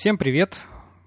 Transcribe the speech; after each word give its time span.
Всем 0.00 0.16
привет! 0.16 0.56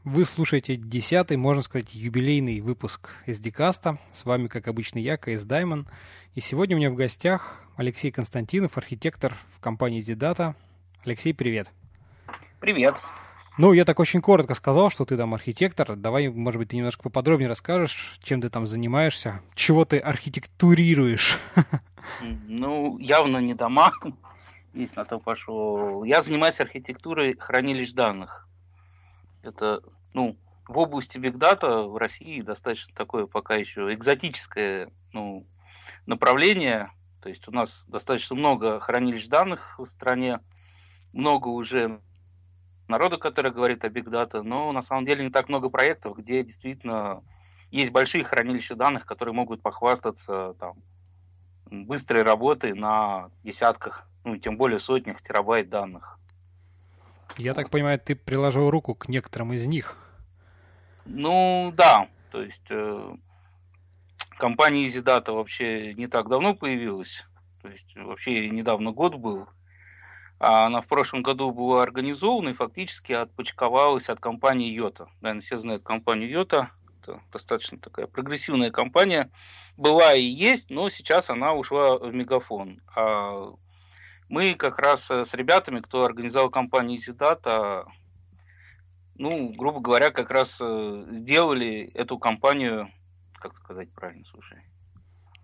Вы 0.03 0.23
слушаете 0.23 0.75
десятый, 0.75 1.35
можно 1.35 1.63
сказать, 1.63 1.95
юбилейный 1.95 2.61
выпуск 2.61 3.09
SD-каста. 3.25 3.97
С 4.11 4.23
вами, 4.23 4.45
как 4.45 4.67
обычно, 4.67 4.99
я, 4.99 5.17
КС 5.17 5.45
Даймон. 5.45 5.87
И 6.35 6.41
сегодня 6.41 6.75
у 6.75 6.79
меня 6.79 6.91
в 6.91 6.93
гостях 6.93 7.63
Алексей 7.75 8.11
Константинов, 8.11 8.77
архитектор 8.77 9.35
в 9.57 9.59
компании 9.59 9.99
Zidata. 9.99 10.53
Алексей, 11.03 11.33
привет! 11.33 11.71
Привет! 12.59 12.93
Ну, 13.57 13.73
я 13.73 13.83
так 13.83 13.99
очень 13.99 14.21
коротко 14.21 14.53
сказал, 14.53 14.91
что 14.91 15.05
ты 15.05 15.17
там 15.17 15.33
архитектор. 15.33 15.95
Давай, 15.95 16.29
может 16.29 16.59
быть, 16.59 16.69
ты 16.69 16.77
немножко 16.77 17.01
поподробнее 17.01 17.49
расскажешь, 17.49 18.19
чем 18.21 18.41
ты 18.41 18.51
там 18.51 18.67
занимаешься, 18.67 19.41
чего 19.55 19.85
ты 19.85 19.97
архитектурируешь. 19.97 21.39
Ну, 22.21 22.99
явно 22.99 23.39
не 23.39 23.55
дома, 23.55 23.91
если 24.75 24.97
на 24.97 25.05
то 25.05 25.17
пошел. 25.17 26.03
Я 26.03 26.21
занимаюсь 26.21 26.59
архитектурой 26.59 27.35
хранилищ 27.39 27.93
данных. 27.93 28.47
Это, 29.43 29.81
ну, 30.13 30.37
в 30.67 30.77
области 30.77 31.17
бигдата 31.17 31.83
в 31.83 31.97
России 31.97 32.41
достаточно 32.41 32.93
такое 32.95 33.27
пока 33.27 33.55
еще 33.55 33.93
экзотическое 33.93 34.89
ну, 35.11 35.45
направление. 36.05 36.91
То 37.21 37.29
есть 37.29 37.47
у 37.47 37.51
нас 37.51 37.85
достаточно 37.87 38.35
много 38.35 38.79
хранилищ 38.79 39.27
данных 39.27 39.77
в 39.77 39.85
стране, 39.85 40.39
много 41.11 41.49
уже 41.49 42.01
народа, 42.87 43.17
который 43.17 43.51
говорит 43.51 43.85
о 43.85 43.89
бигдата, 43.89 44.41
но 44.43 44.71
на 44.71 44.81
самом 44.81 45.05
деле 45.05 45.23
не 45.23 45.29
так 45.29 45.49
много 45.49 45.69
проектов, 45.69 46.17
где 46.17 46.43
действительно 46.43 47.21
есть 47.71 47.91
большие 47.91 48.23
хранилища 48.23 48.75
данных, 48.75 49.05
которые 49.05 49.33
могут 49.33 49.61
похвастаться 49.61 50.55
там, 50.59 50.75
быстрой 51.69 52.23
работой 52.23 52.73
на 52.73 53.29
десятках, 53.43 54.07
ну 54.23 54.37
тем 54.37 54.57
более 54.57 54.79
сотнях 54.79 55.21
терабайт 55.21 55.69
данных. 55.69 56.19
Я 57.37 57.53
так 57.53 57.69
понимаю, 57.69 57.99
ты 57.99 58.15
приложил 58.15 58.69
руку 58.69 58.95
к 58.95 59.09
некоторым 59.09 59.53
из 59.53 59.65
них. 59.65 59.97
Ну 61.05 61.73
да, 61.75 62.07
то 62.31 62.41
есть 62.41 62.65
э, 62.69 63.15
компания 64.37 64.85
EasyData 64.85 65.31
вообще 65.31 65.93
не 65.95 66.07
так 66.07 66.29
давно 66.29 66.55
появилась, 66.55 67.25
то 67.61 67.69
есть 67.69 67.95
вообще 67.95 68.49
недавно 68.49 68.91
год 68.91 69.15
был. 69.15 69.47
А 70.39 70.65
она 70.65 70.81
в 70.81 70.87
прошлом 70.87 71.23
году 71.23 71.51
была 71.51 71.83
организована 71.83 72.49
и 72.49 72.53
фактически 72.53 73.13
отпочковалась 73.13 74.09
от 74.09 74.19
компании 74.19 74.73
Йота. 74.73 75.07
Наверное, 75.21 75.41
все 75.41 75.57
знают 75.57 75.83
компанию 75.83 76.29
Йота. 76.29 76.71
Это 77.01 77.21
достаточно 77.31 77.77
такая 77.77 78.07
прогрессивная 78.07 78.71
компания. 78.71 79.31
Была 79.77 80.13
и 80.13 80.23
есть, 80.23 80.69
но 80.69 80.89
сейчас 80.89 81.29
она 81.29 81.53
ушла 81.53 81.97
в 81.97 82.13
Мегафон. 82.13 82.81
А 82.95 83.53
мы 84.29 84.55
как 84.55 84.79
раз 84.79 85.09
э, 85.11 85.25
с 85.25 85.33
ребятами, 85.33 85.79
кто 85.79 86.05
организовал 86.05 86.49
компанию 86.49 86.99
EasyData, 86.99 87.85
ну, 89.15 89.53
грубо 89.55 89.79
говоря, 89.79 90.11
как 90.11 90.31
раз 90.31 90.57
э, 90.61 91.05
сделали 91.11 91.91
эту 91.93 92.17
компанию, 92.17 92.89
как 93.33 93.55
сказать 93.57 93.91
правильно, 93.93 94.25
слушай, 94.25 94.59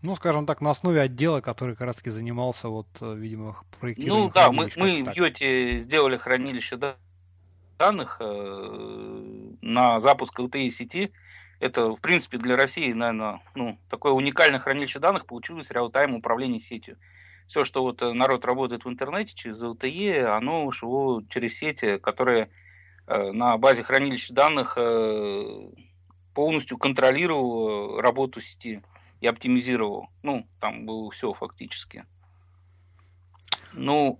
ну, 0.01 0.15
скажем 0.15 0.45
так, 0.45 0.61
на 0.61 0.69
основе 0.69 1.01
отдела, 1.01 1.41
который 1.41 1.75
как 1.75 1.87
раз-таки 1.87 2.09
занимался, 2.09 2.69
вот, 2.69 2.87
э, 3.01 3.15
видимо, 3.15 3.57
проектированием 3.79 4.27
Ну, 4.27 4.31
да, 4.33 4.51
мы, 4.51 4.69
мы 4.77 5.03
в 5.03 5.13
Йоте 5.15 5.79
сделали 5.79 6.15
хранилище 6.15 6.79
данных 7.77 8.17
э, 8.21 9.55
на 9.61 9.99
запуск 9.99 10.39
LTE 10.39 10.69
сети. 10.69 11.11
Это, 11.59 11.89
в 11.89 11.99
принципе, 11.99 12.37
для 12.37 12.55
России, 12.55 12.93
наверное, 12.93 13.41
ну, 13.55 13.77
такое 13.89 14.13
уникальное 14.13 14.59
хранилище 14.59 14.99
данных 14.99 15.25
получилось 15.25 15.69
реал-тайм 15.69 16.15
управление 16.15 16.61
сетью 16.61 16.97
все, 17.49 17.65
что 17.65 17.81
вот 17.81 18.01
э, 18.03 18.13
народ 18.13 18.45
работает 18.45 18.85
в 18.85 18.89
интернете 18.89 19.33
через 19.33 19.61
LTE, 19.61 20.23
оно 20.23 20.65
ушло 20.65 21.21
через 21.29 21.57
сети, 21.57 21.97
которые 21.97 22.51
э, 23.07 23.31
на 23.31 23.57
базе 23.57 23.81
хранилища 23.81 24.33
данных 24.35 24.75
э, 24.77 25.71
полностью 26.35 26.77
контролировал 26.77 27.99
работу 27.99 28.39
сети 28.39 28.83
и 29.19 29.25
оптимизировал. 29.25 30.09
Ну, 30.21 30.47
там 30.59 30.85
было 30.85 31.09
все 31.09 31.33
фактически. 31.33 32.05
Ну, 33.73 34.17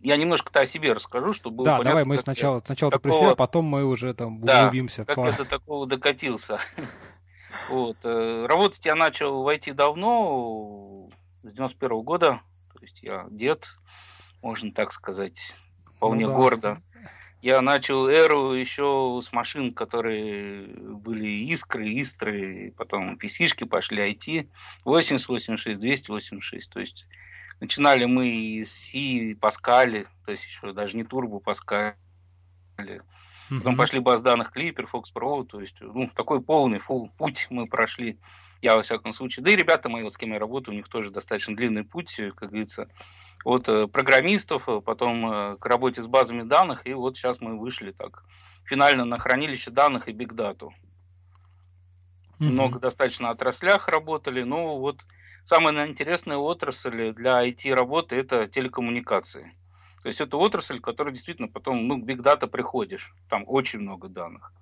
я 0.00 0.16
немножко-то 0.16 0.60
о 0.60 0.66
себе 0.66 0.92
расскажу, 0.92 1.34
чтобы 1.34 1.56
было 1.56 1.64
Да, 1.64 1.72
понятно, 1.72 1.90
давай 1.90 2.04
мы 2.04 2.18
сначала, 2.18 2.62
сначала 2.64 2.92
такого... 2.92 3.12
ты 3.12 3.18
про 3.18 3.18
себя, 3.18 3.32
а 3.32 3.36
потом 3.36 3.64
мы 3.64 3.84
уже 3.84 4.14
там 4.14 4.40
да, 4.40 4.60
углубимся. 4.60 5.04
как 5.04 5.16
по... 5.16 5.26
это 5.26 5.44
такого 5.44 5.86
докатился. 5.86 6.60
Вот. 7.70 7.96
Работать 8.02 8.84
я 8.84 8.96
начал 8.96 9.44
войти 9.44 9.70
давно, 9.70 11.08
с 11.44 11.52
91 11.52 11.90
-го 11.90 12.02
года, 12.02 12.40
то 12.72 12.82
есть 12.82 13.02
я 13.02 13.26
дед, 13.30 13.68
можно 14.42 14.72
так 14.72 14.92
сказать, 14.92 15.54
вполне 15.96 16.26
ну, 16.26 16.32
да. 16.32 16.38
гордо. 16.38 16.82
Я 17.42 17.60
начал 17.60 18.08
эру 18.08 18.54
еще 18.54 19.20
с 19.22 19.30
машин, 19.32 19.74
которые 19.74 20.66
были 20.66 21.28
искры, 21.52 22.00
истры, 22.00 22.72
потом 22.76 23.16
pc 23.16 23.66
пошли 23.66 24.12
IT, 24.12 24.48
8086, 24.84 25.78
286, 25.80 26.70
то 26.70 26.80
есть 26.80 27.06
начинали 27.60 28.06
мы 28.06 28.28
из 28.28 28.72
C, 28.72 29.36
Паскали, 29.38 30.06
то 30.24 30.30
есть 30.30 30.44
еще 30.44 30.72
даже 30.72 30.96
не 30.96 31.04
турбо 31.04 31.38
Паскали, 31.38 31.94
Потом 33.48 33.76
пошли 33.76 34.00
баз 34.00 34.22
данных 34.22 34.52
Clipper, 34.56 34.88
Fox 34.90 35.04
Pro, 35.14 35.44
то 35.44 35.60
есть 35.60 35.76
ну, 35.80 36.08
такой 36.14 36.40
полный 36.40 36.78
фул 36.78 37.10
путь 37.18 37.46
мы 37.50 37.66
прошли. 37.66 38.18
Я, 38.64 38.76
во 38.76 38.82
всяком 38.82 39.12
случае. 39.12 39.44
Да 39.44 39.52
и 39.52 39.56
ребята 39.56 39.90
мои, 39.90 40.02
вот 40.02 40.14
с 40.14 40.16
кем 40.16 40.32
я 40.32 40.38
работаю, 40.38 40.74
у 40.74 40.76
них 40.78 40.88
тоже 40.88 41.10
достаточно 41.10 41.54
длинный 41.54 41.84
путь, 41.84 42.16
как 42.34 42.48
говорится, 42.48 42.88
от 43.44 43.68
э, 43.68 43.86
программистов, 43.88 44.66
э, 44.70 44.80
потом 44.80 45.30
э, 45.30 45.56
к 45.58 45.66
работе 45.66 46.02
с 46.02 46.06
базами 46.06 46.44
данных, 46.44 46.86
и 46.86 46.94
вот 46.94 47.18
сейчас 47.18 47.42
мы 47.42 47.58
вышли 47.58 47.92
так 47.92 48.24
финально 48.64 49.04
на 49.04 49.18
хранилище 49.18 49.70
данных 49.70 50.08
и 50.08 50.12
бигдату. 50.12 50.72
Mm-hmm. 52.38 52.46
Много 52.52 52.78
достаточно 52.78 53.28
отраслях 53.28 53.86
работали, 53.88 54.44
но 54.44 54.78
вот 54.78 55.02
самая 55.44 55.86
интересная 55.86 56.38
отрасль 56.38 57.12
для 57.12 57.46
IT-работы– 57.46 58.16
это 58.18 58.48
телекоммуникации. 58.48 59.52
То 60.02 60.08
есть 60.08 60.22
это 60.22 60.38
отрасль, 60.38 60.80
которая 60.80 61.12
действительно 61.12 61.48
потом, 61.48 61.86
ну, 61.86 62.00
к 62.00 62.06
бигдата 62.06 62.46
приходишь, 62.46 63.12
там 63.28 63.44
очень 63.46 63.80
много 63.80 64.08
данных 64.08 64.54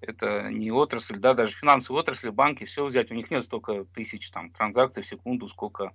это 0.00 0.50
не 0.50 0.70
отрасль, 0.70 1.18
да, 1.18 1.34
даже 1.34 1.52
финансовые 1.52 2.00
отрасли, 2.00 2.30
банки, 2.30 2.64
все 2.64 2.84
взять, 2.84 3.10
у 3.10 3.14
них 3.14 3.30
нет 3.30 3.44
столько 3.44 3.84
тысяч 3.84 4.30
там, 4.30 4.50
транзакций 4.50 5.02
в 5.02 5.06
секунду, 5.06 5.48
сколько 5.48 5.92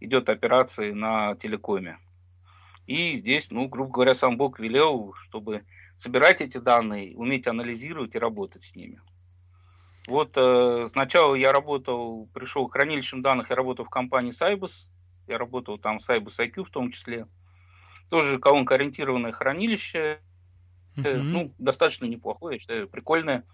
идет 0.00 0.28
операции 0.28 0.92
на 0.92 1.34
телекоме. 1.36 1.98
И 2.86 3.14
здесь, 3.14 3.50
ну, 3.50 3.68
грубо 3.68 3.92
говоря, 3.92 4.14
сам 4.14 4.36
Бог 4.36 4.58
велел, 4.58 5.14
чтобы 5.14 5.64
собирать 5.96 6.40
эти 6.40 6.58
данные, 6.58 7.16
уметь 7.16 7.46
анализировать 7.46 8.14
и 8.14 8.18
работать 8.18 8.64
с 8.64 8.74
ними. 8.74 9.00
Вот 10.06 10.32
э, 10.36 10.86
сначала 10.88 11.34
я 11.34 11.52
работал, 11.52 12.28
пришел 12.32 12.66
к 12.66 12.72
хранилищам 12.72 13.22
данных, 13.22 13.50
я 13.50 13.56
работал 13.56 13.84
в 13.84 13.90
компании 13.90 14.32
Cybus, 14.32 14.88
я 15.28 15.38
работал 15.38 15.78
там 15.78 15.98
в 16.00 16.08
Cybus 16.08 16.38
IQ 16.38 16.64
в 16.64 16.70
том 16.70 16.90
числе. 16.90 17.26
Тоже 18.08 18.38
колонкоориентированное 18.38 19.30
хранилище, 19.30 20.20
Mm-hmm. 21.08 21.22
Ну, 21.22 21.52
достаточно 21.58 22.06
неплохое, 22.06 22.56
я 22.56 22.58
считаю, 22.58 22.88
прикольное. 22.88 23.44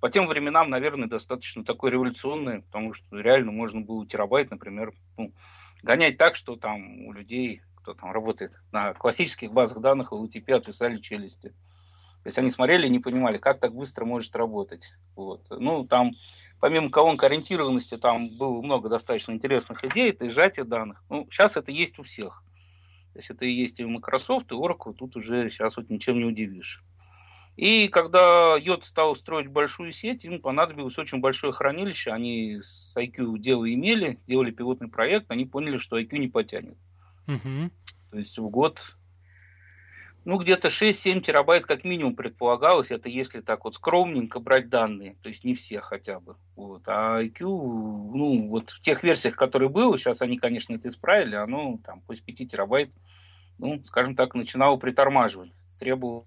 По 0.00 0.10
тем 0.10 0.26
временам, 0.26 0.70
наверное, 0.70 1.08
достаточно 1.08 1.64
такое 1.64 1.90
революционное, 1.92 2.60
потому 2.60 2.92
что 2.92 3.18
реально 3.18 3.52
можно 3.52 3.80
было 3.80 4.06
терабайт, 4.06 4.50
например, 4.50 4.92
ну, 5.16 5.32
гонять 5.82 6.18
так, 6.18 6.36
что 6.36 6.56
там 6.56 7.06
у 7.06 7.12
людей, 7.12 7.62
кто 7.76 7.94
там 7.94 8.12
работает 8.12 8.52
на 8.72 8.92
классических 8.94 9.52
базах 9.52 9.80
данных, 9.80 10.12
у 10.12 10.26
UTP 10.26 10.52
отвисали 10.52 10.98
челюсти. 10.98 11.54
То 12.24 12.28
есть 12.28 12.38
они 12.38 12.48
смотрели 12.48 12.86
и 12.86 12.90
не 12.90 13.00
понимали, 13.00 13.36
как 13.36 13.60
так 13.60 13.74
быстро 13.74 14.06
может 14.06 14.34
работать. 14.34 14.94
Вот. 15.14 15.42
Ну, 15.50 15.86
там, 15.86 16.10
помимо 16.58 16.90
колонк 16.90 17.22
ориентированности, 17.22 17.98
там 17.98 18.28
было 18.38 18.62
много 18.62 18.88
достаточно 18.88 19.32
интересных 19.32 19.84
идей, 19.84 20.08
это 20.08 20.24
и 20.24 20.30
сжатие 20.30 20.64
данных. 20.64 21.04
Ну, 21.10 21.28
сейчас 21.30 21.58
это 21.58 21.70
есть 21.70 21.98
у 21.98 22.02
всех. 22.02 22.42
То 23.12 23.18
есть 23.18 23.28
это 23.28 23.44
и 23.44 23.52
есть 23.52 23.78
и 23.78 23.84
Microsoft, 23.84 24.50
и 24.50 24.54
Oracle, 24.54 24.94
тут 24.94 25.16
уже 25.16 25.50
сейчас 25.50 25.76
вот 25.76 25.90
ничем 25.90 26.16
не 26.16 26.24
удивишь. 26.24 26.82
И 27.56 27.86
когда 27.88 28.56
Йод 28.56 28.84
стал 28.84 29.14
строить 29.14 29.46
большую 29.46 29.92
сеть, 29.92 30.24
им 30.24 30.40
понадобилось 30.40 30.98
очень 30.98 31.20
большое 31.20 31.52
хранилище. 31.52 32.10
Они 32.10 32.58
с 32.60 32.92
IQ 32.96 33.38
дело 33.38 33.72
имели, 33.72 34.18
делали 34.26 34.50
пилотный 34.50 34.88
проект, 34.88 35.30
они 35.30 35.46
поняли, 35.46 35.78
что 35.78 35.98
IQ 35.98 36.18
не 36.18 36.28
потянет. 36.28 36.76
Угу. 37.28 37.70
То 38.10 38.18
есть 38.18 38.36
в 38.38 38.48
год, 38.48 38.96
ну, 40.24 40.38
где-то 40.38 40.68
6-7 40.68 41.20
терабайт 41.20 41.64
как 41.64 41.84
минимум 41.84 42.16
предполагалось. 42.16 42.90
Это 42.90 43.08
если 43.08 43.40
так 43.40 43.64
вот 43.64 43.76
скромненько 43.76 44.40
брать 44.40 44.68
данные, 44.68 45.16
то 45.22 45.28
есть 45.28 45.44
не 45.44 45.54
все 45.54 45.80
хотя 45.80 46.18
бы. 46.18 46.34
Вот. 46.56 46.82
А 46.86 47.22
IQ, 47.22 47.42
ну, 47.42 48.48
вот 48.48 48.70
в 48.70 48.80
тех 48.82 49.04
версиях, 49.04 49.36
которые 49.36 49.68
было, 49.68 49.96
сейчас 49.96 50.22
они, 50.22 50.38
конечно, 50.38 50.74
это 50.74 50.88
исправили, 50.88 51.36
оно 51.36 51.78
там 51.84 52.00
пусть 52.00 52.24
5 52.24 52.50
терабайт, 52.50 52.90
ну, 53.58 53.80
скажем 53.86 54.16
так, 54.16 54.34
начинало 54.34 54.76
притормаживать. 54.76 55.52
Требовало 55.78 56.26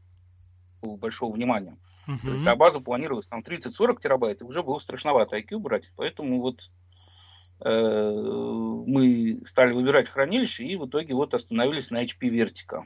большого 0.95 1.33
внимания. 1.33 1.77
Uh-huh. 2.07 2.21
То 2.21 2.33
есть, 2.33 2.47
а 2.47 2.55
база 2.55 2.79
планировалась 2.79 3.27
там 3.27 3.41
30-40 3.41 4.01
терабайт, 4.01 4.41
и 4.41 4.45
уже 4.45 4.63
было 4.63 4.79
страшновато 4.79 5.37
IQ 5.37 5.59
брать, 5.59 5.91
поэтому 5.97 6.39
вот 6.39 6.61
э, 7.59 8.83
мы 8.87 9.41
стали 9.45 9.73
выбирать 9.73 10.07
хранилище, 10.07 10.63
и 10.63 10.77
в 10.77 10.85
итоге 10.85 11.13
вот 11.13 11.33
остановились 11.33 11.91
на 11.91 12.03
HP 12.03 12.29
Vertica. 12.29 12.83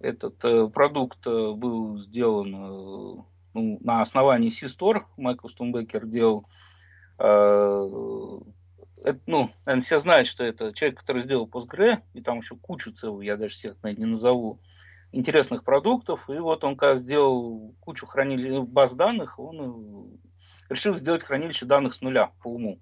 Этот 0.00 0.42
э, 0.44 0.68
продукт 0.68 1.26
э, 1.26 1.52
был 1.52 1.98
сделан 1.98 2.54
э, 2.54 3.22
ну, 3.52 3.78
на 3.82 4.00
основании 4.00 4.48
Систор, 4.48 5.06
Майкл 5.18 5.48
Стумбекер 5.48 6.06
делал. 6.06 6.46
Э, 7.18 8.38
это, 9.02 9.20
ну, 9.26 9.50
наверное, 9.66 9.84
все 9.84 9.98
знают, 9.98 10.28
что 10.28 10.44
это 10.44 10.72
человек, 10.72 11.00
который 11.00 11.22
сделал 11.22 11.46
Postgre, 11.46 12.02
и 12.14 12.20
там 12.22 12.38
еще 12.38 12.56
кучу 12.56 12.92
целую, 12.92 13.24
я 13.24 13.36
даже 13.36 13.54
всех 13.54 13.76
наверное, 13.82 14.06
не 14.06 14.10
назову, 14.10 14.60
интересных 15.12 15.64
продуктов. 15.64 16.28
И 16.28 16.38
вот 16.38 16.64
он, 16.64 16.76
когда 16.76 16.96
сделал 16.96 17.74
кучу 17.80 18.06
хранилищ, 18.06 18.66
баз 18.68 18.92
данных, 18.92 19.38
он 19.38 20.18
решил 20.68 20.96
сделать 20.96 21.24
хранилище 21.24 21.66
данных 21.66 21.94
с 21.94 22.00
нуля 22.00 22.32
по 22.42 22.48
уму. 22.48 22.80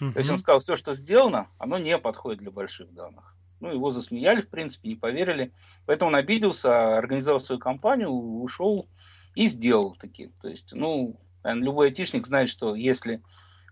Uh-huh. 0.00 0.12
То 0.12 0.18
есть 0.18 0.30
он 0.30 0.38
сказал, 0.38 0.60
все, 0.60 0.76
что 0.76 0.94
сделано, 0.94 1.48
оно 1.58 1.78
не 1.78 1.98
подходит 1.98 2.40
для 2.40 2.50
больших 2.50 2.92
данных. 2.92 3.36
Ну, 3.60 3.72
его 3.72 3.90
засмеяли, 3.90 4.42
в 4.42 4.48
принципе, 4.48 4.88
не 4.88 4.94
поверили. 4.96 5.52
Поэтому 5.86 6.10
он 6.10 6.16
обиделся, 6.16 6.98
организовал 6.98 7.40
свою 7.40 7.58
компанию, 7.58 8.10
ушел 8.10 8.88
и 9.34 9.46
сделал 9.46 9.96
такие. 9.96 10.32
То 10.42 10.48
есть, 10.48 10.72
ну, 10.72 11.16
любой 11.44 11.88
айтишник 11.88 12.26
знает, 12.26 12.50
что 12.50 12.74
если 12.74 13.22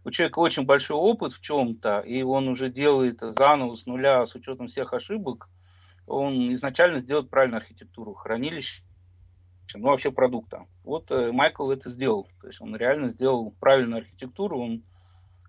у 0.05 0.11
человека 0.11 0.39
очень 0.41 0.65
большой 0.65 0.97
опыт 0.97 1.33
в 1.33 1.43
чем-то, 1.43 2.01
и 2.01 2.23
он 2.23 2.49
уже 2.49 2.71
делает 2.71 3.21
заново 3.21 3.77
с 3.77 3.87
нуля 3.87 4.27
с 4.27 4.35
учетом 4.35 4.67
всех 4.67 4.93
ошибок, 4.93 5.49
он 6.07 6.53
изначально 6.55 6.99
сделает 6.99 7.31
правильную 7.31 7.59
архитектуру 7.59 8.15
хранилища, 8.15 8.83
ну 9.75 9.89
вообще 9.89 10.11
продукта. 10.11 10.67
Вот 10.85 11.11
э, 11.11 11.33
Майкл 11.33 11.71
это 11.71 11.89
сделал. 11.89 12.29
То 12.41 12.49
есть 12.49 12.61
он 12.61 12.77
реально 12.77 13.09
сделал 13.09 13.53
правильную 13.61 14.01
архитектуру, 14.03 14.61
он 14.61 14.83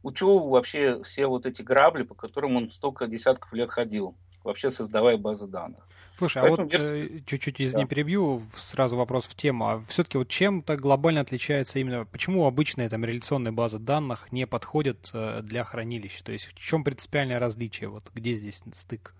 учел 0.02 0.48
вообще 0.48 1.02
все 1.04 1.28
вот 1.28 1.46
эти 1.46 1.62
грабли, 1.62 2.04
по 2.04 2.16
которым 2.16 2.56
он 2.56 2.72
столько 2.72 3.08
десятков 3.08 3.52
лет 3.54 3.70
ходил, 3.70 4.16
вообще 4.44 4.72
создавая 4.72 5.18
базы 5.18 5.48
данных. 5.48 5.88
Слушай, 6.18 6.40
а 6.40 6.42
Поэтому 6.44 6.70
а 6.72 6.72
вот 6.72 6.74
э, 6.74 7.20
чуть-чуть, 7.26 7.60
извини, 7.60 7.84
да. 7.84 7.88
перебью, 7.88 8.44
сразу 8.56 8.96
вопрос 8.96 9.26
в 9.26 9.34
тему. 9.36 9.68
А 9.68 9.84
все-таки 9.88 10.20
вот 10.20 10.28
чем-то 10.28 10.78
глобально 10.78 11.22
отличается 11.22 11.80
именно, 11.80 12.06
почему 12.06 12.46
обычная 12.46 12.88
там 12.88 13.04
реляционная 13.04 13.52
база 13.52 13.80
данных 13.80 14.32
не 14.32 14.46
подходит 14.46 15.10
э, 15.14 15.42
для 15.42 15.64
хранилища? 15.64 16.24
То 16.24 16.32
есть 16.32 16.46
в 16.46 16.54
чем 16.54 16.84
принципиальное 16.84 17.40
различие? 17.40 17.90
Вот 17.90 18.12
где 18.14 18.36
здесь 18.36 18.62
стык? 18.76 19.16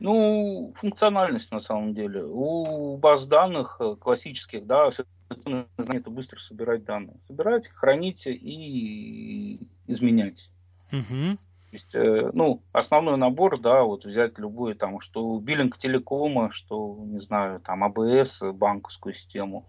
Ну, 0.00 0.72
функциональность 0.76 1.50
на 1.50 1.60
самом 1.60 1.94
деле. 1.94 2.24
У 2.24 2.96
баз 2.96 3.26
данных 3.26 3.76
э, 3.80 3.96
классических, 3.96 4.66
да, 4.66 4.90
это 5.28 6.10
быстро 6.10 6.38
собирать 6.38 6.84
данные. 6.84 7.16
Собирать, 7.26 7.68
хранить 7.68 8.26
и 8.26 9.60
изменять. 9.86 10.50
Угу. 10.92 11.36
То 11.70 11.72
есть, 11.72 11.94
э, 11.94 12.30
ну, 12.32 12.62
основной 12.72 13.16
набор, 13.16 13.60
да, 13.60 13.82
вот 13.82 14.04
взять 14.04 14.38
любой 14.38 14.74
там, 14.74 15.00
что 15.00 15.38
биллинг 15.38 15.76
телекома, 15.76 16.50
что, 16.50 16.96
не 17.04 17.20
знаю, 17.20 17.60
там 17.60 17.84
АБС, 17.84 18.42
банковскую 18.54 19.14
систему. 19.14 19.66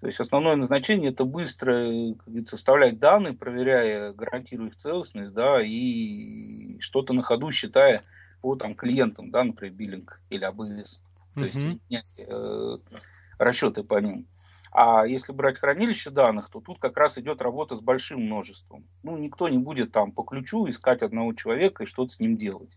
То 0.00 0.06
есть 0.06 0.18
основное 0.18 0.56
назначение 0.56 1.10
это 1.10 1.24
быстро, 1.24 1.74
как 2.16 2.26
говорится, 2.26 2.56
вставлять 2.56 2.98
данные, 2.98 3.34
проверяя, 3.34 4.12
гарантируя 4.12 4.68
их 4.68 4.76
целостность, 4.76 5.32
да, 5.32 5.62
и 5.62 6.78
что-то 6.80 7.12
на 7.12 7.22
ходу 7.22 7.50
считая 7.50 8.02
по 8.40 8.56
там 8.56 8.74
клиентам, 8.74 9.30
да, 9.30 9.44
например, 9.44 9.74
биллинг 9.74 10.20
или 10.30 10.44
АБС. 10.44 11.00
То 11.34 11.44
uh-huh. 11.44 11.80
есть 11.88 12.18
э, 12.18 12.78
расчеты 13.38 13.84
по 13.84 14.00
ним. 14.00 14.26
А 14.72 15.04
если 15.04 15.32
брать 15.32 15.58
хранилище 15.58 16.10
данных, 16.10 16.48
то 16.50 16.60
тут 16.60 16.78
как 16.78 16.96
раз 16.96 17.18
идет 17.18 17.42
работа 17.42 17.76
с 17.76 17.80
большим 17.80 18.20
множеством. 18.20 18.84
Ну, 19.02 19.16
никто 19.16 19.48
не 19.48 19.58
будет 19.58 19.90
там 19.90 20.12
по 20.12 20.22
ключу 20.22 20.68
искать 20.68 21.02
одного 21.02 21.32
человека 21.34 21.82
и 21.82 21.86
что-то 21.86 22.12
с 22.12 22.20
ним 22.20 22.36
делать. 22.36 22.76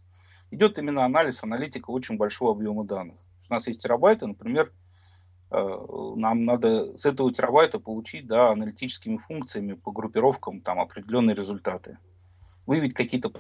Идет 0.50 0.80
именно 0.80 1.06
анализ, 1.06 1.44
аналитика 1.44 1.92
очень 1.92 2.18
большого 2.18 2.51
объема 2.51 2.83
данных. 2.83 3.15
У 3.50 3.54
нас 3.54 3.68
есть 3.68 3.81
терабайты, 3.81 4.25
например, 4.25 4.71
э, 5.51 5.77
нам 6.15 6.45
надо 6.45 6.98
с 6.98 7.06
этого 7.06 7.31
терабайта 7.31 7.80
получить 7.80 8.25
да, 8.25 8.51
аналитическими 8.51 9.18
функциями 9.18 9.74
по 9.74 9.92
группировкам 9.92 10.62
там, 10.62 10.80
определенные 10.80 11.36
результаты. 11.36 12.00
Выявить 12.65 12.95
какие-то 12.95 13.31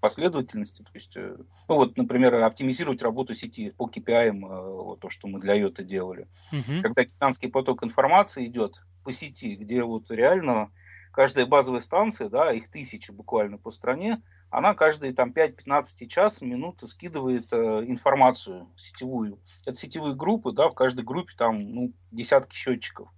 последовательности. 0.00 0.82
То 0.82 0.90
есть, 0.94 1.16
э, 1.16 1.36
ну 1.68 1.74
вот, 1.74 1.96
например, 1.96 2.34
оптимизировать 2.34 3.02
работу 3.02 3.34
сети 3.34 3.70
по 3.70 3.88
KPI, 3.88 4.28
э, 4.28 4.32
вот 4.32 5.00
то, 5.00 5.10
что 5.10 5.28
мы 5.28 5.40
для 5.40 5.60
IOTA 5.60 5.82
делали. 5.82 6.28
Угу. 6.52 6.82
Когда 6.82 7.04
гигантский 7.04 7.48
поток 7.48 7.84
информации 7.84 8.46
идет 8.46 8.82
по 9.04 9.12
сети, 9.12 9.56
где 9.56 9.82
вот 9.82 10.10
реально 10.10 10.70
каждая 11.12 11.46
базовая 11.46 11.80
станция, 11.80 12.28
да, 12.28 12.52
их 12.52 12.68
тысячи 12.68 13.10
буквально 13.10 13.58
по 13.58 13.70
стране, 13.70 14.22
она 14.50 14.74
каждые 14.74 15.12
там 15.12 15.30
5-15 15.30 16.06
час, 16.08 16.40
минуты 16.40 16.88
скидывает 16.88 17.52
э, 17.52 17.84
информацию 17.86 18.68
сетевую. 18.76 19.38
Это 19.64 19.76
сетевые 19.76 20.14
группы, 20.14 20.52
да, 20.52 20.68
в 20.68 20.74
каждой 20.74 21.04
группе 21.04 21.32
там 21.36 21.72
ну, 21.72 21.92
десятки 22.10 22.56
счетчиков. 22.56 23.08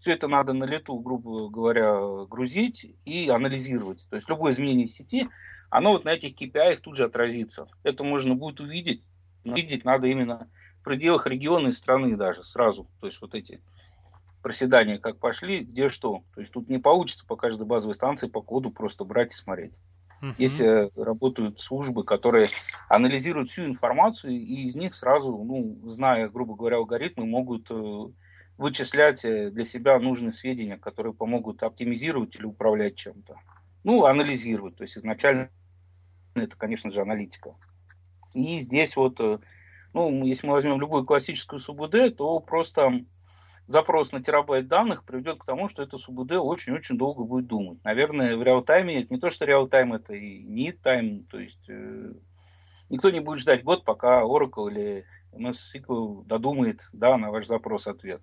Все 0.00 0.12
это 0.12 0.28
надо 0.28 0.54
на 0.54 0.64
лету, 0.64 0.98
грубо 0.98 1.50
говоря, 1.50 2.24
грузить 2.26 2.96
и 3.04 3.28
анализировать. 3.28 4.06
То 4.08 4.16
есть 4.16 4.30
любое 4.30 4.52
изменение 4.52 4.86
сети 4.86 5.28
оно 5.70 5.92
вот 5.92 6.04
на 6.04 6.10
этих 6.10 6.34
KPI 6.34 6.80
тут 6.82 6.96
же 6.96 7.04
отразится. 7.04 7.66
Это 7.82 8.04
можно 8.04 8.34
будет 8.34 8.60
увидеть. 8.60 9.02
Но 9.44 9.54
видеть 9.54 9.84
надо 9.84 10.08
именно 10.08 10.48
в 10.80 10.84
пределах 10.84 11.26
региона 11.26 11.68
и 11.68 11.72
страны 11.72 12.16
даже 12.16 12.44
сразу. 12.44 12.88
То 13.00 13.06
есть 13.06 13.20
вот 13.20 13.34
эти 13.34 13.60
проседания 14.42 14.98
как 14.98 15.18
пошли, 15.18 15.60
где 15.60 15.88
что. 15.88 16.22
То 16.34 16.40
есть 16.40 16.52
тут 16.52 16.68
не 16.68 16.78
получится 16.78 17.24
по 17.26 17.36
каждой 17.36 17.66
базовой 17.66 17.94
станции 17.94 18.28
по 18.28 18.42
коду 18.42 18.70
просто 18.70 19.04
брать 19.04 19.32
и 19.32 19.36
смотреть. 19.36 19.72
Uh-huh. 20.22 20.34
Если 20.36 20.90
работают 21.00 21.60
службы, 21.60 22.04
которые 22.04 22.46
анализируют 22.88 23.48
всю 23.48 23.64
информацию, 23.64 24.34
и 24.34 24.64
из 24.64 24.74
них 24.74 24.94
сразу, 24.94 25.30
ну, 25.30 25.78
зная, 25.84 26.28
грубо 26.28 26.56
говоря, 26.56 26.76
алгоритмы, 26.76 27.24
могут 27.24 27.70
э, 27.70 28.06
вычислять 28.58 29.24
э, 29.24 29.50
для 29.50 29.64
себя 29.64 29.98
нужные 29.98 30.32
сведения, 30.32 30.76
которые 30.76 31.14
помогут 31.14 31.62
оптимизировать 31.62 32.34
или 32.34 32.44
управлять 32.44 32.96
чем-то. 32.96 33.36
Ну, 33.82 34.04
анализировать. 34.04 34.76
То 34.76 34.82
есть 34.82 34.98
изначально 34.98 35.48
это, 36.40 36.56
конечно 36.56 36.90
же, 36.90 37.00
аналитика. 37.00 37.54
И 38.34 38.60
здесь 38.60 38.96
вот, 38.96 39.20
э, 39.20 39.38
ну, 39.92 40.24
если 40.24 40.46
мы 40.46 40.54
возьмем 40.54 40.80
любую 40.80 41.04
классическую 41.04 41.60
СУБД, 41.60 42.16
то 42.16 42.38
просто 42.40 43.04
запрос 43.66 44.12
на 44.12 44.22
терабайт 44.22 44.68
данных 44.68 45.04
приведет 45.04 45.38
к 45.38 45.44
тому, 45.44 45.68
что 45.68 45.82
это 45.82 45.98
СУБД 45.98 46.32
очень-очень 46.32 46.98
долго 46.98 47.24
будет 47.24 47.46
думать. 47.46 47.78
Наверное, 47.84 48.36
в 48.36 48.42
реал-тайме, 48.42 49.00
это 49.00 49.14
не 49.14 49.20
то, 49.20 49.30
что 49.30 49.44
реал-тайм, 49.44 49.92
это 49.92 50.14
и 50.14 50.42
не 50.42 50.72
тайм, 50.72 51.24
то 51.24 51.38
есть 51.38 51.68
э, 51.68 52.12
никто 52.88 53.10
не 53.10 53.20
будет 53.20 53.40
ждать 53.40 53.62
год, 53.64 53.84
пока 53.84 54.22
Oracle 54.22 54.70
или 54.70 55.04
MS 55.32 55.56
SQL 55.76 56.24
додумает 56.24 56.80
да, 56.92 57.16
на 57.16 57.30
ваш 57.30 57.46
запрос 57.46 57.86
ответ. 57.86 58.22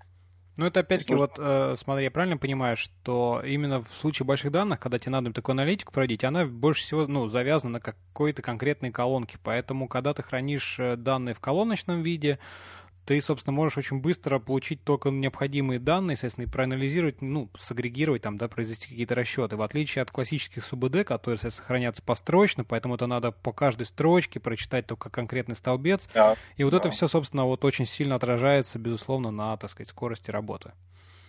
Ну, 0.58 0.66
это 0.66 0.80
опять-таки 0.80 1.14
вот, 1.14 1.36
э, 1.38 1.76
смотри, 1.78 2.04
я 2.04 2.12
правильно 2.12 2.38
понимаю, 2.38 2.78
что 2.78 3.42
именно 3.46 3.84
в 3.84 3.90
случае 3.90 4.26
больших 4.26 4.52
данных, 4.52 4.80
когда 4.80 4.98
тебе 4.98 5.12
надо 5.12 5.32
такую 5.32 5.54
аналитику 5.54 5.92
проводить, 5.92 6.24
она 6.24 6.46
больше 6.46 6.82
всего, 6.82 7.06
ну, 7.08 7.28
завязана 7.30 7.74
на 7.74 7.80
какой-то 7.80 8.42
конкретной 8.42 8.92
колонке. 8.92 9.38
Поэтому, 9.44 9.88
когда 9.88 10.14
ты 10.14 10.24
хранишь 10.24 10.78
э, 10.80 10.96
данные 10.96 11.36
в 11.36 11.40
колоночном 11.40 12.02
виде, 12.02 12.40
ты, 13.08 13.22
собственно, 13.22 13.56
можешь 13.56 13.78
очень 13.78 14.02
быстро 14.02 14.38
получить 14.38 14.84
только 14.84 15.10
необходимые 15.12 15.80
данные, 15.80 16.18
соответственно, 16.18 16.44
и 16.44 16.50
проанализировать, 16.50 17.22
ну, 17.22 17.50
сагрегировать, 17.58 18.22
там, 18.22 18.38
да, 18.38 18.50
произвести 18.50 18.90
какие-то 18.90 19.16
расчеты. 19.16 19.56
В 19.56 19.62
отличие 19.62 20.02
от 20.02 20.12
классических 20.12 20.62
СУБД, 20.62 21.06
которые, 21.06 21.38
соответственно, 21.38 21.68
хранятся 21.68 22.02
построчно, 22.04 22.66
поэтому 22.66 22.96
это 22.96 23.08
надо 23.08 23.32
по 23.32 23.54
каждой 23.54 23.86
строчке 23.86 24.42
прочитать 24.42 24.88
только 24.88 25.10
конкретный 25.10 25.56
столбец. 25.56 26.10
Да, 26.14 26.36
и 26.58 26.66
вот 26.66 26.72
да. 26.72 26.80
это 26.80 26.90
все, 26.90 27.08
собственно, 27.08 27.46
вот 27.46 27.64
очень 27.64 27.86
сильно 27.86 28.16
отражается, 28.16 28.78
безусловно, 28.78 29.32
на, 29.32 29.56
так 29.56 29.70
сказать, 29.70 29.88
скорости 29.88 30.30
работы. 30.30 30.74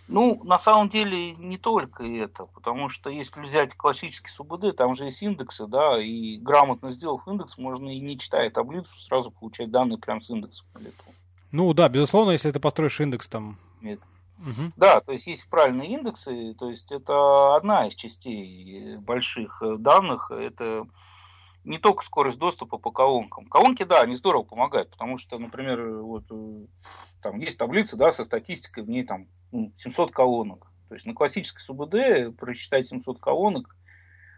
Ну, 0.09 0.43
на 0.43 0.57
самом 0.57 0.89
деле 0.89 1.31
не 1.35 1.57
только 1.57 2.03
это, 2.03 2.45
потому 2.47 2.89
что 2.89 3.09
если 3.09 3.39
взять 3.39 3.73
классический 3.75 4.31
СУБД, 4.31 4.75
там 4.75 4.95
же 4.95 5.05
есть 5.05 5.21
индексы, 5.21 5.65
да, 5.65 5.97
и 5.97 6.35
грамотно 6.39 6.91
сделав 6.91 7.25
индекс, 7.25 7.57
можно 7.57 7.87
и 7.87 8.01
не 8.01 8.19
читая 8.19 8.49
таблицу, 8.49 8.93
сразу 8.99 9.31
получать 9.31 9.71
данные 9.71 9.97
прямо 9.97 10.19
с 10.19 10.29
индексом 10.29 10.67
на 10.73 10.79
лету. 10.79 11.03
Ну 11.51 11.73
да, 11.73 11.89
безусловно, 11.89 12.31
если 12.31 12.51
ты 12.51 12.59
построишь 12.59 12.99
индекс 12.99 13.27
там. 13.27 13.57
Нет. 13.81 13.99
Угу. 14.39 14.73
Да, 14.77 15.01
то 15.01 15.11
есть 15.11 15.27
есть 15.27 15.49
правильные 15.49 15.91
индексы, 15.91 16.53
то 16.57 16.69
есть 16.69 16.91
это 16.91 17.55
одна 17.55 17.87
из 17.87 17.95
частей 17.95 18.97
больших 18.97 19.61
данных, 19.79 20.31
это 20.31 20.87
не 21.65 21.77
только 21.77 22.05
скорость 22.05 22.39
доступа 22.39 22.77
по 22.77 22.91
колонкам. 22.91 23.47
Колонки, 23.47 23.83
да, 23.83 24.01
они 24.01 24.15
здорово 24.15 24.43
помогают, 24.43 24.91
потому 24.91 25.17
что, 25.17 25.37
например, 25.37 26.01
вот 26.01 26.23
там 27.21 27.39
есть 27.39 27.57
таблица, 27.57 27.97
да, 27.97 28.11
со 28.11 28.23
статистикой, 28.23 28.83
в 28.83 28.89
ней 28.89 29.03
там 29.03 29.27
700 29.51 29.97
ну, 29.97 30.07
колонок. 30.13 30.67
То 30.87 30.95
есть 30.95 31.05
на 31.05 31.13
классической 31.13 31.61
СУБД 31.61 32.37
прочитать 32.37 32.87
700 32.87 33.19
колонок, 33.19 33.75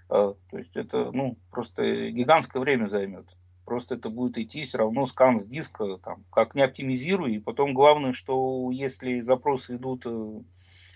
э, 0.09 0.33
то 0.49 0.57
есть 0.57 0.75
это, 0.75 1.11
ну, 1.11 1.37
просто 1.51 2.09
гигантское 2.09 2.61
время 2.61 2.87
займет. 2.87 3.27
Просто 3.71 3.95
это 3.95 4.09
будет 4.09 4.37
идти 4.37 4.65
все 4.65 4.79
равно 4.79 5.05
скан 5.05 5.39
с 5.39 5.45
диска, 5.45 5.97
там, 6.03 6.25
как 6.29 6.55
не 6.55 6.61
оптимизируй. 6.61 7.35
И 7.35 7.39
потом 7.39 7.73
главное, 7.73 8.11
что 8.11 8.69
если 8.69 9.21
запросы 9.21 9.77
идут 9.77 10.01
э, 10.05 10.41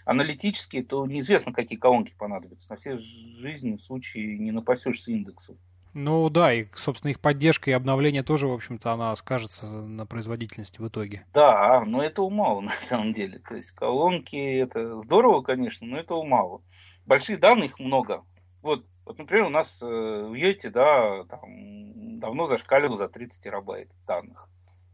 аналитические, 0.03 0.83
то 0.83 1.07
неизвестно, 1.07 1.53
какие 1.53 1.79
колонки 1.79 2.13
понадобятся. 2.17 2.69
На 2.69 2.75
все 2.75 2.97
жизни 2.97 3.77
в 3.77 3.81
случае 3.81 4.37
не 4.37 4.51
напасешься 4.51 5.13
индексов. 5.13 5.55
Ну 5.93 6.29
да, 6.29 6.53
и, 6.53 6.65
собственно, 6.75 7.11
их 7.11 7.21
поддержка 7.21 7.71
и 7.71 7.73
обновление 7.73 8.23
тоже, 8.23 8.45
в 8.45 8.51
общем-то, 8.51 8.91
она 8.91 9.15
скажется 9.15 9.65
на 9.65 10.05
производительности 10.05 10.81
в 10.81 10.87
итоге. 10.89 11.25
Да, 11.33 11.81
но 11.85 12.03
этого 12.03 12.29
мало 12.29 12.59
на 12.59 12.73
самом 12.81 13.13
деле. 13.13 13.39
То 13.39 13.55
есть 13.55 13.71
колонки 13.71 14.35
это 14.35 14.99
здорово, 14.99 15.43
конечно, 15.43 15.87
но 15.87 15.97
этого 15.97 16.23
мало. 16.23 16.61
Больших 17.05 17.39
данных 17.39 17.79
много. 17.79 18.25
Вот, 18.61 18.85
вот 19.05 19.19
например, 19.19 19.45
у 19.45 19.49
нас 19.49 19.81
э, 19.81 19.85
в 19.85 20.33
Йоте, 20.33 20.71
да, 20.71 21.23
там 21.25 22.19
давно 22.19 22.47
зашкаливал 22.47 22.97
за 22.97 23.07
30 23.07 23.43
терабайт 23.43 23.89
данных 24.07 24.49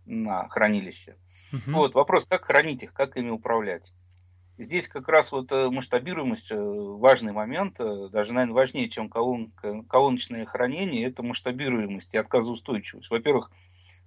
на 0.06 0.50
хранилище. 0.50 1.15
Угу. 1.53 1.72
Вот 1.72 1.94
вопрос, 1.96 2.25
как 2.25 2.46
хранить 2.46 2.84
их, 2.84 2.94
как 2.94 3.15
ими 3.15 3.30
управлять. 3.30 3.94
Здесь 4.58 4.88
как 4.88 5.08
раз 5.08 5.32
вот 5.32 5.51
э, 5.53 5.70
масштабируемость 5.70 6.51
э, 6.51 6.58
важный 6.58 7.32
момент, 7.32 7.77
даже, 7.77 8.34
наверное, 8.34 8.53
важнее, 8.53 8.89
чем 8.89 9.10
колонка, 9.10 9.84
колоночное 9.84 10.46
хранение, 10.46 11.08
это 11.08 11.24
масштабируемость 11.24 12.13
и 12.13 12.18
отказоустойчивость. 12.18 13.10
Во-первых, 13.10 13.50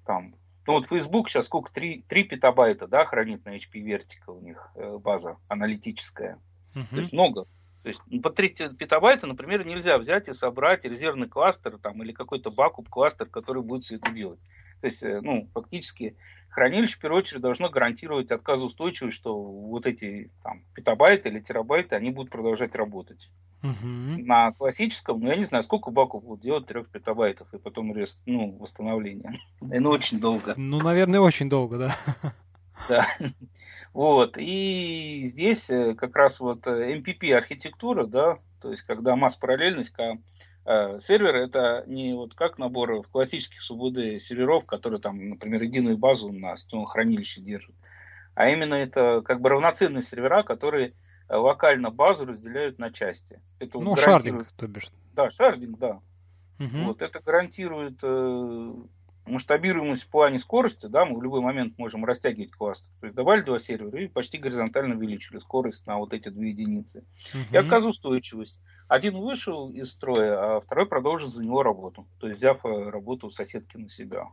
там, 0.05 0.35
ну 0.67 0.75
вот 0.75 0.87
Facebook 0.87 1.31
сейчас 1.31 1.47
сколько, 1.47 1.73
3, 1.73 2.05
3 2.07 2.25
петабайта, 2.25 2.87
да, 2.87 3.07
хранит 3.07 3.45
на 3.47 3.57
HP 3.57 3.83
Vertical 3.83 4.39
у 4.39 4.41
них 4.41 4.71
база 5.01 5.39
аналитическая. 5.49 6.39
Uh-huh. 6.77 6.95
То 6.95 7.01
есть 7.01 7.13
много. 7.13 7.47
То 7.85 7.91
есть 7.91 8.01
по 8.23 8.31
3 8.31 8.49
петабайта, 8.79 9.27
например, 9.27 9.67
нельзя 9.67 9.99
взять 9.99 10.27
и 10.29 10.33
собрать 10.33 10.85
резервный 10.85 11.29
кластер 11.29 11.77
там, 11.77 12.03
или 12.03 12.13
какой-то 12.13 12.51
бакуп 12.51 12.89
кластер, 12.89 13.27
который 13.27 13.63
будет 13.63 13.85
все 13.85 13.97
это 13.97 14.11
делать. 14.11 14.41
То 14.81 14.87
есть, 14.87 15.03
ну, 15.03 15.51
фактически 15.53 16.17
хранилище, 16.49 16.97
в 16.97 16.99
первую 16.99 17.19
очередь, 17.19 17.43
должно 17.43 17.69
гарантировать 17.69 18.31
отказоустойчивость, 18.31 19.15
что 19.15 19.37
вот 19.37 19.87
эти 19.87 20.31
там, 20.43 20.63
петабайты 20.73 21.29
или 21.29 21.41
терабайты, 21.41 21.95
они 21.95 22.11
будут 22.11 22.33
продолжать 22.33 22.75
работать. 22.75 23.29
Угу. 23.63 24.25
На 24.25 24.53
классическом, 24.53 25.21
ну, 25.21 25.29
я 25.29 25.37
не 25.37 25.45
знаю, 25.45 25.63
сколько 25.63 25.91
баков 25.91 26.25
будут 26.25 26.43
делать 26.43 26.67
3 26.67 26.85
петабайтов, 26.85 27.53
и 27.53 27.59
потом 27.59 27.95
рест, 27.95 28.19
ну, 28.25 28.57
восстановление. 28.59 29.41
Ну, 29.61 29.91
очень 29.91 30.21
долго. 30.21 30.55
Ну, 30.57 30.81
наверное, 30.81 31.21
очень 31.21 31.51
долго, 31.51 31.77
да. 31.77 31.97
Да. 32.89 33.07
Вот. 33.95 34.37
И 34.37 35.23
здесь 35.25 35.71
э, 35.71 35.95
как 35.95 36.15
раз 36.15 36.41
вот 36.41 36.67
MPP 36.67 37.31
э, 37.31 37.37
архитектура, 37.37 38.05
да, 38.07 38.37
то 38.61 38.71
есть 38.71 38.83
когда 38.83 39.17
масс-параллельность, 39.17 39.91
когда 39.91 40.19
Э, 40.67 40.99
сервер 40.99 41.35
это 41.37 41.85
не 41.87 42.15
вот 42.15 42.35
как 42.35 42.59
набор 42.59 43.07
классических 43.09 43.61
СУБД 43.61 44.21
серверов, 44.21 44.65
которые 44.65 44.99
там, 44.99 45.29
например, 45.29 45.63
единую 45.63 45.99
базу 45.99 46.33
на 46.33 46.57
сетевом 46.57 46.87
хранилище 46.87 47.43
держат, 47.43 47.75
а 48.35 48.49
именно 48.49 48.75
это 48.75 49.21
как 49.23 49.41
бы 49.41 49.51
равноценные 49.51 50.03
сервера, 50.03 50.43
которые 50.43 50.95
локально 51.29 51.91
базу 51.91 52.25
разделяют 52.25 52.79
на 52.79 52.91
части. 52.91 53.41
Это 53.59 53.79
ну, 53.79 53.91
вот 53.91 54.01
шардинг, 54.01 54.51
то 54.57 54.67
бишь. 54.67 54.91
Да, 55.13 55.31
шардинг, 55.31 55.79
да. 55.79 56.01
Угу. 56.59 56.85
Вот 56.85 57.03
это 57.03 57.21
гарантирует 57.21 57.99
э, 58.03 58.73
масштабируемость 59.27 60.05
в 60.05 60.09
плане 60.09 60.39
скорости, 60.39 60.87
да, 60.87 61.05
мы 61.05 61.19
в 61.19 61.23
любой 61.23 61.41
момент 61.41 61.79
можем 61.79 62.05
растягивать 62.05 62.53
кластер. 62.53 62.91
То 63.01 63.07
есть 63.07 63.17
добавили 63.17 63.45
два 63.45 63.59
сервера 63.59 64.03
и 64.03 64.09
почти 64.09 64.39
горизонтально 64.39 64.97
увеличили 64.97 65.39
скорость 65.39 65.87
на 65.87 65.99
вот 65.99 66.13
эти 66.13 66.29
две 66.29 66.51
единицы. 66.51 67.05
Угу. 67.33 67.55
И 67.55 67.57
отказоустойчивость. 67.57 68.61
Один 68.89 69.17
вышел 69.17 69.71
из 69.71 69.91
строя, 69.91 70.57
а 70.57 70.61
второй 70.61 70.87
продолжит 70.87 71.31
за 71.31 71.43
него 71.43 71.63
работу. 71.63 72.07
То 72.21 72.29
есть 72.29 72.39
взяв 72.39 72.65
э, 72.65 72.91
работу 72.91 73.31
соседки 73.31 73.77
на 73.77 73.89
себя. 73.89 74.27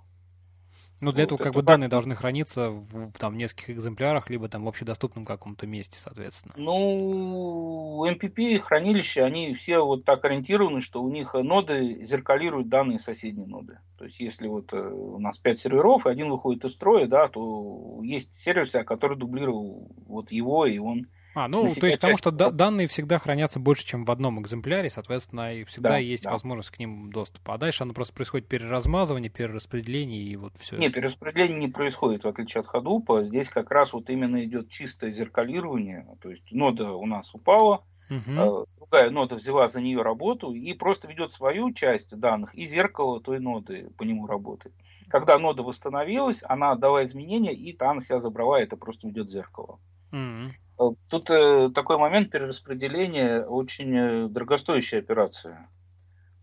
Ну, 1.02 1.12
для 1.12 1.24
вот 1.24 1.28
этого 1.28 1.38
как 1.40 1.54
бы 1.54 1.64
данные 1.64 1.90
должны 1.90 2.16
храниться 2.16 2.70
в 2.70 3.12
там, 3.18 3.36
нескольких 3.36 3.72
экземплярах, 3.72 4.30
либо 4.30 4.48
там 4.48 4.66
в 4.66 4.68
общедоступном 4.68 5.26
каком-то 5.26 5.66
месте, 5.66 5.98
соответственно. 6.00 6.54
Ну, 6.58 8.06
MPP 8.08 8.60
хранилища, 8.60 9.26
они 9.26 9.56
все 9.56 9.80
вот 9.80 10.06
так 10.06 10.24
ориентированы, 10.24 10.82
что 10.82 11.02
у 11.02 11.10
них 11.10 11.34
ноды 11.34 12.06
зеркалируют 12.06 12.70
данные 12.70 13.00
соседней 13.00 13.48
ноды. 13.48 13.80
То 13.98 14.06
есть, 14.06 14.20
если 14.20 14.48
вот 14.48 14.74
э, 14.74 14.78
у 14.78 15.20
нас 15.20 15.40
5 15.40 15.60
серверов, 15.60 16.06
и 16.06 16.10
один 16.10 16.30
выходит 16.30 16.66
из 16.66 16.74
строя, 16.74 17.08
да, 17.08 17.28
то 17.28 18.00
есть 18.04 18.36
сервер, 18.36 18.68
который 18.84 19.18
дублировал 19.18 19.92
вот 20.06 20.32
его, 20.32 20.66
и 20.66 20.78
он 20.78 21.08
а, 21.34 21.48
ну, 21.48 21.62
то 21.74 21.88
есть 21.88 22.00
потому 22.00 22.18
что 22.18 22.32
да, 22.32 22.52
данные 22.52 22.88
всегда 22.88 23.18
хранятся 23.20 23.60
больше, 23.60 23.86
чем 23.86 24.04
в 24.04 24.12
одном 24.12 24.42
экземпляре, 24.42 24.90
соответственно, 24.90 25.56
и 25.56 25.64
всегда 25.64 25.92
да, 25.92 25.98
есть 25.98 26.24
да. 26.24 26.32
возможность 26.32 26.72
к 26.72 26.80
ним 26.80 27.12
доступа. 27.12 27.54
А 27.54 27.58
дальше 27.58 27.84
оно 27.84 27.94
просто 27.94 28.14
происходит 28.14 28.48
переразмазывание, 28.48 29.30
перераспределение 29.30 30.22
и 30.22 30.36
вот 30.36 30.54
все. 30.58 30.78
Нет, 30.78 30.94
перераспределение 30.94 31.58
не 31.58 31.68
происходит, 31.68 32.24
в 32.24 32.28
отличие 32.28 32.62
от 32.62 32.68
Hadoop. 32.68 33.24
Здесь 33.24 33.48
как 33.50 33.72
раз 33.72 33.94
вот 33.94 34.10
именно 34.10 34.44
идет 34.44 34.70
чистое 34.70 35.12
зеркалирование. 35.12 36.06
То 36.22 36.32
есть 36.32 36.52
нода 36.52 36.92
у 36.92 37.06
нас 37.06 37.34
упала, 37.34 37.84
угу. 38.10 38.68
другая 38.78 39.10
нода 39.10 39.36
взяла 39.36 39.68
за 39.68 39.80
нее 39.80 40.02
работу 40.02 40.54
и 40.54 40.74
просто 40.74 41.08
ведет 41.08 41.32
свою 41.32 41.72
часть 41.74 42.18
данных, 42.18 42.54
и 42.56 42.66
зеркало 42.66 43.22
той 43.22 43.40
ноды 43.40 43.90
по 43.98 44.04
нему 44.04 44.28
работает. 44.28 44.76
Когда 45.08 45.38
нода 45.40 45.64
восстановилась, 45.64 46.42
она 46.44 46.72
отдала 46.72 47.04
изменения, 47.06 47.54
и 47.54 47.74
та 47.74 47.94
на 47.94 48.02
себя 48.02 48.20
забрала, 48.20 48.62
это 48.62 48.78
просто 48.78 49.08
ведет 49.08 49.30
зеркало. 49.30 49.80
Угу. 50.12 50.52
Тут 50.78 51.30
э, 51.30 51.70
такой 51.76 51.98
момент 51.98 52.32
перераспределения 52.32 53.44
очень 53.44 53.96
э, 53.96 54.28
дорогостоящая 54.28 55.00
операция. 55.00 55.70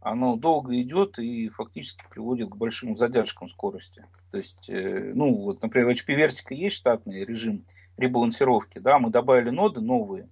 Оно 0.01 0.37
долго 0.37 0.81
идет 0.81 1.19
и 1.19 1.49
фактически 1.49 2.05
приводит 2.09 2.51
к 2.51 2.57
большим 2.57 2.95
задержкам 2.95 3.49
скорости. 3.49 4.07
То 4.31 4.39
есть, 4.39 4.69
э, 4.69 5.13
ну 5.15 5.35
вот, 5.35 5.61
например, 5.61 5.89
в 5.89 5.99
HP 5.99 6.17
Vertica 6.17 6.55
есть 6.55 6.77
штатный 6.77 7.25
режим 7.25 7.65
ребалансировки, 7.97 8.79
да, 8.79 8.99
мы 9.01 9.11
добавили 9.11 9.51
ноды 9.51 9.81
новые, 9.81 10.29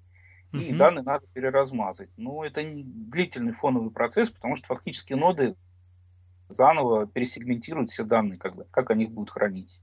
и 0.53 0.71
uh 0.71 0.77
данные 0.77 1.03
надо 1.03 1.27
переразмазать. 1.33 2.11
Но 2.17 2.45
это 2.45 2.63
длительный 2.65 3.53
фоновый 3.53 3.91
процесс, 3.91 4.31
потому 4.31 4.57
что 4.57 4.69
фактически 4.69 5.15
ноды 5.15 5.57
заново 6.49 7.07
пересегментируют 7.07 7.91
все 7.91 8.05
данные, 8.05 8.39
как, 8.39 8.55
бы, 8.55 8.67
как 8.71 8.91
они 8.91 9.05
их 9.05 9.11
будут 9.11 9.31
хранить. 9.31 9.81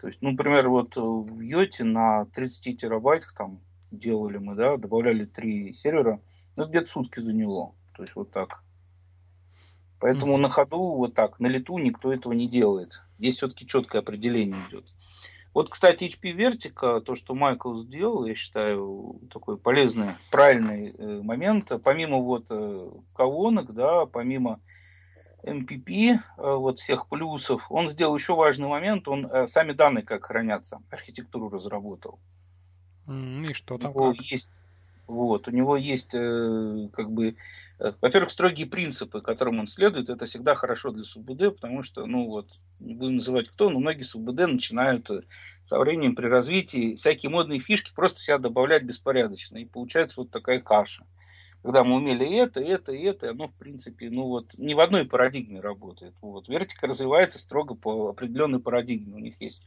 То 0.00 0.08
есть, 0.08 0.20
ну, 0.20 0.30
например, 0.32 0.68
вот 0.68 0.96
в 0.96 1.40
Йоте 1.40 1.84
на 1.84 2.26
30 2.26 2.80
терабайтах 2.80 3.34
там 3.34 3.60
делали 3.90 4.38
мы, 4.38 4.54
да, 4.54 4.76
добавляли 4.76 5.24
три 5.24 5.72
сервера, 5.72 6.20
ну, 6.56 6.66
где-то 6.66 6.88
сутки 6.88 7.20
заняло. 7.20 7.74
То 7.94 8.02
есть 8.02 8.14
вот 8.14 8.30
так. 8.30 8.62
Поэтому 9.98 10.36
mm-hmm. 10.36 10.40
на 10.40 10.50
ходу 10.50 10.78
вот 10.78 11.14
так, 11.14 11.40
на 11.40 11.46
лету 11.46 11.78
никто 11.78 12.12
этого 12.12 12.32
не 12.32 12.48
делает. 12.48 13.00
Здесь 13.18 13.36
все-таки 13.36 13.66
четкое 13.66 14.02
определение 14.02 14.60
идет. 14.68 14.84
Вот, 15.54 15.70
кстати, 15.70 16.04
HP 16.04 16.36
Vertica, 16.36 17.00
то, 17.00 17.16
что 17.16 17.34
Майкл 17.34 17.80
сделал, 17.80 18.26
я 18.26 18.34
считаю, 18.34 19.18
такой 19.32 19.56
полезный, 19.56 20.10
правильный 20.30 20.90
э, 20.90 21.22
момент. 21.22 21.72
Помимо 21.82 22.18
вот 22.18 22.48
э, 22.50 22.90
колонок, 23.14 23.72
да, 23.72 24.04
помимо 24.04 24.60
MPP, 25.46 26.14
э, 26.14 26.18
вот 26.36 26.80
всех 26.80 27.08
плюсов, 27.08 27.66
он 27.70 27.88
сделал 27.88 28.16
еще 28.16 28.34
важный 28.34 28.68
момент, 28.68 29.08
он 29.08 29.26
э, 29.26 29.46
сами 29.46 29.72
данные 29.72 30.04
как 30.04 30.24
хранятся, 30.24 30.82
архитектуру 30.90 31.48
разработал. 31.48 32.18
И 33.08 33.52
что 33.52 33.78
там? 33.78 33.92
У 33.92 33.94
него 33.94 34.12
как? 34.12 34.22
есть, 34.22 34.48
вот, 35.06 35.46
у 35.46 35.50
него 35.52 35.76
есть 35.76 36.12
э, 36.12 36.88
как 36.92 37.12
бы, 37.12 37.36
во-первых, 37.78 38.32
строгие 38.32 38.66
принципы, 38.66 39.20
которым 39.20 39.60
он 39.60 39.68
следует. 39.68 40.08
Это 40.08 40.26
всегда 40.26 40.56
хорошо 40.56 40.90
для 40.90 41.04
СУБД, 41.04 41.54
потому 41.54 41.84
что, 41.84 42.04
ну 42.06 42.26
вот, 42.26 42.48
не 42.80 42.94
будем 42.94 43.16
называть 43.16 43.48
кто, 43.48 43.70
но 43.70 43.78
многие 43.78 44.02
СУБД 44.02 44.48
начинают 44.48 45.08
со 45.62 45.78
временем 45.78 46.16
при 46.16 46.26
развитии 46.26 46.96
всякие 46.96 47.30
модные 47.30 47.60
фишки 47.60 47.92
просто 47.94 48.20
себя 48.20 48.38
добавлять 48.38 48.82
беспорядочно. 48.82 49.58
И 49.58 49.64
получается 49.64 50.14
вот 50.18 50.30
такая 50.30 50.60
каша. 50.60 51.04
Когда 51.66 51.82
мы 51.82 51.96
умели 51.96 52.36
это, 52.36 52.60
это, 52.60 52.94
это, 52.94 53.30
оно, 53.30 53.48
в 53.48 53.54
принципе, 53.54 54.08
ну 54.08 54.28
вот, 54.28 54.56
не 54.56 54.74
в 54.74 54.78
одной 54.78 55.04
парадигме 55.04 55.58
работает. 55.58 56.14
Вот. 56.22 56.48
Вертика 56.48 56.86
развивается 56.86 57.40
строго 57.40 57.74
по 57.74 58.10
определенной 58.10 58.60
парадигме. 58.60 59.16
У 59.16 59.18
них 59.18 59.34
есть 59.40 59.66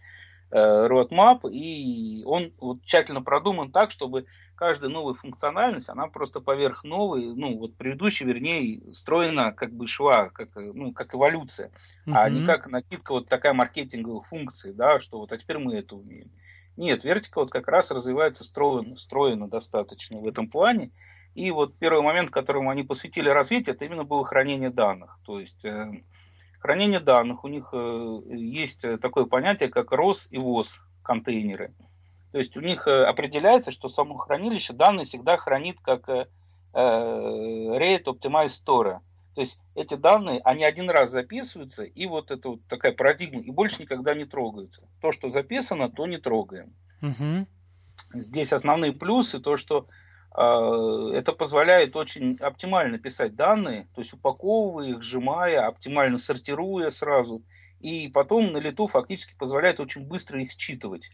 roadmap, 0.49 1.41
э, 1.43 1.51
и 1.51 2.23
он 2.23 2.53
вот 2.57 2.85
тщательно 2.85 3.21
продуман 3.21 3.73
так, 3.73 3.91
чтобы 3.91 4.27
каждая 4.55 4.89
новая 4.89 5.13
функциональность, 5.13 5.89
она 5.89 6.07
просто 6.07 6.39
поверх 6.39 6.85
новой, 6.85 7.35
ну, 7.35 7.57
вот 7.57 7.75
предыдущей, 7.75 8.23
вернее, 8.23 8.93
строена 8.93 9.51
как 9.51 9.73
бы 9.73 9.89
шла, 9.89 10.29
как, 10.29 10.55
ну, 10.55 10.93
как 10.93 11.13
эволюция, 11.13 11.67
uh-huh. 12.07 12.13
а 12.15 12.29
не 12.29 12.45
как 12.45 12.67
накидка 12.67 13.11
вот 13.11 13.27
такая 13.27 13.51
маркетинговых 13.51 14.25
функций, 14.27 14.71
да, 14.71 15.01
что 15.01 15.19
вот, 15.19 15.33
а 15.33 15.37
теперь 15.37 15.57
мы 15.57 15.75
это 15.75 15.97
умеем. 15.97 16.31
Нет, 16.79 17.03
вертика 17.03 17.41
вот 17.41 17.51
как 17.51 17.67
раз 17.67 17.91
развивается 17.91 18.45
стройно, 18.45 18.95
стройно 18.95 19.49
достаточно 19.49 20.17
в 20.17 20.25
этом 20.25 20.49
плане. 20.49 20.91
И 21.35 21.51
вот 21.51 21.77
первый 21.77 22.01
момент, 22.01 22.31
которому 22.31 22.69
они 22.69 22.83
посвятили 22.83 23.29
развитию, 23.29 23.75
это 23.75 23.85
именно 23.85 24.03
было 24.03 24.25
хранение 24.25 24.69
данных. 24.69 25.19
То 25.25 25.39
есть 25.39 25.63
э, 25.63 26.01
Хранение 26.59 26.99
данных, 26.99 27.45
у 27.45 27.47
них 27.47 27.69
э, 27.71 28.19
есть 28.31 28.83
э, 28.83 28.97
такое 28.97 29.25
понятие, 29.25 29.69
как 29.69 29.93
ROS 29.93 30.27
и 30.29 30.37
WOS 30.37 30.67
контейнеры. 31.03 31.73
То 32.33 32.37
есть 32.37 32.57
у 32.57 32.61
них 32.61 32.87
определяется, 32.87 33.71
что 33.71 33.89
само 33.89 34.17
хранилище 34.17 34.73
данные 34.73 35.05
всегда 35.05 35.37
хранит 35.37 35.79
как 35.81 36.07
Rate 36.73 38.03
Optimized 38.03 38.61
Store. 38.63 38.99
То 39.33 39.41
есть 39.41 39.57
эти 39.73 39.95
данные, 39.95 40.39
они 40.43 40.63
один 40.63 40.91
раз 40.91 41.09
записываются, 41.09 41.83
и 41.83 42.05
вот 42.05 42.29
это 42.29 42.49
вот 42.49 42.59
такая 42.67 42.91
парадигма, 42.91 43.41
и 43.41 43.49
больше 43.49 43.81
никогда 43.81 44.13
не 44.13 44.25
трогаются. 44.25 44.83
То, 45.01 45.11
что 45.11 45.29
записано, 45.29 45.89
то 45.89 46.05
не 46.05 46.17
трогаем. 46.17 46.73
Угу. 47.01 47.47
Здесь 48.19 48.53
основные 48.53 48.91
плюсы, 48.91 49.39
то, 49.39 49.57
что 49.57 49.87
это 50.31 51.33
позволяет 51.37 51.95
очень 51.95 52.37
оптимально 52.39 52.99
писать 52.99 53.35
данные, 53.35 53.87
то 53.95 54.01
есть 54.01 54.13
упаковывая 54.13 54.89
их, 54.89 55.01
сжимая, 55.01 55.67
оптимально 55.67 56.19
сортируя 56.19 56.91
сразу, 56.91 57.41
и 57.79 58.07
потом 58.09 58.51
на 58.51 58.57
лету 58.57 58.87
фактически 58.87 59.35
позволяет 59.37 59.79
очень 59.79 60.05
быстро 60.05 60.41
их 60.41 60.51
считывать. 60.51 61.09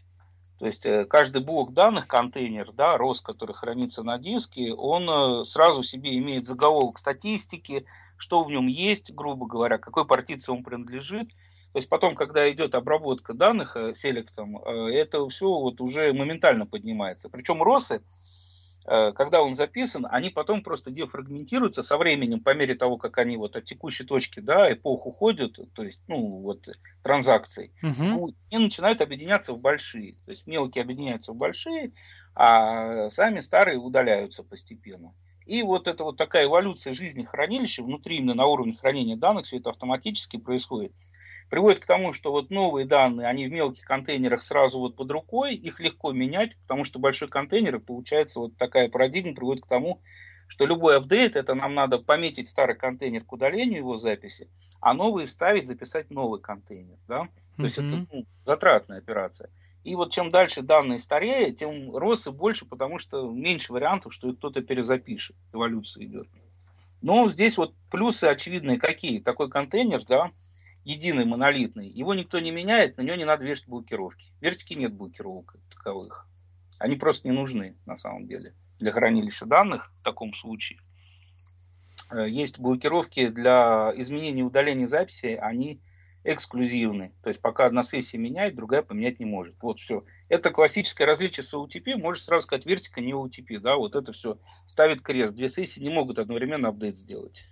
То 0.58 0.66
есть 0.66 0.86
э, 0.86 1.04
каждый 1.04 1.42
блок 1.42 1.74
данных, 1.74 2.06
контейнер, 2.06 2.72
да, 2.72 2.96
ROS, 2.96 3.16
который 3.22 3.54
хранится 3.54 4.02
на 4.02 4.18
диске, 4.18 4.72
он 4.72 5.08
э, 5.08 5.44
сразу 5.44 5.82
себе 5.82 6.16
имеет 6.18 6.46
заголовок 6.46 6.98
статистики, 6.98 7.84
что 8.16 8.42
в 8.42 8.50
нем 8.50 8.66
есть, 8.66 9.12
грубо 9.12 9.46
говоря, 9.46 9.76
какой 9.76 10.06
партиции 10.06 10.50
он 10.50 10.64
принадлежит. 10.64 11.28
То 11.72 11.78
есть 11.78 11.90
потом, 11.90 12.14
когда 12.14 12.50
идет 12.50 12.74
обработка 12.74 13.34
данных 13.34 13.76
э, 13.76 13.94
селектом, 13.94 14.56
это 14.64 15.28
все 15.28 15.46
вот 15.46 15.82
уже 15.82 16.14
моментально 16.14 16.64
поднимается. 16.64 17.28
Причем 17.28 17.62
росы, 17.62 18.00
когда 18.86 19.42
он 19.42 19.54
записан, 19.54 20.06
они 20.08 20.30
потом 20.30 20.62
просто 20.62 20.90
дефрагментируются 20.90 21.82
со 21.82 21.98
временем, 21.98 22.40
по 22.40 22.54
мере 22.54 22.74
того, 22.74 22.96
как 22.98 23.18
они 23.18 23.36
вот 23.36 23.56
от 23.56 23.64
текущей 23.64 24.04
точки, 24.04 24.40
да, 24.40 24.72
эпох 24.72 25.06
уходят, 25.06 25.58
то 25.74 25.82
есть, 25.82 26.00
ну, 26.06 26.40
вот, 26.40 26.68
транзакций, 27.02 27.72
угу. 27.82 28.32
и 28.50 28.58
начинают 28.58 29.00
объединяться 29.00 29.52
в 29.52 29.58
большие. 29.58 30.14
То 30.24 30.30
есть 30.30 30.46
мелкие 30.46 30.82
объединяются 30.82 31.32
в 31.32 31.36
большие, 31.36 31.92
а 32.34 33.10
сами 33.10 33.40
старые 33.40 33.78
удаляются 33.78 34.42
постепенно. 34.42 35.14
И 35.46 35.62
вот 35.62 35.88
это 35.88 36.04
вот 36.04 36.16
такая 36.16 36.46
эволюция 36.46 36.92
жизни 36.92 37.24
хранилища 37.24 37.82
внутри 37.82 38.18
именно 38.18 38.34
на 38.34 38.46
уровне 38.46 38.74
хранения 38.74 39.16
данных, 39.16 39.46
все 39.46 39.58
это 39.58 39.70
автоматически 39.70 40.36
происходит 40.36 40.92
приводит 41.48 41.80
к 41.80 41.86
тому, 41.86 42.12
что 42.12 42.32
вот 42.32 42.50
новые 42.50 42.86
данные, 42.86 43.28
они 43.28 43.46
в 43.46 43.52
мелких 43.52 43.84
контейнерах 43.84 44.42
сразу 44.42 44.78
вот 44.78 44.96
под 44.96 45.10
рукой, 45.10 45.54
их 45.54 45.80
легко 45.80 46.12
менять, 46.12 46.56
потому 46.62 46.84
что 46.84 46.98
большой 46.98 47.28
контейнер, 47.28 47.76
и 47.76 47.80
получается 47.80 48.40
вот 48.40 48.56
такая 48.56 48.88
парадигма 48.88 49.34
приводит 49.34 49.64
к 49.64 49.68
тому, 49.68 50.00
что 50.48 50.64
любой 50.64 50.96
апдейт, 50.96 51.36
это 51.36 51.54
нам 51.54 51.74
надо 51.74 51.98
пометить 51.98 52.48
старый 52.48 52.76
контейнер 52.76 53.24
к 53.24 53.32
удалению 53.32 53.78
его 53.78 53.96
записи, 53.96 54.48
а 54.80 54.94
новый 54.94 55.26
вставить, 55.26 55.66
записать 55.66 56.10
новый 56.10 56.40
контейнер. 56.40 56.96
Да? 57.08 57.28
То 57.56 57.62
mm-hmm. 57.62 57.64
есть 57.64 57.78
это 57.78 58.06
ну, 58.12 58.26
затратная 58.44 58.98
операция. 58.98 59.50
И 59.82 59.94
вот 59.94 60.12
чем 60.12 60.30
дальше 60.30 60.62
данные 60.62 60.98
старее, 60.98 61.52
тем 61.52 61.96
росы 61.96 62.32
больше, 62.32 62.64
потому 62.64 62.98
что 62.98 63.30
меньше 63.30 63.72
вариантов, 63.72 64.12
что 64.12 64.32
кто-то 64.32 64.60
перезапишет. 64.60 65.36
Эволюция 65.52 66.04
идет. 66.04 66.26
Но 67.02 67.28
здесь 67.28 67.56
вот 67.56 67.72
плюсы 67.90 68.24
очевидные 68.24 68.78
какие. 68.78 69.20
Такой 69.20 69.48
контейнер, 69.48 70.04
да, 70.04 70.30
единый, 70.86 71.24
монолитный, 71.24 71.88
его 71.88 72.14
никто 72.14 72.38
не 72.38 72.52
меняет, 72.52 72.96
на 72.96 73.02
него 73.02 73.16
не 73.16 73.24
надо 73.24 73.44
вешать 73.44 73.66
блокировки. 73.66 74.32
В 74.38 74.42
вертике 74.42 74.76
нет 74.76 74.94
блокировок 74.94 75.56
таковых. 75.68 76.28
Они 76.78 76.94
просто 76.94 77.26
не 77.26 77.34
нужны 77.34 77.76
на 77.86 77.96
самом 77.96 78.28
деле 78.28 78.54
для 78.78 78.92
хранилища 78.92 79.46
данных 79.46 79.92
в 80.00 80.04
таком 80.04 80.32
случае. 80.32 80.78
Э, 82.12 82.28
есть 82.28 82.60
блокировки 82.60 83.28
для 83.28 83.92
изменения 83.96 84.40
и 84.40 84.44
удаления 84.44 84.86
записи, 84.86 85.36
они 85.40 85.82
эксклюзивны. 86.22 87.12
То 87.20 87.30
есть 87.30 87.40
пока 87.40 87.66
одна 87.66 87.82
сессия 87.82 88.18
меняет, 88.18 88.54
другая 88.54 88.82
поменять 88.82 89.18
не 89.18 89.26
может. 89.26 89.56
Вот 89.62 89.80
все. 89.80 90.04
Это 90.28 90.50
классическое 90.50 91.06
различие 91.06 91.42
с 91.42 91.52
OTP. 91.52 91.96
Можешь 91.96 92.22
сразу 92.22 92.44
сказать, 92.44 92.64
вертика 92.64 93.00
не 93.00 93.12
OTP. 93.12 93.58
Да, 93.58 93.76
вот 93.76 93.96
это 93.96 94.12
все 94.12 94.38
ставит 94.66 95.02
крест. 95.02 95.34
Две 95.34 95.48
сессии 95.48 95.80
не 95.80 95.90
могут 95.90 96.20
одновременно 96.20 96.68
апдейт 96.68 96.96
сделать. 96.96 97.44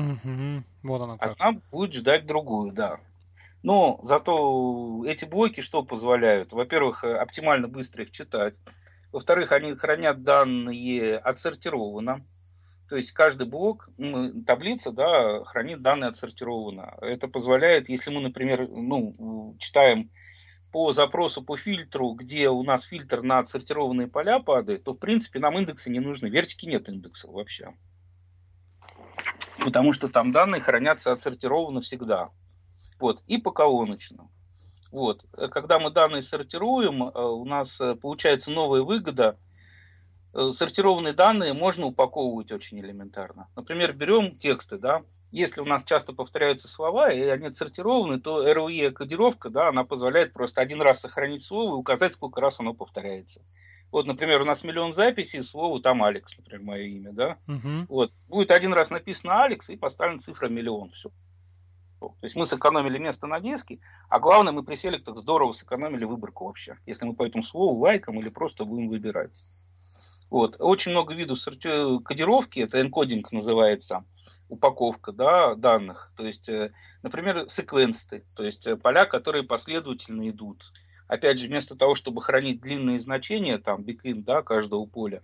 Угу. 0.00 0.64
Вот 0.82 1.02
она 1.02 1.18
как. 1.18 1.32
Одна 1.32 1.60
будет 1.70 1.94
ждать 1.94 2.26
другую, 2.26 2.72
да. 2.72 3.00
Но 3.62 4.00
зато 4.02 5.04
эти 5.06 5.24
блоки 5.24 5.60
что 5.60 5.82
позволяют? 5.82 6.52
Во-первых, 6.52 7.04
э, 7.04 7.14
оптимально 7.14 7.68
быстро 7.68 8.04
их 8.04 8.10
читать. 8.10 8.54
Во-вторых, 9.12 9.52
они 9.52 9.74
хранят 9.74 10.22
данные 10.22 11.18
отсортированно. 11.18 12.24
То 12.88 12.96
есть 12.96 13.12
каждый 13.12 13.46
блок, 13.46 13.88
таблица, 14.46 14.90
да, 14.90 15.44
хранит 15.44 15.82
данные 15.82 16.08
отсортированно. 16.08 16.96
Это 17.00 17.28
позволяет, 17.28 17.88
если 17.88 18.10
мы, 18.10 18.20
например, 18.20 18.68
ну, 18.68 19.54
читаем 19.60 20.10
по 20.72 20.90
запросу 20.90 21.42
по 21.42 21.56
фильтру, 21.56 22.14
где 22.14 22.48
у 22.48 22.62
нас 22.62 22.82
фильтр 22.82 23.22
на 23.22 23.40
отсортированные 23.40 24.08
поля 24.08 24.40
падает, 24.40 24.84
то, 24.84 24.94
в 24.94 24.98
принципе, 24.98 25.38
нам 25.38 25.58
индексы 25.58 25.90
не 25.90 26.00
нужны. 26.00 26.28
Вертики 26.28 26.66
нет 26.66 26.88
индексов 26.88 27.32
вообще 27.32 27.74
потому 29.64 29.92
что 29.92 30.08
там 30.08 30.32
данные 30.32 30.60
хранятся 30.60 31.12
отсортированно 31.12 31.80
всегда. 31.80 32.30
Вот, 32.98 33.22
и 33.26 33.38
по 33.38 33.50
колоночно. 33.50 34.28
Вот. 34.90 35.24
Когда 35.52 35.78
мы 35.78 35.90
данные 35.90 36.22
сортируем, 36.22 37.04
э, 37.04 37.22
у 37.22 37.44
нас 37.44 37.80
э, 37.80 37.94
получается 37.94 38.50
новая 38.50 38.82
выгода. 38.82 39.38
Э, 40.34 40.50
сортированные 40.52 41.12
данные 41.12 41.52
можно 41.52 41.86
упаковывать 41.86 42.50
очень 42.52 42.80
элементарно. 42.80 43.48
Например, 43.54 43.92
берем 43.92 44.32
тексты, 44.32 44.78
да, 44.78 45.02
если 45.30 45.60
у 45.60 45.64
нас 45.64 45.84
часто 45.84 46.12
повторяются 46.12 46.66
слова, 46.66 47.10
и 47.10 47.20
они 47.20 47.46
отсортированы, 47.46 48.20
то 48.20 48.46
ROE-кодировка, 48.48 49.48
да, 49.48 49.68
она 49.68 49.84
позволяет 49.84 50.32
просто 50.32 50.60
один 50.60 50.82
раз 50.82 51.00
сохранить 51.00 51.44
слово 51.44 51.74
и 51.74 51.78
указать, 51.78 52.14
сколько 52.14 52.40
раз 52.40 52.58
оно 52.58 52.74
повторяется. 52.74 53.40
Вот, 53.92 54.06
например, 54.06 54.40
у 54.42 54.44
нас 54.44 54.62
миллион 54.62 54.92
записей, 54.92 55.42
слово 55.42 55.80
там 55.82 56.02
Алекс, 56.02 56.36
например, 56.38 56.62
мое 56.64 56.82
имя, 56.82 57.12
да. 57.12 57.38
Угу. 57.48 57.86
Вот. 57.88 58.10
Будет 58.28 58.50
один 58.50 58.72
раз 58.72 58.90
написано 58.90 59.42
Алекс 59.42 59.68
и 59.68 59.76
поставлена 59.76 60.20
цифра 60.20 60.48
миллион. 60.48 60.90
Все. 60.90 61.10
То 62.00 62.14
есть 62.22 62.34
мы 62.34 62.46
сэкономили 62.46 62.98
место 62.98 63.26
на 63.26 63.40
диске, 63.40 63.78
а 64.08 64.20
главное, 64.20 64.52
мы 64.52 64.62
при 64.62 64.76
селектах 64.76 65.18
здорово 65.18 65.52
сэкономили 65.52 66.04
выборку 66.04 66.46
вообще. 66.46 66.78
Если 66.86 67.04
мы 67.04 67.14
по 67.14 67.26
этому 67.26 67.42
слову 67.42 67.78
лайком 67.78 68.18
или 68.20 68.30
просто 68.30 68.64
будем 68.64 68.88
выбирать. 68.88 69.38
Вот. 70.30 70.56
Очень 70.60 70.92
много 70.92 71.12
видов 71.12 71.38
сорти... 71.38 72.02
кодировки, 72.02 72.60
это 72.60 72.80
энкодинг 72.80 73.32
называется, 73.32 74.04
упаковка 74.48 75.12
да, 75.12 75.54
данных. 75.56 76.12
То 76.16 76.24
есть, 76.24 76.48
э, 76.48 76.72
например, 77.02 77.50
секвенсты, 77.50 78.24
то 78.36 78.44
есть 78.44 78.66
э, 78.66 78.76
поля, 78.76 79.04
которые 79.04 79.44
последовательно 79.44 80.28
идут 80.30 80.72
опять 81.10 81.40
же, 81.40 81.48
вместо 81.48 81.74
того, 81.74 81.96
чтобы 81.96 82.22
хранить 82.22 82.60
длинные 82.60 83.00
значения, 83.00 83.58
там, 83.58 83.82
бикин, 83.82 84.22
да, 84.22 84.42
каждого 84.42 84.86
поля, 84.86 85.22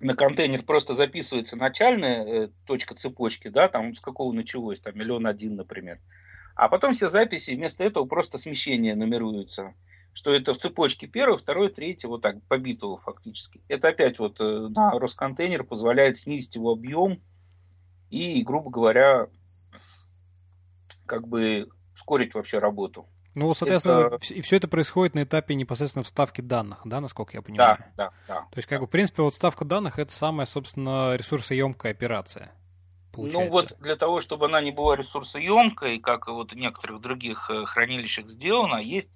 на 0.00 0.14
контейнер 0.14 0.62
просто 0.62 0.94
записывается 0.94 1.56
начальная 1.56 2.24
э, 2.24 2.48
точка 2.66 2.94
цепочки, 2.94 3.48
да, 3.48 3.68
там 3.68 3.94
с 3.94 4.00
какого 4.00 4.32
началось, 4.32 4.80
там 4.80 4.96
миллион 4.96 5.26
один, 5.26 5.56
например. 5.56 6.00
А 6.54 6.70
потом 6.70 6.94
все 6.94 7.08
записи 7.08 7.50
вместо 7.50 7.84
этого 7.84 8.06
просто 8.06 8.38
смещение 8.38 8.94
нумеруются. 8.94 9.74
Что 10.14 10.32
это 10.32 10.54
в 10.54 10.58
цепочке 10.58 11.06
первый, 11.06 11.38
второй, 11.38 11.68
третий, 11.68 12.06
вот 12.06 12.22
так, 12.22 12.42
по 12.44 12.56
биту 12.56 12.98
фактически. 13.04 13.60
Это 13.68 13.88
опять 13.88 14.18
вот 14.18 14.40
э, 14.40 14.68
на 14.68 14.92
Росконтейнер 14.92 15.64
позволяет 15.64 16.16
снизить 16.16 16.54
его 16.54 16.72
объем 16.72 17.20
и, 18.08 18.42
грубо 18.42 18.70
говоря, 18.70 19.28
как 21.04 21.28
бы 21.28 21.68
ускорить 21.94 22.32
вообще 22.32 22.58
работу. 22.58 23.06
Ну, 23.36 23.52
соответственно, 23.52 24.06
это... 24.06 24.34
и 24.34 24.40
все 24.40 24.56
это 24.56 24.66
происходит 24.66 25.14
на 25.14 25.22
этапе 25.22 25.54
непосредственно 25.54 26.02
вставки 26.02 26.40
данных, 26.40 26.80
да, 26.86 27.02
насколько 27.02 27.36
я 27.36 27.42
понимаю? 27.42 27.76
Да, 27.94 28.08
да, 28.08 28.12
да. 28.26 28.40
То 28.50 28.56
есть, 28.56 28.66
как 28.66 28.80
бы, 28.80 28.86
в 28.86 28.90
принципе, 28.90 29.22
вот 29.22 29.34
вставка 29.34 29.66
данных— 29.66 29.98
это 30.00 30.10
самая, 30.10 30.46
собственно, 30.46 31.14
ресурсоемкая 31.14 31.92
операция. 31.92 32.52
Получается. 33.12 33.44
Ну 33.44 33.50
вот 33.50 33.76
для 33.80 33.96
того, 33.96 34.20
чтобы 34.20 34.46
она 34.46 34.60
не 34.60 34.72
была 34.72 34.96
ресурсоемкой, 34.96 36.00
как 36.00 36.28
вот 36.28 36.52
в 36.52 36.56
некоторых 36.56 37.00
других 37.00 37.50
э, 37.50 37.64
хранилищах 37.64 38.28
сделано, 38.28 38.76
есть 38.76 39.10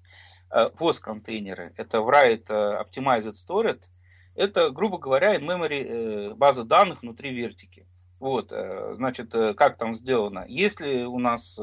POS-контейнеры. 0.51 1.69
Э, 1.69 1.71
это 1.77 1.97
Write 1.97 2.45
э, 2.49 2.83
Optimized 2.83 3.33
Storage. 3.47 3.81
Это, 4.35 4.69
грубо 4.69 4.97
говоря, 4.97 5.35
in-memory 5.35 6.35
база 6.35 6.63
данных 6.63 7.01
внутри 7.01 7.33
вертики. 7.33 7.87
Вот, 8.19 8.53
значит, 8.93 9.31
как 9.31 9.77
там 9.77 9.95
сделано? 9.95 10.45
Если 10.47 11.05
у 11.05 11.17
нас 11.17 11.59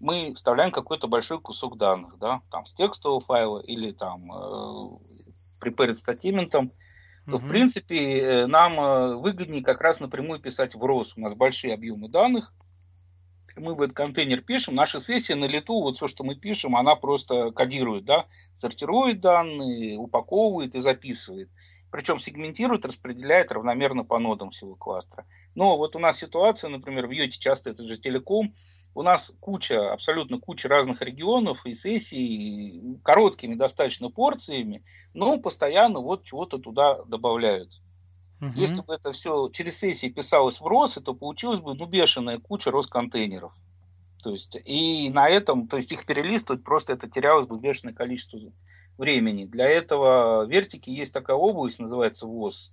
мы 0.00 0.34
вставляем 0.34 0.72
какой-то 0.72 1.06
большой 1.06 1.40
кусок 1.40 1.76
данных, 1.76 2.18
да, 2.18 2.40
там 2.50 2.66
с 2.66 2.72
текстового 2.72 3.20
файла 3.20 3.60
или 3.60 3.92
там 3.92 4.32
э, 4.32 4.98
prepared 5.62 5.96
статиментом, 5.96 6.72
то, 7.26 7.36
в 7.36 7.46
принципе, 7.46 8.18
э, 8.18 8.46
нам 8.46 8.80
э, 8.80 9.16
выгоднее 9.16 9.62
как 9.62 9.80
раз 9.82 10.00
напрямую 10.00 10.40
писать 10.40 10.74
в 10.74 10.82
ROS. 10.82 11.12
У 11.16 11.20
нас 11.20 11.34
большие 11.34 11.74
объемы 11.74 12.08
данных, 12.08 12.52
мы 13.56 13.74
в 13.74 13.82
этот 13.82 13.96
контейнер 13.96 14.40
пишем, 14.40 14.74
наша 14.74 15.00
сессия 15.00 15.34
на 15.34 15.44
лету, 15.44 15.80
вот 15.80 15.96
все, 15.96 16.08
что 16.08 16.24
мы 16.24 16.34
пишем, 16.34 16.76
она 16.76 16.96
просто 16.96 17.50
кодирует, 17.50 18.04
да, 18.04 18.26
сортирует 18.54 19.20
данные, 19.20 19.98
упаковывает 19.98 20.74
и 20.74 20.80
записывает. 20.80 21.50
Причем 21.90 22.20
сегментирует, 22.20 22.84
распределяет 22.84 23.50
равномерно 23.50 24.04
по 24.04 24.18
нодам 24.18 24.50
всего 24.50 24.76
кластера. 24.76 25.26
Но 25.54 25.76
вот 25.76 25.96
у 25.96 25.98
нас 25.98 26.18
ситуация, 26.18 26.70
например, 26.70 27.06
в 27.06 27.10
Йоте 27.10 27.38
часто 27.38 27.70
это 27.70 27.86
же 27.86 27.98
телеком, 27.98 28.54
у 29.00 29.02
нас 29.02 29.32
куча, 29.40 29.94
абсолютно 29.94 30.38
куча 30.38 30.68
разных 30.68 31.00
регионов 31.00 31.64
и 31.64 31.72
сессий, 31.72 32.98
короткими 33.02 33.54
достаточно 33.54 34.10
порциями, 34.10 34.84
но 35.14 35.38
постоянно 35.38 36.00
вот 36.00 36.24
чего-то 36.24 36.58
туда 36.58 37.02
добавляют. 37.04 37.80
Угу. 38.42 38.52
Если 38.56 38.82
бы 38.82 38.92
это 38.94 39.12
все 39.12 39.48
через 39.54 39.78
сессии 39.78 40.08
писалось 40.08 40.60
в 40.60 40.66
РОС, 40.66 40.98
то 41.02 41.14
получилось 41.14 41.60
бы 41.60 41.74
ну, 41.74 41.86
бешеная 41.86 42.38
куча 42.38 42.70
РОС-контейнеров. 42.70 43.54
То 44.22 44.32
есть, 44.32 44.58
и 44.66 45.08
на 45.08 45.30
этом, 45.30 45.66
то 45.66 45.78
есть 45.78 45.90
их 45.92 46.04
перелистывать 46.04 46.62
просто 46.62 46.92
это 46.92 47.08
терялось 47.08 47.46
бы 47.46 47.58
бешеное 47.58 47.94
количество 47.94 48.38
времени. 48.98 49.46
Для 49.46 49.66
этого 49.66 50.44
вертики 50.44 50.90
есть 50.90 51.14
такая 51.14 51.38
область, 51.38 51.78
называется 51.78 52.26
ВОЗ. 52.26 52.70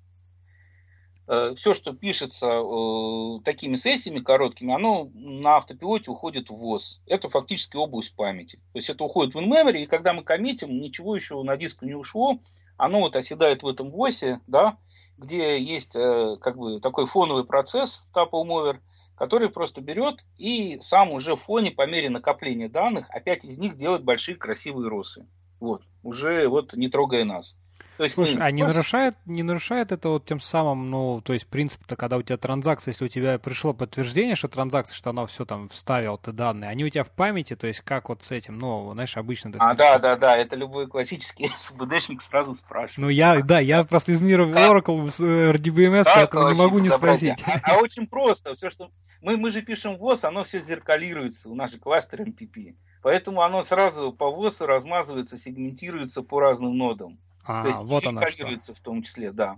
Э, 1.28 1.54
Все, 1.58 1.74
что 1.74 1.94
пишется 1.94 2.48
э, 2.48 3.40
такими 3.44 3.76
сессиями 3.76 4.20
короткими, 4.20 4.74
оно 4.74 5.10
на 5.14 5.58
автопилоте 5.58 6.10
уходит 6.10 6.50
в 6.50 6.56
ВОЗ. 6.56 7.02
Это 7.06 7.30
фактически 7.30 7.76
область 7.76 8.16
памяти. 8.16 8.58
То 8.72 8.80
есть 8.80 8.90
это 8.90 9.04
уходит 9.04 9.36
в 9.36 9.38
in-memory, 9.38 9.84
и 9.84 9.88
когда 9.88 10.14
мы 10.14 10.24
коммитим, 10.24 10.70
ничего 10.70 11.16
еще 11.16 11.42
на 11.44 11.58
диск 11.58 11.82
не 11.82 11.96
ушло, 11.96 12.40
оно 12.78 13.02
вот 13.02 13.16
оседает 13.16 13.62
в 13.62 13.68
этом 13.68 13.92
ВОСе, 13.92 14.40
да, 14.48 14.78
где 15.18 15.62
есть 15.62 15.96
э, 15.96 16.38
как 16.40 16.58
бы 16.58 16.80
такой 16.80 17.08
фоновый 17.08 17.44
процесс, 17.44 18.02
tuple 18.14 18.46
mover, 18.46 18.78
который 19.16 19.50
просто 19.50 19.82
берет 19.82 20.24
и 20.38 20.80
сам 20.82 21.12
уже 21.12 21.36
в 21.36 21.42
фоне 21.42 21.72
по 21.72 21.86
мере 21.88 22.10
накопления 22.10 22.70
данных 22.70 23.10
опять 23.10 23.44
из 23.44 23.58
них 23.58 23.78
делает 23.78 24.04
большие 24.04 24.38
красивые 24.38 24.90
росы. 24.90 25.26
Вот, 25.60 25.82
уже 26.04 26.48
вот 26.48 26.74
не 26.74 26.88
трогая 26.88 27.26
нас. 27.26 27.58
То 27.98 28.04
есть 28.04 28.14
Слушай, 28.14 28.38
а 28.40 28.52
не 28.52 28.62
нарушает, 28.62 29.16
не 29.26 29.42
нарушает 29.42 29.92
это 29.92 30.10
вот 30.10 30.26
тем 30.26 30.40
самым, 30.40 30.92
ну, 30.92 31.20
то 31.22 31.34
есть 31.34 31.48
принцип-то, 31.48 31.96
когда 31.96 32.18
у 32.18 32.22
тебя 32.22 32.38
транзакция, 32.38 32.92
если 32.92 33.06
у 33.06 33.08
тебя 33.08 33.40
пришло 33.40 33.74
подтверждение, 33.74 34.36
что 34.36 34.48
транзакция, 34.48 34.96
что 34.96 35.10
она 35.10 35.26
все 35.26 35.46
там 35.46 35.68
вставил 35.70 36.20
ты 36.20 36.32
данные, 36.32 36.70
они 36.70 36.86
у 36.86 36.90
тебя 36.90 37.04
в 37.04 37.10
памяти, 37.10 37.56
то 37.56 37.66
есть 37.66 37.82
как 37.82 38.10
вот 38.10 38.22
с 38.22 38.32
этим, 38.32 38.60
ну, 38.60 38.92
знаешь, 38.94 39.18
обычно... 39.18 39.52
А, 39.58 39.74
да, 39.74 39.98
да, 39.98 40.16
да, 40.16 40.38
это 40.38 40.56
любой 40.56 40.88
классический 40.88 41.52
СБДшник 41.58 42.22
сразу 42.22 42.54
спрашивает. 42.54 42.98
Ну, 42.98 43.10
я, 43.10 43.42
да, 43.42 43.60
я 43.60 43.84
просто 43.84 44.12
из 44.12 44.22
мира 44.22 44.46
Oracle 44.46 45.10
с 45.10 45.20
э, 45.20 45.52
RDBMS, 45.54 46.04
поэтому 46.06 46.50
не 46.50 46.56
могу 46.56 46.78
не 46.78 46.90
спросить. 46.90 47.42
А, 47.46 47.60
а 47.64 47.78
очень 47.80 48.06
просто, 48.06 48.54
все, 48.54 48.70
что... 48.70 48.92
Мы, 49.22 49.38
мы 49.38 49.50
же 49.50 49.64
пишем 49.64 49.98
ВОЗ, 49.98 50.26
оно 50.26 50.44
все 50.44 50.60
зеркалируется, 50.60 51.50
у 51.50 51.56
нас 51.56 51.72
же 51.72 51.80
кластер 51.80 52.22
MPP. 52.22 52.76
Поэтому 53.02 53.42
оно 53.42 53.64
сразу 53.64 54.12
по 54.12 54.30
ВОСу 54.30 54.68
размазывается, 54.68 55.38
сегментируется 55.38 56.22
по 56.22 56.40
разным 56.40 56.78
нодам. 56.78 57.18
А, 57.48 57.62
То 57.62 57.68
есть 57.70 57.80
вот 57.80 58.06
она 58.06 58.28
что. 58.28 58.74
в 58.74 58.80
том 58.80 59.02
числе, 59.04 59.32
да. 59.32 59.58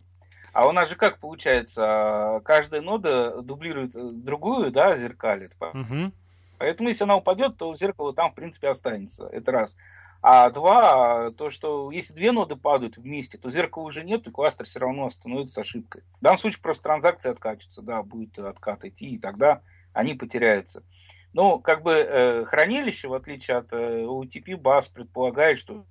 А 0.53 0.67
у 0.67 0.71
нас 0.71 0.89
же 0.89 0.95
как 0.95 1.19
получается, 1.19 2.41
каждая 2.43 2.81
нода 2.81 3.41
дублирует 3.41 3.91
другую, 4.23 4.71
да, 4.71 4.95
зеркалит. 4.95 5.55
Угу. 5.59 6.11
Поэтому 6.57 6.89
если 6.89 7.03
она 7.03 7.17
упадет, 7.17 7.57
то 7.57 7.75
зеркало 7.75 8.13
там, 8.13 8.31
в 8.31 8.35
принципе, 8.35 8.69
останется. 8.69 9.27
Это 9.31 9.51
раз. 9.51 9.75
А 10.21 10.49
два, 10.49 11.31
то, 11.31 11.49
что 11.49 11.91
если 11.91 12.13
две 12.13 12.33
ноды 12.33 12.57
падают 12.57 12.97
вместе, 12.97 13.37
то 13.37 13.49
зеркала 13.49 13.83
уже 13.85 14.03
нет, 14.03 14.27
и 14.27 14.31
кластер 14.31 14.65
все 14.65 14.79
равно 14.79 15.09
становится 15.09 15.55
с 15.55 15.57
ошибкой. 15.59 16.03
В 16.19 16.23
данном 16.23 16.39
случае 16.39 16.61
просто 16.61 16.83
транзакции 16.83 17.31
откачутся, 17.31 17.81
да, 17.81 18.03
будет 18.03 18.37
откат 18.37 18.83
идти, 18.83 19.11
и 19.11 19.17
тогда 19.17 19.61
они 19.93 20.15
потеряются. 20.15 20.83
Но 21.31 21.59
как 21.59 21.83
бы 21.83 21.93
э, 21.93 22.45
хранилище, 22.45 23.07
в 23.07 23.13
отличие 23.13 23.57
от 23.57 23.71
э, 23.71 24.03
OTP, 24.03 24.57
баз 24.57 24.87
предполагает, 24.89 25.59
что 25.59 25.85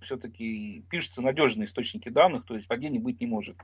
все-таки 0.00 0.84
пишутся 0.90 1.22
надежные 1.22 1.66
источники 1.66 2.08
данных, 2.08 2.44
то 2.44 2.54
есть 2.54 2.68
падений 2.68 2.98
быть 2.98 3.20
не 3.20 3.26
может. 3.26 3.56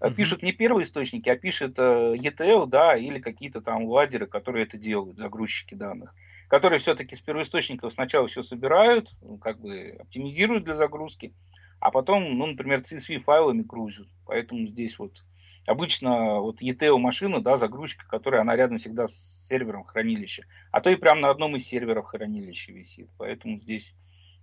Uh-huh. 0.00 0.14
Пишут 0.14 0.42
не 0.42 0.52
первые 0.52 0.84
источники, 0.84 1.28
а 1.28 1.36
пишет 1.36 1.78
э, 1.78 2.14
ETL, 2.16 2.66
да, 2.66 2.96
или 2.96 3.18
какие-то 3.18 3.60
там 3.60 3.84
ладеры, 3.84 4.26
которые 4.26 4.64
это 4.64 4.78
делают, 4.78 5.18
загрузчики 5.18 5.74
данных, 5.74 6.14
которые 6.48 6.78
все-таки 6.78 7.16
с 7.16 7.20
первоисточников 7.20 7.92
сначала 7.92 8.26
все 8.26 8.42
собирают, 8.42 9.10
ну, 9.20 9.38
как 9.38 9.60
бы 9.60 9.96
оптимизируют 10.00 10.64
для 10.64 10.76
загрузки, 10.76 11.34
а 11.80 11.90
потом, 11.90 12.38
ну, 12.38 12.46
например, 12.46 12.80
CSV 12.80 13.20
файлами 13.20 13.62
грузят. 13.62 14.06
Поэтому 14.26 14.66
здесь 14.66 14.98
вот 14.98 15.24
обычно 15.66 16.40
вот 16.40 16.62
ETL 16.62 16.98
машина, 16.98 17.40
да, 17.40 17.56
загрузчика, 17.56 18.06
которая 18.08 18.42
она 18.42 18.56
рядом 18.56 18.78
всегда 18.78 19.06
с 19.06 19.46
сервером 19.48 19.84
хранилища, 19.84 20.44
а 20.70 20.80
то 20.80 20.90
и 20.90 20.96
прямо 20.96 21.20
на 21.20 21.30
одном 21.30 21.56
из 21.56 21.66
серверов 21.66 22.06
хранилища 22.06 22.72
висит. 22.72 23.08
Поэтому 23.18 23.58
здесь 23.58 23.94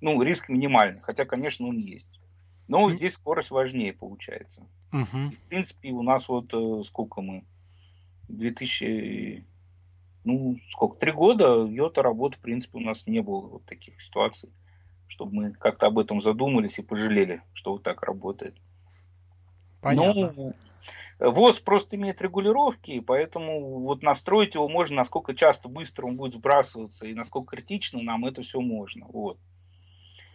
ну, 0.01 0.21
риск 0.21 0.49
минимальный, 0.49 1.01
хотя, 1.01 1.25
конечно, 1.25 1.67
он 1.67 1.77
есть. 1.77 2.07
Но 2.67 2.87
mm-hmm. 2.87 2.93
здесь 2.93 3.13
скорость 3.13 3.51
важнее 3.51 3.93
получается. 3.93 4.65
Mm-hmm. 4.91 5.31
В 5.31 5.49
принципе, 5.49 5.91
у 5.91 6.03
нас 6.03 6.27
вот 6.27 6.53
э, 6.53 6.83
сколько 6.85 7.21
мы? 7.21 7.43
2000, 8.27 9.43
ну, 10.23 10.57
сколько, 10.71 10.97
три 10.97 11.11
года 11.11 11.65
йота 11.65 12.03
работы, 12.03 12.37
в 12.37 12.41
принципе, 12.41 12.77
у 12.77 12.81
нас 12.81 13.07
не 13.07 13.21
было 13.21 13.41
вот 13.41 13.65
таких 13.65 13.99
ситуаций, 14.01 14.49
чтобы 15.07 15.33
мы 15.33 15.51
как-то 15.51 15.87
об 15.87 15.97
этом 15.97 16.21
задумались 16.21 16.77
и 16.77 16.83
пожалели, 16.83 17.41
что 17.53 17.71
вот 17.71 17.83
так 17.83 18.03
работает. 18.03 18.55
Понятно. 19.81 20.33
Ну, 20.35 20.53
ВОЗ 21.19 21.59
просто 21.59 21.95
имеет 21.97 22.21
регулировки, 22.21 22.99
поэтому 23.01 23.79
вот 23.79 24.03
настроить 24.03 24.55
его 24.55 24.69
можно, 24.69 24.97
насколько 24.97 25.35
часто 25.35 25.67
быстро 25.67 26.05
он 26.05 26.15
будет 26.15 26.33
сбрасываться 26.33 27.05
и 27.05 27.13
насколько 27.13 27.55
критично 27.55 28.01
нам 28.01 28.25
это 28.25 28.41
все 28.41 28.61
можно. 28.61 29.05
Вот. 29.07 29.37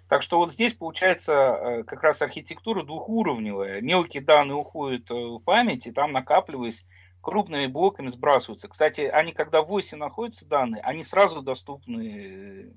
Так 0.09 0.23
что 0.23 0.39
вот 0.39 0.53
здесь 0.53 0.75
получается 0.75 1.33
э, 1.33 1.85
как 1.85 2.03
раз 2.03 2.21
архитектура 2.21 2.83
двухуровневая. 2.83 3.81
Мелкие 3.81 4.23
данные 4.23 4.57
уходят 4.57 5.11
э, 5.11 5.15
в 5.15 5.39
память, 5.41 5.87
и 5.87 5.93
там 5.93 6.13
накапливаясь, 6.13 6.85
крупными 7.23 7.67
блоками 7.67 8.09
сбрасываются. 8.09 8.69
Кстати, 8.69 9.01
они 9.03 9.33
когда 9.33 9.63
в 9.63 9.73
оси 9.73 9.95
находятся 9.95 10.47
данные, 10.47 10.83
они 10.83 11.03
сразу 11.03 11.41
доступны 11.41 12.71
э, 12.71 12.73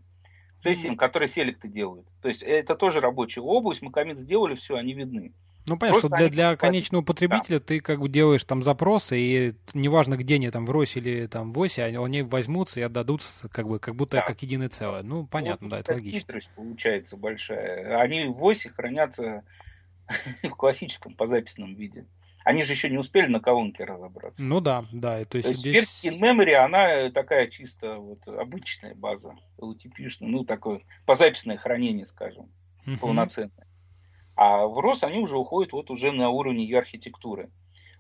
сессиям, 0.57 0.95
которые 0.95 1.27
селекты 1.27 1.67
делают. 1.67 2.07
То 2.21 2.29
есть 2.29 2.43
это 2.43 2.75
тоже 2.75 3.01
рабочая 3.01 3.41
область, 3.41 3.81
мы 3.81 3.91
комит 3.91 4.17
сделали, 4.17 4.55
все, 4.55 4.77
они 4.77 4.93
видны. 4.93 5.33
Ну, 5.67 5.77
понятно, 5.77 5.99
Просто 5.99 6.17
что 6.17 6.29
для, 6.29 6.29
для 6.29 6.55
конечного 6.55 7.03
потребителя 7.03 7.59
да. 7.59 7.65
ты 7.65 7.81
как 7.81 7.99
бы 7.99 8.07
делаешь 8.07 8.43
там 8.45 8.63
запросы, 8.63 9.19
и 9.19 9.53
неважно, 9.73 10.15
где 10.15 10.35
они 10.35 10.49
там 10.49 10.65
в 10.65 10.71
РОСе 10.71 10.99
или 10.99 11.27
там 11.27 11.51
в 11.51 11.59
ОСе, 11.59 11.83
они, 11.83 11.97
они 11.97 12.21
возьмутся 12.21 12.79
и 12.79 12.83
отдадутся 12.83 13.49
как 13.49 13.67
бы 13.67 13.77
как 13.79 13.95
будто 13.95 14.17
да. 14.17 14.21
как 14.21 14.41
единое 14.41 14.69
целое. 14.69 15.03
Ну, 15.03 15.27
понятно, 15.27 15.67
вот, 15.67 15.71
да, 15.71 15.79
это 15.79 15.93
логично. 15.93 16.19
Хитрость 16.19 16.49
получается 16.55 17.17
большая. 17.17 17.99
Они 17.99 18.25
в 18.25 18.41
ОСе 18.43 18.69
хранятся 18.69 19.43
в 20.43 20.49
классическом 20.51 21.15
позаписном 21.15 21.75
виде. 21.75 22.05
Они 22.45 22.63
же 22.63 22.71
еще 22.71 22.89
не 22.89 22.97
успели 22.97 23.27
на 23.27 23.41
колонке 23.41 23.83
разобраться. 23.83 24.41
Ну 24.41 24.61
да, 24.61 24.85
да. 24.93 25.21
То 25.25 25.37
есть, 25.37 25.49
то 25.49 25.49
есть 25.49 25.59
здесь... 25.59 26.05
in 26.05 26.17
memory, 26.17 26.53
она 26.53 27.11
такая 27.11 27.47
чисто 27.47 27.97
вот 27.97 28.25
обычная 28.25 28.95
база, 28.95 29.35
LTP, 29.59 30.09
ну 30.21 30.45
такое 30.45 30.81
позаписное 31.05 31.57
хранение, 31.57 32.05
скажем, 32.05 32.49
uh-huh. 32.85 32.99
полноценное. 32.99 33.67
А 34.37 34.67
в 34.67 34.77
ROS 34.77 34.99
они 35.01 35.17
уже 35.17 35.35
уходят 35.35 35.73
вот 35.73 35.89
уже 35.89 36.11
на 36.11 36.29
уровне 36.29 36.63
ее 36.63 36.77
архитектуры. 36.77 37.49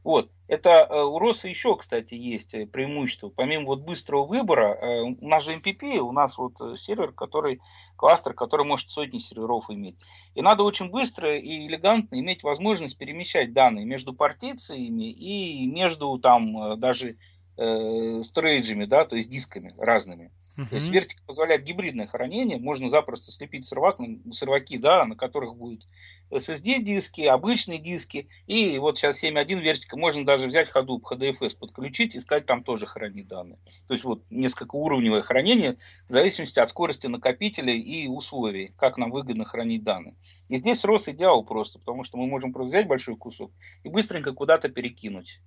Вот. 0.03 0.29
Это 0.47 0.69
э, 0.69 1.03
у 1.03 1.19
ROS 1.19 1.49
еще, 1.49 1.75
кстати, 1.75 2.13
есть 2.13 2.53
э, 2.53 2.67
преимущество. 2.67 3.29
Помимо 3.29 3.65
вот 3.65 3.81
быстрого 3.81 4.25
выбора, 4.25 4.75
э, 4.75 5.01
у 5.01 5.27
нас 5.27 5.43
же 5.43 5.55
MPP, 5.55 5.97
у 5.97 6.11
нас 6.11 6.37
вот 6.37 6.53
сервер, 6.79 7.11
который, 7.11 7.59
кластер, 7.95 8.33
который 8.33 8.65
может 8.67 8.91
сотни 8.91 9.17
серверов 9.17 9.69
иметь. 9.69 9.97
И 10.35 10.41
надо 10.43 10.63
очень 10.63 10.89
быстро 10.89 11.37
и 11.37 11.67
элегантно 11.67 12.19
иметь 12.19 12.43
возможность 12.43 12.97
перемещать 12.97 13.51
данные 13.51 13.85
между 13.85 14.13
партициями 14.13 15.11
и 15.11 15.65
между 15.65 16.17
там 16.19 16.79
даже 16.79 17.15
э, 17.57 18.21
сторейджами, 18.23 18.85
да, 18.85 19.05
то 19.05 19.15
есть 19.15 19.29
дисками 19.29 19.73
разными. 19.77 20.31
Uh-huh. 20.57 20.67
То 20.69 20.75
есть 20.75 20.87
вертик 20.87 21.21
позволяет 21.25 21.63
гибридное 21.63 22.07
хранение, 22.07 22.57
можно 22.57 22.89
запросто 22.89 23.31
слепить 23.31 23.67
сервак, 23.67 23.99
серваки, 24.31 24.77
да, 24.77 25.05
на 25.05 25.15
которых 25.15 25.55
будет 25.55 25.87
SSD-диски, 26.31 27.21
обычные 27.21 27.77
диски. 27.77 28.27
И 28.47 28.77
вот 28.79 28.97
сейчас 28.97 29.23
7.1 29.23 29.59
версия, 29.59 29.87
можно 29.95 30.25
даже 30.25 30.47
взять 30.47 30.71
Hadoop, 30.71 31.01
HDFS 31.11 31.57
подключить 31.57 32.15
и 32.15 32.19
сказать, 32.19 32.47
там 32.47 32.63
тоже 32.63 32.87
хранить 32.87 33.27
данные. 33.27 33.59
То 33.87 33.93
есть 33.93 34.03
вот 34.03 34.23
несколько 34.31 34.75
уровневое 34.75 35.21
хранение 35.21 35.77
в 36.09 36.11
зависимости 36.11 36.59
от 36.59 36.69
скорости 36.69 37.05
накопителя 37.05 37.73
и 37.73 38.07
условий, 38.07 38.73
как 38.77 38.97
нам 38.97 39.11
выгодно 39.11 39.45
хранить 39.45 39.83
данные. 39.83 40.15
И 40.49 40.57
здесь 40.57 40.83
ROS 40.83 41.11
идеал 41.11 41.43
просто, 41.43 41.77
потому 41.77 42.03
что 42.03 42.17
мы 42.17 42.25
можем 42.25 42.51
просто 42.51 42.69
взять 42.69 42.87
большой 42.87 43.15
кусок 43.15 43.51
и 43.83 43.89
быстренько 43.89 44.33
куда-то 44.33 44.69
перекинуть. 44.69 45.39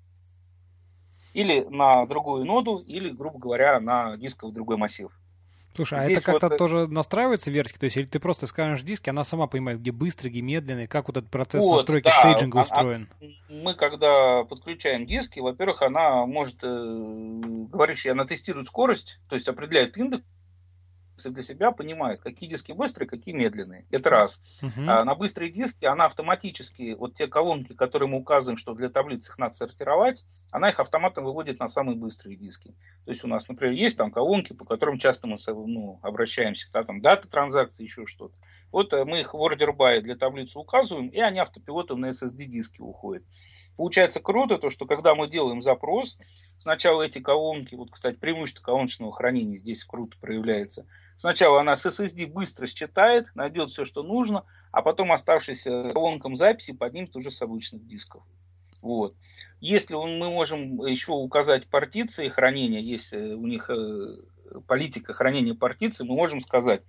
Или 1.33 1.67
на 1.69 2.07
другую 2.07 2.45
ноду, 2.45 2.79
или, 2.79 3.11
грубо 3.11 3.39
говоря, 3.39 3.81
на 3.81 4.17
дисковый 4.17 4.55
другой 4.55 4.77
массив. 4.77 5.11
Слушай, 5.75 6.01
а 6.01 6.05
Здесь 6.05 6.19
это 6.19 6.27
как-то 6.27 6.49
вот... 6.49 6.59
тоже 6.59 6.89
настраивается 6.89 7.51
вертики? 7.51 7.79
То 7.79 7.85
есть, 7.85 7.97
или 7.97 8.07
ты 8.07 8.19
просто 8.19 8.47
скажешь 8.47 8.83
диски, 8.83 9.09
она 9.09 9.23
сама 9.23 9.47
понимает, 9.47 9.81
где 9.81 9.93
быстрый, 9.93 10.29
где 10.29 10.43
медленный, 10.43 10.89
как 10.89 11.07
вот 11.07 11.17
этот 11.17 11.31
процесс 11.31 11.63
вот, 11.63 11.77
настройки 11.77 12.07
да, 12.07 12.19
стейджинга 12.19 12.59
а, 12.59 12.63
устроен? 12.63 13.09
А, 13.21 13.25
мы, 13.49 13.75
когда 13.75 14.43
подключаем 14.45 15.07
диски, 15.07 15.39
во-первых, 15.39 15.83
она 15.83 16.27
может 16.27 16.57
э, 16.63 17.41
говорить, 17.71 18.05
она 18.07 18.25
тестирует 18.25 18.67
скорость, 18.67 19.21
то 19.29 19.37
есть 19.37 19.47
определяет 19.47 19.97
индекс, 19.97 20.25
для 21.29 21.43
себя 21.43 21.73
понимает, 21.73 22.21
какие 22.21 22.49
диски 22.49 22.73
быстрые, 22.73 23.09
какие 23.09 23.35
медленные. 23.35 23.85
Это 23.91 24.09
раз. 24.09 24.41
Uh-huh. 24.63 24.87
А 24.87 25.05
на 25.05 25.15
быстрые 25.15 25.51
диски 25.51 25.85
она 25.85 26.05
автоматически, 26.05 26.95
вот 26.95 27.15
те 27.15 27.27
колонки, 27.27 27.75
которые 27.75 28.09
мы 28.09 28.19
указываем, 28.19 28.57
что 28.57 28.75
для 28.75 28.89
таблиц 28.89 29.29
их 29.29 29.39
надо 29.39 29.55
сортировать, 29.55 30.25
она 30.51 30.71
их 30.71 30.81
автоматом 30.81 31.25
выводит 31.25 31.61
на 31.61 31.69
самые 31.69 31.97
быстрые 31.97 32.37
диски. 32.37 32.75
То 33.05 33.11
есть 33.11 33.25
у 33.25 33.29
нас, 33.29 33.49
например, 33.49 33.75
есть 33.75 33.99
там 33.99 34.11
колонки, 34.11 34.53
по 34.53 34.65
которым 34.65 34.99
часто 34.99 35.27
мы 35.27 35.37
ну, 35.47 35.99
обращаемся, 36.03 36.69
да, 36.73 36.85
там 36.85 37.01
дата 37.03 37.29
транзакции, 37.29 37.85
еще 37.85 38.07
что-то. 38.07 38.35
Вот 38.73 38.93
э, 38.93 39.05
мы 39.05 39.21
их 39.21 39.35
в 39.35 39.37
order 39.37 39.77
by 39.77 40.01
для 40.01 40.17
таблицы 40.17 40.59
указываем, 40.59 41.09
и 41.09 41.19
они 41.19 41.39
автопилотом 41.39 42.01
на 42.01 42.11
SSD-диски 42.11 42.81
уходят. 42.81 43.25
Получается 43.77 44.21
круто 44.21 44.59
то, 44.59 44.71
что 44.71 44.87
когда 44.87 45.15
мы 45.15 45.29
делаем 45.29 45.63
запрос, 45.63 46.19
сначала 46.59 47.03
эти 47.03 47.19
колонки, 47.19 47.75
вот, 47.75 47.91
кстати, 47.91 48.17
преимущество 48.17 48.63
колоночного 48.63 49.13
хранения 49.13 49.57
здесь 49.57 49.85
круто 49.85 50.17
проявляется. 50.21 50.87
Сначала 51.17 51.61
она 51.61 51.77
с 51.77 51.87
SSD 51.87 52.27
быстро 52.27 52.67
считает, 52.67 53.35
найдет 53.35 53.71
все, 53.71 53.85
что 53.85 54.03
нужно, 54.03 54.45
а 54.71 54.83
потом 54.83 55.13
оставшийся 55.13 55.91
колонкам 55.93 56.37
записи 56.37 56.73
поднимет 56.73 57.17
уже 57.17 57.31
с 57.31 57.41
обычных 57.43 57.87
дисков. 57.87 58.23
Вот. 58.83 59.15
Если 59.61 59.95
мы 59.95 60.31
можем 60.31 60.85
еще 60.87 61.13
указать 61.13 61.67
партиции 61.69 62.29
хранения, 62.29 62.81
есть 62.81 63.13
э, 63.13 63.35
у 63.35 63.47
них 63.47 63.69
э, 63.69 64.17
политика 64.67 65.13
хранения 65.13 65.55
партиций, 65.55 66.07
мы 66.07 66.15
можем 66.15 66.41
сказать, 66.41 66.83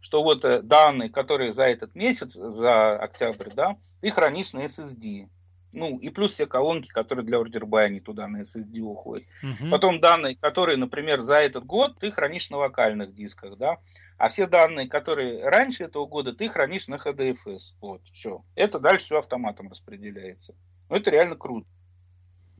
что 0.00 0.22
вот 0.22 0.44
э, 0.44 0.60
данные, 0.60 1.08
которые 1.08 1.52
за 1.52 1.64
этот 1.64 1.94
месяц, 1.94 2.34
за 2.34 2.96
октябрь, 2.98 3.50
да, 3.54 3.76
ты 4.00 4.10
хранишь 4.10 4.52
на 4.52 4.64
SSD. 4.64 5.28
Ну, 5.72 5.98
и 5.98 6.08
плюс 6.08 6.32
все 6.32 6.46
колонки, 6.46 6.88
которые 6.88 7.24
для 7.24 7.38
OrderBuy, 7.38 7.84
они 7.84 8.00
туда 8.00 8.26
на 8.26 8.42
SSD 8.42 8.80
уходят. 8.80 9.26
Угу. 9.42 9.70
Потом 9.70 10.00
данные, 10.00 10.36
которые, 10.36 10.76
например, 10.76 11.20
за 11.20 11.36
этот 11.36 11.64
год 11.64 11.98
ты 11.98 12.10
хранишь 12.10 12.50
на 12.50 12.56
локальных 12.56 13.14
дисках, 13.14 13.58
да. 13.58 13.78
А 14.16 14.28
все 14.28 14.46
данные, 14.46 14.88
которые 14.88 15.48
раньше 15.48 15.84
этого 15.84 16.06
года, 16.06 16.32
ты 16.32 16.48
хранишь 16.48 16.88
на 16.88 16.96
HDFS. 16.96 17.74
Вот, 17.80 18.02
все. 18.12 18.42
Это 18.54 18.80
дальше 18.80 19.04
все 19.04 19.18
автоматом 19.18 19.68
распределяется. 19.68 20.54
Но 20.88 20.96
это 20.96 21.10
реально 21.10 21.36
круто. 21.36 21.66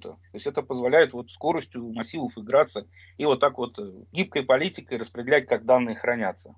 То 0.01 0.18
есть 0.33 0.47
это 0.47 0.62
позволяет 0.62 1.12
вот 1.12 1.31
скоростью 1.31 1.92
массивов 1.92 2.37
играться 2.37 2.87
и 3.16 3.25
вот 3.25 3.40
так 3.40 3.59
вот 3.59 3.79
э, 3.81 3.92
гибкой 4.12 4.44
политикой 4.44 4.99
распределять, 4.99 5.49
как 5.49 5.64
данные 5.64 5.97
хранятся. 5.97 6.55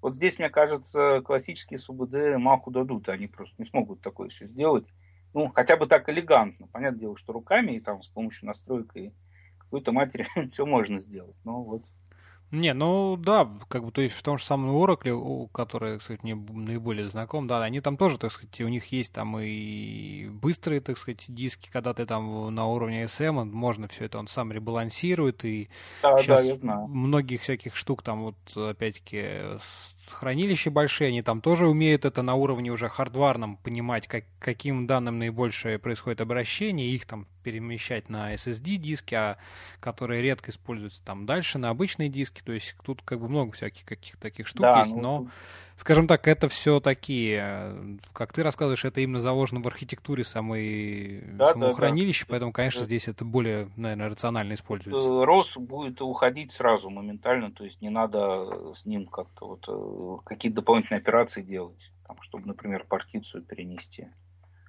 Вот 0.00 0.14
здесь, 0.14 0.38
мне 0.38 0.50
кажется, 0.50 1.20
классические 1.24 1.78
СУБД 1.78 2.36
маху 2.36 2.70
дадут, 2.70 3.08
они 3.08 3.26
просто 3.26 3.54
не 3.58 3.64
смогут 3.64 4.02
такое 4.02 4.28
все 4.28 4.46
сделать. 4.46 4.86
Ну, 5.36 5.52
хотя 5.54 5.76
бы 5.76 5.86
так 5.86 6.08
элегантно. 6.08 6.66
Понятное 6.68 7.00
дело, 7.00 7.18
что 7.18 7.34
руками 7.34 7.72
и 7.72 7.80
там 7.80 8.02
с 8.02 8.08
помощью 8.08 8.46
настроек 8.46 8.90
и 8.94 9.12
какой-то 9.58 9.92
матери 9.92 10.26
все 10.52 10.64
можно 10.64 10.98
сделать. 10.98 11.36
Но 11.44 11.62
вот 11.62 11.82
не, 12.52 12.72
ну 12.74 13.16
да, 13.16 13.48
как 13.68 13.84
бы, 13.84 13.90
то 13.90 14.00
есть 14.00 14.14
в 14.14 14.22
том 14.22 14.38
же 14.38 14.44
самом 14.44 14.70
Oracle, 14.70 15.48
который, 15.52 15.98
кстати, 15.98 16.20
мне 16.22 16.36
наиболее 16.36 17.08
знаком, 17.08 17.48
да, 17.48 17.62
они 17.62 17.80
там 17.80 17.96
тоже, 17.96 18.18
так 18.18 18.30
сказать, 18.30 18.60
у 18.60 18.68
них 18.68 18.86
есть 18.92 19.12
там 19.12 19.36
и 19.40 20.28
быстрые, 20.28 20.80
так 20.80 20.96
сказать, 20.96 21.24
диски, 21.26 21.68
когда 21.72 21.92
ты 21.92 22.06
там 22.06 22.54
на 22.54 22.66
уровне 22.66 23.02
SM, 23.04 23.44
можно 23.44 23.88
все 23.88 24.04
это, 24.04 24.18
он 24.20 24.28
сам 24.28 24.52
ребалансирует, 24.52 25.44
и 25.44 25.68
да, 26.02 26.16
сейчас 26.18 26.46
да, 26.58 26.86
многих 26.86 27.42
всяких 27.42 27.74
штук 27.74 28.02
там 28.02 28.22
вот, 28.22 28.56
опять-таки, 28.56 29.58
хранилища 30.10 30.70
большие, 30.70 31.08
они 31.08 31.22
там 31.22 31.40
тоже 31.40 31.66
умеют 31.66 32.04
это 32.04 32.22
на 32.22 32.34
уровне 32.34 32.70
уже 32.70 32.88
хардварном 32.88 33.56
понимать, 33.56 34.06
как, 34.06 34.24
каким 34.38 34.86
данным 34.86 35.18
наибольшее 35.18 35.78
происходит 35.78 36.20
обращение, 36.20 36.88
их 36.88 37.06
там 37.06 37.26
перемещать 37.42 38.08
на 38.08 38.34
SSD 38.34 38.76
диски, 38.76 39.14
а 39.14 39.36
которые 39.80 40.22
редко 40.22 40.50
используются 40.50 41.02
там 41.04 41.26
дальше 41.26 41.58
на 41.58 41.70
обычные 41.70 42.08
диски. 42.08 42.42
То 42.44 42.52
есть 42.52 42.74
тут 42.84 43.02
как 43.02 43.20
бы 43.20 43.28
много 43.28 43.52
всяких 43.52 43.84
каких-то 43.84 44.20
таких 44.20 44.46
штук 44.46 44.62
да, 44.62 44.80
есть, 44.80 44.92
ну, 44.92 45.00
но, 45.00 45.30
скажем 45.76 46.06
так, 46.06 46.26
это 46.26 46.48
все 46.48 46.80
такие, 46.80 47.98
как 48.12 48.32
ты 48.32 48.42
рассказываешь, 48.42 48.84
это 48.84 49.00
именно 49.00 49.20
заложено 49.20 49.60
в 49.60 49.66
архитектуре 49.66 50.24
самой, 50.24 51.22
да, 51.32 51.52
самого 51.52 51.70
да, 51.70 51.76
хранилища, 51.76 52.24
да. 52.26 52.30
поэтому, 52.30 52.52
конечно, 52.52 52.80
да. 52.80 52.86
здесь 52.86 53.08
это 53.08 53.24
более, 53.24 53.68
наверное, 53.76 54.08
рационально 54.08 54.54
используется. 54.54 55.06
ROS 55.06 55.58
будет 55.58 56.00
уходить 56.00 56.52
сразу, 56.52 56.90
моментально, 56.90 57.50
то 57.50 57.64
есть 57.64 57.80
не 57.80 57.90
надо 57.90 58.74
с 58.74 58.84
ним 58.84 59.06
как-то 59.06 59.46
вот 59.46 59.64
э, 59.68 60.24
какие-то 60.24 60.56
дополнительные 60.56 61.00
операции 61.00 61.42
делать, 61.42 61.92
там, 62.06 62.16
чтобы, 62.22 62.46
например, 62.46 62.84
партицию 62.88 63.42
перенести 63.42 64.08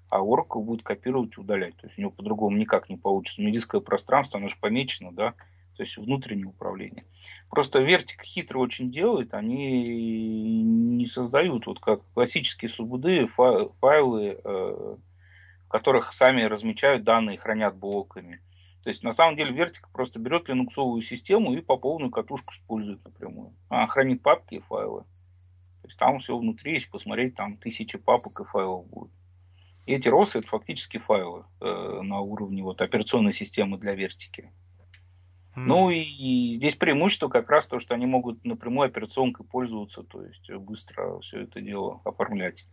а 0.09 0.19
Oracle 0.19 0.61
будет 0.61 0.83
копировать 0.83 1.37
и 1.37 1.41
удалять. 1.41 1.75
То 1.77 1.87
есть 1.87 1.97
у 1.97 2.01
него 2.01 2.11
по-другому 2.11 2.57
никак 2.57 2.89
не 2.89 2.97
получится. 2.97 3.41
Но 3.41 3.49
дисковое 3.49 3.83
пространство, 3.83 4.39
оно 4.39 4.47
же 4.47 4.55
помечено, 4.59 5.11
да, 5.11 5.33
то 5.75 5.83
есть 5.83 5.97
внутреннее 5.97 6.47
управление. 6.47 7.05
Просто 7.49 7.79
Вертик 7.79 8.23
хитро 8.23 8.59
очень 8.59 8.91
делает, 8.91 9.33
они 9.33 10.61
не 10.63 11.07
создают, 11.07 11.65
вот 11.65 11.79
как 11.79 12.01
классические 12.13 12.69
субуды, 12.69 13.27
файлы, 13.27 14.39
э, 14.43 14.95
в 15.65 15.69
которых 15.69 16.13
сами 16.13 16.43
размечают 16.43 17.03
данные 17.03 17.37
хранят 17.37 17.75
блоками. 17.77 18.41
То 18.83 18.89
есть 18.89 19.03
на 19.03 19.13
самом 19.13 19.35
деле 19.35 19.53
Вертик 19.53 19.89
просто 19.91 20.19
берет 20.19 20.47
линуксовую 20.49 21.01
систему 21.01 21.53
и 21.53 21.61
по 21.61 21.77
полную 21.77 22.11
катушку 22.11 22.53
использует 22.53 23.03
напрямую. 23.03 23.53
Она 23.69 23.87
хранит 23.87 24.21
папки 24.21 24.55
и 24.55 24.59
файлы. 24.59 25.01
То 25.81 25.87
есть 25.87 25.97
там 25.97 26.19
все 26.19 26.37
внутри, 26.37 26.73
если 26.73 26.89
посмотреть, 26.89 27.35
там 27.35 27.57
тысячи 27.57 27.97
папок 27.97 28.39
и 28.41 28.43
файлов 28.43 28.87
будет. 28.87 29.11
И 29.85 29.93
эти 29.93 30.09
росы 30.09 30.39
это 30.39 30.47
фактически 30.49 30.97
файлы 30.97 31.45
э, 31.61 32.01
на 32.01 32.19
уровне 32.19 32.61
вот, 32.61 32.81
операционной 32.81 33.33
системы 33.33 33.77
для 33.77 33.95
вертики. 33.95 34.51
Mm. 35.57 35.63
Ну 35.65 35.89
и, 35.89 36.55
здесь 36.57 36.75
преимущество 36.75 37.29
как 37.29 37.49
раз 37.49 37.65
то, 37.65 37.79
что 37.79 37.95
они 37.95 38.05
могут 38.05 38.45
напрямую 38.45 38.85
операционкой 38.85 39.43
пользоваться, 39.43 40.03
то 40.03 40.23
есть 40.23 40.51
быстро 40.51 41.19
все 41.21 41.41
это 41.41 41.61
дело 41.61 41.99
оформлять. 42.05 42.63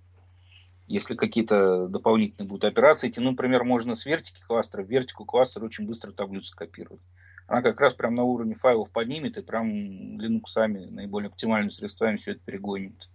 Если 0.86 1.14
какие-то 1.14 1.88
дополнительные 1.88 2.46
будут 2.46 2.64
операции, 2.64 3.08
идти, 3.08 3.20
ну, 3.20 3.30
например, 3.30 3.64
можно 3.64 3.94
с 3.94 4.04
вертики 4.04 4.42
кластера, 4.46 4.82
в 4.82 4.90
вертику 4.90 5.24
кластер 5.24 5.64
очень 5.64 5.86
быстро 5.86 6.12
таблицу 6.12 6.48
скопировать. 6.48 7.00
Она 7.46 7.62
как 7.62 7.80
раз 7.80 7.94
прям 7.94 8.14
на 8.14 8.24
уровне 8.24 8.54
файлов 8.54 8.90
поднимет 8.90 9.38
и 9.38 9.42
прям 9.42 10.20
линуксами, 10.20 10.84
наиболее 10.84 11.28
оптимальными 11.28 11.70
средствами 11.70 12.16
все 12.16 12.32
это 12.32 12.40
перегонит 12.40 13.08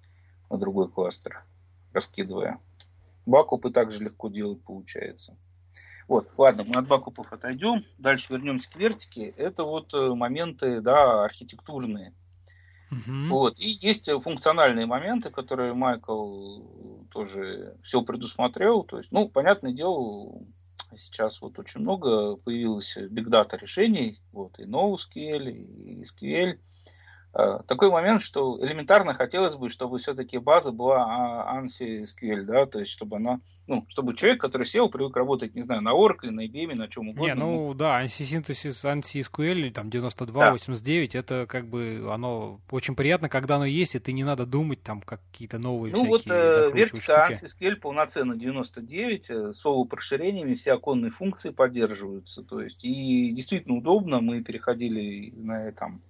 на 0.50 0.58
другой 0.58 0.90
кластер, 0.90 1.44
раскидывая. 1.94 2.60
Бакупы 3.28 3.70
также 3.70 4.04
легко 4.04 4.30
делать 4.30 4.64
получается. 4.64 5.38
Вот, 6.10 6.28
ладно, 6.38 6.64
мы 6.66 6.80
от 6.80 6.88
бакупов 6.88 7.32
отойдем. 7.32 7.86
Дальше 8.00 8.34
вернемся 8.34 8.68
к 8.68 8.76
вертике. 8.76 9.28
Это 9.38 9.64
вот 9.64 9.94
э, 9.94 10.16
моменты, 10.16 10.82
да, 10.82 11.24
архитектурные. 11.24 12.16
Угу. 12.92 13.28
Вот. 13.30 13.60
И 13.60 13.70
есть 13.70 14.10
функциональные 14.24 14.88
моменты, 14.88 15.30
которые 15.30 15.76
Майкл 15.76 16.62
тоже 17.12 17.78
все 17.84 18.02
предусмотрел. 18.02 18.84
То 18.84 18.98
есть, 18.98 19.12
ну, 19.12 19.30
понятное 19.30 19.72
дело, 19.72 20.42
сейчас 20.98 21.42
вот 21.42 21.60
очень 21.60 21.82
много 21.82 22.38
появилось 22.38 22.98
бигдата 22.98 23.58
решений, 23.58 24.20
вот, 24.32 24.58
и 24.58 24.64
NoSQL, 24.64 25.48
и 25.52 26.02
SQL. 26.02 26.54
Э, 26.54 26.58
такой 27.32 27.92
момент, 27.92 28.24
что 28.24 28.58
элементарно 28.60 29.14
хотелось 29.14 29.56
бы, 29.56 29.70
чтобы 29.70 30.00
все-таки 30.00 30.40
база 30.40 30.72
была 30.72 31.46
ANSI 31.56 32.04
SQL, 32.04 32.42
да, 32.44 32.66
то 32.66 32.80
есть 32.80 32.92
чтобы 32.92 33.18
она, 33.18 33.40
ну, 33.68 33.86
чтобы 33.88 34.16
человек, 34.16 34.42
который 34.42 34.66
сел, 34.66 34.90
привык 34.90 35.16
работать, 35.16 35.54
не 35.54 35.62
знаю, 35.62 35.82
на 35.82 35.92
Oracle, 35.92 36.32
на 36.32 36.46
IBM, 36.46 36.76
на 36.76 36.88
чем 36.88 37.10
угодно. 37.10 37.28
Не, 37.28 37.36
ну, 37.36 37.74
да, 37.76 38.04
ANSI 38.04 38.24
синтезис, 38.24 38.84
ANSI 38.84 39.22
SQL, 39.22 39.72
там 39.72 39.92
9289, 39.92 41.14
да. 41.14 41.20
это 41.20 41.46
как 41.48 41.68
бы 41.68 42.10
оно 42.12 42.60
очень 42.72 42.96
приятно, 42.96 43.30
когда 43.30 43.58
оно 43.58 43.66
есть, 43.66 43.94
и 43.94 44.00
ты 44.00 44.12
не 44.12 44.24
надо 44.24 44.48
думать 44.48 44.82
там 44.82 45.02
какие-то 45.02 45.60
новые 45.60 45.94
ну, 45.94 46.00
всякие 46.00 46.10
вот, 46.10 46.28
э, 46.28 46.72
вертика 46.74 47.28
ANSI 47.30 47.48
SQL 47.60 47.76
полноценно 47.76 48.36
99, 48.36 49.30
э, 49.30 49.54
с 49.54 49.64
OVO-расширениями, 49.64 50.56
все 50.56 50.74
оконные 50.74 51.12
функции 51.12 51.52
поддерживаются, 51.52 52.42
то 52.42 52.60
есть 52.60 52.84
и 52.84 53.32
действительно 53.34 53.78
удобно, 53.78 54.20
мы 54.20 54.42
переходили 54.42 55.32
на 55.36 55.64
этом 55.68 56.02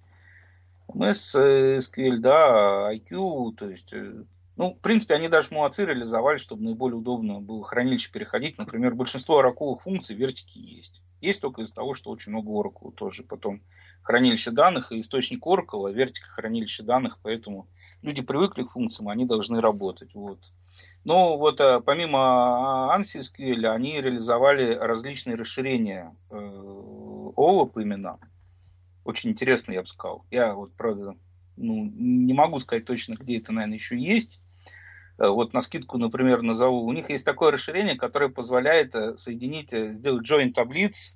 MS 0.94 1.78
SQL, 1.78 2.18
да, 2.18 2.92
IQ, 2.92 3.54
то 3.56 3.68
есть, 3.68 3.92
э, 3.92 4.24
ну, 4.56 4.74
в 4.74 4.80
принципе, 4.80 5.14
они 5.14 5.28
даже 5.28 5.48
молодцы 5.50 5.84
реализовали, 5.84 6.38
чтобы 6.38 6.64
наиболее 6.64 6.98
удобно 6.98 7.40
было 7.40 7.64
хранилище 7.64 8.10
переходить. 8.12 8.58
Например, 8.58 8.94
большинство 8.94 9.38
ораковых 9.38 9.82
функций 9.82 10.16
вертики 10.16 10.58
есть. 10.58 11.00
Есть 11.20 11.40
только 11.40 11.62
из-за 11.62 11.74
того, 11.74 11.94
что 11.94 12.10
очень 12.10 12.32
много 12.32 12.50
Oracle 12.50 12.92
тоже. 12.92 13.22
Потом 13.22 13.62
хранилище 14.02 14.50
данных 14.50 14.92
и 14.92 15.00
источник 15.00 15.46
Oracle, 15.46 15.88
а 15.88 15.92
вертика 15.92 16.28
хранилище 16.28 16.82
данных, 16.82 17.18
поэтому 17.22 17.68
люди 18.02 18.22
привыкли 18.22 18.62
к 18.62 18.72
функциям, 18.72 19.08
они 19.08 19.26
должны 19.26 19.60
работать. 19.60 20.14
Вот. 20.14 20.38
Но 21.04 21.38
вот 21.38 21.60
э, 21.60 21.80
помимо 21.80 22.90
ANSI 22.94 23.22
SQL, 23.22 23.66
они 23.66 24.00
реализовали 24.00 24.74
различные 24.74 25.36
расширения 25.36 26.14
э, 26.30 26.36
OLAP 26.36 27.72
именно 27.80 28.18
очень 29.10 29.30
интересно, 29.30 29.72
я 29.72 29.82
бы 29.82 29.86
сказал. 29.86 30.24
Я 30.30 30.54
вот, 30.54 30.74
правда, 30.74 31.16
ну, 31.56 31.84
не 31.84 32.32
могу 32.32 32.58
сказать 32.60 32.84
точно, 32.84 33.14
где 33.14 33.38
это, 33.38 33.52
наверное, 33.52 33.76
еще 33.76 33.98
есть. 33.98 34.40
Э, 35.18 35.28
вот 35.28 35.52
на 35.52 35.60
скидку, 35.60 35.98
например, 35.98 36.42
назову. 36.42 36.84
У 36.84 36.92
них 36.92 37.10
есть 37.10 37.24
такое 37.24 37.52
расширение, 37.52 37.96
которое 37.96 38.30
позволяет 38.30 38.94
э, 38.94 39.16
соединить, 39.16 39.72
э, 39.72 39.92
сделать 39.92 40.28
join 40.28 40.52
таблиц 40.52 41.14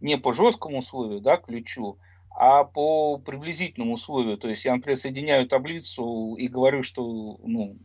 не 0.00 0.16
по 0.16 0.32
жесткому 0.32 0.78
условию, 0.78 1.20
да, 1.20 1.36
ключу, 1.36 1.98
а 2.30 2.64
по 2.64 3.18
приблизительному 3.18 3.94
условию. 3.94 4.38
То 4.38 4.48
есть 4.48 4.64
я, 4.64 4.74
например, 4.74 4.96
соединяю 4.96 5.46
таблицу 5.46 6.34
и 6.36 6.48
говорю, 6.48 6.82
что 6.82 7.38
ну, 7.44 7.78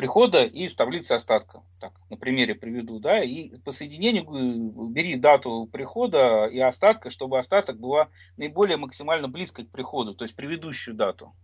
прихода 0.00 0.44
и 0.44 0.66
с 0.66 0.74
таблицы 0.74 1.12
остатка. 1.12 1.60
Так, 1.78 1.92
на 2.08 2.16
примере 2.16 2.54
приведу, 2.54 3.00
да, 3.00 3.22
и 3.22 3.58
по 3.58 3.70
соединению 3.70 4.24
э, 4.24 4.92
бери 4.92 5.16
дату 5.16 5.68
прихода 5.70 6.46
и 6.46 6.58
остатка, 6.58 7.10
чтобы 7.10 7.38
остаток 7.38 7.78
была 7.78 8.08
наиболее 8.38 8.78
максимально 8.78 9.28
близкой 9.28 9.66
к 9.66 9.70
приходу, 9.70 10.14
то 10.14 10.24
есть 10.24 10.34
предыдущую 10.34 10.94
дату. 10.94 11.34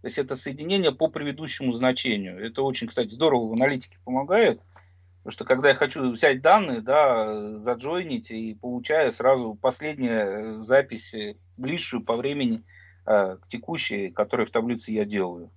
То 0.00 0.06
есть 0.06 0.16
это 0.16 0.36
соединение 0.36 0.92
по 0.92 1.08
предыдущему 1.08 1.72
значению. 1.72 2.38
Это 2.38 2.62
очень, 2.62 2.86
кстати, 2.86 3.10
здорово 3.10 3.48
в 3.48 3.52
аналитике 3.54 3.98
помогает. 4.04 4.60
Потому 5.24 5.32
что 5.32 5.44
когда 5.44 5.70
я 5.70 5.74
хочу 5.74 6.08
взять 6.08 6.40
данные, 6.40 6.82
да, 6.82 7.56
заджойнить 7.58 8.30
и 8.30 8.54
получаю 8.54 9.10
сразу 9.10 9.58
последнюю 9.60 10.62
запись, 10.62 11.12
ближшую 11.56 12.04
по 12.04 12.14
времени 12.14 12.62
э, 13.06 13.38
к 13.42 13.48
текущей, 13.48 14.10
которую 14.10 14.46
в 14.46 14.52
таблице 14.52 14.92
я 14.92 15.04
делаю. 15.04 15.50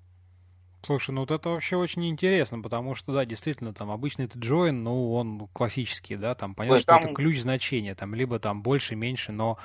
Слушай, 0.85 1.11
ну 1.15 1.21
вот 1.21 1.31
это 1.31 1.49
вообще 1.49 1.77
очень 1.77 2.07
интересно, 2.07 2.61
потому 2.61 2.93
что, 2.93 3.11
да, 3.11 3.25
действительно, 3.25 3.73
там 3.73 3.89
обычный 3.89 4.25
этот 4.25 4.43
join, 4.43 4.73
ну, 4.73 5.13
он 5.13 5.47
классический, 5.51 6.15
да, 6.15 6.35
там 6.35 6.53
понятно, 6.53 6.75
Ой, 6.75 6.79
что 6.81 6.93
там... 6.93 7.05
это 7.05 7.13
ключ 7.15 7.39
значения, 7.41 7.95
там 7.95 8.13
либо 8.13 8.37
там 8.37 8.61
больше, 8.61 8.95
меньше, 8.95 9.31
но 9.31 9.57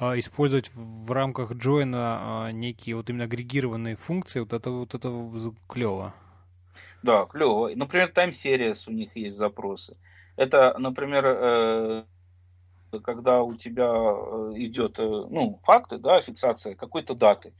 э, 0.00 0.18
использовать 0.18 0.70
в, 0.74 1.04
в 1.04 1.12
рамках 1.12 1.50
join 1.50 1.92
э, 1.94 2.52
некие 2.52 2.96
вот 2.96 3.10
именно 3.10 3.24
агрегированные 3.24 3.96
функции, 3.96 4.40
вот 4.40 4.54
это 4.54 4.70
вот 4.70 4.94
это 4.94 5.12
клево. 5.68 6.14
Да, 7.02 7.26
клево. 7.26 7.70
Например, 7.74 8.10
time 8.10 8.30
series 8.30 8.84
у 8.86 8.92
них 8.92 9.14
есть 9.14 9.36
запросы. 9.36 9.98
Это, 10.36 10.74
например, 10.78 11.24
э, 11.26 12.04
когда 13.04 13.42
у 13.42 13.54
тебя 13.56 13.90
э, 13.92 14.52
идет, 14.56 14.98
э, 14.98 15.02
ну, 15.02 15.60
факты, 15.64 15.98
да, 15.98 16.22
фиксация 16.22 16.74
какой-то 16.74 17.14
даты. 17.14 17.52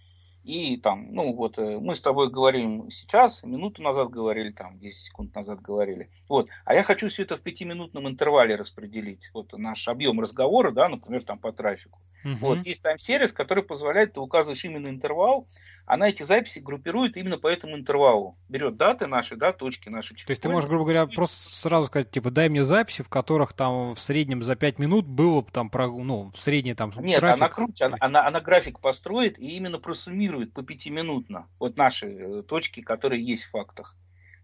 И 0.45 0.77
там, 0.77 1.13
ну 1.13 1.33
вот, 1.35 1.59
э, 1.59 1.79
мы 1.79 1.95
с 1.95 2.01
тобой 2.01 2.29
говорим 2.29 2.91
сейчас, 2.91 3.45
минуту 3.45 3.81
назад 3.81 4.11
говорили, 4.11 4.51
там, 4.51 4.79
10 4.79 4.99
секунд 4.99 5.35
назад 5.35 5.61
говорили. 5.61 6.11
Вот. 6.29 6.49
А 6.65 6.75
я 6.75 6.83
хочу 6.83 7.09
все 7.09 7.23
это 7.23 7.37
в 7.37 7.43
пятиминутном 7.43 8.09
интервале 8.09 8.57
распределить. 8.57 9.31
Вот 9.35 9.53
наш 9.53 9.87
объем 9.87 10.21
разговора, 10.21 10.73
да, 10.73 10.89
например, 10.89 11.23
там 11.25 11.39
по 11.39 11.53
трафику. 11.53 12.01
Угу. 12.25 12.35
Вот, 12.41 12.67
есть 12.67 12.83
тайм-сервис, 12.83 13.33
который 13.33 13.63
позволяет, 13.63 14.15
ты 14.15 14.21
указываешь 14.21 14.65
именно 14.65 14.89
интервал, 14.89 15.47
она 15.93 16.09
эти 16.09 16.23
записи 16.23 16.59
группирует 16.59 17.19
именно 17.19 17.37
по 17.37 17.49
этому 17.49 17.77
интервалу. 17.77 18.39
Берет 18.49 18.79
даты 18.79 19.07
наши, 19.07 19.37
да, 19.37 19.53
точки 19.53 19.91
наши. 19.91 20.15
То 20.15 20.31
есть 20.31 20.41
ты 20.41 20.49
можешь, 20.49 20.69
грубо 20.69 20.85
говоря, 20.85 21.07
просто 21.07 21.37
сразу 21.51 21.89
сказать, 21.89 22.11
типа, 22.11 22.31
дай 22.31 22.49
мне 22.49 22.65
записи, 22.65 23.03
в 23.03 23.11
которых 23.11 23.53
там 23.53 23.95
в 23.95 24.01
среднем 24.01 24.43
за 24.43 24.57
5 24.57 24.79
минут 24.79 25.07
было 25.07 25.45
там, 25.45 25.71
ну, 25.75 26.31
в 26.35 26.39
средний 26.41 26.73
там 26.73 26.93
Нет, 26.97 27.21
трафик. 27.21 27.43
она 27.43 27.49
круче, 27.51 27.85
она, 27.85 27.97
она, 28.01 28.27
она 28.27 28.41
график 28.41 28.81
построит 28.81 29.39
и 29.39 29.57
именно 29.57 29.79
просуммирует 29.79 30.55
по 30.55 30.63
пятиминутно 30.63 31.47
вот 31.59 31.77
наши 31.77 32.07
э, 32.07 32.43
точки, 32.43 32.81
которые 32.81 33.23
есть 33.23 33.45
в 33.45 33.51
фактах. 33.51 33.95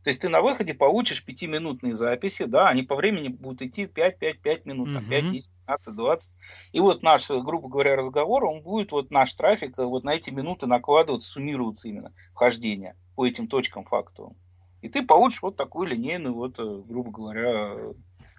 То 0.05 0.11
есть 0.11 0.21
ты 0.21 0.29
на 0.29 0.41
выходе 0.41 0.75
получишь 0.75 1.25
пятиминутные 1.25 1.95
записи, 1.95 2.45
да, 2.45 2.69
они 2.69 2.83
по 2.83 2.95
времени 2.95 3.29
будут 3.29 3.63
идти 3.63 3.85
5-5-5 3.85 4.63
минут, 4.65 4.95
там, 4.95 5.09
5, 5.09 5.33
10, 5.33 5.51
15, 5.67 5.95
20. 5.95 6.33
И 6.73 6.81
вот 6.81 7.03
наш, 7.03 7.29
грубо 7.29 7.69
говоря, 7.69 7.97
разговор, 7.97 8.45
он 8.45 8.63
будет, 8.63 8.93
вот 8.93 9.11
наш 9.11 9.33
трафик, 9.35 9.79
э, 9.79 9.85
вот 9.85 10.05
на 10.05 10.15
эти 10.15 10.31
минуты 10.31 10.67
накладываться, 10.67 11.29
суммироваться 11.29 11.89
именно 11.89 12.13
вхождение 12.33 12.97
по 13.17 13.27
этим 13.27 13.49
точкам 13.49 13.85
фактовым. 13.85 14.37
И 14.81 14.89
ты 14.89 15.05
получишь 15.05 15.43
вот 15.43 15.57
такой 15.57 15.89
линейный, 15.89 16.31
вот, 16.31 16.59
э, 16.59 16.83
грубо 16.89 17.11
говоря, 17.11 17.77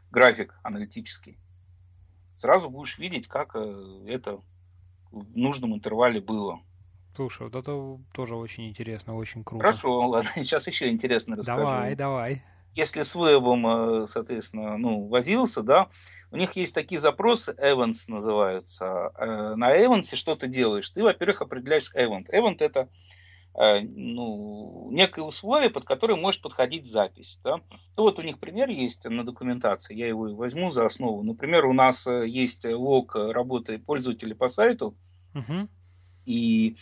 график 0.09 0.57
аналитический. 0.63 1.37
Сразу 2.35 2.69
будешь 2.69 2.97
видеть, 2.97 3.27
как 3.27 3.55
э, 3.55 4.05
это 4.07 4.41
в 5.11 5.37
нужном 5.37 5.75
интервале 5.75 6.21
было. 6.21 6.61
Слушай, 7.19 7.49
вот 7.49 7.55
это 7.55 7.99
тоже 8.13 8.37
очень 8.37 8.69
интересно, 8.69 9.13
очень 9.13 9.43
круто. 9.43 9.65
Хорошо, 9.65 9.99
ладно, 10.07 10.31
сейчас 10.37 10.65
еще 10.67 10.87
интересно 10.87 11.35
расскажу. 11.35 11.57
Давай, 11.57 11.93
давай. 11.93 12.43
Если 12.75 13.01
с 13.01 13.13
вебом, 13.13 13.67
э, 13.67 14.07
соответственно, 14.07 14.77
ну, 14.77 15.05
возился, 15.05 15.61
да, 15.61 15.89
у 16.31 16.37
них 16.37 16.55
есть 16.55 16.73
такие 16.73 17.01
запросы, 17.01 17.53
events 17.59 18.05
называются. 18.07 19.11
Э, 19.17 19.55
на 19.55 19.77
events 19.77 20.15
что 20.15 20.35
ты 20.35 20.47
делаешь? 20.47 20.89
Ты, 20.91 21.03
во-первых, 21.03 21.41
определяешь 21.41 21.91
event. 21.93 22.27
Event 22.31 22.59
это 22.59 22.87
э, 23.53 23.81
ну, 23.81 24.87
некое 24.89 25.23
условие, 25.23 25.69
под 25.69 25.83
которое 25.83 26.15
может 26.15 26.41
подходить 26.41 26.89
запись. 26.89 27.37
Да? 27.43 27.57
Ну, 27.97 28.03
вот 28.03 28.17
у 28.19 28.21
них 28.21 28.39
пример 28.39 28.69
есть 28.69 29.03
на 29.03 29.25
документации, 29.25 29.93
я 29.93 30.07
его 30.07 30.33
возьму 30.35 30.71
за 30.71 30.85
основу. 30.85 31.21
Например, 31.23 31.65
у 31.65 31.73
нас 31.73 32.07
есть 32.07 32.63
лог 32.63 33.13
работы 33.15 33.77
пользователя 33.77 34.35
по 34.35 34.47
сайту, 34.47 34.95
угу. 35.35 35.67
И 36.29 36.77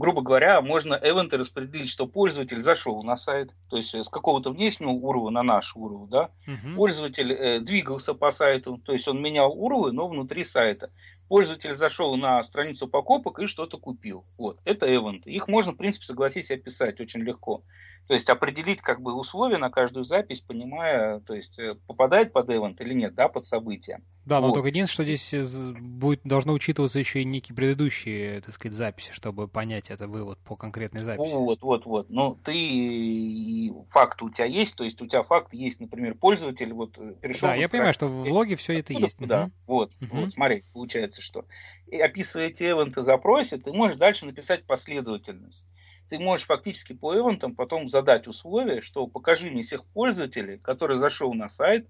грубо 0.00 0.22
говоря, 0.22 0.62
можно 0.62 0.98
эвенты 1.02 1.36
распределить, 1.36 1.90
что 1.90 2.06
пользователь 2.06 2.62
зашел 2.62 3.02
на 3.02 3.16
сайт, 3.16 3.54
то 3.68 3.76
есть 3.76 3.94
с 3.94 4.08
какого-то 4.08 4.50
внешнего 4.50 4.90
уровня 4.90 5.30
на 5.30 5.42
наш 5.42 5.76
уровень, 5.76 6.08
да, 6.08 6.30
угу. 6.46 6.76
пользователь 6.76 7.30
э, 7.32 7.60
двигался 7.60 8.14
по 8.14 8.30
сайту, 8.30 8.78
то 8.78 8.92
есть 8.94 9.06
он 9.08 9.20
менял 9.20 9.52
уровень, 9.52 9.92
но 9.92 10.08
внутри 10.08 10.44
сайта. 10.44 10.90
Пользователь 11.28 11.74
зашел 11.74 12.16
на 12.16 12.42
страницу 12.42 12.88
покупок 12.88 13.38
и 13.40 13.46
что-то 13.46 13.76
купил. 13.76 14.24
Вот, 14.38 14.58
это 14.64 14.86
эвенты. 14.86 15.30
Их 15.30 15.48
можно, 15.48 15.72
в 15.72 15.76
принципе, 15.76 16.06
согласись, 16.06 16.50
описать 16.50 16.98
очень 16.98 17.20
легко. 17.20 17.62
То 18.06 18.14
есть 18.14 18.28
определить 18.28 18.80
как 18.80 19.00
бы 19.00 19.14
условия 19.14 19.58
на 19.58 19.70
каждую 19.70 20.04
запись, 20.04 20.40
понимая, 20.40 21.20
то 21.20 21.34
есть 21.34 21.56
э, 21.58 21.76
попадает 21.86 22.32
под 22.32 22.50
эвент 22.50 22.80
или 22.80 22.92
нет, 22.92 23.14
да, 23.14 23.28
под 23.28 23.46
событие. 23.46 24.00
Да, 24.24 24.40
но 24.40 24.48
вот. 24.48 24.54
только 24.54 24.68
единственное, 24.68 25.16
что 25.16 25.28
здесь 25.32 25.78
будет, 25.80 26.20
должно 26.24 26.52
учитываться 26.52 26.98
еще 26.98 27.22
и 27.22 27.24
некие 27.24 27.54
предыдущие, 27.54 28.40
так 28.40 28.54
сказать, 28.54 28.76
записи, 28.76 29.12
чтобы 29.12 29.48
понять 29.48 29.90
это 29.90 30.08
вывод 30.08 30.38
по 30.40 30.56
конкретной 30.56 31.02
записи. 31.02 31.32
Вот, 31.32 31.62
вот, 31.62 31.86
вот. 31.86 32.10
Ну, 32.10 32.36
ты 32.44 33.72
факт 33.90 34.20
у 34.22 34.30
тебя 34.30 34.46
есть, 34.46 34.76
то 34.76 34.84
есть 34.84 35.00
у 35.00 35.06
тебя 35.06 35.22
факт 35.22 35.54
есть, 35.54 35.80
например, 35.80 36.14
пользователь 36.14 36.72
вот 36.72 36.98
э, 36.98 37.14
перешел. 37.20 37.48
Да, 37.48 37.54
я 37.54 37.68
понимаю, 37.68 37.94
что 37.94 38.08
в 38.08 38.30
логе 38.30 38.56
все 38.56 38.78
это 38.78 38.92
есть. 38.92 39.18
Да, 39.20 39.44
угу. 39.44 39.52
вот, 39.66 39.92
угу. 40.00 40.22
вот, 40.22 40.32
смотри, 40.32 40.64
получается, 40.72 41.22
что 41.22 41.44
и 41.86 41.98
описывая 41.98 42.48
эти 42.48 42.64
эвенты 42.64 43.02
запросе, 43.02 43.56
ты 43.56 43.72
можешь 43.72 43.98
дальше 43.98 44.26
написать 44.26 44.64
последовательность 44.64 45.64
ты 46.10 46.18
можешь 46.18 46.46
фактически 46.46 46.92
по 46.92 47.14
эвентам 47.14 47.54
потом 47.54 47.88
задать 47.88 48.26
условие, 48.26 48.82
что 48.82 49.06
покажи 49.06 49.48
мне 49.48 49.62
всех 49.62 49.84
пользователей, 49.86 50.58
который 50.58 50.98
зашел 50.98 51.32
на 51.32 51.48
сайт, 51.48 51.88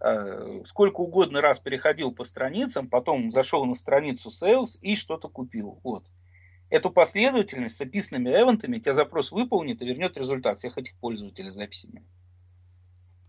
э, 0.00 0.62
сколько 0.66 1.00
угодно 1.00 1.42
раз 1.42 1.60
переходил 1.60 2.10
по 2.10 2.24
страницам, 2.24 2.88
потом 2.88 3.30
зашел 3.30 3.66
на 3.66 3.74
страницу 3.74 4.30
sales 4.30 4.78
и 4.80 4.96
что-то 4.96 5.28
купил. 5.28 5.78
Вот. 5.84 6.06
Эту 6.70 6.90
последовательность 6.90 7.76
с 7.76 7.80
описанными 7.82 8.30
эвентами 8.30 8.78
тебя 8.78 8.94
запрос 8.94 9.30
выполнит 9.30 9.82
и 9.82 9.86
вернет 9.86 10.16
результат 10.16 10.58
всех 10.58 10.78
этих 10.78 10.94
пользователей 10.96 11.50
записями. 11.50 12.02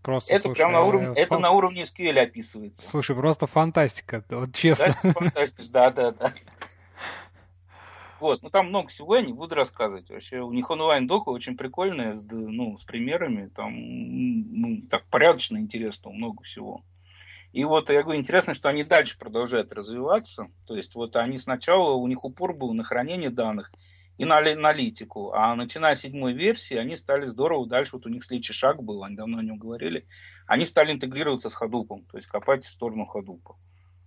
Просто, 0.02 0.32
это 0.32 0.44
слушай, 0.44 0.56
прям 0.56 0.72
на 0.72 0.82
уровне, 0.82 1.06
фан... 1.08 1.16
это 1.16 1.38
на 1.38 1.50
уровне 1.50 1.82
SQL 1.82 2.18
описывается. 2.20 2.88
Слушай, 2.88 3.16
просто 3.16 3.46
фантастика, 3.46 4.24
вот 4.30 4.54
честно. 4.54 4.96
Да, 5.02 5.12
фантастика, 5.12 5.62
да, 5.70 5.90
да, 5.90 6.10
да. 6.12 6.32
Вот, 8.20 8.42
ну 8.42 8.50
там 8.50 8.68
много 8.68 8.88
всего, 8.88 9.16
я 9.16 9.22
не 9.22 9.32
буду 9.32 9.54
рассказывать. 9.54 10.08
Вообще 10.08 10.40
у 10.40 10.52
них 10.52 10.70
онлайн-дока 10.70 11.28
очень 11.28 11.56
прикольная, 11.56 12.14
с, 12.14 12.22
ну, 12.30 12.76
с 12.76 12.84
примерами, 12.84 13.48
там, 13.48 13.72
ну, 13.74 14.80
так 14.88 15.04
порядочно 15.10 15.58
интересно, 15.58 16.10
много 16.10 16.42
всего. 16.42 16.82
И 17.52 17.64
вот 17.64 17.90
я 17.90 18.02
говорю, 18.02 18.20
интересно, 18.20 18.54
что 18.54 18.68
они 18.68 18.84
дальше 18.84 19.18
продолжают 19.18 19.72
развиваться. 19.72 20.48
То 20.66 20.76
есть 20.76 20.94
вот 20.94 21.16
они 21.16 21.38
сначала, 21.38 21.94
у 21.94 22.06
них 22.06 22.24
упор 22.24 22.54
был 22.54 22.74
на 22.74 22.84
хранение 22.84 23.30
данных 23.30 23.72
и 24.18 24.24
на 24.24 24.38
аналитику. 24.38 25.32
А 25.32 25.54
начиная 25.54 25.94
с 25.94 26.00
седьмой 26.00 26.32
версии, 26.32 26.76
они 26.76 26.96
стали 26.96 27.26
здорово 27.26 27.66
дальше. 27.66 27.92
Вот 27.94 28.06
у 28.06 28.10
них 28.10 28.24
следующий 28.24 28.52
шаг 28.52 28.82
был, 28.82 29.04
они 29.04 29.16
давно 29.16 29.38
о 29.38 29.42
нем 29.42 29.58
говорили. 29.58 30.06
Они 30.46 30.66
стали 30.66 30.92
интегрироваться 30.92 31.48
с 31.48 31.60
Hadoop, 31.60 32.04
то 32.10 32.16
есть 32.18 32.26
копать 32.28 32.66
в 32.66 32.72
сторону 32.72 33.08
Hadoop. 33.14 33.56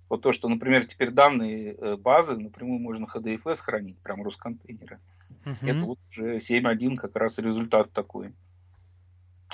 Вот 0.10 0.24
то, 0.24 0.34
что, 0.34 0.50
например, 0.50 0.86
теперь 0.86 1.12
данные 1.12 1.76
э, 1.76 1.96
базы 1.96 2.36
напрямую 2.36 2.80
можно 2.80 3.06
HDFS 3.06 3.58
хранить, 3.58 4.00
прям 4.00 4.24
Росконтейнеры. 4.24 5.00
Uh-huh. 5.46 5.56
Это 5.62 5.80
вот 5.86 6.00
уже 6.10 6.40
7.1 6.40 6.96
как 6.96 7.16
раз 7.16 7.38
результат 7.38 7.94
такой. 7.94 8.34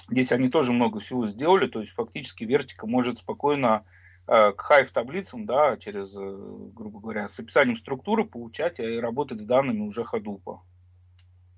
Здесь 0.09 0.31
они 0.31 0.49
тоже 0.49 0.71
много 0.71 0.99
всего 1.01 1.27
сделали, 1.27 1.67
то 1.67 1.81
есть 1.81 1.91
фактически 1.91 2.45
вертика 2.45 2.87
может 2.87 3.17
спокойно 3.17 3.83
э, 4.27 4.53
к 4.53 4.71
Hive 4.71 4.91
таблицам, 4.93 5.45
да, 5.45 5.75
через, 5.77 6.15
э, 6.15 6.69
грубо 6.73 7.01
говоря, 7.01 7.27
с 7.27 7.37
описанием 7.37 7.75
структуры 7.75 8.23
получать 8.23 8.79
и 8.79 8.99
работать 8.99 9.41
с 9.41 9.45
данными 9.45 9.81
уже 9.81 10.03
Hadoop. 10.03 10.59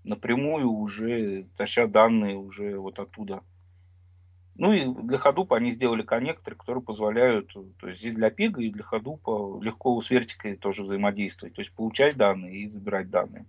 Напрямую 0.04 0.72
уже 0.72 1.48
таща 1.56 1.86
данные 1.86 2.36
уже 2.36 2.80
вот 2.80 2.98
оттуда. 2.98 3.42
Ну 4.58 4.74
и 4.74 4.86
для 5.04 5.20
Hadoop 5.20 5.56
они 5.56 5.72
сделали 5.72 6.02
коннекторы, 6.02 6.56
которые 6.56 6.84
позволяют, 6.84 7.54
то 7.54 7.88
есть 7.88 8.04
и 8.04 8.12
для 8.12 8.30
Pega, 8.30 8.60
и 8.62 8.72
для 8.72 8.84
Hadoop 8.84 9.64
легко 9.64 10.02
с 10.02 10.10
вертикой 10.10 10.56
тоже 10.56 10.84
взаимодействовать, 10.84 11.54
то 11.54 11.62
есть 11.62 11.72
получать 11.74 12.18
данные 12.18 12.62
и 12.62 12.68
забирать 12.68 13.10
данные. 13.10 13.46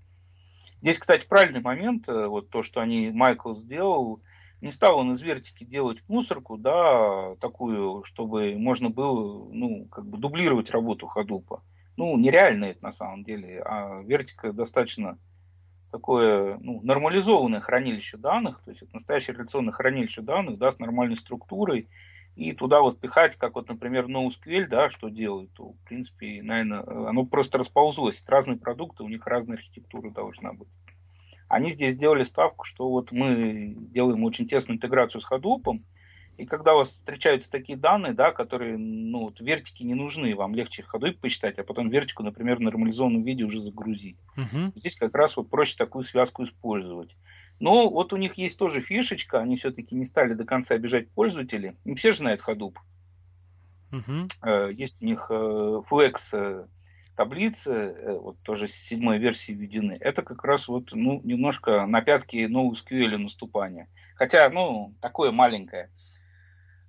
Здесь, 0.82 0.98
кстати, 0.98 1.26
правильный 1.26 1.60
момент, 1.60 2.08
э, 2.08 2.26
вот 2.26 2.50
то, 2.50 2.62
что 2.62 2.80
они, 2.80 3.10
Майкл 3.10 3.54
сделал, 3.54 4.20
не 4.60 4.70
стал 4.70 4.98
он 4.98 5.12
из 5.12 5.22
вертики 5.22 5.64
делать 5.64 5.98
мусорку, 6.08 6.56
да, 6.56 7.34
такую, 7.36 8.04
чтобы 8.04 8.54
можно 8.56 8.90
было, 8.90 9.48
ну, 9.52 9.86
как 9.86 10.06
бы 10.06 10.18
дублировать 10.18 10.70
работу 10.70 11.10
Hadoop. 11.14 11.60
Ну, 11.96 12.16
нереально 12.16 12.66
это 12.66 12.84
на 12.84 12.92
самом 12.92 13.24
деле, 13.24 13.60
а 13.64 14.02
вертика 14.02 14.52
достаточно 14.52 15.18
такое 15.90 16.58
ну, 16.60 16.80
нормализованное 16.82 17.60
хранилище 17.60 18.16
данных, 18.16 18.60
то 18.64 18.70
есть 18.70 18.82
это 18.82 18.94
настоящее 18.94 19.36
реляционное 19.36 19.72
хранилище 19.72 20.22
данных, 20.22 20.58
да, 20.58 20.72
с 20.72 20.78
нормальной 20.78 21.16
структурой, 21.16 21.88
и 22.36 22.52
туда 22.52 22.80
вот 22.80 23.00
пихать, 23.00 23.36
как 23.36 23.56
вот, 23.56 23.68
например, 23.68 24.06
NoSQL, 24.06 24.68
да, 24.68 24.90
что 24.90 25.08
делает, 25.08 25.52
то, 25.54 25.72
в 25.72 25.78
принципе, 25.84 26.40
наверное, 26.42 26.84
оно 27.08 27.26
просто 27.26 27.58
расползлось. 27.58 28.22
Разные 28.28 28.56
продукты, 28.56 29.02
у 29.02 29.08
них 29.08 29.26
разная 29.26 29.56
архитектура 29.56 30.10
должна 30.10 30.52
быть. 30.52 30.68
Они 31.48 31.72
здесь 31.72 31.96
сделали 31.96 32.22
ставку, 32.22 32.64
что 32.64 32.88
вот 32.90 33.10
мы 33.10 33.74
делаем 33.76 34.22
очень 34.22 34.46
тесную 34.46 34.76
интеграцию 34.76 35.20
с 35.20 35.28
Hadoop, 35.28 35.80
и 36.38 36.46
когда 36.46 36.74
у 36.74 36.78
вас 36.78 36.90
встречаются 36.90 37.50
такие 37.50 37.76
данные, 37.76 38.14
да, 38.14 38.30
которые, 38.30 38.78
ну, 38.78 39.24
вот 39.24 39.40
вертики 39.40 39.82
не 39.82 39.94
нужны, 39.94 40.36
вам 40.36 40.54
легче 40.54 40.84
Hadoop 40.84 41.18
посчитать, 41.18 41.58
а 41.58 41.64
потом 41.64 41.90
вертику, 41.90 42.22
например, 42.22 42.58
в 42.58 42.60
нормализованном 42.60 43.24
виде 43.24 43.42
уже 43.42 43.60
загрузить. 43.60 44.16
Uh-huh. 44.36 44.72
Здесь 44.76 44.94
как 44.94 45.16
раз 45.16 45.36
вот 45.36 45.50
проще 45.50 45.76
такую 45.76 46.04
связку 46.04 46.44
использовать. 46.44 47.16
Но 47.58 47.90
вот 47.90 48.12
у 48.12 48.16
них 48.16 48.34
есть 48.34 48.56
тоже 48.56 48.80
фишечка, 48.80 49.40
они 49.40 49.56
все-таки 49.56 49.96
не 49.96 50.04
стали 50.04 50.34
до 50.34 50.44
конца 50.44 50.76
обижать 50.76 51.10
пользователей. 51.10 51.74
Не 51.84 51.96
все 51.96 52.12
же 52.12 52.18
знают 52.18 52.40
Hadoop. 52.46 52.76
Uh-huh. 53.90 54.72
Есть 54.72 55.02
у 55.02 55.06
них 55.06 55.26
э, 55.30 55.82
Flex 55.90 56.14
э, 56.34 56.66
таблицы, 57.16 57.96
вот 58.20 58.38
тоже 58.44 58.68
с 58.68 58.74
седьмой 58.74 59.18
версии 59.18 59.50
введены. 59.50 59.96
Это 59.98 60.22
как 60.22 60.44
раз 60.44 60.68
вот 60.68 60.90
ну, 60.92 61.20
немножко 61.24 61.84
на 61.86 62.00
пятки 62.00 62.46
NoSQL 62.46 63.16
наступания. 63.16 63.88
Хотя, 64.14 64.48
ну, 64.50 64.94
такое 65.00 65.32
маленькое. 65.32 65.90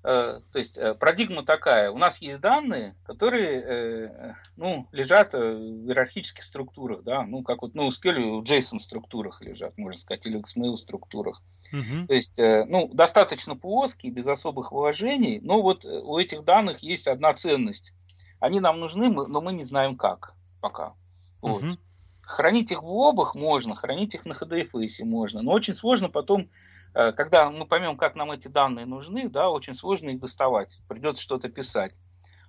То 0.02 0.42
есть 0.54 0.76
парадигма 1.00 1.44
такая. 1.44 1.92
У 1.92 1.98
нас 1.98 2.20
есть 2.20 2.40
данные, 2.40 2.96
которые 3.04 4.36
ну, 4.56 4.88
лежат 4.94 5.34
в 5.34 5.38
иерархических 5.38 6.44
структурах, 6.44 7.04
да, 7.04 7.24
ну, 7.24 7.44
как 7.44 7.62
вот 7.62 7.76
ну, 7.76 7.90
NoSQL 7.90 8.40
в 8.40 8.44
JSON 8.44 8.80
структурах 8.80 9.42
лежат, 9.42 9.78
можно 9.78 10.00
сказать, 10.00 10.26
или 10.26 10.38
в 10.38 10.46
XML 10.46 10.78
структурах. 10.78 11.42
Uh-huh. 11.74 12.08
То 12.08 12.14
есть, 12.14 12.38
ну, 12.38 12.90
достаточно 12.94 13.56
плоские, 13.56 14.12
без 14.12 14.26
особых 14.26 14.72
вложений, 14.72 15.42
но 15.44 15.62
вот 15.62 15.86
у 15.86 16.18
этих 16.18 16.44
данных 16.44 16.80
есть 16.80 17.08
одна 17.08 17.34
ценность. 17.34 17.94
Они 18.40 18.60
нам 18.60 18.80
нужны, 18.80 19.10
но 19.10 19.42
мы 19.42 19.52
не 19.52 19.66
знаем 19.66 19.98
как 19.98 20.34
пока. 20.62 20.94
Вот. 21.42 21.62
Uh-huh. 21.62 21.78
Хранить 22.22 22.72
их 22.72 22.84
в 22.84 22.88
лобах 22.88 23.36
можно, 23.36 23.76
хранить 23.76 24.16
их 24.16 24.26
на 24.26 24.34
HDFS 24.34 25.04
можно, 25.04 25.42
но 25.42 25.52
очень 25.52 25.74
сложно 25.74 26.10
потом 26.10 26.44
Э, 26.44 26.48
когда 26.94 27.50
мы 27.50 27.66
поймем, 27.66 27.98
как 27.98 28.16
нам 28.16 28.32
эти 28.32 28.48
данные 28.48 28.86
нужны, 28.86 29.30
да, 29.30 29.50
очень 29.50 29.76
сложно 29.76 30.10
их 30.10 30.20
доставать, 30.20 30.78
придется 30.88 31.22
что-то 31.22 31.50
писать. 31.50 31.94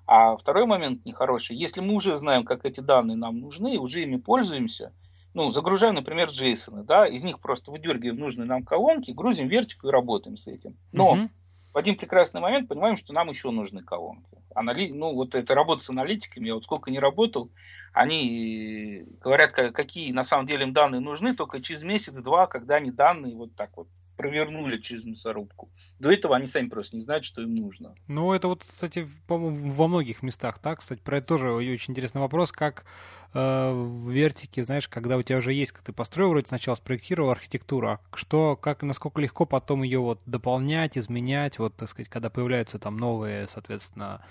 А 0.07 0.37
второй 0.37 0.67
момент 0.67 1.05
нехороший, 1.05 1.57
если 1.57 1.81
мы 1.81 1.95
уже 1.95 2.17
знаем, 2.17 2.45
как 2.45 2.65
эти 2.65 2.81
данные 2.81 3.17
нам 3.17 3.39
нужны, 3.39 3.79
уже 3.79 4.03
ими 4.03 4.17
пользуемся, 4.17 4.93
ну, 5.35 5.51
загружаем, 5.51 5.95
например, 5.95 6.31
JSON, 6.31 6.83
да, 6.83 7.07
из 7.07 7.23
них 7.23 7.39
просто 7.39 7.71
выдергиваем 7.71 8.19
нужные 8.19 8.47
нам 8.47 8.65
колонки, 8.65 9.13
грузим 9.13 9.47
вертику 9.47 9.87
и 9.87 9.93
работаем 9.93 10.37
с 10.37 10.49
этим. 10.49 10.77
Но 10.91 11.13
угу. 11.13 11.29
в 11.73 11.79
один 11.79 11.95
прекрасный 11.97 12.41
момент 12.41 12.69
понимаем, 12.69 12.97
что 12.97 13.13
нам 13.13 13.29
еще 13.29 13.51
нужны 13.51 13.83
колонки. 13.83 14.39
Анали... 14.55 14.91
Ну, 14.91 15.15
вот 15.15 15.37
это 15.37 15.55
работа 15.55 15.85
с 15.85 15.91
аналитиками, 15.91 16.49
я 16.49 16.55
вот 16.55 16.65
сколько 16.65 16.91
не 16.91 16.99
работал, 16.99 17.51
они 17.93 19.05
говорят, 19.21 19.53
какие 19.53 20.11
на 20.13 20.25
самом 20.25 20.47
деле 20.49 20.65
им 20.65 20.73
данные 20.73 21.01
нужны, 21.01 21.37
только 21.37 21.63
через 21.63 21.85
месяц-два, 21.85 22.49
когда 22.49 22.77
они 22.77 22.91
данные 22.91 23.37
вот 23.37 23.55
так 23.55 23.71
вот 23.77 23.87
провернули 24.21 24.79
через 24.79 25.05
мясорубку. 25.05 25.71
До 25.99 26.11
этого 26.11 26.37
они 26.37 26.47
сами 26.47 26.69
просто 26.69 26.97
не 26.97 27.03
знают, 27.03 27.25
что 27.25 27.43
им 27.43 27.55
нужно. 27.55 27.95
Ну, 28.07 28.33
это 28.33 28.49
вот, 28.49 28.65
кстати, 28.65 29.09
во 29.29 29.89
многих 29.89 30.23
местах 30.23 30.59
так. 30.59 30.81
Кстати, 30.81 31.01
про 31.01 31.19
это 31.19 31.27
тоже 31.27 31.53
очень 31.53 31.93
интересный 31.93 32.21
вопрос, 32.21 32.53
как 32.53 32.85
э, 33.33 33.73
в 33.73 34.11
вертике, 34.11 34.63
знаешь, 34.65 34.89
когда 34.89 35.17
у 35.17 35.23
тебя 35.23 35.39
уже 35.39 35.53
есть, 35.53 35.73
как 35.73 35.83
ты 35.83 35.93
построил, 35.93 36.31
вроде 36.31 36.47
сначала 36.47 36.77
спроектировал 36.77 37.31
архитектуру, 37.31 37.89
а 37.89 38.01
что, 38.15 38.57
как, 38.57 38.83
насколько 38.83 39.21
легко 39.21 39.47
потом 39.47 39.83
ее 39.83 40.01
вот 40.01 40.21
дополнять, 40.27 40.99
изменять, 40.99 41.59
вот, 41.59 41.77
так 41.77 41.89
сказать, 41.89 42.09
когда 42.09 42.29
появляются 42.29 42.79
там 42.79 42.97
новые, 42.97 43.49
соответственно, 43.49 44.23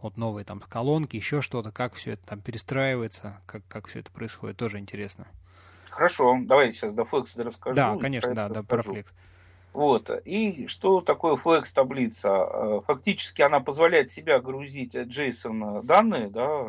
вот 0.00 0.16
новые 0.16 0.44
там 0.44 0.60
колонки, 0.60 1.16
еще 1.16 1.40
что-то, 1.40 1.72
как 1.72 1.94
все 1.94 2.12
это 2.12 2.26
там 2.26 2.40
перестраивается, 2.40 3.40
как, 3.46 3.62
как 3.68 3.88
все 3.88 4.00
это 4.00 4.10
происходит, 4.10 4.56
тоже 4.56 4.78
интересно. 4.78 5.26
Хорошо, 5.90 6.38
давай 6.42 6.72
сейчас 6.72 6.92
до 6.92 7.02
Flex 7.02 7.42
расскажу. 7.42 7.74
Да, 7.74 7.96
конечно, 7.96 8.34
да, 8.34 8.48
да, 8.48 8.62
про 8.62 8.82
Flex. 8.82 9.06
Вот. 9.72 10.10
И 10.24 10.66
что 10.66 11.00
такое 11.00 11.36
Flex 11.36 11.66
таблица? 11.74 12.28
Э, 12.28 12.80
фактически 12.86 13.42
она 13.42 13.60
позволяет 13.60 14.10
себя 14.10 14.40
грузить 14.40 14.94
JSON 14.94 15.82
данные, 15.84 16.28
да, 16.28 16.64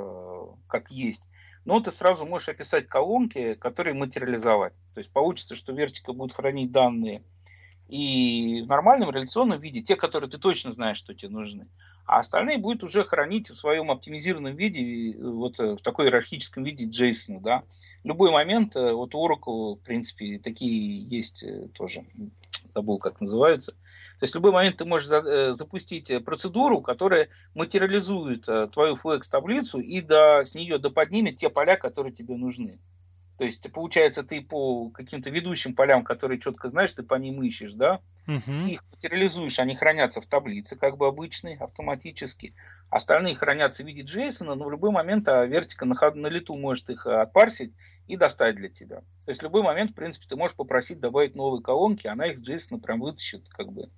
как 0.68 0.92
есть. 0.92 1.24
Но 1.66 1.80
ты 1.80 1.92
сразу 1.92 2.26
можешь 2.26 2.50
описать 2.50 2.88
колонки, 2.88 3.54
которые 3.56 3.94
материализовать. 3.94 4.74
То 4.94 5.00
есть 5.00 5.12
получится, 5.12 5.56
что 5.56 5.74
вертика 5.74 6.14
будет 6.14 6.34
хранить 6.34 6.72
данные 6.72 7.22
и 7.88 8.62
в 8.66 8.68
нормальном 8.68 9.10
реляционном 9.10 9.60
виде, 9.60 9.82
те, 9.82 9.96
которые 9.96 10.30
ты 10.30 10.38
точно 10.38 10.72
знаешь, 10.72 10.98
что 10.98 11.14
тебе 11.14 11.30
нужны. 11.30 11.68
А 12.06 12.20
остальные 12.20 12.58
будет 12.58 12.84
уже 12.84 13.04
хранить 13.04 13.50
в 13.50 13.56
своем 13.56 13.92
оптимизированном 13.92 14.56
виде, 14.56 15.18
вот 15.20 15.60
э, 15.60 15.76
в 15.76 15.82
такой 15.82 16.06
иерархическом 16.06 16.64
виде 16.64 16.86
JSON, 16.86 17.40
да. 17.40 17.64
Любой 18.04 18.32
момент, 18.32 18.76
э, 18.76 18.94
вот 18.94 19.16
у 19.16 19.28
Oracle, 19.28 19.76
в 19.76 19.80
принципе, 19.80 20.40
такие 20.40 21.02
есть 21.04 21.44
тоже 21.74 22.06
забыл, 22.74 22.98
как 22.98 23.22
называются. 23.22 23.74
То 24.20 24.24
есть 24.24 24.34
в 24.34 24.36
любой 24.36 24.52
момент 24.52 24.78
ты 24.78 24.86
можешь 24.86 25.08
за, 25.08 25.18
э, 25.18 25.54
запустить 25.54 26.12
э, 26.12 26.20
процедуру, 26.20 26.82
которая 26.82 27.30
материализует 27.56 28.50
э, 28.50 28.68
твою 28.68 28.98
FLEX-таблицу 28.98 29.80
и 29.80 30.02
до, 30.02 30.44
с 30.44 30.54
нее 30.54 30.78
доподнимет 30.78 31.38
те 31.38 31.50
поля, 31.50 31.78
которые 31.78 32.14
тебе 32.14 32.36
нужны. 32.36 32.80
То 33.38 33.46
есть, 33.46 33.72
получается, 33.72 34.24
ты 34.24 34.42
по 34.42 34.90
каким-то 34.90 35.30
ведущим 35.30 35.74
полям, 35.74 36.04
которые 36.04 36.42
четко 36.42 36.68
знаешь, 36.68 36.92
ты 36.92 37.04
по 37.04 37.16
ним 37.16 37.42
ищешь, 37.42 37.72
да, 37.72 38.02
угу. 38.28 38.52
их 38.68 38.84
материализуешь, 38.92 39.60
они 39.60 39.78
хранятся 39.78 40.20
в 40.20 40.26
таблице, 40.26 40.76
как 40.76 40.98
бы 40.98 41.08
обычной, 41.08 41.56
автоматически. 41.56 42.54
Остальные 42.90 43.36
хранятся 43.36 43.84
в 43.84 43.88
виде 43.88 44.02
JSON, 44.02 44.54
но 44.56 44.66
в 44.66 44.72
любой 44.72 44.92
момент 44.92 45.30
а 45.30 45.46
вертика 45.46 45.86
на, 45.86 45.96
на 45.96 46.28
лету 46.28 46.56
может 46.56 46.90
их 46.90 47.08
отпарсить 47.08 47.74
и 48.10 48.18
достать 48.18 48.56
для 48.56 48.70
тебя. 48.70 49.02
То 49.26 49.30
есть 49.30 49.40
в 49.40 49.44
любой 49.44 49.62
момент, 49.62 49.92
в 49.92 49.94
принципе, 49.94 50.26
ты 50.28 50.36
можешь 50.36 50.58
попросить 50.58 51.00
добавить 51.00 51.36
новые 51.36 51.62
колонки, 51.62 52.08
она 52.08 52.26
их 52.26 52.40
JSON 52.40 52.82
прям 52.82 53.02
вытащит, 53.02 53.48
как 53.50 53.72
бы, 53.72 53.90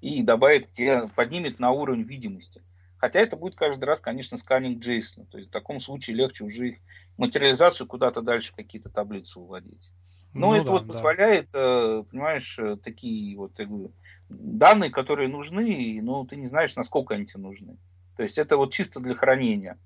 и 0.00 0.22
добавит 0.22 0.70
тебе, 0.70 1.08
поднимет 1.08 1.58
на 1.58 1.72
уровень 1.72 2.04
видимости. 2.04 2.62
Хотя 2.98 3.18
это 3.20 3.36
будет 3.36 3.56
каждый 3.56 3.84
раз, 3.84 4.00
конечно, 4.00 4.38
сканинг 4.38 4.82
JSON. 4.84 5.26
То 5.26 5.38
есть 5.38 5.50
в 5.50 5.52
таком 5.52 5.80
случае 5.80 6.14
легче 6.14 6.44
уже 6.44 6.68
их 6.68 6.78
материализацию 7.16 7.88
куда-то 7.88 8.22
дальше 8.22 8.54
какие-то 8.54 8.88
таблицы 8.88 9.40
уводить. 9.40 9.90
Но 10.32 10.52
ну, 10.52 10.54
это 10.54 10.66
да, 10.66 10.70
вот 10.70 10.86
да. 10.86 10.92
позволяет, 10.92 11.48
э, 11.52 12.04
понимаешь, 12.08 12.56
э, 12.60 12.76
такие 12.76 13.36
вот 13.36 13.58
я 13.58 13.66
говорю, 13.66 13.92
данные, 14.28 14.90
которые 14.90 15.28
нужны, 15.28 15.98
но 16.02 16.24
ты 16.24 16.36
не 16.36 16.46
знаешь, 16.46 16.76
насколько 16.76 17.14
они 17.14 17.26
тебе 17.26 17.40
нужны. 17.40 17.78
То 18.16 18.22
есть 18.22 18.38
это 18.38 18.56
вот 18.56 18.72
чисто 18.72 19.00
для 19.00 19.14
хранения 19.14 19.76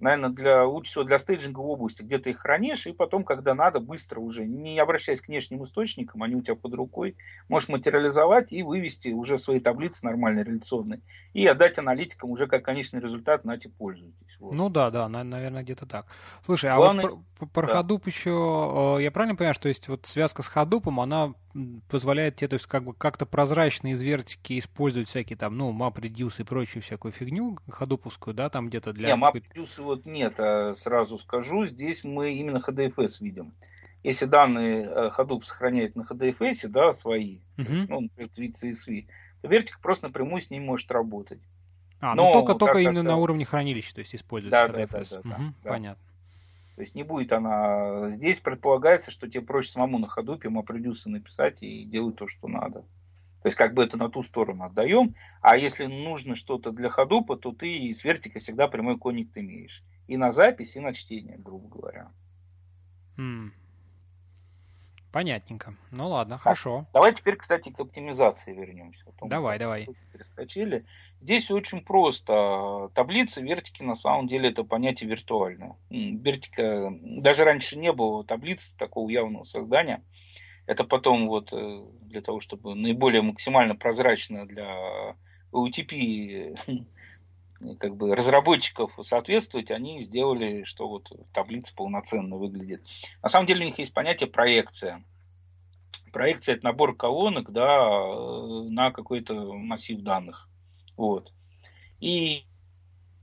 наверное, 0.00 0.30
для, 0.30 0.64
лучше 0.64 0.90
всего 0.90 1.04
для 1.04 1.18
стейджинговой 1.18 1.72
области, 1.72 2.02
где 2.02 2.18
ты 2.18 2.30
их 2.30 2.38
хранишь, 2.38 2.86
и 2.86 2.92
потом, 2.92 3.24
когда 3.24 3.54
надо, 3.54 3.80
быстро 3.80 4.20
уже, 4.20 4.46
не 4.46 4.78
обращаясь 4.78 5.20
к 5.20 5.28
внешним 5.28 5.64
источникам, 5.64 6.22
они 6.22 6.36
у 6.36 6.42
тебя 6.42 6.54
под 6.54 6.74
рукой, 6.74 7.16
можешь 7.48 7.68
материализовать 7.68 8.52
и 8.52 8.62
вывести 8.62 9.08
уже 9.08 9.38
свои 9.38 9.60
таблицы 9.60 10.04
нормальные, 10.04 10.44
реляционные, 10.44 11.00
и 11.32 11.46
отдать 11.46 11.78
аналитикам 11.78 12.30
уже 12.30 12.46
как 12.46 12.64
конечный 12.64 13.00
результат, 13.00 13.44
на 13.44 13.52
нате 13.52 13.68
пользуйтесь. 13.68 14.14
Вот. 14.38 14.52
Ну 14.52 14.68
да, 14.68 14.90
да, 14.90 15.08
наверное, 15.08 15.62
где-то 15.62 15.86
так. 15.86 16.06
Слушай, 16.44 16.74
Главное... 16.74 17.06
а 17.06 17.08
вот 17.08 17.20
про, 17.38 17.46
про 17.46 17.66
да. 17.66 17.80
Hadoop 17.80 18.02
еще, 18.06 18.96
э, 18.98 19.02
я 19.02 19.10
правильно 19.10 19.36
понимаю, 19.36 19.54
что 19.54 19.68
есть 19.68 19.88
вот 19.88 20.06
связка 20.06 20.42
с 20.42 20.50
Hadoop, 20.54 21.02
она 21.02 21.34
позволяет 21.88 22.36
тебе, 22.36 22.48
то 22.48 22.54
есть 22.54 22.66
как 22.66 22.84
бы 22.84 22.94
как-то 22.94 23.26
прозрачно 23.26 23.88
из 23.88 24.00
вертики 24.00 24.58
использовать 24.58 25.08
всякие 25.08 25.36
там, 25.36 25.56
ну, 25.56 25.72
MapReduce 25.72 26.40
и 26.40 26.44
прочую 26.44 26.82
всякую 26.82 27.12
фигню 27.12 27.58
хадуповскую, 27.68 28.34
да, 28.34 28.48
там 28.50 28.68
где-то 28.68 28.92
для... 28.92 29.14
Не, 29.14 29.22
MapReduce 29.22 29.82
вот 29.82 30.06
нет, 30.06 30.34
а 30.38 30.74
сразу 30.74 31.18
скажу, 31.18 31.66
здесь 31.66 32.04
мы 32.04 32.34
именно 32.34 32.58
HDFS 32.58 33.16
видим. 33.20 33.52
Если 34.04 34.26
данные 34.26 34.84
э, 34.84 35.10
Hadoop 35.16 35.42
сохраняет 35.42 35.96
на 35.96 36.02
HDFS, 36.02 36.68
да, 36.68 36.92
свои, 36.92 37.38
uh-huh. 37.56 37.86
ну, 37.88 38.00
например, 38.02 38.30
вид 38.36 38.56
CSV, 38.62 39.06
то 39.42 39.48
вертик 39.48 39.80
просто 39.80 40.06
напрямую 40.06 40.40
с 40.40 40.50
ним 40.50 40.64
может 40.64 40.90
работать. 40.90 41.40
А, 42.00 42.14
ну, 42.14 42.26
Но, 42.26 42.32
только, 42.32 42.54
только 42.54 42.78
именно 42.78 43.02
на 43.02 43.16
уровне 43.16 43.44
хранилища, 43.44 43.94
то 43.94 44.00
есть 44.00 44.14
используется 44.14 44.68
да, 44.68 44.84
HDFS. 44.84 45.10
Да, 45.10 45.20
да, 45.22 45.22
да, 45.22 45.34
угу, 45.36 45.54
да. 45.64 45.70
Понятно. 45.70 46.07
То 46.78 46.82
есть 46.82 46.94
не 46.94 47.02
будет 47.02 47.32
она... 47.32 48.08
Здесь 48.08 48.38
предполагается, 48.38 49.10
что 49.10 49.26
тебе 49.26 49.40
проще 49.40 49.72
самому 49.72 49.98
на 49.98 50.06
ходу 50.06 50.36
MapReduce 50.36 51.06
написать 51.08 51.60
и 51.60 51.84
делать 51.84 52.14
то, 52.14 52.28
что 52.28 52.46
надо. 52.46 52.82
То 53.42 53.46
есть 53.48 53.56
как 53.56 53.74
бы 53.74 53.82
это 53.82 53.96
на 53.96 54.08
ту 54.08 54.22
сторону 54.22 54.62
отдаем. 54.62 55.16
А 55.40 55.56
если 55.56 55.86
нужно 55.86 56.36
что-то 56.36 56.70
для 56.70 56.88
ходупа, 56.88 57.36
то 57.36 57.50
ты 57.50 57.92
с 57.92 58.04
вертика 58.04 58.38
всегда 58.38 58.68
прямой 58.68 58.96
конник 58.96 59.36
имеешь. 59.36 59.82
И 60.06 60.16
на 60.16 60.30
запись, 60.30 60.76
и 60.76 60.80
на 60.80 60.94
чтение, 60.94 61.36
грубо 61.36 61.66
говоря. 61.66 62.10
Mm. 63.16 63.50
Понятненько. 65.12 65.74
Ну 65.90 66.08
ладно, 66.08 66.34
так, 66.34 66.42
хорошо. 66.42 66.86
Давай 66.92 67.14
теперь, 67.14 67.36
кстати, 67.36 67.70
к 67.70 67.80
оптимизации 67.80 68.52
вернемся. 68.52 69.04
Том, 69.18 69.28
давай, 69.28 69.58
давай. 69.58 69.88
Перескочили. 70.12 70.84
Здесь 71.20 71.50
очень 71.50 71.80
просто. 71.80 72.90
Таблица 72.94 73.40
вертики 73.40 73.82
на 73.82 73.96
самом 73.96 74.28
деле 74.28 74.50
это 74.50 74.64
понятие 74.64 75.08
виртуальное. 75.08 75.76
Вертика, 75.88 76.92
даже 77.00 77.44
раньше 77.44 77.78
не 77.78 77.92
было 77.92 78.22
таблиц 78.24 78.74
такого 78.78 79.08
явного 79.08 79.44
создания. 79.44 80.02
Это 80.66 80.84
потом 80.84 81.28
вот 81.28 81.52
э, 81.52 81.82
для 82.02 82.20
того, 82.20 82.40
чтобы 82.40 82.74
наиболее 82.74 83.22
максимально 83.22 83.74
прозрачно 83.74 84.46
для 84.46 85.16
UTP 85.50 86.58
как 87.78 87.96
бы 87.96 88.14
разработчиков 88.14 88.92
соответствовать, 89.02 89.70
они 89.70 90.02
сделали, 90.02 90.64
что 90.64 90.88
вот 90.88 91.10
таблица 91.32 91.74
полноценно 91.74 92.36
выглядит. 92.36 92.82
На 93.22 93.28
самом 93.28 93.46
деле 93.46 93.64
у 93.64 93.68
них 93.68 93.78
есть 93.78 93.92
понятие 93.92 94.28
проекция. 94.28 95.04
Проекция 96.12 96.56
это 96.56 96.64
набор 96.64 96.96
колонок 96.96 97.50
да, 97.52 97.88
на 98.68 98.90
какой-то 98.92 99.52
массив 99.52 100.00
данных. 100.00 100.48
Вот. 100.96 101.32
И, 102.00 102.44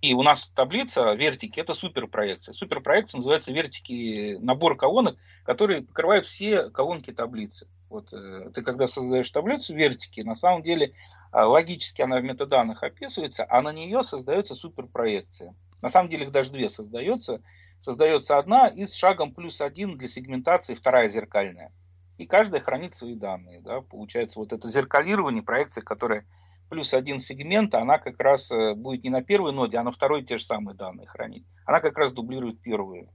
и 0.02 0.14
у 0.14 0.22
нас 0.22 0.52
таблица 0.56 1.14
вертики 1.14 1.60
это 1.60 1.74
суперпроекция. 1.74 2.54
Суперпроекция 2.54 3.20
называется 3.20 3.52
вертики 3.52 4.38
набор 4.40 4.76
колонок, 4.76 5.18
которые 5.44 5.82
покрывают 5.82 6.26
все 6.26 6.70
колонки 6.70 7.12
таблицы. 7.12 7.68
Вот 7.90 8.12
э, 8.14 8.50
ты 8.54 8.62
когда 8.62 8.88
создаешь 8.88 9.30
таблицу 9.30 9.74
вертики, 9.74 10.22
на 10.22 10.36
самом 10.36 10.64
деле 10.64 10.94
логически 11.32 12.02
она 12.02 12.20
в 12.20 12.24
метаданных 12.24 12.84
описывается, 12.84 13.46
а 13.50 13.62
на 13.62 13.72
нее 13.74 14.04
создается 14.04 14.56
суперпроекция. 14.56 15.56
На 15.82 15.90
самом 15.90 16.10
деле 16.10 16.26
их 16.26 16.32
даже 16.32 16.52
две 16.52 16.70
создается. 16.70 17.42
Создается 17.82 18.38
одна 18.38 18.68
и 18.68 18.86
с 18.86 18.94
шагом 18.94 19.34
плюс 19.34 19.62
один 19.62 19.98
для 19.98 20.08
сегментации, 20.08 20.74
вторая 20.74 21.08
зеркальная. 21.08 21.72
И 22.18 22.26
каждая 22.26 22.62
хранит 22.62 22.96
свои 22.96 23.16
данные. 23.16 23.62
Да? 23.62 23.82
Получается 23.82 24.40
вот 24.40 24.54
это 24.54 24.68
зеркалирование, 24.68 25.44
проекция, 25.44 25.84
которая 25.84 26.26
плюс 26.70 26.94
один 26.94 27.20
сегмент, 27.20 27.76
она 27.76 28.00
как 28.00 28.20
раз 28.20 28.50
э, 28.52 28.74
будет 28.74 29.04
не 29.04 29.10
на 29.10 29.22
первой 29.22 29.52
ноде, 29.52 29.78
а 29.78 29.84
на 29.84 29.92
второй 29.92 30.24
те 30.24 30.38
же 30.38 30.46
самые 30.46 30.76
данные 30.76 31.08
хранить. 31.08 31.46
Она 31.66 31.80
как 31.80 31.98
раз 31.98 32.12
дублирует 32.12 32.60
первую. 32.62 33.10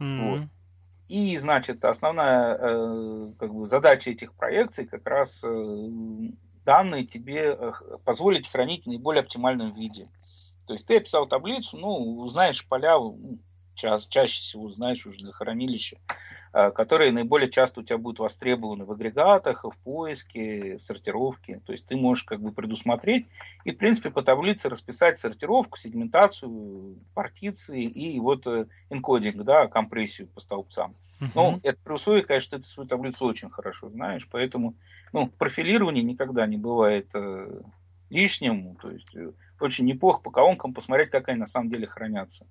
Mm-hmm. 0.00 0.30
Вот. 0.30 0.48
И, 1.08 1.36
значит, 1.38 1.84
основная 1.84 2.56
э, 2.58 3.32
как 3.38 3.52
бы, 3.52 3.66
задача 3.66 4.10
этих 4.10 4.32
проекций 4.34 4.86
как 4.86 5.06
раз 5.06 5.42
э, 5.44 5.88
данные 6.64 7.04
тебе 7.04 7.56
э, 7.58 7.72
позволить 8.04 8.48
хранить 8.48 8.84
в 8.84 8.88
наиболее 8.88 9.20
оптимальном 9.20 9.74
виде. 9.74 10.08
То 10.66 10.74
есть 10.74 10.86
ты 10.86 10.96
описал 10.96 11.26
таблицу, 11.26 11.76
ну, 11.76 12.26
знаешь 12.28 12.66
поля, 12.66 12.98
ну, 12.98 13.38
ча 13.74 14.00
чаще 14.08 14.40
всего 14.42 14.70
знаешь 14.70 15.04
уже 15.06 15.18
для 15.18 15.32
хранилища, 15.32 15.98
э, 16.52 16.70
которые 16.70 17.12
наиболее 17.12 17.50
часто 17.50 17.80
у 17.80 17.82
тебя 17.82 17.98
будут 17.98 18.20
востребованы 18.20 18.84
в 18.84 18.92
агрегатах, 18.92 19.64
в 19.64 19.76
поиске, 19.84 20.78
в 20.78 20.82
сортировке. 20.82 21.60
То 21.66 21.72
есть 21.72 21.86
ты 21.86 21.96
можешь 21.96 22.24
как 22.24 22.40
бы 22.40 22.52
предусмотреть 22.52 23.26
и, 23.64 23.72
в 23.72 23.78
принципе, 23.78 24.10
по 24.10 24.22
таблице 24.22 24.68
расписать 24.68 25.18
сортировку, 25.18 25.78
сегментацию, 25.78 26.96
партиции 27.14 27.84
и 27.84 28.18
вот 28.20 28.46
э, 28.46 28.66
энкодинг, 28.90 29.44
да, 29.44 29.66
компрессию 29.66 30.28
по 30.28 30.40
столбцам. 30.40 30.94
Uh-huh. 31.20 31.30
Ну, 31.34 31.60
это 31.62 31.78
при 31.82 31.92
условии, 31.92 32.22
конечно, 32.22 32.48
что 32.48 32.58
ты 32.58 32.64
свою 32.64 32.88
таблицу 32.88 33.26
очень 33.26 33.50
хорошо 33.50 33.88
знаешь, 33.88 34.26
поэтому 34.30 34.74
ну, 35.12 35.28
профилирование 35.28 36.02
никогда 36.02 36.46
не 36.46 36.56
бывает 36.56 37.10
э, 37.14 37.60
лишним. 38.10 38.76
То 38.76 38.90
есть 38.90 39.14
э, 39.14 39.32
очень 39.60 39.84
неплохо 39.84 40.22
по 40.22 40.30
колонкам 40.30 40.74
посмотреть, 40.74 41.10
как 41.10 41.28
они 41.28 41.38
на 41.38 41.46
самом 41.46 41.68
деле 41.68 41.86
хранятся 41.86 42.46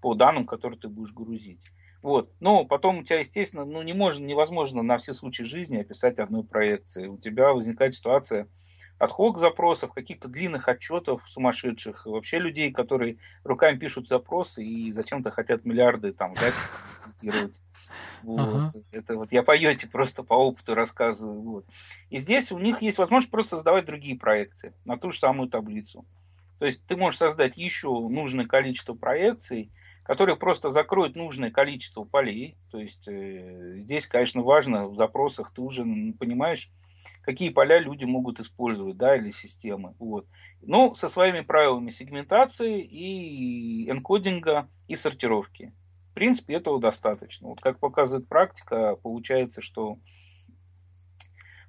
по 0.00 0.14
данным, 0.14 0.46
которые 0.46 0.78
ты 0.78 0.88
будешь 0.88 1.12
грузить. 1.12 1.60
Вот. 2.02 2.32
Но 2.40 2.64
потом 2.64 2.98
у 2.98 3.02
тебя, 3.02 3.18
естественно, 3.18 3.64
ну, 3.64 3.82
не 3.82 3.92
можно, 3.92 4.24
невозможно 4.24 4.82
на 4.82 4.98
все 4.98 5.12
случаи 5.12 5.42
жизни 5.42 5.78
описать 5.78 6.18
одной 6.18 6.44
проекции. 6.44 7.08
У 7.08 7.18
тебя 7.18 7.52
возникает 7.52 7.94
ситуация 7.94 8.46
отхок 8.98 9.38
запросов, 9.38 9.92
каких-то 9.92 10.28
длинных 10.28 10.68
отчетов 10.68 11.22
сумасшедших, 11.28 12.06
вообще 12.06 12.38
людей, 12.38 12.72
которые 12.72 13.18
руками 13.44 13.78
пишут 13.78 14.08
запросы 14.08 14.64
и 14.64 14.92
зачем-то 14.92 15.30
хотят 15.30 15.64
миллиарды 15.64 16.12
там 16.12 16.34
вот. 18.22 18.40
Ага. 18.40 18.72
Это 18.90 19.16
вот 19.16 19.32
я 19.32 19.42
по 19.42 19.56
йоте 19.56 19.86
просто 19.88 20.22
по 20.22 20.34
опыту 20.34 20.74
рассказываю. 20.74 21.40
Вот. 21.40 21.64
И 22.10 22.18
здесь 22.18 22.52
у 22.52 22.58
них 22.58 22.82
есть 22.82 22.98
возможность 22.98 23.30
просто 23.30 23.56
создавать 23.56 23.86
другие 23.86 24.18
проекции 24.18 24.74
на 24.84 24.98
ту 24.98 25.12
же 25.12 25.18
самую 25.18 25.48
таблицу. 25.48 26.04
То 26.58 26.66
есть 26.66 26.84
ты 26.86 26.96
можешь 26.96 27.18
создать 27.18 27.56
еще 27.56 27.88
нужное 27.88 28.46
количество 28.46 28.94
проекций, 28.94 29.70
которые 30.02 30.36
просто 30.36 30.72
закроют 30.72 31.14
нужное 31.14 31.50
количество 31.50 32.04
полей. 32.04 32.56
То 32.70 32.78
есть 32.78 33.06
э, 33.06 33.76
здесь, 33.78 34.06
конечно, 34.06 34.42
важно 34.42 34.88
в 34.88 34.96
запросах 34.96 35.52
ты 35.52 35.60
уже 35.60 35.84
понимаешь, 36.18 36.70
какие 37.28 37.50
поля 37.50 37.78
люди 37.78 38.04
могут 38.04 38.40
использовать, 38.40 38.96
да, 38.96 39.16
или 39.16 39.30
системы. 39.30 39.94
Вот. 39.98 40.26
Ну, 40.62 40.94
со 40.94 41.08
своими 41.08 41.42
правилами 41.42 41.90
сегментации 41.90 42.80
и 42.80 43.90
энкодинга 43.90 44.68
и 44.86 44.94
сортировки 44.94 45.72
принципе, 46.18 46.54
этого 46.54 46.80
достаточно. 46.80 47.46
Вот 47.46 47.60
как 47.60 47.78
показывает 47.78 48.26
практика, 48.28 48.96
получается, 48.96 49.62
что 49.62 49.98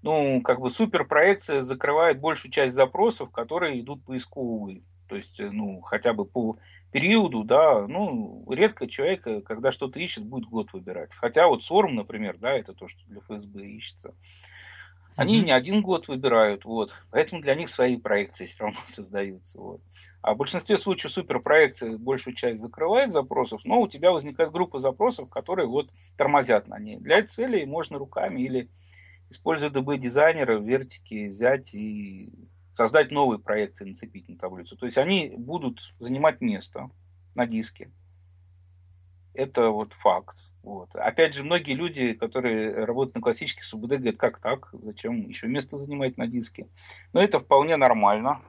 ну, 0.02 0.42
как 0.42 0.60
бы 0.60 0.72
суперпроекция 0.72 1.62
закрывает 1.62 2.20
большую 2.20 2.52
часть 2.52 2.74
запросов, 2.74 3.30
которые 3.30 3.80
идут 3.80 4.04
поисковые. 4.06 4.82
То 5.08 5.18
есть, 5.18 5.40
э, 5.40 5.52
ну, 5.52 5.82
хотя 5.82 6.14
бы 6.14 6.26
по 6.26 6.58
периоду, 6.92 7.44
да, 7.44 7.86
ну, 7.86 8.44
редко 8.50 8.88
человек, 8.88 9.28
э, 9.28 9.42
когда 9.42 9.72
что-то 9.72 10.00
ищет, 10.00 10.26
будет 10.26 10.50
год 10.50 10.74
выбирать. 10.74 11.14
Хотя 11.14 11.48
вот 11.48 11.64
СОРМ, 11.64 11.94
например, 11.94 12.38
да, 12.40 12.52
это 12.54 12.74
то, 12.74 12.88
что 12.88 13.06
для 13.06 13.22
ФСБ 13.22 13.64
ищется. 13.68 14.16
Они 15.20 15.38
mm-hmm. 15.38 15.46
не 15.46 15.52
один 15.52 15.82
год 15.82 16.08
выбирают, 16.08 16.64
вот. 16.64 16.94
Поэтому 17.12 17.42
для 17.42 17.54
них 17.54 17.70
свои 17.70 17.98
проекции 17.98 18.46
все 18.46 18.64
равно 18.64 18.80
создаются, 18.86 19.60
вот. 19.60 19.82
А 20.22 20.34
в 20.34 20.38
большинстве 20.38 20.78
случаев 20.78 21.12
суперпроекция 21.12 21.98
большую 21.98 22.36
часть 22.36 22.62
закрывает 22.62 23.12
запросов, 23.12 23.60
но 23.66 23.82
у 23.82 23.90
тебя 23.90 24.12
возникает 24.12 24.52
группа 24.52 24.80
запросов, 24.80 25.30
которые 25.30 25.68
вот 25.68 25.90
тормозят 26.16 26.70
на 26.70 26.80
ней. 26.80 26.98
Для 27.00 27.18
этой 27.18 27.28
цели 27.28 27.66
можно 27.66 27.98
руками 27.98 28.42
или 28.42 28.70
используя 29.30 29.70
DB-дизайнера, 29.70 30.58
вертики 30.58 31.28
взять 31.28 31.74
и 31.74 32.32
создать 32.74 33.12
новые 33.12 33.40
проекции, 33.40 33.90
нацепить 33.90 34.30
на 34.30 34.38
таблицу. 34.38 34.78
То 34.78 34.86
есть 34.86 34.98
они 34.98 35.34
будут 35.38 35.82
занимать 36.00 36.40
место 36.40 36.90
на 37.36 37.46
диске. 37.46 37.92
Это 39.34 39.70
вот 39.70 39.92
факт. 39.96 40.49
Вот. 40.64 40.96
Опять 40.96 41.34
же, 41.34 41.44
многие 41.44 41.74
люди, 41.74 42.14
которые 42.14 42.86
работают 42.86 43.16
на 43.16 43.22
классических 43.22 43.64
СУБД, 43.64 43.94
говорят, 43.94 44.18
как 44.18 44.40
так, 44.40 44.70
зачем 44.74 45.28
еще 45.28 45.48
место 45.48 45.78
занимать 45.78 46.18
на 46.18 46.28
диске. 46.28 46.68
Но 47.14 47.22
это 47.22 47.40
вполне 47.40 47.78
нормально 47.78 48.42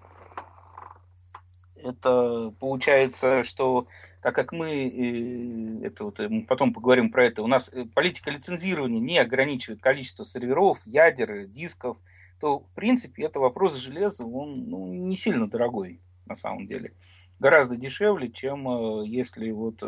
это 1.83 2.53
получается, 2.59 3.45
что 3.45 3.87
так 4.23 4.35
как 4.35 4.53
мы, 4.53 4.71
э, 4.71 5.87
это 5.87 6.05
вот, 6.05 6.19
мы 6.19 6.45
потом 6.45 6.73
поговорим 6.73 7.11
про 7.11 7.27
это, 7.27 7.43
у 7.43 7.47
нас 7.47 7.71
э, 7.73 7.87
политика 7.87 8.31
лицензирования 8.31 9.01
не 9.01 9.19
ограничивает 9.19 9.81
количество 9.81 10.25
серверов, 10.25 10.79
ядер, 10.85 11.47
дисков, 11.47 11.97
то, 12.39 12.61
в 12.61 12.71
принципе, 12.75 13.25
это 13.25 13.41
вопрос 13.41 13.77
железа, 13.77 14.25
он 14.25 14.69
ну, 14.69 14.93
не 14.93 15.17
сильно 15.17 15.49
дорогой 15.49 16.01
на 16.27 16.35
самом 16.35 16.67
деле. 16.67 16.95
Гораздо 17.39 17.77
дешевле, 17.77 18.31
чем 18.31 18.69
э, 18.69 19.07
если 19.07 19.51
вот 19.51 19.83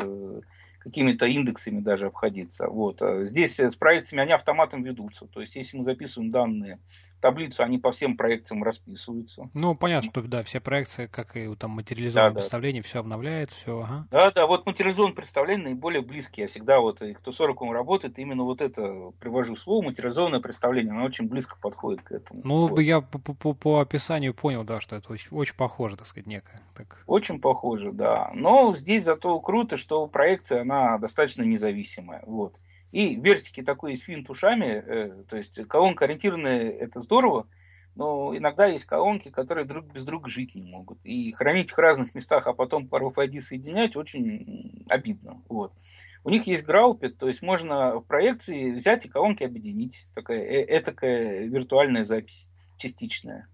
какими-то 0.83 1.25
индексами 1.25 1.79
даже 1.79 2.07
обходиться. 2.07 2.67
Вот. 2.67 3.01
А 3.01 3.25
здесь 3.25 3.59
с 3.59 3.75
проекциями 3.75 4.23
они 4.23 4.33
автоматом 4.33 4.83
ведутся. 4.83 5.25
То 5.27 5.41
есть, 5.41 5.55
если 5.55 5.77
мы 5.77 5.83
записываем 5.85 6.31
данные 6.31 6.79
таблицу, 7.23 7.63
они 7.63 7.77
по 7.77 7.91
всем 7.93 8.17
проекциям 8.17 8.63
расписываются. 8.63 9.49
Ну, 9.53 9.75
понятно, 9.75 10.11
что 10.11 10.21
да, 10.23 10.43
все 10.43 10.59
проекции, 10.59 11.07
как 11.07 11.37
и 11.37 11.55
там 11.55 11.71
материализованное 11.71 12.31
да, 12.31 12.35
представление, 12.35 12.81
да. 12.83 12.87
все 12.89 12.99
обновляется, 12.99 13.55
все, 13.55 13.81
ага. 13.81 14.07
Да, 14.11 14.31
да, 14.31 14.45
вот 14.45 14.65
материализованное 14.65 15.15
представление 15.15 15.69
наиболее 15.69 16.01
близкие. 16.01 16.43
Я 16.43 16.47
всегда 16.49 16.81
вот, 16.81 17.01
и 17.01 17.13
кто 17.13 17.31
40 17.31 17.61
работает, 17.71 18.19
именно 18.19 18.43
вот 18.43 18.61
это 18.61 19.13
привожу 19.21 19.55
слово, 19.55 19.85
материализованное 19.85 20.41
представление, 20.41 20.93
оно 20.93 21.05
очень 21.05 21.29
близко 21.29 21.55
подходит 21.61 22.01
к 22.01 22.11
этому. 22.11 22.41
Ну, 22.43 22.67
вот. 22.67 22.79
я 22.81 22.99
по, 22.99 23.19
по, 23.19 23.53
по 23.53 23.79
описанию 23.79 24.33
понял, 24.33 24.65
да, 24.65 24.81
что 24.81 24.97
это 24.97 25.13
очень, 25.13 25.29
очень 25.31 25.55
похоже, 25.55 25.95
так 25.95 26.07
сказать, 26.07 26.27
некое. 26.27 26.61
Так. 26.75 27.03
Очень 27.07 27.39
похоже, 27.39 27.93
да. 27.93 28.31
Но 28.33 28.75
здесь 28.75 29.05
зато 29.05 29.39
круто, 29.39 29.77
что 29.77 30.07
проекция, 30.07 30.63
она 30.63 30.97
достаточно 30.97 31.43
независимая, 31.43 32.21
вот. 32.25 32.59
И 32.93 33.15
вертики 33.15 33.63
такой 33.63 33.91
есть 33.91 34.03
финт 34.03 34.29
ушами, 34.29 34.65
э, 34.85 35.23
то 35.27 35.35
есть 35.35 35.59
колонка 35.67 36.05
ориентированная, 36.05 36.69
это 36.69 37.01
здорово, 37.01 37.47
но 37.95 38.37
иногда 38.37 38.67
есть 38.67 38.85
колонки, 38.85 39.29
которые 39.29 39.65
друг 39.65 39.91
без 39.91 40.05
друга 40.05 40.29
жить 40.29 40.53
не 40.53 40.61
могут. 40.61 40.99
И 41.03 41.31
хранить 41.31 41.71
их 41.71 41.75
в 41.75 41.81
разных 41.81 42.13
местах, 42.13 42.45
а 42.45 42.53
потом 42.53 42.87
по 42.87 42.97
RFID 42.97 43.41
соединять 43.41 43.95
очень 43.95 44.85
обидно. 44.89 45.41
Вот. 45.49 45.73
У 46.23 46.29
них 46.29 46.45
есть 46.45 46.65
граупит, 46.65 47.17
то 47.17 47.27
есть 47.27 47.41
можно 47.41 47.95
в 47.95 48.03
проекции 48.03 48.69
взять 48.69 49.05
и 49.05 49.09
колонки 49.09 49.43
объединить. 49.43 50.05
Такая 50.13 50.43
э 50.43 50.77
этакая 50.77 51.47
виртуальная 51.47 52.03
запись 52.03 52.47
частичная. 52.77 53.47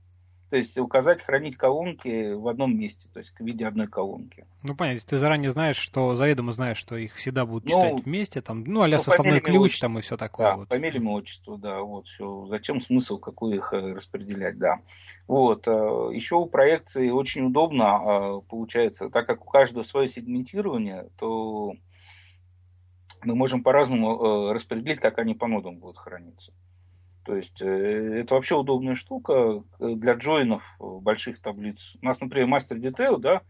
То 0.50 0.58
есть 0.58 0.78
указать 0.80 1.22
хранить 1.22 1.58
колонки 1.58 2.34
в 2.34 2.47
одном 2.47 2.76
месте, 2.76 3.08
то 3.14 3.20
есть 3.20 3.34
в 3.38 3.45
виде 3.45 3.68
одной 3.68 3.88
колонки. 3.88 4.47
Ну, 4.64 4.76
понятно, 4.76 5.02
ты 5.08 5.18
заранее 5.18 5.52
знаешь, 5.52 5.78
что, 5.78 6.16
заведомо 6.16 6.52
знаешь, 6.52 6.78
что 6.78 6.97
их 6.97 7.16
всегда 7.16 7.45
будут 7.45 7.66
ну, 7.66 7.70
читать 7.70 8.04
вместе, 8.04 8.41
там, 8.41 8.64
ну, 8.64 8.82
а 8.82 9.00
составной 9.00 9.41
ключ 9.41 9.80
там 9.80 10.00
и 10.00 10.02
все 10.02 10.18
такое. 10.18 10.47
Да, 10.47 10.58
вот. 10.58 10.70
фамилия, 10.70 11.00
отчество, 11.02 11.58
да, 11.58 11.82
вот, 11.82 12.08
все. 12.08 12.47
Зачем 12.47 12.82
смысл, 12.82 13.20
какой 13.20 13.58
их 13.58 13.74
э, 13.74 13.93
распределять, 13.93 14.58
да. 14.58 14.80
Вот, 15.28 15.68
э, 15.68 15.72
еще 16.14 16.36
у 16.36 16.47
проекции 16.47 17.12
очень 17.12 17.45
удобно 17.45 18.02
э, 18.04 18.41
получается, 18.50 19.10
так 19.10 19.28
как 19.28 19.45
у 19.45 19.50
каждого 19.50 19.84
свое 19.84 20.10
сегментирование, 20.10 21.10
то 21.20 21.74
мы 23.24 23.36
можем 23.36 23.62
по-разному 23.62 24.52
распределить, 24.52 25.00
как 25.00 25.20
они 25.20 25.36
по 25.36 25.47
нодам 25.47 25.78
будут 25.78 25.97
храниться. 25.97 26.54
То 27.30 27.36
есть 27.36 27.61
э, 27.61 28.21
это 28.21 28.34
вообще 28.34 28.55
удобная 28.55 28.95
штука 28.95 29.63
для 29.77 30.13
джойнов 30.13 30.63
больших 30.80 31.39
таблиц. 31.39 31.95
У 32.01 32.05
нас, 32.07 32.19
например, 32.19 32.47
мастер 32.47 32.77
Detail, 32.77 33.19
да, 33.19 33.43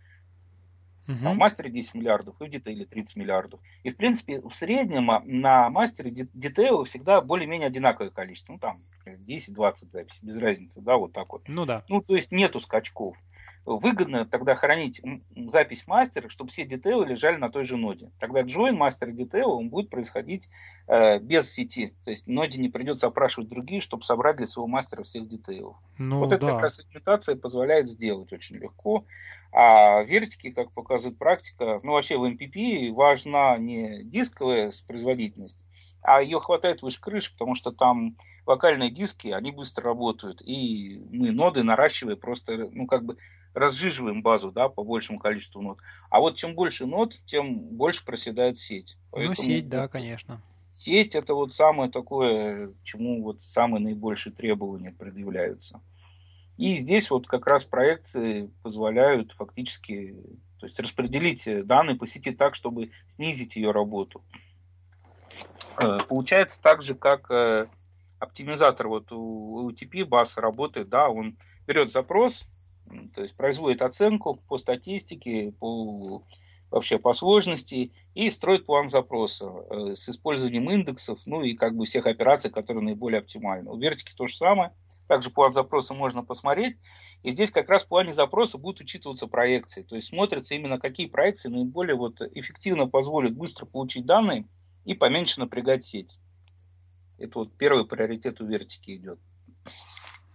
Угу. 1.07 1.27
А 1.27 1.33
в 1.33 1.37
мастере 1.37 1.71
10 1.71 1.95
миллиардов 1.95 2.39
и 2.39 2.45
в 2.45 2.49
детейле 2.51 2.85
30 2.85 3.15
миллиардов. 3.15 3.59
И, 3.81 3.89
в 3.89 3.97
принципе, 3.97 4.41
в 4.41 4.53
среднем 4.53 5.09
а, 5.09 5.23
на 5.25 5.67
мастере 5.71 6.11
детейла 6.11 6.85
всегда 6.85 7.19
более-менее 7.19 7.65
одинаковое 7.65 8.11
количество. 8.11 8.53
Ну, 8.53 8.59
там 8.59 8.77
10-20 9.07 9.89
записей, 9.89 10.19
без 10.21 10.37
разницы, 10.37 10.81
да, 10.81 10.97
вот 10.97 11.11
так 11.13 11.33
вот. 11.33 11.47
Ну, 11.47 11.65
да. 11.65 11.83
Ну, 11.89 12.03
то 12.03 12.15
есть 12.15 12.31
нету 12.31 12.59
скачков. 12.59 13.17
Выгодно 13.77 14.25
тогда 14.25 14.55
хранить 14.55 15.01
запись 15.35 15.83
мастера, 15.85 16.29
чтобы 16.29 16.51
все 16.51 16.65
детейлы 16.65 17.05
лежали 17.05 17.37
на 17.37 17.49
той 17.49 17.65
же 17.65 17.77
ноде. 17.77 18.11
Тогда 18.19 18.41
join 18.41 18.71
мастер 18.71 19.11
детейла 19.11 19.53
он 19.53 19.69
будет 19.69 19.89
происходить 19.89 20.49
э, 20.87 21.19
без 21.19 21.51
сети. 21.53 21.93
То 22.03 22.11
есть 22.11 22.25
ноде 22.25 22.59
не 22.59 22.69
придется 22.69 23.07
опрашивать 23.07 23.49
другие, 23.49 23.81
чтобы 23.81 24.03
собрать 24.03 24.37
для 24.37 24.47
своего 24.47 24.67
мастера 24.67 25.03
всех 25.03 25.27
детейлов. 25.27 25.77
Ну, 25.99 26.17
вот 26.19 26.29
да. 26.29 26.37
это 26.37 26.47
как 26.47 26.61
раз 26.61 26.81
имитация 26.91 27.35
позволяет 27.35 27.87
сделать 27.87 28.33
очень 28.33 28.55
легко. 28.55 29.05
А 29.51 30.03
вертики, 30.03 30.51
как 30.51 30.71
показывает 30.71 31.17
практика, 31.17 31.79
ну 31.83 31.93
вообще 31.93 32.17
в 32.17 32.23
MPP 32.23 32.91
важна 32.91 33.57
не 33.57 34.03
дисковая 34.03 34.71
производительность, 34.87 35.57
а 36.01 36.21
ее 36.21 36.39
хватает 36.39 36.81
выше 36.83 37.01
крыши, 37.01 37.31
потому 37.31 37.55
что 37.55 37.71
там 37.71 38.15
локальные 38.45 38.91
диски, 38.91 39.29
они 39.29 39.51
быстро 39.51 39.85
работают, 39.85 40.41
и 40.43 41.01
мы 41.11 41.31
ноды 41.31 41.63
наращивая 41.63 42.15
просто, 42.15 42.69
ну 42.71 42.85
как 42.85 43.05
бы 43.05 43.17
разжиживаем 43.53 44.21
базу, 44.21 44.51
да, 44.51 44.69
по 44.69 44.83
большему 44.83 45.19
количеству 45.19 45.61
нод. 45.61 45.79
А 46.09 46.19
вот 46.19 46.37
чем 46.37 46.55
больше 46.55 46.85
нод, 46.85 47.15
тем 47.25 47.59
больше 47.59 48.05
проседает 48.05 48.59
сеть. 48.59 48.95
Ну, 48.97 49.07
Поэтому, 49.11 49.35
ну, 49.37 49.43
сеть, 49.43 49.69
да, 49.69 49.87
конечно. 49.87 50.41
Сеть 50.77 51.15
это 51.15 51.33
вот 51.33 51.53
самое 51.53 51.91
такое, 51.91 52.73
чему 52.83 53.23
вот 53.23 53.41
самые 53.41 53.81
наибольшие 53.81 54.33
требования 54.33 54.91
предъявляются. 54.91 55.81
И 56.57 56.77
здесь 56.77 57.09
вот 57.09 57.27
как 57.27 57.47
раз 57.47 57.63
проекции 57.63 58.49
позволяют 58.63 59.31
фактически 59.33 60.15
то 60.59 60.65
есть 60.65 60.79
распределить 60.79 61.43
данные 61.65 61.95
по 61.95 62.05
сети 62.05 62.31
так, 62.31 62.53
чтобы 62.53 62.91
снизить 63.07 63.55
ее 63.55 63.71
работу. 63.71 64.21
Э, 65.79 65.99
получается 66.07 66.61
так 66.61 66.81
же, 66.81 66.95
как 66.95 67.31
э, 67.31 67.67
оптимизатор 68.19 68.87
вот 68.87 69.11
у 69.11 69.69
UTP 69.69 70.05
бас 70.05 70.37
работает, 70.37 70.89
да, 70.89 71.09
он 71.09 71.37
берет 71.65 71.91
запрос, 71.91 72.45
то 73.15 73.21
есть 73.21 73.35
производит 73.35 73.81
оценку 73.81 74.35
по 74.47 74.57
статистике, 74.57 75.53
по 75.59 76.23
вообще 76.71 76.99
по 76.99 77.13
сложности 77.13 77.91
и 78.13 78.29
строит 78.29 78.65
план 78.65 78.89
запроса 78.89 79.45
э, 79.45 79.95
с 79.95 80.07
использованием 80.09 80.69
индексов, 80.69 81.19
ну 81.25 81.41
и 81.41 81.55
как 81.55 81.75
бы 81.75 81.85
всех 81.85 82.05
операций, 82.05 82.51
которые 82.51 82.83
наиболее 82.83 83.19
оптимальны. 83.19 83.69
У 83.71 83.77
Вертики 83.77 84.13
то 84.15 84.27
же 84.27 84.35
самое. 84.35 84.73
Также 85.07 85.31
план 85.31 85.53
запроса 85.53 85.93
можно 85.93 86.23
посмотреть. 86.23 86.77
И 87.23 87.31
здесь 87.31 87.51
как 87.51 87.67
раз 87.67 87.83
в 87.83 87.87
плане 87.87 88.13
запроса 88.13 88.57
будут 88.57 88.81
учитываться 88.81 89.27
проекции. 89.27 89.81
То 89.81 89.95
есть 89.95 90.09
смотрятся 90.09 90.55
именно 90.55 90.79
какие 90.79 91.07
проекции 91.07 91.49
наиболее 91.49 91.95
вот 91.95 92.21
эффективно 92.21 92.87
позволят 92.87 93.35
быстро 93.35 93.65
получить 93.65 94.05
данные 94.05 94.47
и 94.85 94.93
поменьше 94.93 95.39
напрягать 95.39 95.83
сеть. 95.83 96.11
Это 97.17 97.39
вот 97.39 97.57
первый 97.57 97.85
приоритет 97.85 98.39
у 98.39 98.45
вертики 98.45 98.95
идет. 98.95 99.19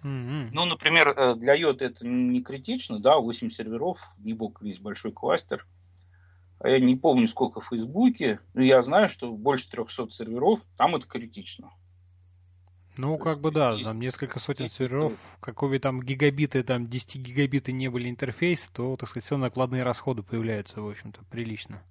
Mm-hmm. 0.05 0.50
Ну, 0.52 0.66
например, 0.66 1.09
э, 1.09 1.34
для 1.34 1.55
йод 1.55 1.80
это 1.80 2.07
не 2.07 2.42
критично, 2.42 2.98
да, 2.98 3.16
8 3.16 3.48
серверов, 3.48 3.98
не 4.18 4.34
бог 4.34 4.61
весь 4.61 4.78
большой 4.78 5.12
кластер. 5.12 5.66
А 6.61 6.68
я 6.68 6.78
не 6.78 6.94
помню, 6.94 7.26
сколько 7.26 7.61
в 7.61 7.68
Фейсбуке, 7.68 8.40
но 8.52 8.62
я 8.62 8.82
знаю, 8.82 9.09
что 9.09 9.32
больше 9.32 9.68
300 9.70 10.11
серверов, 10.11 10.61
там 10.76 10.94
это 10.94 11.07
критично. 11.07 11.72
Ну, 12.96 13.16
как 13.18 13.40
бы 13.40 13.50
да, 13.50 13.76
там 13.82 13.98
несколько 13.98 14.38
сотен 14.38 14.68
серверов, 14.68 15.18
каковы 15.40 15.78
там 15.78 16.00
гигабиты, 16.00 16.62
там 16.62 16.86
10 16.86 17.16
гигабиты 17.16 17.72
не 17.72 17.88
были 17.88 18.09
интерфейс, 18.09 18.68
то, 18.72 18.96
так 18.96 19.09
сказать, 19.09 19.24
все 19.24 19.36
накладные 19.36 19.82
расходы 19.82 20.22
появляются, 20.22 20.80
в 20.80 20.88
общем-то, 20.88 21.24
прилично. 21.30 21.82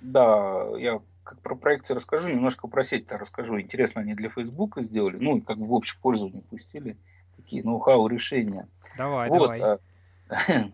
Да, 0.00 0.68
я 0.78 1.00
как 1.24 1.40
про 1.40 1.56
проекты 1.56 1.94
расскажу, 1.94 2.28
немножко 2.28 2.68
про 2.68 2.84
сеть-то 2.84 3.18
расскажу. 3.18 3.60
Интересно, 3.60 4.02
они 4.02 4.14
для 4.14 4.28
Фейсбука 4.28 4.82
сделали, 4.82 5.16
ну, 5.16 5.38
и 5.38 5.40
как 5.40 5.58
бы 5.58 5.66
в 5.66 5.72
общее 5.72 5.98
пользование 6.00 6.42
пустили 6.42 6.96
такие 7.40 7.62
ноу-хау 7.64 8.06
решения. 8.06 8.68
Давай, 8.96 9.28
вот, 9.28 9.40
давай. 9.40 9.60
А, 9.60 9.78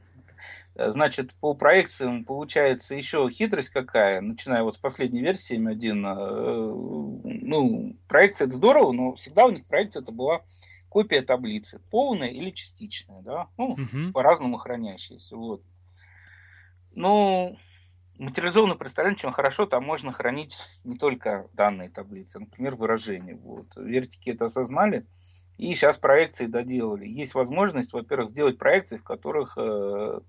Значит, 0.78 1.32
по 1.34 1.54
проекциям 1.54 2.24
получается 2.24 2.94
еще 2.94 3.30
хитрость 3.30 3.70
какая, 3.70 4.20
начиная 4.20 4.62
вот 4.62 4.74
с 4.74 4.78
последней 4.78 5.22
версии 5.22 5.56
M1. 5.56 6.04
Э, 6.04 7.40
ну, 7.42 7.96
проекция 8.08 8.46
это 8.46 8.56
здорово, 8.56 8.92
но 8.92 9.14
всегда 9.14 9.46
у 9.46 9.50
них 9.50 9.64
проекция 9.64 10.02
это 10.02 10.12
была 10.12 10.42
копия 10.90 11.22
таблицы, 11.22 11.80
полная 11.90 12.28
или 12.28 12.50
частичная, 12.50 13.22
да, 13.22 13.48
ну, 13.56 13.72
угу. 13.72 14.12
по-разному 14.12 14.58
хранящаяся, 14.58 15.36
вот. 15.36 15.62
Ну, 16.94 17.58
материализованное 18.18 18.76
представление 18.76 19.16
очень 19.16 19.32
хорошо, 19.32 19.66
там 19.66 19.84
можно 19.84 20.12
хранить 20.12 20.56
не 20.84 20.96
только 20.96 21.48
данные 21.54 21.88
таблицы, 21.88 22.38
например, 22.38 22.76
выражения, 22.76 23.34
вот. 23.34 23.66
Вертики 23.76 24.30
это 24.30 24.46
осознали, 24.46 25.06
и 25.58 25.74
сейчас 25.74 25.96
проекции 25.96 26.46
доделали. 26.46 27.06
Есть 27.06 27.34
возможность, 27.34 27.92
во-первых, 27.92 28.32
делать 28.32 28.58
проекции, 28.58 28.98
в 28.98 29.04
которых 29.04 29.54
э, 29.56 30.20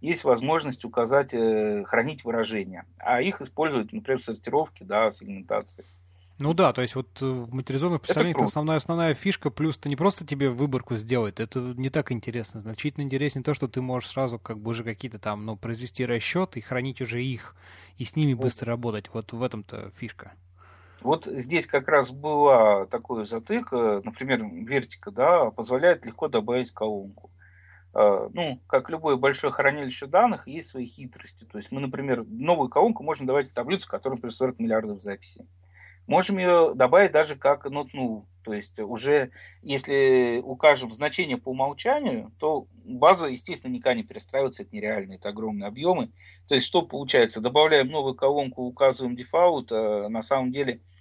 есть 0.00 0.24
возможность 0.24 0.84
указать, 0.84 1.32
э, 1.32 1.84
хранить 1.84 2.24
выражения, 2.24 2.84
а 2.98 3.22
их 3.22 3.40
используют, 3.40 3.92
например, 3.92 4.20
в 4.20 4.24
сортировке, 4.24 4.84
да, 4.84 5.10
в 5.10 5.16
сегментации. 5.16 5.84
Ну 6.38 6.52
да, 6.52 6.74
то 6.74 6.82
есть 6.82 6.94
вот 6.94 7.08
э, 7.22 7.26
в 7.26 7.54
материализованных 7.54 8.02
представлениях 8.02 8.36
это 8.36 8.44
основная, 8.44 8.76
основная 8.76 9.14
фишка, 9.14 9.50
плюс 9.50 9.78
это 9.78 9.88
не 9.88 9.96
просто 9.96 10.26
тебе 10.26 10.50
выборку 10.50 10.94
сделать, 10.96 11.40
это 11.40 11.60
не 11.60 11.88
так 11.88 12.12
интересно. 12.12 12.60
Значительно 12.60 13.04
интереснее 13.04 13.42
то, 13.42 13.54
что 13.54 13.68
ты 13.68 13.80
можешь 13.80 14.10
сразу 14.10 14.38
как 14.38 14.58
бы 14.58 14.72
уже 14.72 14.84
какие-то 14.84 15.18
там, 15.18 15.46
ну, 15.46 15.56
произвести 15.56 16.04
расчеты 16.04 16.58
и 16.58 16.62
хранить 16.62 17.00
уже 17.00 17.24
их, 17.24 17.56
и 17.96 18.04
с 18.04 18.16
ними 18.16 18.34
вот. 18.34 18.42
быстро 18.42 18.66
работать. 18.66 19.08
Вот 19.14 19.32
в 19.32 19.42
этом-то 19.42 19.92
фишка. 19.96 20.34
Вот 21.06 21.26
здесь 21.26 21.68
как 21.68 21.86
раз 21.86 22.10
была 22.10 22.86
такой 22.86 23.26
затык, 23.26 23.68
э, 23.72 24.00
например, 24.02 24.44
вертика, 24.44 25.12
да, 25.12 25.52
позволяет 25.52 26.04
легко 26.04 26.26
добавить 26.26 26.72
колонку. 26.72 27.30
Э, 27.94 28.28
ну, 28.32 28.60
как 28.66 28.90
любое 28.90 29.14
большое 29.14 29.52
хранилище 29.52 30.06
данных, 30.06 30.48
есть 30.48 30.70
свои 30.70 30.84
хитрости. 30.84 31.44
То 31.44 31.58
есть 31.58 31.70
мы, 31.70 31.80
например, 31.80 32.24
новую 32.26 32.68
колонку 32.68 33.04
можем 33.04 33.24
давать 33.24 33.50
в 33.50 33.54
таблицу, 33.54 33.88
которая 33.88 34.16
например, 34.16 34.34
40 34.34 34.58
миллиардов 34.58 35.00
записей. 35.00 35.46
Можем 36.08 36.38
ее 36.38 36.72
добавить 36.74 37.12
даже 37.12 37.36
как 37.36 37.66
null. 37.66 38.24
То 38.42 38.52
есть 38.52 38.76
уже 38.80 39.30
если 39.62 40.40
укажем 40.42 40.90
значение 40.90 41.36
по 41.36 41.50
умолчанию, 41.50 42.32
то 42.40 42.66
база, 42.84 43.26
естественно, 43.26 43.72
никогда 43.72 43.94
не 43.94 44.02
перестраивается, 44.02 44.62
это 44.62 44.74
нереально, 44.74 45.12
это 45.14 45.28
огромные 45.28 45.68
объемы. 45.68 46.10
То 46.48 46.56
есть 46.56 46.66
что 46.66 46.82
получается? 46.82 47.40
Добавляем 47.40 47.88
новую 47.88 48.16
колонку, 48.16 48.64
указываем 48.64 49.14
дефаут, 49.14 49.70
а 49.70 50.08
на 50.08 50.22
самом 50.22 50.50
деле 50.50 50.74
э, 50.74 50.95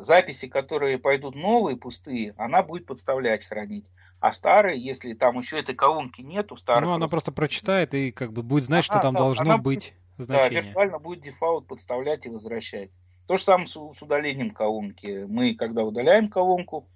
записи, 0.00 0.46
которые 0.46 0.98
пойдут 0.98 1.34
новые, 1.34 1.76
пустые, 1.76 2.34
она 2.36 2.62
будет 2.62 2.86
подставлять, 2.86 3.44
хранить. 3.44 3.86
А 4.20 4.32
старый, 4.32 4.78
если 4.78 5.14
там 5.14 5.38
еще 5.38 5.56
этой 5.56 5.74
колонки 5.74 6.20
нету, 6.20 6.56
старый. 6.56 6.86
Ну, 6.86 6.92
она 6.92 7.08
просто 7.08 7.32
прочитает 7.32 7.94
и 7.94 8.12
как 8.12 8.32
бы 8.32 8.42
будет 8.42 8.64
знать, 8.64 8.88
она, 8.90 8.98
что 8.98 9.00
там 9.00 9.14
да, 9.14 9.20
должно 9.20 9.56
быть 9.58 9.94
будет, 10.18 10.26
значение. 10.26 10.60
Да, 10.60 10.66
виртуально 10.68 10.98
будет 10.98 11.20
дефаут 11.22 11.66
подставлять 11.66 12.26
и 12.26 12.28
возвращать. 12.28 12.90
То 13.26 13.38
же 13.38 13.44
самое 13.44 13.66
с, 13.66 13.72
с 13.72 14.02
удалением 14.02 14.50
колонки. 14.50 15.24
Мы, 15.26 15.54
когда 15.54 15.84
удаляем 15.84 16.28
колонку, 16.28 16.86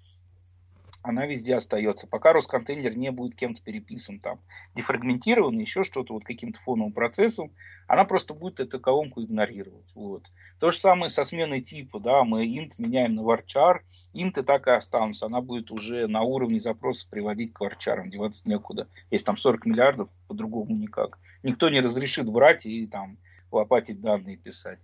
она 1.05 1.27
везде 1.27 1.55
остается. 1.55 2.07
Пока 2.07 2.33
Росконтейнер 2.33 2.97
не 2.97 3.11
будет 3.11 3.35
кем-то 3.35 3.61
переписан, 3.61 4.19
там, 4.19 4.39
дефрагментирован, 4.73 5.57
еще 5.59 5.83
что-то, 5.83 6.13
вот 6.13 6.25
каким-то 6.25 6.59
фоновым 6.59 6.93
процессом, 6.93 7.51
она 7.87 8.05
просто 8.05 8.33
будет 8.33 8.59
эту 8.59 8.79
колонку 8.79 9.21
игнорировать. 9.21 9.85
Вот. 9.93 10.23
То 10.59 10.71
же 10.71 10.79
самое 10.79 11.11
со 11.11 11.23
сменой 11.23 11.61
типа, 11.61 11.99
да, 11.99 12.23
мы 12.23 12.45
int 12.45 12.71
меняем 12.79 13.13
на 13.13 13.21
varchar, 13.21 13.81
инты 14.13 14.41
так 14.41 14.67
и 14.67 14.71
останутся, 14.71 15.27
она 15.27 15.41
будет 15.41 15.69
уже 15.69 16.07
на 16.07 16.23
уровне 16.23 16.59
запроса 16.59 17.07
приводить 17.09 17.53
к 17.53 17.59
варчарам, 17.59 18.09
деваться 18.09 18.41
некуда. 18.45 18.87
Если 19.11 19.25
там 19.25 19.37
40 19.37 19.65
миллиардов, 19.67 20.09
по-другому 20.27 20.75
никак. 20.75 21.19
Никто 21.43 21.69
не 21.69 21.81
разрешит 21.81 22.27
брать 22.27 22.65
и 22.65 22.87
там 22.87 23.17
лопатить 23.51 24.01
данные 24.01 24.37
писать. 24.37 24.79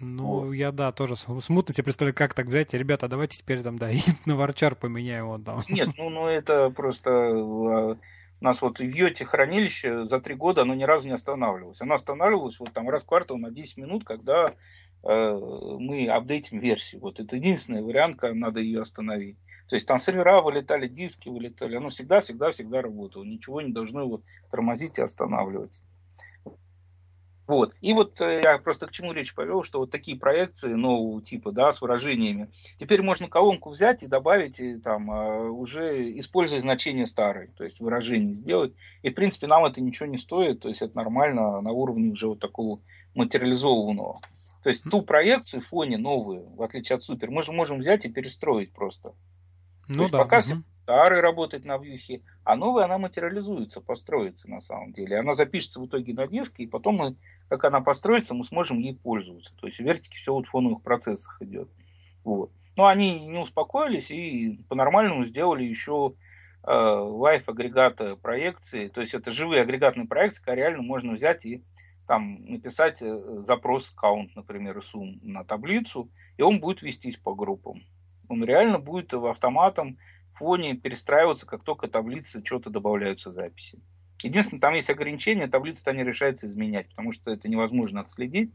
Ну, 0.00 0.46
вот. 0.46 0.52
я, 0.52 0.70
да, 0.72 0.92
тоже 0.92 1.16
смутно 1.16 1.74
себе 1.74 1.84
представляю, 1.84 2.14
как 2.14 2.34
так 2.34 2.46
взять. 2.46 2.72
Ребята, 2.74 3.08
давайте 3.08 3.38
теперь 3.38 3.62
там, 3.62 3.78
да, 3.78 3.90
на 4.26 4.36
варчар 4.36 4.74
поменяем 4.74 5.26
вот 5.26 5.44
там. 5.44 5.62
Нет, 5.68 5.90
ну, 5.96 6.08
ну 6.08 6.26
это 6.26 6.70
просто... 6.70 7.10
А, 7.10 7.96
у 8.40 8.44
нас 8.44 8.62
вот 8.62 8.78
в 8.78 8.82
Йоте 8.82 9.24
хранилище 9.24 10.04
за 10.04 10.20
три 10.20 10.36
года 10.36 10.62
оно 10.62 10.74
ни 10.74 10.84
разу 10.84 11.08
не 11.08 11.14
останавливалось. 11.14 11.80
Оно 11.80 11.94
останавливалось 11.94 12.60
вот 12.60 12.72
там 12.72 12.88
раз 12.88 13.02
в 13.02 13.06
квартал 13.06 13.36
на 13.36 13.50
10 13.50 13.76
минут, 13.78 14.04
когда 14.04 14.54
э, 15.02 15.38
мы 15.80 16.06
апдейтим 16.06 16.60
версию. 16.60 17.00
Вот 17.00 17.18
это 17.18 17.34
единственный 17.34 17.82
вариант, 17.82 18.16
когда 18.16 18.36
надо 18.36 18.60
ее 18.60 18.82
остановить. 18.82 19.36
То 19.68 19.74
есть 19.74 19.88
там 19.88 19.98
сервера 19.98 20.40
вылетали, 20.40 20.86
диски 20.86 21.28
вылетали. 21.28 21.76
Оно 21.76 21.90
всегда, 21.90 22.20
всегда, 22.20 22.52
всегда 22.52 22.80
работало. 22.80 23.24
Ничего 23.24 23.60
не 23.60 23.72
должно 23.72 24.02
его 24.02 24.22
тормозить 24.50 24.98
и 24.98 25.02
останавливать. 25.02 25.78
Вот. 27.48 27.74
И 27.80 27.94
вот 27.94 28.20
э, 28.20 28.42
я 28.44 28.58
просто 28.58 28.86
к 28.86 28.90
чему 28.90 29.12
речь 29.12 29.34
повел, 29.34 29.64
что 29.64 29.78
вот 29.78 29.90
такие 29.90 30.18
проекции 30.18 30.74
нового 30.74 31.22
типа, 31.22 31.50
да, 31.50 31.72
с 31.72 31.80
выражениями. 31.80 32.50
Теперь 32.78 33.00
можно 33.00 33.26
колонку 33.26 33.70
взять 33.70 34.02
и 34.02 34.06
добавить, 34.06 34.60
и 34.60 34.76
там 34.76 35.10
э, 35.10 35.48
уже 35.48 36.18
используя 36.18 36.60
значение 36.60 37.06
старой, 37.06 37.48
то 37.56 37.64
есть 37.64 37.80
выражение 37.80 38.34
сделать. 38.34 38.74
И, 39.00 39.08
в 39.08 39.14
принципе, 39.14 39.46
нам 39.46 39.64
это 39.64 39.80
ничего 39.80 40.04
не 40.06 40.18
стоит, 40.18 40.60
то 40.60 40.68
есть 40.68 40.82
это 40.82 40.94
нормально 40.94 41.62
на 41.62 41.72
уровне 41.72 42.12
уже 42.12 42.28
вот 42.28 42.38
такого 42.38 42.80
материализованного. 43.14 44.20
То 44.62 44.68
есть 44.68 44.84
ту 44.84 45.00
проекцию 45.00 45.62
в 45.62 45.68
фоне 45.68 45.96
новую, 45.96 46.50
в 46.50 46.62
отличие 46.62 46.96
от 46.96 47.02
супер, 47.02 47.30
мы 47.30 47.42
же 47.42 47.52
можем 47.52 47.78
взять 47.78 48.04
и 48.04 48.10
перестроить 48.10 48.72
просто. 48.72 49.14
Ну, 49.88 49.94
То 49.94 50.02
есть 50.02 50.12
да. 50.12 50.18
пока 50.18 50.38
угу. 50.40 50.62
старый 50.82 51.20
работает 51.22 51.64
на 51.64 51.78
вьюхе, 51.78 52.20
а 52.44 52.56
новая 52.56 52.84
она 52.84 52.98
материализуется, 52.98 53.80
построится 53.80 54.50
на 54.50 54.60
самом 54.60 54.92
деле. 54.92 55.18
Она 55.18 55.32
запишется 55.32 55.80
в 55.80 55.86
итоге 55.86 56.12
на 56.12 56.26
диске, 56.26 56.64
и 56.64 56.66
потом 56.66 56.96
мы, 56.96 57.16
как 57.48 57.64
она 57.64 57.80
построится, 57.80 58.34
мы 58.34 58.44
сможем 58.44 58.78
ей 58.78 58.96
пользоваться. 58.96 59.52
То 59.60 59.66
есть 59.66 59.78
в 59.78 59.82
вертике 59.82 60.16
все 60.16 60.32
вот 60.32 60.46
в 60.46 60.50
фоновых 60.50 60.82
процессах 60.82 61.40
идет. 61.40 61.68
Вот. 62.24 62.50
Но 62.76 62.86
они 62.86 63.26
не 63.26 63.38
успокоились 63.38 64.10
и 64.10 64.60
по-нормальному 64.68 65.24
сделали 65.24 65.64
еще 65.64 66.14
э, 66.62 66.70
live 66.70 67.44
агрегата 67.46 68.16
проекции. 68.16 68.88
То 68.88 69.00
есть 69.00 69.14
это 69.14 69.32
живые 69.32 69.62
агрегатные 69.62 70.06
проекции, 70.06 70.40
которые 70.40 70.66
реально 70.66 70.82
можно 70.82 71.14
взять 71.14 71.44
и 71.44 71.64
там 72.06 72.44
написать 72.46 73.02
э, 73.02 73.42
запрос 73.46 73.94
count, 74.00 74.30
например, 74.34 74.82
сум 74.82 75.18
на 75.22 75.44
таблицу, 75.44 76.10
и 76.36 76.42
он 76.42 76.60
будет 76.60 76.82
вестись 76.82 77.16
по 77.16 77.34
группам. 77.34 77.82
Он 78.28 78.44
реально 78.44 78.78
будет 78.78 79.12
в 79.12 79.26
автоматом 79.26 79.98
фоне 80.34 80.74
перестраиваться, 80.74 81.46
как 81.46 81.64
только 81.64 81.88
таблицы 81.88 82.42
что-то 82.44 82.70
добавляются 82.70 83.32
записи. 83.32 83.80
Единственное, 84.22 84.60
там 84.60 84.74
есть 84.74 84.90
ограничения, 84.90 85.46
таблицы-то 85.46 85.92
не 85.92 86.04
решается 86.04 86.46
изменять, 86.46 86.88
потому 86.88 87.12
что 87.12 87.30
это 87.30 87.48
невозможно 87.48 88.00
отследить. 88.00 88.52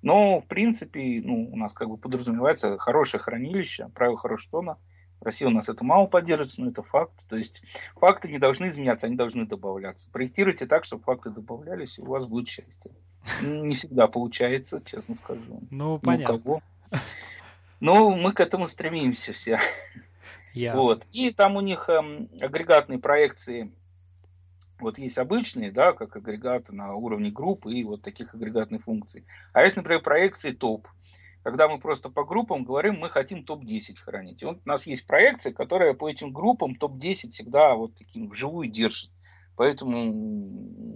Но, 0.00 0.40
в 0.40 0.46
принципе, 0.46 1.20
ну, 1.24 1.48
у 1.52 1.56
нас 1.56 1.72
как 1.72 1.88
бы 1.88 1.96
подразумевается 1.96 2.78
хорошее 2.78 3.22
хранилище, 3.22 3.88
правило 3.94 4.16
хорошего 4.16 4.62
тона– 4.62 4.78
в 5.22 5.24
России 5.24 5.44
у 5.44 5.50
нас 5.50 5.68
это 5.68 5.84
мало 5.84 6.06
поддерживается, 6.06 6.60
но 6.60 6.70
это 6.70 6.82
факт. 6.82 7.28
То 7.28 7.36
есть 7.36 7.62
факты 7.94 8.28
не 8.28 8.40
должны 8.40 8.68
изменяться, 8.68 9.06
они 9.06 9.14
должны 9.14 9.46
добавляться. 9.46 10.10
Проектируйте 10.10 10.66
так, 10.66 10.84
чтобы 10.84 11.04
факты 11.04 11.30
добавлялись, 11.30 11.96
и 11.96 12.02
у 12.02 12.06
вас 12.06 12.26
будет 12.26 12.48
счастье. 12.48 12.90
Не 13.40 13.76
всегда 13.76 14.08
получается, 14.08 14.82
честно 14.84 15.14
скажу. 15.14 15.62
Ну, 15.70 16.00
понятно. 16.00 16.60
Ну, 17.78 18.10
мы 18.16 18.32
к 18.32 18.40
этому 18.40 18.66
стремимся 18.66 19.32
все. 19.32 19.60
Ясно. 20.54 20.80
Вот. 20.80 21.06
И 21.12 21.30
там 21.30 21.54
у 21.54 21.60
них 21.60 21.88
эм, 21.88 22.28
агрегатные 22.40 22.98
проекции, 22.98 23.70
вот 24.82 24.98
есть 24.98 25.18
обычные, 25.18 25.70
да, 25.70 25.92
как 25.92 26.16
агрегаты 26.16 26.74
на 26.74 26.94
уровне 26.94 27.30
группы 27.30 27.72
и 27.72 27.84
вот 27.84 28.02
таких 28.02 28.34
агрегатных 28.34 28.84
функций. 28.84 29.24
А 29.52 29.62
есть, 29.62 29.76
например, 29.76 30.02
проекции 30.02 30.52
топ 30.52 30.86
когда 31.42 31.68
мы 31.68 31.78
просто 31.78 32.08
по 32.08 32.24
группам 32.24 32.64
говорим, 32.64 32.98
мы 32.98 33.10
хотим 33.10 33.44
топ-10 33.44 33.96
хранить. 33.96 34.42
И 34.42 34.44
вот 34.44 34.60
у 34.64 34.68
нас 34.68 34.86
есть 34.86 35.06
проекция, 35.06 35.52
которая 35.52 35.94
по 35.94 36.08
этим 36.08 36.32
группам 36.32 36.76
топ-10 36.76 37.30
всегда 37.30 37.74
вот 37.74 37.94
таким 37.96 38.28
вживую 38.28 38.68
держит. 38.68 39.10
Поэтому 39.56 40.12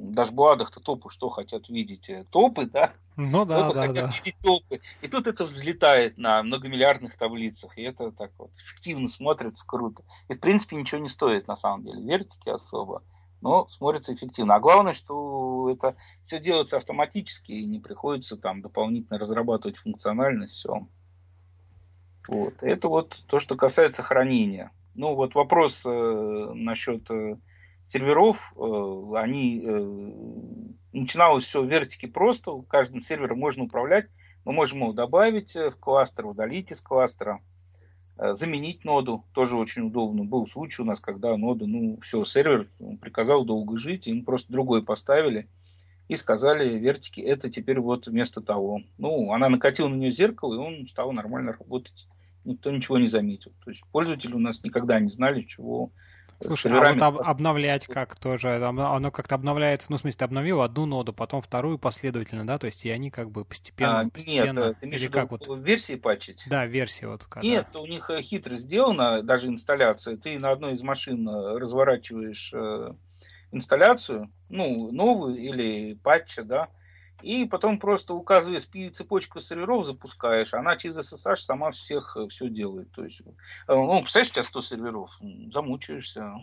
в 0.09 0.15
дашбладах-то 0.15 0.81
топы 0.81 1.11
что 1.11 1.29
хотят 1.29 1.69
видеть? 1.69 2.09
Э, 2.09 2.25
топы, 2.31 2.67
да? 2.67 2.93
Ну 3.17 3.45
да, 3.45 3.63
топы 3.63 3.75
да, 3.75 3.87
хотят 3.87 4.07
да. 4.07 4.13
видеть 4.17 4.37
топы. 4.43 4.81
И 5.03 5.09
тут 5.09 5.27
это 5.27 5.45
взлетает 5.45 6.17
на 6.17 6.43
многомиллиардных 6.43 7.17
таблицах. 7.19 7.77
И 7.77 7.83
это 7.83 8.13
так 8.13 8.31
вот 8.39 8.51
эффективно 8.57 9.09
смотрится, 9.09 9.65
круто. 9.67 10.05
И 10.29 10.35
в 10.35 10.41
принципе 10.41 10.77
ничего 10.77 11.01
не 11.01 11.11
стоит 11.11 11.49
на 11.49 11.57
самом 11.57 11.85
деле. 11.85 12.03
Вертики 12.03 12.49
особо 12.49 13.03
но 13.41 13.69
смотрится 13.69 14.15
эффективно. 14.15 14.55
А 14.55 14.61
главное, 14.61 14.95
что 14.95 15.71
это 15.71 15.97
все 16.23 16.39
делается 16.39 16.77
автоматически 16.77 17.53
и 17.53 17.67
не 17.67 17.81
приходится 17.81 18.37
там 18.37 18.63
дополнительно 18.63 19.19
разрабатывать 19.19 19.77
функциональность, 19.79 20.55
все. 20.55 20.87
Вот. 22.29 22.63
Это 22.63 22.89
вот 22.89 23.23
то, 23.29 23.41
что 23.41 23.57
касается 23.57 24.03
хранения. 24.03 24.73
Ну 24.95 25.15
вот 25.15 25.35
вопрос 25.35 25.83
э, 25.85 26.51
насчет 26.55 27.11
э, 27.11 27.37
серверов, 27.85 28.53
э, 28.57 29.17
они 29.17 29.63
э, 29.65 30.13
начиналось 30.93 31.45
все 31.45 31.63
в 31.63 31.67
вертике 31.67 32.09
просто, 32.09 32.63
каждым 32.69 33.03
сервером 33.03 33.39
можно 33.39 33.65
управлять, 33.65 34.09
мы 34.45 34.53
можем 34.53 34.81
его 34.81 34.93
добавить 34.93 35.55
э, 35.55 35.71
в 35.71 35.77
кластер, 35.77 36.27
удалить 36.27 36.73
из 36.73 36.81
кластера, 36.81 37.41
заменить 38.19 38.85
ноду, 38.85 39.25
тоже 39.33 39.57
очень 39.57 39.83
удобно. 39.83 40.25
Был 40.25 40.47
случай 40.47 40.83
у 40.83 40.85
нас, 40.85 41.01
когда 41.01 41.37
нода, 41.37 41.67
ну, 41.67 41.99
все, 42.03 42.25
сервер 42.25 42.69
приказал 43.01 43.45
долго 43.45 43.79
жить, 43.79 44.07
им 44.07 44.25
просто 44.25 44.53
другой 44.53 44.83
поставили 44.83 45.49
и 46.09 46.17
сказали 46.17 46.79
вертики, 46.79 47.21
это 47.21 47.51
теперь 47.51 47.81
вот 47.81 48.07
вместо 48.07 48.41
того. 48.41 48.83
Ну, 48.99 49.33
она 49.33 49.49
накатила 49.49 49.89
на 49.89 49.97
нее 49.97 50.11
зеркало, 50.11 50.55
и 50.55 50.59
он 50.59 50.87
стал 50.89 51.13
нормально 51.13 51.53
работать. 51.53 52.07
Никто 52.45 52.71
ничего 52.71 52.99
не 52.99 53.09
заметил. 53.09 53.53
То 53.65 53.71
есть 53.71 53.83
пользователи 53.91 54.33
у 54.33 54.39
нас 54.39 54.63
никогда 54.63 55.01
не 55.01 55.11
знали, 55.11 55.43
чего 55.43 55.91
Слушай, 56.41 56.73
а 56.73 56.93
вот 56.93 57.03
об, 57.03 57.19
обновлять 57.19 57.87
как 57.87 58.19
тоже? 58.19 58.55
Оно 58.65 59.11
как-то 59.11 59.35
обновляется, 59.35 59.87
ну, 59.91 59.97
в 59.97 60.01
смысле, 60.01 60.19
ты 60.19 60.25
обновил 60.25 60.61
одну 60.61 60.87
ноду, 60.87 61.13
потом 61.13 61.41
вторую 61.41 61.79
последовательно, 61.79 62.47
да? 62.47 62.59
То 62.59 62.67
есть 62.67 62.85
и 62.85 62.91
они 62.91 63.11
как 63.11 63.31
бы 63.31 63.45
постепенно, 63.45 64.01
а, 64.01 64.09
постепенно... 64.09 64.67
Нет, 64.67 64.79
ты 64.81 64.89
или 64.89 65.07
как 65.09 65.31
вот? 65.31 65.47
версии 65.59 65.95
патчить? 65.95 66.43
Да, 66.47 66.67
версии 66.67 67.07
вот. 67.07 67.25
Когда... 67.25 67.47
Нет, 67.47 67.75
у 67.75 67.87
них 67.87 68.11
э, 68.11 68.21
хитро 68.21 68.57
сделано, 68.57 69.23
даже 69.23 69.49
инсталляция. 69.49 70.17
Ты 70.17 70.39
на 70.39 70.51
одной 70.51 70.75
из 70.75 70.83
машин 70.83 71.27
э, 71.29 71.59
разворачиваешь 71.59 72.51
э, 72.53 72.93
инсталляцию, 73.53 74.31
ну, 74.49 74.93
новую 74.93 75.37
или 75.37 75.95
патча, 75.95 76.43
да, 76.43 76.69
и 77.23 77.45
потом 77.45 77.79
просто 77.79 78.15
указывая 78.15 78.61
цепочку 78.61 79.41
серверов 79.41 79.87
запускаешь, 79.87 80.55
она 80.55 80.77
через 80.77 80.99
SSH 80.99 81.37
сама 81.37 81.71
всех 81.71 82.17
э, 82.17 82.29
все 82.29 82.49
делает. 82.49 82.91
То 82.93 83.05
есть, 83.05 83.21
э, 83.21 83.25
ну, 83.69 84.01
представляешь, 84.03 84.31
у 84.31 84.35
тебя 84.35 84.45
100 84.45 84.63
серверов, 84.63 85.11
замучаешься 85.53 86.35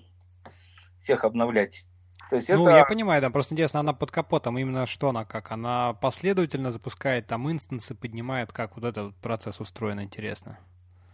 всех 1.02 1.24
обновлять. 1.24 1.86
То 2.30 2.38
есть 2.38 2.50
ну, 2.50 2.64
это... 2.68 2.78
я 2.78 2.86
понимаю, 2.86 3.22
да, 3.22 3.30
просто 3.30 3.54
интересно, 3.54 3.82
она 3.82 3.94
под 3.94 4.12
капотом 4.12 4.58
именно 4.58 4.86
что 4.86 5.10
она 5.10 5.26
как? 5.26 5.52
Она 5.52 5.94
последовательно 5.94 6.72
запускает 6.72 7.28
там 7.28 7.52
инстансы, 7.52 7.94
поднимает, 7.94 8.52
как 8.52 8.76
вот 8.76 8.86
этот 8.86 9.16
процесс 9.18 9.60
устроен, 9.60 10.02
интересно. 10.02 10.58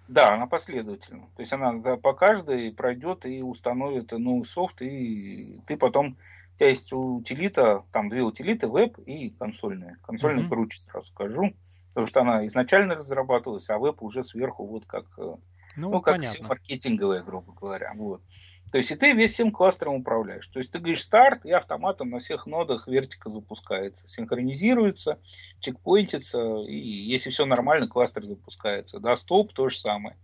Да, 0.07 0.33
она 0.33 0.47
последовательно. 0.47 1.27
То 1.35 1.41
есть 1.41 1.53
она 1.53 1.81
за, 1.81 1.97
по 1.97 2.13
каждой 2.13 2.71
пройдет 2.71 3.25
и 3.25 3.43
установит 3.43 4.11
новый 4.11 4.45
софт, 4.45 4.81
и 4.81 5.59
ты 5.67 5.77
потом 5.77 6.17
тебя 6.59 6.69
есть 6.69 6.91
утилита, 6.91 7.85
там 7.91 8.09
две 8.09 8.21
утилиты, 8.21 8.67
веб 8.67 8.97
и 8.99 9.29
консольная. 9.31 9.97
Консольная 10.03 10.43
mm-hmm. 10.43 10.49
круче, 10.49 10.79
сразу 10.79 11.07
скажу. 11.07 11.53
Потому 11.89 12.07
что 12.07 12.21
она 12.21 12.45
изначально 12.47 12.95
разрабатывалась, 12.95 13.69
а 13.69 13.79
веб 13.79 14.03
уже 14.03 14.23
сверху 14.23 14.65
вот 14.67 14.85
как, 14.85 15.05
э, 15.17 15.35
ну, 15.75 15.89
ну 15.89 16.01
как 16.01 16.15
понятно. 16.15 16.35
все 16.35 16.43
маркетинговая, 16.43 17.23
грубо 17.23 17.53
говоря. 17.53 17.93
Вот. 17.95 18.21
То 18.71 18.77
есть 18.77 18.91
и 18.91 18.95
ты 18.95 19.13
весь 19.13 19.33
всем 19.33 19.51
кластером 19.51 19.95
управляешь. 19.95 20.45
То 20.47 20.59
есть 20.59 20.71
ты 20.71 20.77
говоришь 20.77 21.01
старт, 21.01 21.45
и 21.45 21.51
автоматом 21.51 22.11
на 22.11 22.19
всех 22.19 22.45
нодах 22.45 22.87
вертика 22.87 23.29
запускается, 23.29 24.07
синхронизируется, 24.07 25.19
чекпоинтится, 25.61 26.59
и 26.67 26.75
если 26.75 27.31
все 27.31 27.45
нормально, 27.45 27.87
кластер 27.87 28.23
запускается. 28.23 28.99
Да, 28.99 29.15
стоп, 29.15 29.53
то 29.53 29.69
же 29.69 29.79
самое 29.79 30.15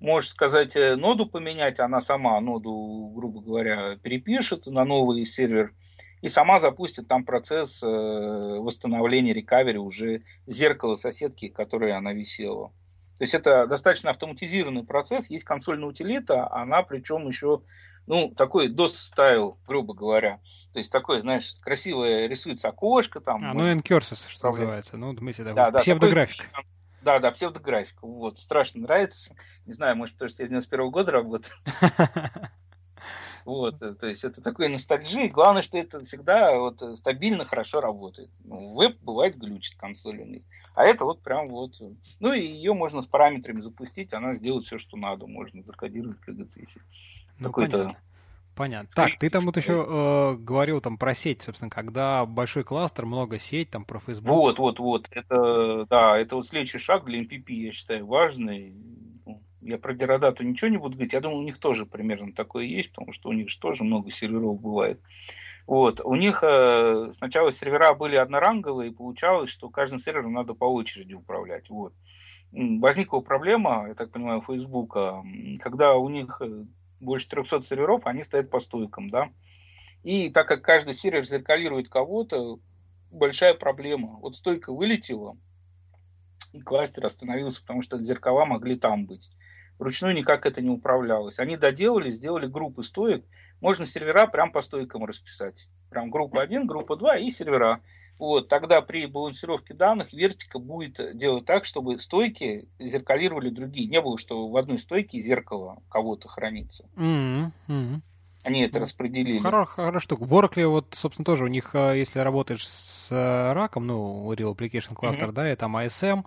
можешь 0.00 0.30
сказать 0.30 0.76
э, 0.76 0.96
ноду 0.96 1.26
поменять, 1.26 1.80
она 1.80 2.00
сама 2.00 2.40
ноду, 2.40 3.12
грубо 3.14 3.40
говоря, 3.40 3.96
перепишет 3.96 4.66
на 4.66 4.84
новый 4.84 5.24
сервер 5.26 5.72
и 6.24 6.28
сама 6.28 6.58
запустит 6.58 7.06
там 7.06 7.24
процесс 7.24 7.82
э, 7.82 7.86
восстановления 7.86 9.34
рекавери 9.34 9.76
уже 9.76 10.22
зеркала 10.46 10.94
соседки, 10.94 11.48
которой 11.48 11.92
она 11.92 12.12
висела. 12.14 12.68
То 13.18 13.24
есть 13.24 13.34
это 13.34 13.66
достаточно 13.66 14.10
автоматизированный 14.10 14.84
процесс, 14.84 15.28
есть 15.30 15.44
консольная 15.44 15.88
утилита, 15.88 16.50
она 16.50 16.82
причем 16.82 17.28
еще 17.28 17.60
ну, 18.06 18.30
такой 18.30 18.72
DOS 18.72 18.94
стайл, 18.96 19.58
грубо 19.66 19.94
говоря. 19.94 20.40
То 20.72 20.78
есть 20.78 20.90
такое, 20.90 21.20
знаешь, 21.20 21.54
красивое 21.60 22.26
рисуется 22.26 22.68
окошко 22.68 23.20
там. 23.20 23.44
А, 23.44 23.54
ну, 23.54 23.70
Encursus, 23.70 24.26
что 24.28 24.48
называется. 24.48 24.96
Ну, 24.96 25.12
в 25.12 25.18
смысле, 25.18 25.52
да, 25.52 25.70
да, 25.70 25.78
псевдографик. 25.78 26.48
Такой, 26.48 26.64
да, 27.04 27.20
да, 27.20 27.30
псевдографика. 27.30 28.06
Вот, 28.06 28.38
страшно 28.38 28.82
нравится. 28.82 29.34
Не 29.66 29.74
знаю, 29.74 29.96
может, 29.96 30.14
потому 30.14 30.30
что 30.30 30.42
я 30.42 30.46
с 30.46 30.50
91 30.50 30.90
года 30.90 31.12
работаю. 31.12 31.54
Вот, 33.44 33.82
э, 33.82 33.94
то 33.94 34.06
есть 34.06 34.24
это 34.24 34.40
такой 34.40 34.68
ностальжи. 34.68 35.28
Главное, 35.28 35.60
что 35.60 35.76
это 35.76 36.00
всегда 36.00 36.58
вот 36.58 36.82
стабильно, 36.96 37.44
хорошо 37.44 37.82
работает. 37.82 38.30
Ну, 38.42 38.72
веб 38.74 38.98
бывает 39.02 39.36
глючит 39.36 39.76
консольный. 39.76 40.46
А 40.74 40.84
это 40.84 41.04
вот 41.04 41.20
прям 41.20 41.48
вот. 41.50 41.74
Ну 42.20 42.32
и 42.32 42.40
ее 42.40 42.72
можно 42.72 43.02
с 43.02 43.06
параметрами 43.06 43.60
запустить, 43.60 44.14
она 44.14 44.34
сделает 44.34 44.64
все, 44.64 44.78
что 44.78 44.96
надо. 44.96 45.26
Можно 45.26 45.62
закодировать 45.62 46.18
как 46.20 46.36
CSS. 46.36 46.80
Ну, 47.38 47.44
Какой-то 47.44 47.78
Понятно. 47.78 47.98
Так, 48.94 49.18
ты 49.18 49.30
там 49.30 49.44
вот 49.44 49.56
еще 49.56 49.84
э, 49.86 50.36
говорил 50.38 50.80
там 50.80 50.96
про 50.96 51.14
сеть, 51.14 51.42
собственно, 51.42 51.70
когда 51.70 52.24
большой 52.26 52.64
кластер, 52.64 53.06
много 53.06 53.38
сеть, 53.38 53.70
там 53.70 53.84
про 53.84 53.98
Facebook. 53.98 54.28
Вот, 54.28 54.58
вот, 54.58 54.78
вот. 54.78 55.08
Это, 55.10 55.86
да, 55.90 56.18
это 56.18 56.36
вот 56.36 56.46
следующий 56.46 56.78
шаг 56.78 57.04
для 57.04 57.20
MPP, 57.20 57.52
я 57.52 57.72
считаю, 57.72 58.06
важный. 58.06 58.74
Ну, 59.26 59.42
я 59.60 59.78
про 59.78 59.94
Деродату 59.94 60.44
ничего 60.44 60.68
не 60.68 60.78
буду 60.78 60.94
говорить. 60.94 61.12
Я 61.12 61.20
думаю, 61.20 61.40
у 61.40 61.44
них 61.44 61.58
тоже 61.58 61.86
примерно 61.86 62.32
такое 62.32 62.64
есть, 62.64 62.90
потому 62.90 63.12
что 63.12 63.28
у 63.28 63.32
них 63.32 63.50
же 63.50 63.58
тоже 63.58 63.84
много 63.84 64.10
серверов 64.10 64.60
бывает. 64.60 65.00
Вот. 65.66 66.00
У 66.04 66.14
них 66.14 66.40
э, 66.42 67.10
сначала 67.12 67.50
сервера 67.50 67.94
были 67.94 68.16
одноранговые, 68.16 68.90
и 68.90 68.94
получалось, 68.94 69.50
что 69.50 69.70
каждым 69.70 69.98
сервером 69.98 70.32
надо 70.32 70.54
по 70.54 70.66
очереди 70.66 71.14
управлять. 71.14 71.70
Вот. 71.70 71.94
Возникла 72.52 73.20
проблема, 73.20 73.86
я 73.88 73.94
так 73.94 74.12
понимаю, 74.12 74.38
у 74.38 74.42
Фейсбука, 74.42 75.24
когда 75.60 75.94
у 75.96 76.08
них 76.08 76.40
э, 76.40 76.64
больше 77.04 77.28
300 77.28 77.62
серверов, 77.62 78.06
они 78.06 78.24
стоят 78.24 78.50
по 78.50 78.60
стойкам, 78.60 79.10
да. 79.10 79.30
И 80.02 80.30
так 80.30 80.48
как 80.48 80.62
каждый 80.62 80.94
сервер 80.94 81.24
зеркалирует 81.24 81.88
кого-то, 81.88 82.58
большая 83.10 83.54
проблема. 83.54 84.18
Вот 84.20 84.36
стойка 84.36 84.72
вылетела, 84.72 85.36
и 86.52 86.60
кластер 86.60 87.06
остановился, 87.06 87.60
потому 87.60 87.82
что 87.82 88.02
зеркала 88.02 88.44
могли 88.44 88.76
там 88.76 89.06
быть. 89.06 89.30
Вручную 89.78 90.14
никак 90.14 90.46
это 90.46 90.62
не 90.62 90.70
управлялось. 90.70 91.38
Они 91.38 91.56
доделали, 91.56 92.10
сделали 92.10 92.46
группы 92.46 92.82
стоек. 92.82 93.24
Можно 93.60 93.86
сервера 93.86 94.26
прям 94.26 94.52
по 94.52 94.62
стойкам 94.62 95.04
расписать. 95.04 95.68
Прям 95.90 96.10
группа 96.10 96.42
1, 96.42 96.66
группа 96.66 96.96
2 96.96 97.18
и 97.18 97.30
сервера. 97.30 97.80
Вот, 98.18 98.48
тогда 98.48 98.80
при 98.80 99.06
балансировке 99.06 99.74
данных 99.74 100.12
вертика 100.12 100.58
будет 100.58 101.16
делать 101.16 101.46
так, 101.46 101.64
чтобы 101.64 101.98
стойки 102.00 102.68
зеркалировали 102.78 103.50
другие. 103.50 103.88
Не 103.88 104.00
было, 104.00 104.18
что 104.18 104.48
в 104.48 104.56
одной 104.56 104.78
стойке 104.78 105.20
зеркало 105.20 105.82
кого-то 105.88 106.28
хранится. 106.28 106.88
Mm-hmm. 106.96 108.00
Они 108.44 108.60
это 108.60 108.78
распределили. 108.78 109.38
Хорошая, 109.38 109.86
хорошая 109.86 110.00
штука. 110.00 110.24
В 110.24 110.34
Oracle 110.34 110.66
вот, 110.66 110.86
собственно, 110.92 111.24
тоже 111.24 111.44
у 111.44 111.48
них, 111.48 111.74
э, 111.74 111.98
если 111.98 112.18
работаешь 112.18 112.68
с 112.68 113.10
э, 113.10 113.52
раком, 113.52 113.86
ну, 113.86 114.32
Real 114.32 114.54
Application 114.54 114.94
Cluster, 114.94 115.28
mm-hmm. 115.28 115.32
да, 115.32 115.52
и 115.52 115.56
там 115.56 115.76
ASM, 115.76 116.24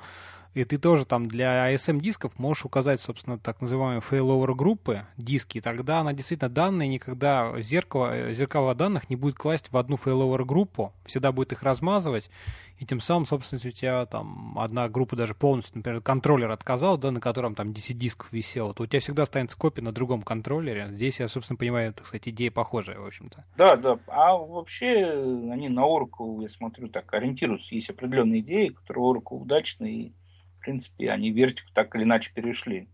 и 0.54 0.64
ты 0.64 0.78
тоже 0.78 1.06
там 1.06 1.28
для 1.28 1.74
ASM 1.74 2.00
дисков 2.00 2.38
можешь 2.40 2.66
указать, 2.66 3.00
собственно, 3.00 3.38
так 3.38 3.62
называемые 3.62 4.02
failover 4.02 4.56
группы, 4.56 5.06
диски, 5.18 5.60
и 5.60 5.62
тогда 5.62 6.00
она 6.00 6.14
действительно 6.14 6.50
данные 6.50 6.88
никогда, 6.88 7.54
зеркало, 7.62 8.34
зеркало 8.34 8.76
данных 8.76 9.10
не 9.10 9.16
будет 9.16 9.36
класть 9.36 9.72
в 9.72 9.78
одну 9.78 9.96
failover 9.96 10.46
группу, 10.46 10.94
всегда 11.06 11.32
будет 11.32 11.52
их 11.52 11.64
размазывать, 11.64 12.30
и 12.80 12.86
тем 12.86 13.00
самым, 13.00 13.26
собственно, 13.26 13.60
у 13.64 13.72
тебя 13.72 14.06
там 14.06 14.58
одна 14.60 14.88
группа 14.88 15.16
даже 15.16 15.34
полностью, 15.34 15.78
например, 15.78 16.02
контроллер 16.02 16.52
отказал, 16.52 16.98
да, 16.98 17.12
на 17.12 17.20
котором 17.20 17.56
там 17.56 17.74
10 17.74 17.98
дисков 17.98 18.32
висело, 18.32 18.74
то 18.74 18.84
у 18.84 18.86
тебя 18.86 19.00
всегда 19.00 19.24
останется 19.24 19.58
копия 19.58 19.82
на 19.82 19.92
другом 19.92 20.22
контроллере. 20.22 20.88
Здесь 20.92 21.20
я, 21.20 21.28
собственно, 21.28 21.58
понимаю, 21.58 21.94
так 21.94 22.06
сказать, 22.06 22.28
идея 22.30 22.52
похожая, 22.52 23.00
в 23.00 23.06
общем-то. 23.06 23.46
Да, 23.58 23.76
да. 23.76 24.00
А 24.08 24.36
вообще 24.38 25.06
они 25.52 25.70
на 25.70 25.82
Oracle, 25.82 26.44
я 26.44 26.50
смотрю, 26.50 26.88
так 26.90 27.12
ориентируются. 27.14 27.74
Есть 27.74 27.90
определенные 27.90 28.42
идеи, 28.42 28.70
которые 28.70 29.04
Oracle 29.04 29.42
удачные, 29.42 29.94
и 29.94 30.14
принципе, 30.68 31.12
они 31.12 31.32
вертику 31.32 31.70
так 31.74 31.96
или 31.96 32.04
иначе 32.04 32.32
перешли. 32.34 32.90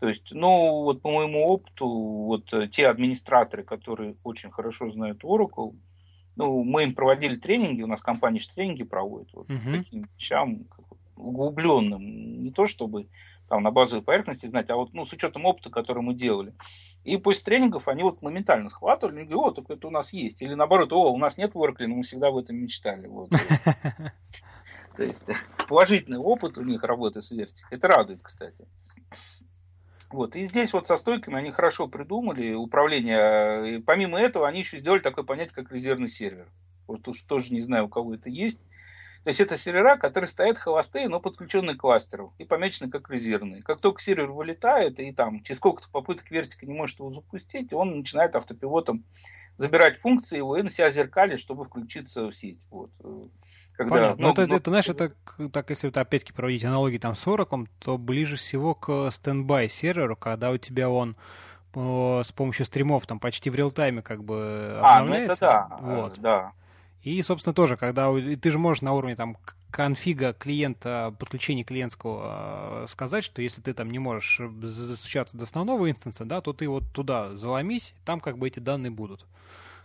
То 0.00 0.08
есть, 0.08 0.32
ну, 0.32 0.82
вот 0.82 1.02
по 1.02 1.10
моему 1.10 1.46
опыту, 1.46 1.86
вот 1.86 2.52
э, 2.52 2.68
те 2.68 2.88
администраторы, 2.88 3.62
которые 3.62 4.16
очень 4.24 4.50
хорошо 4.50 4.90
знают 4.90 5.22
Oracle, 5.22 5.74
ну, 6.36 6.64
мы 6.64 6.84
им 6.84 6.94
проводили 6.94 7.36
тренинги, 7.36 7.82
у 7.82 7.86
нас 7.86 8.00
компания 8.00 8.40
тренинги 8.40 8.84
проводит 8.84 9.28
вот, 9.34 9.48
uh-huh. 9.48 9.78
таким 9.78 10.08
вещам 10.16 10.66
углубленным. 11.16 12.42
Не 12.42 12.50
то 12.50 12.66
чтобы 12.66 13.06
там 13.48 13.62
на 13.62 13.70
базовой 13.70 14.02
поверхности 14.02 14.46
знать, 14.46 14.70
а 14.70 14.76
вот 14.76 14.94
ну, 14.94 15.04
с 15.04 15.12
учетом 15.12 15.44
опыта, 15.44 15.70
который 15.70 16.02
мы 16.02 16.14
делали. 16.14 16.54
И 17.04 17.18
после 17.18 17.44
тренингов 17.44 17.86
они 17.86 18.02
вот 18.02 18.22
моментально 18.22 18.70
схватывали, 18.70 19.22
и 19.22 19.24
говорят, 19.24 19.58
о, 19.58 19.62
так 19.62 19.70
это 19.70 19.88
у 19.88 19.90
нас 19.90 20.12
есть. 20.14 20.40
Или 20.40 20.54
наоборот, 20.54 20.92
о, 20.92 21.12
у 21.12 21.18
нас 21.18 21.36
нет 21.36 21.52
Oracle, 21.52 21.86
но 21.86 21.96
мы 21.96 22.02
всегда 22.02 22.28
об 22.28 22.38
этом 22.38 22.56
мечтали. 22.56 23.06
Вот. 23.06 23.30
То 24.96 25.04
есть 25.04 25.24
положительный 25.68 26.18
опыт 26.18 26.58
у 26.58 26.62
них 26.62 26.82
работы 26.82 27.22
с 27.22 27.32
Vertic. 27.32 27.64
Это 27.70 27.88
радует, 27.88 28.22
кстати. 28.22 28.66
Вот. 30.10 30.36
И 30.36 30.44
здесь 30.44 30.72
вот 30.72 30.86
со 30.86 30.96
стойками 30.96 31.36
они 31.36 31.50
хорошо 31.50 31.88
придумали 31.88 32.54
управление. 32.54 33.76
И 33.76 33.78
помимо 33.80 34.20
этого, 34.20 34.46
они 34.46 34.60
еще 34.60 34.78
сделали 34.78 35.00
такое 35.00 35.24
понятие, 35.24 35.54
как 35.54 35.72
резервный 35.72 36.08
сервер. 36.08 36.48
Вот 36.86 37.08
уж 37.08 37.22
тоже 37.22 37.52
не 37.52 37.62
знаю, 37.62 37.86
у 37.86 37.88
кого 37.88 38.14
это 38.14 38.30
есть. 38.30 38.60
То 39.24 39.28
есть 39.28 39.40
это 39.40 39.56
сервера, 39.56 39.96
которые 39.96 40.28
стоят 40.28 40.58
холостые, 40.58 41.08
но 41.08 41.18
подключенные 41.18 41.76
к 41.76 41.80
кластеру 41.80 42.34
и 42.36 42.44
помечены 42.44 42.90
как 42.90 43.10
резервные. 43.10 43.62
Как 43.62 43.80
только 43.80 44.02
сервер 44.02 44.30
вылетает, 44.30 45.00
и 45.00 45.12
там 45.12 45.42
через 45.42 45.56
сколько-то 45.56 45.88
попыток 45.90 46.30
вертика 46.30 46.66
не 46.66 46.74
может 46.74 46.98
его 46.98 47.10
запустить, 47.10 47.72
он 47.72 47.96
начинает 47.96 48.36
автопилотом 48.36 49.02
забирать 49.56 49.98
функции 49.98 50.36
его 50.36 50.58
и 50.58 50.62
на 50.62 50.68
себя 50.68 50.90
зеркалить, 50.90 51.40
чтобы 51.40 51.64
включиться 51.64 52.26
в 52.26 52.32
сеть. 52.32 52.60
Вот. 52.70 52.90
Когда, 53.76 53.94
Понятно. 53.94 54.26
Ну, 54.26 54.32
это, 54.32 54.46
но... 54.46 54.56
это, 54.56 54.70
знаешь, 54.70 54.88
это 54.88 55.12
так, 55.52 55.70
если 55.70 55.88
вот 55.88 55.96
опять-таки 55.96 56.32
проводить 56.32 56.64
аналогии 56.64 56.98
там 56.98 57.16
с 57.16 57.26
Oracle, 57.26 57.66
то 57.80 57.98
ближе 57.98 58.36
всего 58.36 58.74
к 58.74 59.10
standby 59.10 59.68
серверу, 59.68 60.16
когда 60.16 60.50
у 60.50 60.58
тебя 60.58 60.88
он 60.88 61.16
с 61.74 62.32
помощью 62.32 62.66
стримов 62.66 63.04
там 63.06 63.18
почти 63.18 63.50
в 63.50 63.56
real-time 63.56 63.96
е 63.96 64.00
как 64.00 64.22
бы 64.22 64.78
обновляется. 64.80 65.50
А, 65.50 65.68
ну 65.68 65.74
это 65.74 65.80
да. 65.80 65.96
Вот. 66.02 66.18
да. 66.20 66.52
И, 67.02 67.20
собственно, 67.22 67.52
тоже, 67.52 67.76
когда 67.76 68.12
ты 68.12 68.50
же 68.50 68.58
можешь 68.60 68.82
на 68.82 68.92
уровне 68.92 69.16
там 69.16 69.36
конфига 69.70 70.32
клиента, 70.32 71.12
подключения 71.18 71.64
клиентского 71.64 72.86
сказать, 72.88 73.24
что 73.24 73.42
если 73.42 73.60
ты 73.60 73.74
там 73.74 73.90
не 73.90 73.98
можешь 73.98 74.40
застучаться 74.62 75.36
до 75.36 75.44
основного 75.44 75.90
instance 75.90 76.17
а, 76.17 76.24
да, 76.24 76.40
то 76.40 76.52
ты 76.52 76.68
вот 76.68 76.84
туда 76.92 77.36
заломись, 77.36 77.92
там 78.04 78.20
как 78.20 78.38
бы 78.38 78.46
эти 78.46 78.60
данные 78.60 78.92
будут 78.92 79.26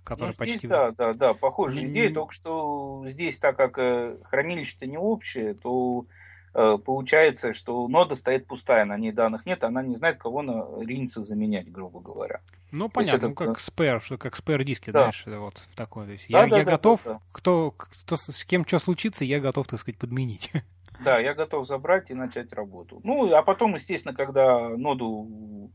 который 0.04 0.36
ну, 0.38 0.46
здесь, 0.46 0.54
почти... 0.54 0.68
Да, 0.68 0.92
да, 0.92 1.14
да, 1.14 1.34
похожая 1.34 1.84
не... 1.84 1.92
идея, 1.92 2.14
только 2.14 2.34
что 2.34 3.04
здесь, 3.08 3.40
так 3.40 3.58
как 3.58 3.78
э, 3.78 4.18
хранилище-то 4.24 4.86
не 4.88 4.98
общее, 4.98 5.54
то 5.54 6.06
э, 6.54 6.78
получается, 6.84 7.54
что 7.54 7.88
нода 7.88 8.16
стоит 8.16 8.48
пустая, 8.48 8.86
на 8.86 8.98
ней 8.98 9.12
данных 9.12 9.46
нет, 9.46 9.64
она 9.64 9.82
не 9.82 9.96
знает, 9.96 10.18
кого 10.18 10.40
она 10.40 10.66
ринется 10.80 11.24
заменять, 11.24 11.72
грубо 11.72 12.00
говоря. 12.00 12.42
Ну, 12.72 12.90
понятно, 12.90 13.30
ну, 13.30 13.36
как 13.36 13.60
спэр, 13.60 14.02
что 14.02 14.18
как 14.18 14.36
спэр 14.36 14.64
диски, 14.64 14.92
да. 14.92 15.12
знаешь, 15.12 15.24
вот 15.26 15.58
в 15.58 15.76
такой. 15.76 16.06
То 16.06 16.12
есть 16.12 16.30
да, 16.30 16.44
я, 16.44 16.48
да, 16.48 16.58
я 16.60 16.66
да, 16.66 16.72
готов, 16.72 17.02
да, 17.04 17.14
да. 17.14 17.22
Кто, 17.32 17.72
кто, 17.72 18.16
с 18.16 18.46
кем 18.46 18.66
что 18.66 18.80
случится, 18.80 19.26
я 19.26 19.40
готов, 19.40 19.68
так 19.68 19.80
сказать, 19.80 19.98
подменить. 19.98 20.52
Да, 21.02 21.18
я 21.18 21.34
готов 21.34 21.66
забрать 21.66 22.12
и 22.12 22.14
начать 22.14 22.52
работу. 22.52 23.00
Ну, 23.06 23.34
а 23.34 23.42
потом, 23.42 23.74
естественно, 23.76 24.14
когда 24.14 24.68
ноду 24.68 25.72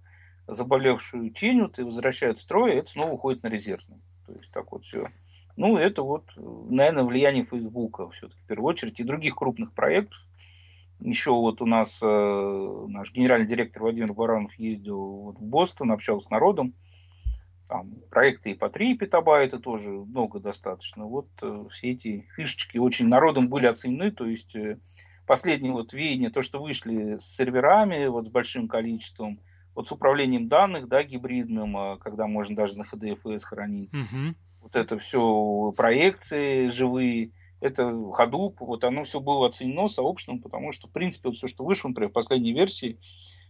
заболевшую 0.46 1.32
чинят 1.32 1.78
и 1.78 1.82
возвращают 1.82 2.38
в 2.38 2.42
строй, 2.42 2.74
это 2.74 2.90
снова 2.90 3.12
уходит 3.12 3.42
на 3.42 3.48
резервный. 3.48 4.02
То 4.26 4.32
есть 4.32 4.50
так 4.50 4.72
вот 4.72 4.84
все. 4.84 5.08
Ну, 5.56 5.76
это 5.76 6.02
вот, 6.02 6.24
наверное, 6.36 7.04
влияние 7.04 7.44
Фейсбука 7.44 8.10
все-таки 8.10 8.40
в 8.40 8.46
первую 8.46 8.70
очередь 8.70 8.98
и 8.98 9.04
других 9.04 9.36
крупных 9.36 9.72
проектов. 9.72 10.18
Еще 11.00 11.30
вот 11.30 11.60
у 11.60 11.66
нас 11.66 11.98
э, 12.02 12.86
наш 12.88 13.12
генеральный 13.12 13.46
директор 13.46 13.82
Владимир 13.82 14.12
Баранов 14.12 14.54
ездил 14.54 14.98
вот 14.98 15.38
в 15.38 15.42
Бостон, 15.42 15.92
общался 15.92 16.26
с 16.26 16.30
народом. 16.30 16.74
Там 17.68 17.94
проекты 18.10 18.50
и 18.50 18.54
по 18.54 18.68
3 18.68 18.96
петабайта 18.96 19.58
тоже 19.58 19.90
много 19.90 20.40
достаточно. 20.40 21.04
Вот 21.04 21.28
э, 21.42 21.64
все 21.70 21.90
эти 21.90 22.26
фишечки 22.34 22.78
очень 22.78 23.08
народом 23.08 23.48
были 23.48 23.66
оценены. 23.66 24.10
То 24.10 24.26
есть 24.26 24.54
э, 24.56 24.78
последнее 25.26 25.72
вот 25.72 25.92
веяние, 25.92 26.30
то, 26.30 26.42
что 26.42 26.60
вышли 26.60 27.18
с 27.18 27.36
серверами, 27.36 28.06
вот 28.06 28.26
с 28.26 28.30
большим 28.30 28.66
количеством– 28.66 29.40
вот 29.74 29.88
с 29.88 29.92
управлением 29.92 30.48
данных, 30.48 30.88
да, 30.88 31.02
гибридным, 31.02 31.76
а, 31.76 31.96
когда 31.98 32.26
можно 32.26 32.56
даже 32.56 32.76
на 32.78 32.82
HDFS 32.82 33.40
хранить. 33.40 33.92
Угу. 33.92 34.34
Вот 34.62 34.76
это 34.76 34.98
все 34.98 35.72
проекции 35.76 36.68
живые, 36.68 37.32
это 37.60 37.82
Hadoop, 37.82 38.56
вот 38.60 38.84
оно 38.84 39.04
все 39.04 39.20
было 39.20 39.46
оценено 39.46 39.88
сообществом, 39.88 40.40
потому 40.40 40.72
что, 40.72 40.88
в 40.88 40.92
принципе, 40.92 41.28
вот 41.28 41.38
все, 41.38 41.48
что 41.48 41.64
вышло, 41.64 41.88
например, 41.88 42.10
в 42.10 42.14
последней 42.14 42.52
версии, 42.52 42.98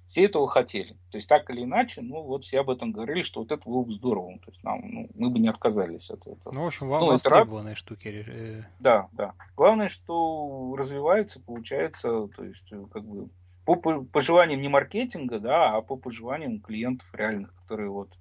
все 0.09 0.25
этого 0.25 0.47
хотели. 0.47 0.97
То 1.11 1.19
есть 1.19 1.29
так 1.29 1.49
или 1.51 1.65
иначе, 1.65 2.01
ну 2.01 2.23
вот 2.23 2.45
все 2.45 2.61
об 2.61 2.71
этом 2.71 2.93
говорили, 2.93 3.23
что 3.23 3.41
вот 3.41 3.51
это 3.51 3.69
было 3.69 3.83
бы 3.83 3.93
здорово. 3.93 4.39
То 4.39 4.51
есть 4.51 4.63
нам, 4.63 4.81
ну, 4.85 5.11
мы 5.15 5.31
бы 5.31 5.39
не 5.39 5.49
отказались 5.49 6.11
от 6.11 6.27
этого. 6.27 6.55
Ну, 6.55 6.63
в 6.63 6.67
общем, 6.67 6.89
ну, 6.89 7.07
востребованные 7.07 7.75
штуки. 7.75 8.25
Э. 8.27 8.63
Да, 8.79 9.09
да. 9.13 9.33
Главное, 9.57 9.89
что 9.89 10.77
развивается, 10.77 11.41
получается, 11.41 12.29
то 12.29 12.45
есть 12.45 12.69
как 12.93 13.05
бы 13.05 13.29
по 13.65 13.77
пожеланиям 13.77 14.61
не 14.61 14.69
маркетинга, 14.69 15.39
да, 15.39 15.75
а 15.75 15.83
по 15.83 15.97
пожеланиям 15.97 16.61
клиентов 16.61 17.09
реальных, 17.15 17.55
которые 17.63 17.91
вот 17.91 18.13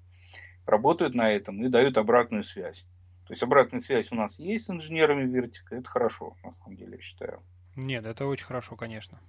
работают 0.65 1.15
на 1.15 1.31
этом 1.31 1.63
и 1.63 1.69
дают 1.69 1.97
обратную 1.97 2.43
связь. 2.43 2.85
То 3.27 3.33
есть 3.33 3.43
обратная 3.43 3.79
связь 3.79 4.11
у 4.11 4.15
нас 4.15 4.39
есть 4.39 4.65
с 4.65 4.69
инженерами 4.69 5.29
Вертика, 5.29 5.75
это 5.75 5.89
хорошо, 5.89 6.35
на 6.43 6.53
самом 6.55 6.75
деле, 6.75 6.97
я 6.97 7.01
считаю. 7.01 7.41
Нет, 7.75 8.05
это 8.05 8.25
очень 8.25 8.45
хорошо, 8.45 8.75
конечно. 8.75 9.19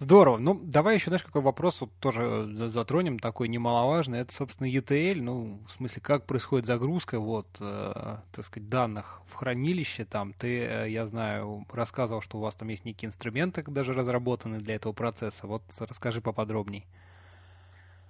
Здорово. 0.00 0.38
Ну, 0.38 0.60
давай 0.62 0.96
еще, 0.96 1.10
знаешь, 1.10 1.22
какой 1.22 1.40
вопрос 1.40 1.80
вот 1.80 1.92
тоже 2.00 2.22
э, 2.22 2.68
затронем, 2.68 3.18
такой 3.18 3.48
немаловажный. 3.48 4.18
Это, 4.18 4.34
собственно, 4.34 4.66
ETL, 4.66 5.20
ну, 5.20 5.60
в 5.68 5.72
смысле, 5.72 6.02
как 6.02 6.26
происходит 6.26 6.66
загрузка, 6.66 7.20
вот, 7.20 7.46
э, 7.60 8.16
так 8.32 8.44
сказать, 8.44 8.68
данных 8.68 9.22
в 9.26 9.34
хранилище 9.34 10.04
там. 10.04 10.32
Ты, 10.32 10.60
э, 10.60 10.90
я 10.90 11.06
знаю, 11.06 11.64
рассказывал, 11.72 12.22
что 12.22 12.38
у 12.38 12.40
вас 12.40 12.56
там 12.56 12.68
есть 12.68 12.84
некие 12.84 13.08
инструменты 13.08 13.62
даже 13.62 13.94
разработаны 13.94 14.58
для 14.58 14.74
этого 14.74 14.92
процесса. 14.92 15.46
Вот 15.46 15.62
расскажи 15.78 16.20
поподробней. 16.20 16.86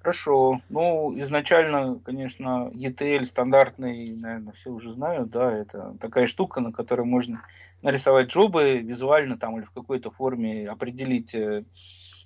Хорошо. 0.05 0.61
Ну, 0.69 1.19
изначально, 1.23 1.99
конечно, 2.05 2.71
ETL 2.75 3.25
стандартный, 3.25 4.15
наверное, 4.15 4.53
все 4.53 4.71
уже 4.71 4.93
знают, 4.93 5.31
да, 5.31 5.51
это 5.51 5.97
такая 5.99 6.27
штука, 6.27 6.61
на 6.61 6.73
которой 6.73 7.07
можно 7.07 7.43
нарисовать 7.81 8.29
джобы 8.29 8.81
визуально 8.81 9.39
там 9.39 9.57
или 9.57 9.65
в 9.65 9.71
какой-то 9.71 10.11
форме 10.11 10.69
определить 10.69 11.35
э, 11.35 11.65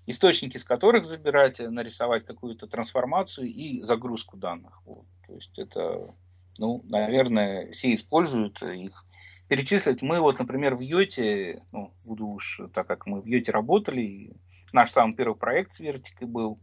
источники, 0.07 0.57
с 0.57 0.64
которых 0.64 1.05
забирать, 1.05 1.61
нарисовать 1.61 2.24
какую-то 2.24 2.66
трансформацию 2.66 3.47
и 3.47 3.81
загрузку 3.83 4.37
данных. 4.37 4.83
Вот. 4.85 5.07
То 5.29 5.35
есть 5.35 5.57
это 5.57 6.14
ну, 6.59 6.83
наверное, 6.89 7.70
все 7.70 7.95
используют 7.95 8.61
их. 8.61 9.07
Перечислить 9.47 10.03
мы 10.03 10.20
вот, 10.20 10.41
например, 10.41 10.74
в 10.74 10.81
Йоте, 10.81 11.62
ну, 11.70 11.93
буду 12.05 12.26
уж, 12.26 12.61
так 12.74 12.89
как 12.89 13.07
мы 13.07 13.22
в 13.22 13.26
Йоте 13.26 13.53
работали, 13.53 14.33
наш 14.72 14.91
самый 14.91 15.14
первый 15.14 15.37
проект 15.37 15.72
с 15.72 15.81
вертикой 15.81 16.26
был, 16.26 16.59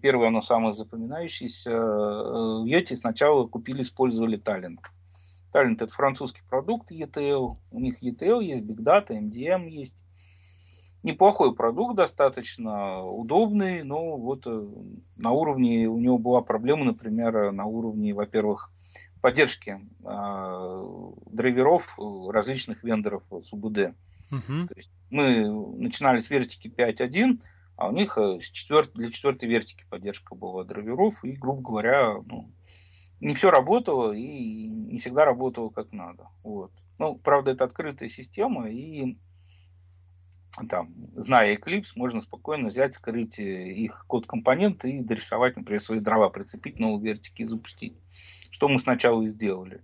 первый, 0.00 0.28
оно 0.28 0.40
самое 0.40 0.72
запоминающееся. 0.72 1.70
Э, 1.70 2.62
в 2.62 2.64
Йоте 2.64 2.96
сначала 2.96 3.46
купили, 3.46 3.82
использовали 3.82 4.38
Talent. 4.38 4.80
Talent 5.54 5.76
это 5.76 5.88
французский 5.88 6.42
продукт 6.48 6.90
ETL. 6.90 7.54
У 7.70 7.80
них 7.80 8.02
ETL 8.02 8.42
есть, 8.42 8.64
Big 8.64 8.78
Data, 8.78 9.08
MDM 9.10 9.68
есть. 9.68 9.94
Неплохой 11.02 11.54
продукт, 11.54 11.96
достаточно 11.96 13.04
удобный, 13.04 13.82
но 13.82 14.16
вот 14.16 14.46
э, 14.46 14.68
на 15.16 15.32
уровне, 15.32 15.86
у 15.86 15.98
него 15.98 16.18
была 16.18 16.40
проблема, 16.40 16.86
например, 16.86 17.52
на 17.52 17.66
уровне, 17.66 18.14
во-первых, 18.14 18.70
поддержки 19.20 19.80
э, 20.02 20.84
драйверов 21.30 21.98
различных 22.30 22.82
вендоров 22.84 23.22
с 23.30 23.52
УБД. 23.52 23.94
Uh-huh. 24.30 24.66
То 24.66 24.74
есть 24.76 24.90
мы 25.10 25.46
начинали 25.78 26.20
с 26.20 26.30
вертики 26.30 26.68
5.1, 26.68 27.40
а 27.76 27.88
у 27.88 27.92
них 27.92 28.16
э, 28.18 28.38
четвер... 28.40 28.88
для 28.92 29.10
четвертой 29.10 29.48
вертики 29.48 29.84
поддержка 29.88 30.34
была 30.34 30.64
драйверов, 30.64 31.24
и, 31.24 31.32
грубо 31.32 31.62
говоря, 31.62 32.14
ну, 32.26 32.50
не 33.20 33.34
все 33.34 33.50
работало 33.50 34.12
и 34.12 34.68
не 34.68 34.98
всегда 34.98 35.24
работало 35.24 35.70
как 35.70 35.92
надо. 35.92 36.28
Вот. 36.42 36.72
Ну, 36.98 37.16
правда, 37.16 37.50
это 37.50 37.64
открытая 37.64 38.08
система, 38.08 38.70
и 38.70 39.16
там, 40.68 40.94
зная 41.16 41.56
Eclipse, 41.56 41.92
можно 41.96 42.20
спокойно 42.20 42.68
взять, 42.68 42.94
скрыть 42.94 43.38
э, 43.40 43.72
их 43.72 44.04
код 44.06 44.26
компонент 44.26 44.84
и 44.84 45.00
дорисовать, 45.00 45.56
например, 45.56 45.80
свои 45.80 45.98
дрова, 45.98 46.28
прицепить 46.28 46.78
новые 46.78 47.14
вертики 47.14 47.42
и 47.42 47.46
запустить. 47.46 47.96
Что 48.50 48.68
мы 48.68 48.78
сначала 48.78 49.22
и 49.22 49.28
сделали. 49.28 49.82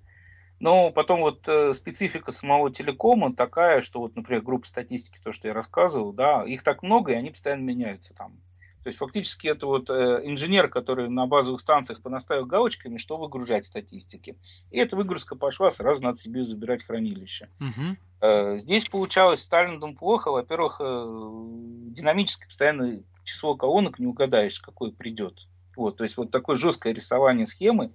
Но 0.61 0.91
потом 0.91 1.21
вот 1.21 1.49
э, 1.49 1.73
специфика 1.75 2.33
самого 2.33 2.71
телекома 2.71 3.35
такая, 3.35 3.81
что 3.81 4.01
вот, 4.01 4.15
например, 4.15 4.43
группа 4.43 4.67
статистики, 4.67 5.19
то, 5.23 5.33
что 5.33 5.49
я 5.49 5.55
рассказывал, 5.55 6.13
да, 6.13 6.45
их 6.45 6.63
так 6.63 6.83
много, 6.83 7.13
и 7.13 7.17
они 7.17 7.31
постоянно 7.31 7.63
меняются 7.63 8.13
там. 8.15 8.39
То 8.83 8.89
есть 8.89 8.99
фактически 8.99 9.47
это 9.47 9.67
вот 9.67 9.91
э, 9.91 10.21
инженер, 10.25 10.69
который 10.69 11.09
на 11.09 11.27
базовых 11.27 11.61
станциях 11.61 12.01
понаставил 12.03 12.47
галочками, 12.47 12.99
что 12.99 13.17
выгружать 13.19 13.67
статистики. 13.67 14.37
И 14.71 14.79
эта 14.79 14.97
выгрузка 14.97 15.35
пошла, 15.37 15.71
сразу 15.71 16.03
надо 16.03 16.19
себе 16.19 16.45
забирать 16.45 16.85
хранилище. 16.85 17.49
Угу. 17.61 17.97
Э, 18.23 18.59
здесь 18.59 18.89
получалось 18.89 19.43
с 19.43 19.47
Таллиндом 19.47 19.97
плохо. 19.97 20.31
Во-первых, 20.31 20.81
э, 20.81 20.85
динамически 20.85 22.47
постоянно 22.47 23.03
число 23.25 23.55
колонок 23.55 23.99
не 23.99 24.07
угадаешь, 24.07 24.61
какой 24.61 24.93
придет. 24.93 25.47
Вот, 25.77 25.99
то 25.99 26.05
есть 26.05 26.17
вот 26.17 26.31
такое 26.31 26.57
жесткое 26.57 26.95
рисование 26.95 27.47
схемы, 27.47 27.93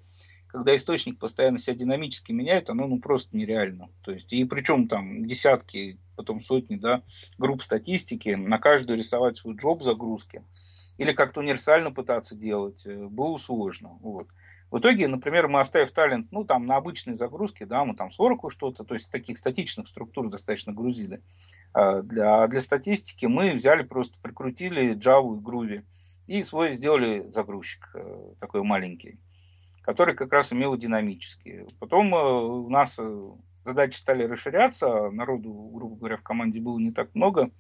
когда 0.56 0.74
источник 0.78 1.20
постоянно 1.20 1.60
себя 1.60 1.76
динамически 1.76 2.32
меняет, 2.32 2.70
оно 2.70 2.88
ну 2.88 3.00
просто 3.00 3.36
нереально. 3.36 3.90
То 4.04 4.12
есть, 4.12 4.32
и 4.32 4.46
причем 4.46 4.88
там 4.88 5.26
десятки, 5.26 6.00
потом 6.16 6.40
сотни, 6.40 6.78
да, 6.78 7.04
групп 7.38 7.62
статистики, 7.62 8.30
на 8.30 8.58
каждую 8.58 8.98
рисовать 8.98 9.36
свой 9.36 9.58
джоб 9.58 9.84
загрузки, 9.84 10.46
или 10.98 11.12
как-то 11.12 11.42
универсально 11.42 11.92
пытаться 11.92 12.36
делать, 12.36 12.86
э, 12.86 13.08
было 13.08 13.38
сложно. 13.38 13.98
Вот. 14.00 14.28
В 14.72 14.80
итоге, 14.80 15.10
например, 15.10 15.50
мы 15.50 15.60
оставив 15.60 15.92
талент, 15.92 16.32
ну, 16.32 16.46
там, 16.46 16.66
на 16.66 16.78
обычной 16.78 17.18
загрузке, 17.18 17.66
да, 17.66 17.84
мы 17.84 17.94
там 17.94 18.10
с 18.10 18.18
Oracle 18.18 18.50
что-то, 18.50 18.86
то 18.86 18.94
есть 18.94 19.12
таких 19.12 19.38
статичных 19.38 19.90
структур 19.90 20.30
достаточно 20.30 20.72
грузили. 20.72 21.22
А 21.74 22.02
для, 22.02 22.48
для 22.48 22.62
статистики 22.62 23.26
мы 23.26 23.52
взяли, 23.52 23.84
просто 23.84 24.18
прикрутили 24.22 24.96
Java 24.96 25.38
и 25.38 25.42
Groovy 25.44 25.84
и 26.28 26.44
свой 26.44 26.76
сделали 26.78 27.28
загрузчик 27.28 27.90
э, 27.94 28.34
такой 28.40 28.64
маленький 28.64 29.20
который 29.86 30.16
как 30.16 30.34
раз 30.34 30.52
имел 30.52 30.76
динамические. 30.76 31.68
Потом 31.80 32.14
э, 32.16 32.18
у 32.18 32.70
нас 32.70 32.96
э, 32.98 33.30
задачи 33.64 33.98
стали 33.98 34.24
расширяться, 34.24 35.12
народу, 35.12 35.54
грубо 35.72 35.96
говоря, 35.96 36.18
в 36.18 36.24
команде 36.24 36.60
было 36.60 36.80
не 36.80 36.92
так 36.92 37.14
много 37.14 37.52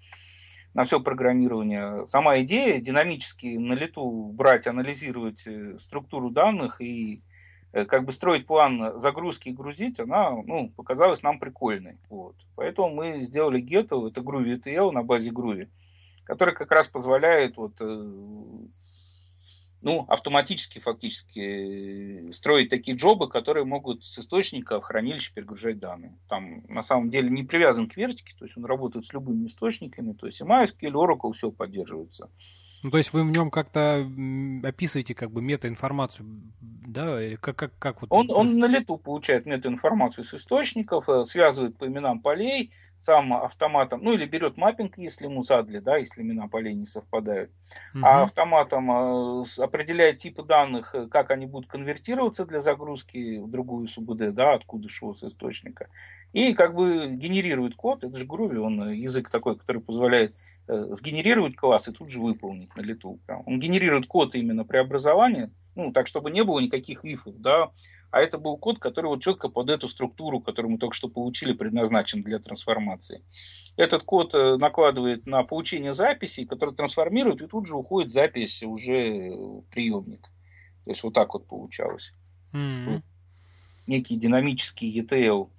на 0.74 0.86
все 0.86 1.00
программирование. 1.00 2.08
Сама 2.08 2.42
идея 2.42 2.82
динамически 2.82 3.58
на 3.58 3.74
лету 3.74 4.32
брать, 4.34 4.66
анализировать 4.66 5.46
э, 5.46 5.78
структуру 5.80 6.32
данных 6.32 6.82
и 6.82 7.22
как 7.72 8.06
бы 8.06 8.12
строить 8.12 8.48
план 8.48 9.00
загрузки 9.02 9.50
и 9.50 9.54
грузить, 9.54 10.00
она 10.00 10.32
ну, 10.32 10.70
показалась 10.70 11.22
нам 11.22 11.38
прикольной. 11.40 12.00
Вот. 12.10 12.38
Поэтому 12.56 12.90
мы 12.90 13.22
сделали 13.22 13.62
Ghetto, 13.62 14.08
это 14.08 14.22
Groovy 14.22 14.60
ETL 14.60 14.92
на 14.92 15.04
базе 15.04 15.30
Groovy, 15.30 15.68
который 16.24 16.56
как 16.56 16.72
раз 16.72 16.88
позволяет 16.88 17.58
вот, 17.58 17.76
ну, 19.86 20.04
автоматически 20.08 20.80
фактически 20.80 22.32
строить 22.32 22.70
такие 22.70 22.98
джобы, 22.98 23.30
которые 23.30 23.66
могут 23.66 24.04
с 24.04 24.18
источника 24.18 24.82
в 24.82 24.84
хранилище 24.84 25.32
перегружать 25.32 25.78
данные. 25.78 26.18
Там 26.28 26.64
на 26.68 26.82
самом 26.82 27.12
деле 27.12 27.30
не 27.30 27.44
привязан 27.44 27.88
к 27.88 27.96
вертике, 27.96 28.34
то 28.40 28.46
есть 28.46 28.58
он 28.58 28.66
работает 28.66 29.06
с 29.06 29.14
любыми 29.14 29.46
источниками, 29.46 30.14
то 30.14 30.26
есть 30.26 30.42
и 30.42 30.44
MySQL, 30.44 30.92
Oracle, 30.92 31.34
все 31.34 31.52
поддерживается. 31.52 32.32
Ну, 32.82 32.90
то 32.90 32.98
есть 32.98 33.14
вы 33.14 33.24
в 33.24 33.32
нем 33.32 33.52
как-то 33.52 34.04
описываете 34.64 35.14
как 35.14 35.30
бы 35.30 35.44
метаинформацию, 35.44 36.28
да? 36.62 37.20
Как, 37.40 37.56
как, 37.56 37.78
как 37.78 38.02
вот... 38.02 38.08
Он, 38.12 38.32
он 38.32 38.58
на 38.58 38.66
лету 38.66 38.98
получает 38.98 39.46
метаинформацию 39.46 40.26
с 40.26 40.34
источников, 40.34 41.08
э, 41.10 41.26
связывает 41.26 41.78
по 41.78 41.86
именам 41.86 42.22
полей, 42.22 42.72
сам 43.06 43.34
автоматом, 43.34 44.04
ну 44.04 44.14
или 44.14 44.26
берет 44.26 44.58
маппинг, 44.58 44.98
если 44.98 45.26
ему 45.26 45.44
задали, 45.44 45.80
да, 45.80 45.98
если 45.98 46.22
имена 46.24 46.48
полей 46.48 46.74
не 46.74 46.88
совпадают, 46.88 47.52
угу. 47.94 48.04
а 48.04 48.24
автоматом 48.24 48.92
э, 48.92 49.46
определяет 49.60 50.18
типы 50.18 50.44
данных, 50.44 50.96
э, 50.96 51.08
как 51.08 51.30
они 51.30 51.46
будут 51.46 51.70
конвертироваться 51.70 52.46
для 52.46 52.62
загрузки 52.62 53.38
в 53.38 53.50
другую 53.50 53.88
СУБД, 53.88 54.34
да, 54.34 54.54
откуда 54.56 54.90
шло 54.90 55.14
с 55.14 55.24
источника, 55.24 55.88
и 56.34 56.54
как 56.54 56.74
бы 56.74 57.08
генерирует 57.12 57.76
код, 57.76 58.04
это 58.04 58.18
же 58.18 58.26
Groovy, 58.26 58.58
он 58.58 58.90
э, 58.90 58.96
язык 58.96 59.30
такой, 59.30 59.56
который 59.56 59.82
позволяет 59.82 60.36
э, 60.68 60.96
сгенерировать 60.96 61.56
класс 61.56 61.88
и 61.88 61.92
тут 61.92 62.10
же 62.10 62.20
выполнить 62.20 62.76
на 62.76 62.82
лету. 62.82 63.20
Он 63.46 63.60
генерирует 63.60 64.08
код 64.08 64.34
именно 64.34 64.66
преобразования, 64.66 65.52
ну, 65.76 65.92
так, 65.92 66.08
чтобы 66.08 66.32
не 66.32 66.44
было 66.44 66.60
никаких 66.60 67.06
ифов, 67.06 67.36
да, 67.38 67.70
а 68.12 68.22
это 68.22 68.38
был 68.38 68.58
код, 68.58 68.80
который 68.80 69.08
вот 69.08 69.22
четко 69.22 69.50
под 69.50 69.70
эту 69.70 69.88
структуру, 69.88 70.40
которую 70.40 70.74
мы 70.74 70.78
только 70.78 70.96
что 70.96 71.10
получили, 71.10 71.54
предназначен 71.54 72.24
для 72.24 72.40
трансформации. 72.40 73.24
Этот 73.78 74.04
код 74.04 74.34
э, 74.34 74.58
накладывает 74.58 75.26
на 75.26 75.44
получение 75.44 75.94
записи, 75.94 76.46
который 76.46 76.74
трансформирует, 76.74 77.42
и 77.42 77.48
тут 77.48 77.68
же 77.68 77.76
уходит 77.76 78.12
запись 78.12 78.64
уже 78.64 79.32
в 79.32 79.64
приемник. 79.72 80.30
То 80.86 80.92
есть 80.92 81.04
вот 81.04 81.14
так 81.14 81.34
вот 81.34 81.48
получалось. 81.48 82.12
Mm-hmm. 82.54 83.02
Некий 83.88 84.16
динамический 84.16 85.00
ETL 85.02 85.50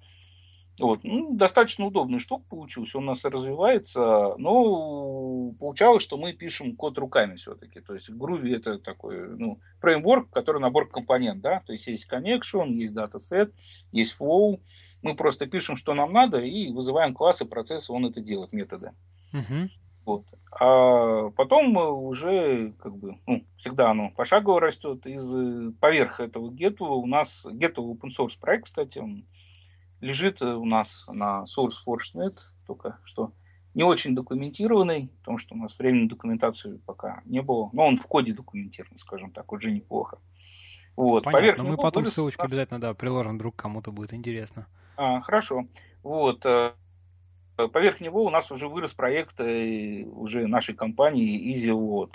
вот. 0.79 1.03
Ну, 1.03 1.35
достаточно 1.35 1.85
удобная 1.85 2.19
штука 2.19 2.45
получилась, 2.49 2.93
он 2.93 3.03
у 3.03 3.07
нас 3.07 3.25
развивается, 3.25 4.35
но 4.37 5.51
получалось, 5.59 6.03
что 6.03 6.17
мы 6.17 6.33
пишем 6.33 6.75
код 6.75 6.97
руками 6.99 7.35
все-таки. 7.37 7.79
То 7.79 7.95
есть 7.95 8.09
Groovy 8.09 8.55
это 8.55 8.77
такой 8.77 9.27
ну, 9.37 9.59
фреймворк, 9.81 10.29
который 10.29 10.61
набор 10.61 10.87
компонент, 10.87 11.41
да, 11.41 11.61
то 11.65 11.73
есть 11.73 11.87
есть 11.87 12.07
connection, 12.11 12.69
есть 12.73 12.95
dataset, 12.95 13.51
есть 13.91 14.15
flow. 14.19 14.59
Мы 15.01 15.15
просто 15.15 15.47
пишем, 15.47 15.77
что 15.77 15.93
нам 15.93 16.13
надо, 16.13 16.39
и 16.41 16.71
вызываем 16.71 17.13
классы 17.13 17.45
процесса, 17.45 17.93
он 17.93 18.05
это 18.05 18.21
делает, 18.21 18.53
методы. 18.53 18.91
Uh-huh. 19.33 19.69
Вот. 20.05 20.25
А 20.59 21.29
потом 21.31 21.75
уже, 21.75 22.73
как 22.79 22.95
бы, 22.95 23.17
ну, 23.25 23.43
всегда 23.57 23.91
оно 23.91 24.11
пошагово 24.11 24.61
растет. 24.61 25.05
Из 25.05 25.73
поверх 25.79 26.19
этого 26.19 26.51
гетто 26.51 26.85
у 26.85 27.05
нас 27.05 27.45
гетто 27.51 27.81
open 27.81 28.09
source 28.17 28.39
проект, 28.39 28.65
кстати, 28.65 28.99
он 28.99 29.25
лежит 30.01 30.41
у 30.41 30.65
нас 30.65 31.05
на 31.07 31.45
SourceForge.net, 31.45 32.37
только 32.65 32.97
что 33.03 33.31
не 33.73 33.83
очень 33.83 34.15
документированный, 34.15 35.11
потому 35.19 35.37
что 35.37 35.55
у 35.55 35.57
нас 35.57 35.77
времени 35.77 36.07
документацию 36.07 36.79
пока 36.85 37.21
не 37.25 37.41
было. 37.41 37.69
Но 37.73 37.85
он 37.85 37.97
в 37.97 38.07
коде 38.07 38.33
документирован, 38.33 38.99
скажем 38.99 39.31
так, 39.31 39.51
уже 39.51 39.71
неплохо. 39.71 40.17
Вот. 40.95 41.25
Понятно, 41.25 41.39
Поверх 41.39 41.63
мы 41.63 41.77
потом 41.77 42.05
ссылочку 42.07 42.43
нас... 42.43 42.51
обязательно 42.51 42.81
да, 42.81 42.93
приложим, 42.95 43.35
вдруг 43.35 43.55
кому-то 43.55 43.91
будет 43.91 44.13
интересно. 44.13 44.65
А, 44.95 45.21
хорошо. 45.21 45.67
Вот. 46.01 46.43
Э, 46.43 46.73
поверх 47.55 48.01
него 48.01 48.25
у 48.25 48.31
нас 48.31 48.51
уже 48.51 48.67
вырос 48.67 48.93
проект 48.93 49.39
э, 49.39 50.05
уже 50.05 50.47
нашей 50.47 50.73
компании 50.73 51.55
EasyLoad. 51.55 52.13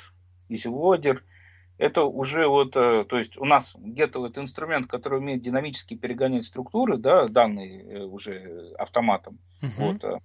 EasyLoader– 0.49 1.21
это 1.83 2.05
уже 2.05 2.47
вот, 2.47 2.77
э, 2.77 3.05
то 3.09 3.19
есть 3.19 3.37
у 3.37 3.45
нас 3.45 3.75
где-то 3.77 4.21
вот 4.21 4.39
инструмент, 4.39 4.87
который 4.87 5.19
умеет 5.19 5.43
динамически 5.43 5.95
перегонять 5.95 6.45
структуры, 6.45 6.97
да, 6.97 7.27
данные 7.27 7.83
э, 7.83 8.05
уже 8.05 8.73
автоматом. 8.79 9.39
Uh-huh. 9.61 9.71
Вот. 9.79 10.05
Э. 10.05 10.19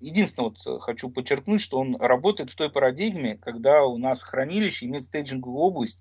Единственное, 0.00 0.50
вот 0.50 0.82
хочу 0.82 1.10
подчеркнуть, 1.10 1.60
что 1.60 1.78
он 1.78 1.96
работает 1.96 2.50
в 2.50 2.56
той 2.56 2.70
парадигме, 2.70 3.36
когда 3.36 3.84
у 3.84 3.98
нас 3.98 4.22
хранилище 4.22 4.86
имеет 4.86 5.04
стейджинговую 5.04 5.58
область, 5.58 5.98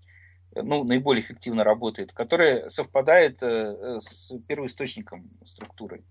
ну, 0.56 0.84
наиболее 0.84 1.24
эффективно 1.24 1.64
работает, 1.64 2.14
которая 2.14 2.70
совпадает 2.70 3.42
с 3.42 4.32
первоисточником 4.48 5.32
структуры. 5.46 6.04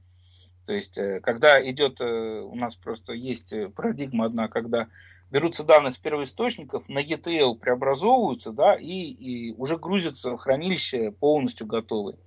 То 0.67 0.73
есть, 0.73 0.99
когда 1.23 1.63
идет, 1.71 2.01
у 2.01 2.55
нас 2.57 2.75
просто 2.75 3.13
есть 3.13 3.55
парадигма 3.77 4.25
одна, 4.25 4.49
когда 4.49 4.89
берутся 5.31 5.65
данные 5.65 5.93
с 5.93 5.99
первоисточников, 5.99 6.89
на 6.89 7.03
ETL 7.03 7.55
преобразовываются, 7.55 8.53
да, 8.53 8.75
и, 8.75 8.87
и 8.87 9.53
уже 9.53 9.79
грузятся 9.79 10.33
в 10.33 10.39
хранилище 10.39 11.13
полностью 11.13 11.67
готовые. 11.67 12.19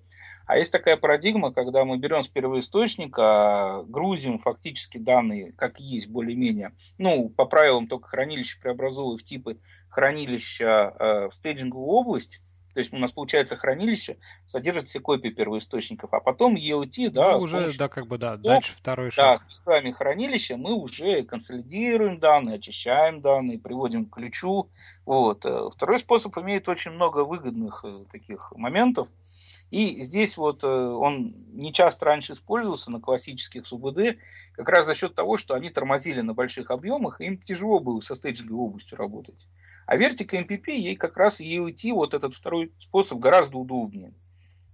А 0.45 0.58
есть 0.58 0.72
такая 0.72 0.97
парадигма, 0.97 1.54
когда 1.54 1.86
мы 1.86 1.97
берем 1.97 2.22
с 2.22 2.28
первоисточника, 2.28 3.84
грузим 3.88 4.39
фактически 4.39 4.97
данные, 4.97 5.54
как 5.54 5.80
есть, 5.80 6.08
более-менее, 6.08 6.74
ну, 6.97 7.30
по 7.30 7.45
правилам 7.45 7.88
только 7.88 8.10
хранилище 8.10 8.60
преобразовывая 8.60 9.18
в 9.18 9.24
типы 9.24 9.60
хранилища 9.89 10.95
э, 10.99 11.30
в 11.30 11.34
стейджинговую 11.36 11.88
область, 11.88 12.41
то 12.74 12.80
есть 12.80 12.93
у 12.93 12.97
нас 12.97 13.11
получается 13.11 13.55
хранилище, 13.55 14.17
содержит 14.51 14.88
все 14.88 14.99
копии 14.99 15.30
первоисточников, 15.30 16.13
а 16.13 16.19
потом 16.19 16.55
EOT, 16.55 17.09
да, 17.09 17.34
ну, 17.34 17.43
уже, 17.43 17.57
помощью, 17.57 17.80
да, 17.80 17.88
как 17.88 18.07
бы, 18.07 18.17
да, 18.17 18.38
дальше 18.38 18.74
второй 18.76 19.11
шаг. 19.11 19.41
Да, 19.41 19.53
с 19.53 19.65
вами 19.65 19.91
хранилища 19.91 20.57
мы 20.57 20.74
уже 20.74 21.24
консолидируем 21.24 22.19
данные, 22.19 22.55
очищаем 22.55 23.21
данные, 23.21 23.59
приводим 23.59 24.05
к 24.05 24.15
ключу. 24.15 24.69
Вот. 25.05 25.45
Э, 25.45 25.69
второй 25.71 25.99
способ 25.99 26.36
имеет 26.39 26.67
очень 26.67 26.91
много 26.91 27.24
выгодных 27.24 27.86
э, 27.86 28.05
таких 28.11 28.51
моментов. 28.55 29.07
И 29.69 30.01
здесь 30.01 30.38
вот 30.38 30.63
он 30.63 31.34
не 31.51 31.74
часто 31.74 32.05
раньше 32.05 32.34
использовался 32.34 32.91
на 32.91 32.99
классических 32.99 33.65
СУБД, 33.65 34.19
как 34.51 34.69
раз 34.69 34.86
за 34.86 34.93
счет 34.93 35.15
того, 35.15 35.38
что 35.38 35.55
они 35.55 35.71
тормозили 35.71 36.21
на 36.21 36.36
больших 36.36 36.69
объемах, 36.69 37.19
и 37.19 37.26
им 37.26 37.38
тяжело 37.39 37.80
было 37.80 37.99
со 37.99 38.13
стейджинговой 38.13 38.67
областью 38.67 38.99
работать. 38.99 39.47
А 39.86 39.97
Vertica 39.97 40.45
MPP 40.45 40.71
ей 40.71 40.95
как 40.95 41.17
раз 41.17 41.41
и 41.41 41.59
уйти 41.59 41.91
вот 41.91 42.13
этот 42.13 42.34
второй 42.34 42.73
способ 42.79 43.19
гораздо 43.19 43.57
удобнее. 43.57 44.13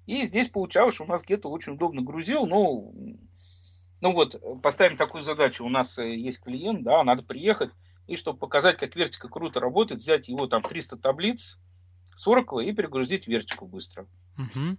И 0.05 0.25
здесь 0.25 0.49
получалось, 0.49 0.95
что 0.95 1.03
у 1.03 1.07
нас 1.07 1.21
где-то 1.21 1.49
очень 1.49 1.73
удобно 1.73 2.01
грузил, 2.01 2.45
но 2.45 2.91
ну 4.01 4.13
вот, 4.13 4.41
поставим 4.61 4.97
такую 4.97 5.23
задачу, 5.23 5.65
у 5.65 5.69
нас 5.69 5.97
э, 5.97 6.15
есть 6.15 6.39
клиент, 6.41 6.83
да, 6.83 7.03
надо 7.03 7.21
приехать, 7.21 7.71
и 8.07 8.15
чтобы 8.15 8.39
показать, 8.39 8.77
как 8.77 8.95
вертика 8.95 9.27
круто 9.27 9.59
работает, 9.59 10.01
взять 10.01 10.29
его 10.29 10.47
там 10.47 10.61
300 10.61 10.97
таблиц 10.97 11.59
с 12.15 12.27
Oracle 12.27 12.63
и 12.63 12.73
перегрузить 12.73 13.27
вертику 13.27 13.67
быстро. 13.67 14.07
Угу. 14.37 14.77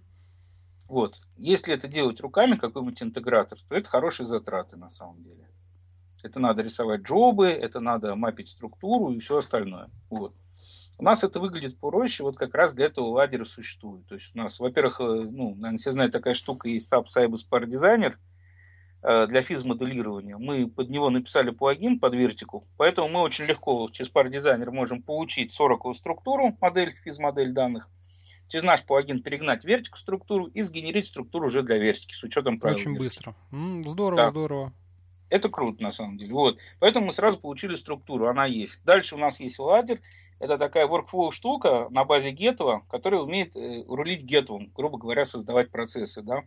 Вот. 0.89 1.21
Если 1.37 1.73
это 1.73 1.87
делать 1.87 2.19
руками, 2.19 2.55
какой-нибудь 2.55 3.01
интегратор, 3.01 3.57
то 3.69 3.75
это 3.75 3.87
хорошие 3.87 4.27
затраты 4.27 4.75
на 4.75 4.89
самом 4.89 5.23
деле. 5.23 5.47
Это 6.23 6.39
надо 6.39 6.61
рисовать 6.61 7.01
джобы, 7.01 7.47
это 7.47 7.79
надо 7.79 8.15
мапить 8.15 8.49
структуру 8.49 9.11
и 9.11 9.19
все 9.19 9.37
остальное. 9.37 9.89
Вот. 10.09 10.33
У 11.01 11.03
нас 11.03 11.23
это 11.23 11.39
выглядит 11.39 11.79
проще, 11.79 12.21
вот 12.21 12.37
как 12.37 12.53
раз 12.53 12.73
для 12.73 12.85
этого 12.85 13.07
ладеры 13.07 13.45
существует. 13.45 14.05
То 14.05 14.15
есть 14.15 14.29
у 14.35 14.37
нас, 14.37 14.59
во-первых, 14.59 15.01
э, 15.01 15.03
ну, 15.03 15.55
наверное, 15.55 15.79
все 15.79 15.91
знают, 15.91 16.13
такая 16.13 16.35
штука 16.35 16.69
есть 16.69 16.93
SAP 16.93 17.05
Cybus 17.15 17.39
Par 17.49 17.63
Designer 17.65 18.13
э, 19.01 19.25
для 19.25 19.41
физмоделирования. 19.41 20.37
Мы 20.37 20.67
под 20.67 20.89
него 20.89 21.09
написали 21.09 21.49
плагин 21.49 21.99
под 21.99 22.13
вертику, 22.13 22.67
поэтому 22.77 23.09
мы 23.09 23.21
очень 23.21 23.45
легко 23.45 23.89
через 23.91 24.11
Par 24.11 24.29
Designer 24.29 24.69
можем 24.69 25.01
получить 25.01 25.51
40 25.53 25.95
структуру, 25.95 26.55
модель, 26.61 26.93
физмодель 27.03 27.51
данных, 27.51 27.89
через 28.47 28.63
наш 28.63 28.83
плагин 28.83 29.23
перегнать 29.23 29.63
вертику 29.63 29.97
структуру 29.97 30.45
и 30.45 30.61
сгенерить 30.61 31.07
структуру 31.07 31.47
уже 31.47 31.63
для 31.63 31.79
вертики 31.79 32.13
с 32.13 32.21
учетом 32.21 32.59
правил. 32.59 32.75
Очень 32.75 32.93
вертики. 32.93 33.03
быстро. 33.03 33.35
Здорово, 33.51 34.17
да. 34.17 34.29
здорово. 34.29 34.73
Это 35.31 35.47
круто, 35.47 35.81
на 35.81 35.91
самом 35.91 36.17
деле. 36.17 36.33
Вот. 36.33 36.57
Поэтому 36.79 37.07
мы 37.07 37.13
сразу 37.13 37.39
получили 37.39 37.75
структуру, 37.75 38.27
она 38.27 38.45
есть. 38.45 38.83
Дальше 38.83 39.15
у 39.15 39.17
нас 39.17 39.39
есть 39.39 39.59
ладер. 39.59 40.01
Это 40.39 40.57
такая 40.57 40.87
workflow 40.87 41.31
штука 41.31 41.87
на 41.89 42.03
базе 42.03 42.31
Гетова, 42.31 42.83
которая 42.89 43.21
умеет 43.21 43.55
э, 43.55 43.85
рулить 43.87 44.23
Гетовым, 44.23 44.71
грубо 44.75 44.97
говоря, 44.97 45.23
создавать 45.23 45.71
процессы. 45.71 46.21
Да? 46.21 46.41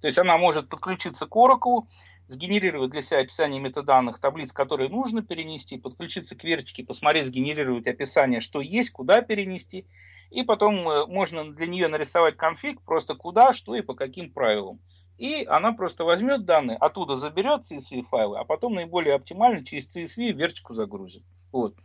То 0.00 0.06
есть 0.06 0.16
она 0.16 0.38
может 0.38 0.70
подключиться 0.70 1.26
к 1.26 1.36
Oracle, 1.36 1.82
сгенерировать 2.28 2.92
для 2.92 3.02
себя 3.02 3.18
описание 3.18 3.60
метаданных 3.60 4.20
таблиц, 4.20 4.52
которые 4.52 4.88
нужно 4.88 5.20
перенести, 5.20 5.76
подключиться 5.76 6.34
к 6.34 6.42
вертике, 6.42 6.82
посмотреть, 6.82 7.26
сгенерировать 7.26 7.88
описание, 7.88 8.40
что 8.40 8.62
есть, 8.62 8.90
куда 8.90 9.20
перенести. 9.20 9.84
И 10.30 10.44
потом 10.44 10.88
э, 10.88 11.04
можно 11.04 11.52
для 11.52 11.66
нее 11.66 11.88
нарисовать 11.88 12.38
конфиг, 12.38 12.80
просто 12.80 13.14
куда, 13.14 13.52
что 13.52 13.74
и 13.74 13.82
по 13.82 13.92
каким 13.92 14.30
правилам 14.30 14.80
и 15.20 15.44
она 15.44 15.72
просто 15.72 16.04
возьмет 16.04 16.46
данные, 16.46 16.78
оттуда 16.78 17.16
заберет 17.16 17.70
CSV 17.70 18.04
файлы, 18.10 18.38
а 18.38 18.44
потом 18.44 18.72
наиболее 18.74 19.14
оптимально 19.14 19.62
через 19.62 19.86
CSV 19.94 20.32
вертику 20.32 20.72
загрузит. 20.72 21.22
Вот. 21.52 21.76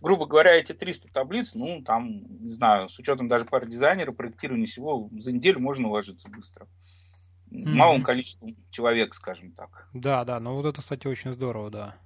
Грубо 0.00 0.26
говоря, 0.26 0.52
эти 0.52 0.72
300 0.72 1.12
таблиц, 1.12 1.54
ну, 1.54 1.82
там, 1.82 2.22
не 2.44 2.52
знаю, 2.52 2.88
с 2.88 2.96
учетом 2.96 3.26
даже 3.26 3.44
пары 3.44 3.66
дизайнера, 3.66 4.12
проектирования 4.12 4.66
всего, 4.66 5.10
за 5.18 5.32
неделю 5.32 5.58
можно 5.58 5.88
уложиться 5.88 6.28
быстро. 6.28 6.68
Mm-hmm. 7.50 7.68
Малым 7.74 8.02
количеством 8.04 8.56
человек, 8.70 9.14
скажем 9.14 9.50
так. 9.50 9.88
Да, 9.92 10.24
да, 10.24 10.38
ну 10.38 10.54
вот 10.54 10.66
это, 10.66 10.80
кстати, 10.80 11.08
очень 11.08 11.32
здорово, 11.32 11.70
да. 11.70 11.96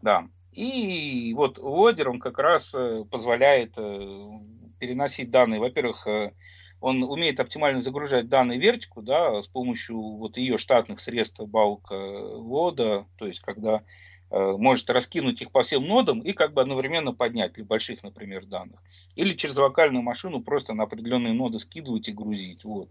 Да. 0.00 0.26
И 0.52 1.34
вот 1.36 1.58
лодер, 1.58 2.08
он 2.08 2.18
как 2.18 2.38
раз 2.38 2.72
э, 2.74 3.04
позволяет 3.10 3.74
э, 3.76 4.30
переносить 4.78 5.30
данные, 5.30 5.60
во-первых, 5.60 6.06
э, 6.06 6.32
он 6.80 7.02
умеет 7.02 7.40
оптимально 7.40 7.80
загружать 7.80 8.28
данные 8.28 8.58
вертику, 8.58 9.02
да, 9.02 9.42
с 9.42 9.46
помощью 9.48 10.00
вот 10.00 10.36
ее 10.36 10.58
штатных 10.58 11.00
средств 11.00 11.40
балка 11.40 11.94
вода, 11.94 13.06
то 13.16 13.26
есть 13.26 13.40
когда 13.40 13.82
э, 14.30 14.52
может 14.56 14.88
раскинуть 14.90 15.42
их 15.42 15.50
по 15.50 15.62
всем 15.62 15.84
нодам 15.84 16.20
и 16.20 16.32
как 16.32 16.52
бы 16.54 16.60
одновременно 16.60 17.12
поднять 17.12 17.54
для 17.54 17.64
больших, 17.64 18.02
например, 18.02 18.46
данных. 18.46 18.80
Или 19.16 19.34
через 19.34 19.56
локальную 19.56 20.02
машину 20.02 20.40
просто 20.40 20.74
на 20.74 20.84
определенные 20.84 21.32
ноды 21.32 21.58
скидывать 21.58 22.08
и 22.08 22.12
грузить. 22.12 22.64
Вот. 22.64 22.88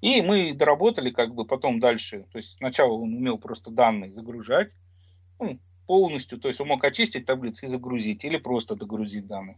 И 0.00 0.20
мы 0.20 0.52
доработали 0.52 1.10
как 1.10 1.34
бы 1.34 1.46
потом 1.46 1.80
дальше. 1.80 2.26
То 2.32 2.38
есть 2.38 2.58
сначала 2.58 2.92
он 2.92 3.14
умел 3.14 3.38
просто 3.38 3.70
данные 3.70 4.12
загружать 4.12 4.72
ну, 5.38 5.58
полностью, 5.86 6.38
то 6.38 6.48
есть 6.48 6.60
он 6.60 6.68
мог 6.68 6.84
очистить 6.84 7.26
таблицы 7.26 7.66
и 7.66 7.68
загрузить, 7.68 8.24
или 8.24 8.36
просто 8.36 8.76
догрузить 8.76 9.26
данные. 9.26 9.56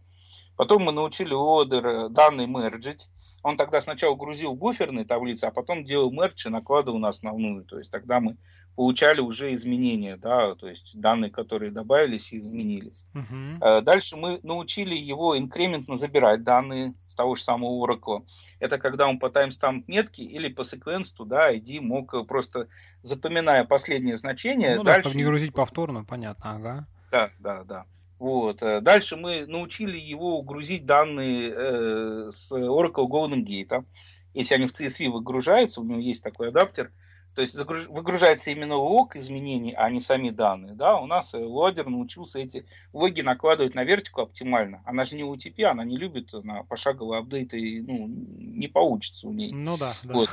Потом 0.56 0.84
мы 0.84 0.92
научили 0.92 1.34
Одер 1.34 1.86
э, 1.86 2.08
данные 2.08 2.46
мерджить. 2.46 3.08
Он 3.42 3.56
тогда 3.56 3.80
сначала 3.80 4.14
грузил 4.14 4.54
буферные 4.54 5.04
таблицы, 5.04 5.44
а 5.44 5.50
потом 5.50 5.84
делал 5.84 6.12
мерч 6.12 6.46
и 6.46 6.48
накладывал 6.48 6.98
на 6.98 7.08
основную. 7.08 7.64
То 7.64 7.78
есть 7.78 7.90
тогда 7.90 8.20
мы 8.20 8.36
получали 8.76 9.20
уже 9.20 9.52
изменения, 9.54 10.16
да, 10.16 10.54
то 10.54 10.68
есть 10.68 10.92
данные, 10.98 11.30
которые 11.30 11.70
добавились 11.70 12.32
и 12.32 12.38
изменились. 12.38 13.04
Uh-huh. 13.14 13.82
Дальше 13.82 14.16
мы 14.16 14.40
научили 14.42 14.94
его 14.94 15.36
инкрементно 15.36 15.96
забирать 15.96 16.42
данные 16.42 16.94
с 17.08 17.14
того 17.14 17.34
же 17.34 17.42
самого 17.42 17.86
Oracle. 17.86 18.24
Это 18.60 18.78
когда 18.78 19.06
он 19.06 19.18
по 19.18 19.28
таймстамп 19.28 19.86
метки 19.88 20.22
или 20.22 20.48
по 20.48 20.64
секвенсту, 20.64 21.26
да, 21.26 21.52
ID 21.54 21.80
мог 21.80 22.26
просто 22.26 22.68
запоминая 23.02 23.64
последнее 23.64 24.16
значение. 24.16 24.76
Ну 24.76 24.84
дальше... 24.84 25.02
да, 25.02 25.10
чтобы 25.10 25.16
не 25.16 25.24
грузить 25.24 25.52
повторно, 25.52 26.04
понятно, 26.04 26.54
ага. 26.54 26.86
Да, 27.10 27.30
да, 27.40 27.64
да. 27.64 27.84
Вот. 28.22 28.62
Э, 28.62 28.80
дальше 28.80 29.16
мы 29.16 29.46
научили 29.46 29.98
его 29.98 30.42
грузить 30.42 30.86
данные 30.86 31.52
э, 31.52 32.30
с 32.30 32.52
Oracle 32.52 33.08
Golden 33.08 33.44
Gate. 33.44 33.84
Если 34.32 34.54
они 34.54 34.68
в 34.68 34.72
CSV 34.72 35.10
выгружаются, 35.10 35.80
у 35.80 35.84
него 35.84 35.98
есть 35.98 36.22
такой 36.22 36.50
адаптер, 36.50 36.92
то 37.34 37.42
есть 37.42 37.56
выгружается 37.56 38.52
именно 38.52 38.76
лог 38.76 39.16
изменений, 39.16 39.74
а 39.76 39.90
не 39.90 40.00
сами 40.00 40.30
данные. 40.30 40.76
Да? 40.76 41.00
У 41.00 41.06
нас 41.06 41.34
лодер 41.34 41.88
научился 41.88 42.38
эти 42.38 42.64
логи 42.92 43.22
накладывать 43.22 43.74
на 43.74 43.82
вертику 43.82 44.20
оптимально. 44.20 44.84
Она 44.86 45.04
же 45.04 45.16
не 45.16 45.24
UTP, 45.24 45.60
она 45.64 45.82
не 45.82 45.96
любит 45.96 46.32
на 46.32 46.62
пошаговые 46.62 47.18
апдейты, 47.18 47.82
ну, 47.84 48.06
не 48.06 48.68
получится 48.68 49.26
у 49.26 49.32
ней. 49.32 49.52
Ну 49.52 49.76
да. 49.76 49.94
да. 50.04 50.14
Вот, 50.14 50.28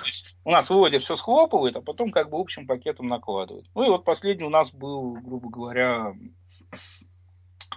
у 0.45 0.51
нас 0.51 0.69
лодер 0.69 0.99
все 0.99 1.15
схлопывает, 1.15 1.75
а 1.75 1.81
потом 1.81 2.11
как 2.11 2.29
бы 2.29 2.39
общим 2.39 2.67
пакетом 2.67 3.07
накладывает. 3.07 3.65
Ну 3.73 3.83
и 3.83 3.89
вот 3.89 4.05
последний 4.05 4.45
у 4.45 4.51
нас 4.51 4.69
был, 4.69 5.13
грубо 5.13 5.49
говоря, 5.49 6.13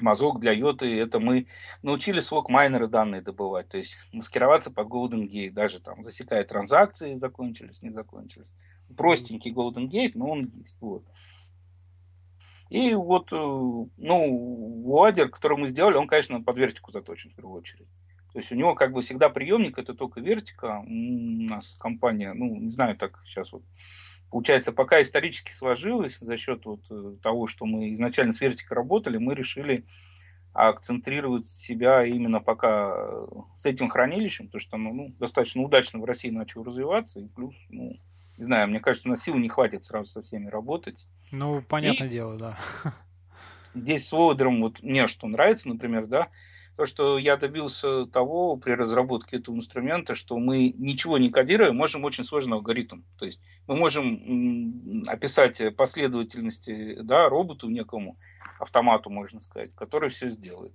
мазок 0.00 0.40
для 0.40 0.52
йоты, 0.52 0.98
это 0.98 1.20
мы 1.20 1.46
научились 1.82 2.30
лог 2.32 2.48
майнеры 2.48 2.86
данные 2.86 3.20
добывать, 3.20 3.68
то 3.68 3.78
есть 3.78 3.96
маскироваться 4.12 4.70
под 4.70 4.88
Golden 4.88 5.28
Gate, 5.28 5.52
даже 5.52 5.80
там 5.80 6.04
засекая 6.04 6.44
транзакции, 6.44 7.16
закончились, 7.16 7.82
не 7.82 7.90
закончились. 7.90 8.52
Простенький 8.96 9.52
Golden 9.52 9.88
Gate, 9.88 10.12
но 10.14 10.30
он 10.30 10.44
есть. 10.44 10.76
Вот. 10.80 11.04
И 12.68 12.94
вот, 12.94 13.32
э, 13.32 13.36
ну, 13.36 14.82
ладер, 14.86 15.28
который 15.28 15.58
мы 15.58 15.68
сделали, 15.68 15.96
он, 15.96 16.08
конечно, 16.08 16.40
под 16.40 16.56
вертику 16.56 16.90
заточен 16.90 17.30
в 17.30 17.34
первую 17.34 17.58
очередь. 17.58 17.88
То 18.32 18.38
есть 18.38 18.50
у 18.50 18.54
него 18.54 18.74
как 18.74 18.92
бы 18.92 19.02
всегда 19.02 19.28
приемник, 19.28 19.78
это 19.78 19.92
только 19.92 20.20
вертика. 20.20 20.82
У 20.86 20.90
нас 20.90 21.76
компания, 21.78 22.32
ну, 22.32 22.56
не 22.56 22.70
знаю, 22.70 22.96
так 22.96 23.20
сейчас 23.26 23.52
вот 23.52 23.62
Получается, 24.32 24.72
пока 24.72 25.02
исторически 25.02 25.52
сложилось 25.52 26.16
за 26.18 26.38
счет 26.38 26.64
вот 26.64 26.80
э, 26.90 27.16
того, 27.22 27.46
что 27.46 27.66
мы 27.66 27.92
изначально 27.92 28.32
с 28.32 28.40
Вертикой 28.40 28.76
работали, 28.76 29.18
мы 29.18 29.34
решили 29.34 29.84
акцентрировать 30.54 31.46
себя 31.48 32.06
именно 32.06 32.40
пока 32.40 32.94
э, 32.96 33.26
с 33.56 33.66
этим 33.66 33.90
хранилищем, 33.90 34.46
потому 34.46 34.60
что 34.60 34.76
оно 34.76 34.92
ну, 34.94 35.14
достаточно 35.18 35.60
удачно 35.60 35.98
в 35.98 36.06
России 36.06 36.30
начало 36.30 36.64
развиваться, 36.64 37.20
и 37.20 37.28
плюс, 37.28 37.54
ну, 37.68 37.98
не 38.38 38.44
знаю, 38.44 38.68
мне 38.68 38.80
кажется, 38.80 39.10
на 39.10 39.18
сил 39.18 39.34
не 39.36 39.50
хватит 39.50 39.84
сразу 39.84 40.10
со 40.10 40.22
всеми 40.22 40.48
работать. 40.48 41.06
Ну, 41.30 41.60
понятное 41.60 42.08
и 42.08 42.10
дело, 42.10 42.38
да. 42.38 42.58
Здесь 43.74 44.08
с 44.08 44.12
Водером 44.12 44.62
вот 44.62 44.82
мне 44.82 45.08
что 45.08 45.26
нравится, 45.26 45.68
например, 45.68 46.06
да, 46.06 46.28
то, 46.76 46.86
что 46.86 47.18
я 47.18 47.36
добился 47.36 48.06
того 48.06 48.56
при 48.56 48.72
разработке 48.72 49.36
этого 49.36 49.56
инструмента, 49.56 50.14
что 50.14 50.38
мы 50.38 50.74
ничего 50.76 51.18
не 51.18 51.30
кодируя, 51.30 51.72
можем 51.72 52.04
очень 52.04 52.24
сложный 52.24 52.56
алгоритм. 52.56 53.02
То 53.18 53.26
есть 53.26 53.40
мы 53.66 53.76
можем 53.76 55.04
описать 55.06 55.60
последовательности 55.76 56.98
да, 57.02 57.28
роботу 57.28 57.68
некому, 57.68 58.16
автомату, 58.58 59.10
можно 59.10 59.40
сказать, 59.40 59.74
который 59.74 60.10
все 60.10 60.30
сделает. 60.30 60.72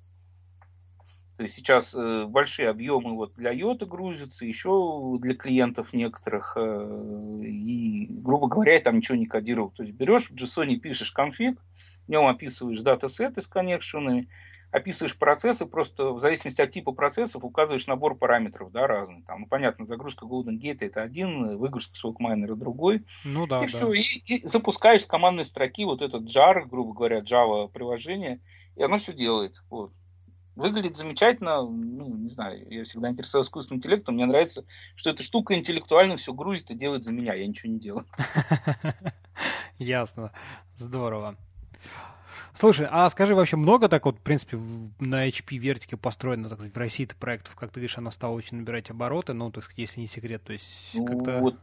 То 1.37 1.43
есть 1.43 1.53
сейчас 1.53 1.93
э, 1.93 2.25
большие 2.25 2.67
объемы 2.67 3.13
вот 3.15 3.35
для 3.35 3.51
йота 3.51 3.85
грузятся, 3.85 4.43
еще 4.43 5.17
для 5.19 5.35
клиентов 5.35 5.93
некоторых. 5.93 6.57
Э, 6.57 7.41
и, 7.43 8.07
грубо 8.23 8.47
говоря, 8.47 8.73
я 8.73 8.79
там 8.79 8.97
ничего 8.97 9.15
не 9.15 9.27
кодировал. 9.27 9.69
То 9.69 9.83
есть 9.83 9.95
берешь 9.95 10.31
в 10.31 10.33
JSON, 10.33 10.75
пишешь 10.77 11.11
конфиг, 11.11 11.59
в 12.07 12.09
нем 12.09 12.25
описываешь 12.25 12.81
датасеты 12.81 13.43
с 13.43 13.47
коннекшенами, 13.47 14.29
описываешь 14.71 15.17
процессы, 15.17 15.65
просто 15.65 16.11
в 16.11 16.19
зависимости 16.19 16.61
от 16.61 16.71
типа 16.71 16.91
процессов 16.91 17.43
указываешь 17.43 17.87
набор 17.87 18.15
параметров, 18.15 18.71
да, 18.71 18.87
разный. 18.87 19.23
Там, 19.23 19.41
ну, 19.41 19.47
понятно, 19.47 19.85
загрузка 19.85 20.25
Golden 20.25 20.59
Gate 20.59 20.79
это 20.81 21.01
один, 21.01 21.57
выгрузка 21.57 21.93
SockMiner 21.95 22.55
другой. 22.55 23.05
Ну 23.23 23.47
да, 23.47 23.63
и 23.63 23.67
да. 23.71 23.77
все, 23.77 23.93
и, 23.93 24.01
и 24.01 24.47
запускаешь 24.47 25.03
с 25.03 25.07
командной 25.07 25.45
строки 25.45 25.85
вот 25.85 26.01
этот 26.01 26.23
jar, 26.23 26.65
грубо 26.65 26.93
говоря, 26.93 27.19
Java 27.19 27.69
приложение, 27.69 28.41
и 28.75 28.83
оно 28.83 28.97
все 28.97 29.13
делает. 29.13 29.61
Вот. 29.69 29.91
Выглядит 30.55 30.97
замечательно, 30.97 31.61
ну, 31.61 32.15
не 32.15 32.29
знаю, 32.31 32.65
я 32.71 32.83
всегда 32.83 33.09
интересовался 33.09 33.49
искусственным 33.49 33.77
интеллектом, 33.77 34.15
мне 34.15 34.25
нравится, 34.25 34.65
что 34.95 35.11
эта 35.11 35.21
штука 35.21 35.53
интеллектуально 35.53 36.17
все 36.17 36.33
грузит 36.33 36.71
и 36.71 36.75
делает 36.75 37.03
за 37.03 37.11
меня, 37.11 37.35
я 37.35 37.45
ничего 37.45 37.71
не 37.71 37.79
делаю. 37.79 38.07
Ясно, 39.77 40.31
здорово. 40.75 41.35
Слушай, 42.59 42.87
а 42.89 43.09
скажи, 43.09 43.35
вообще 43.35 43.55
много 43.55 43.87
так 43.87 44.05
вот, 44.05 44.17
в 44.17 44.21
принципе, 44.21 44.57
на 44.99 45.27
HP 45.27 45.57
вертике 45.57 45.95
построено 45.95 46.49
так 46.49 46.57
сказать, 46.57 46.73
в 46.73 46.77
России-то 46.77 47.15
проектов, 47.15 47.55
как 47.55 47.71
ты 47.71 47.79
видишь, 47.79 47.97
она 47.97 48.09
стала 48.09 48.33
очень 48.33 48.57
набирать 48.57 48.89
обороты, 48.89 49.33
ну, 49.33 49.51
так 49.51 49.63
сказать, 49.63 49.79
если 49.79 50.01
не 50.01 50.07
секрет, 50.07 50.41
то 50.43 50.53
есть 50.53 50.91
ну, 50.95 51.05
как-то... 51.05 51.39
Вот 51.39 51.55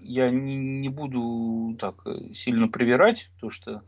я 0.00 0.30
не, 0.30 0.56
не 0.56 0.88
буду 0.88 1.76
так 1.78 2.06
э, 2.06 2.34
сильно 2.34 2.68
привирать, 2.68 3.30
потому 3.34 3.50
что 3.50 3.82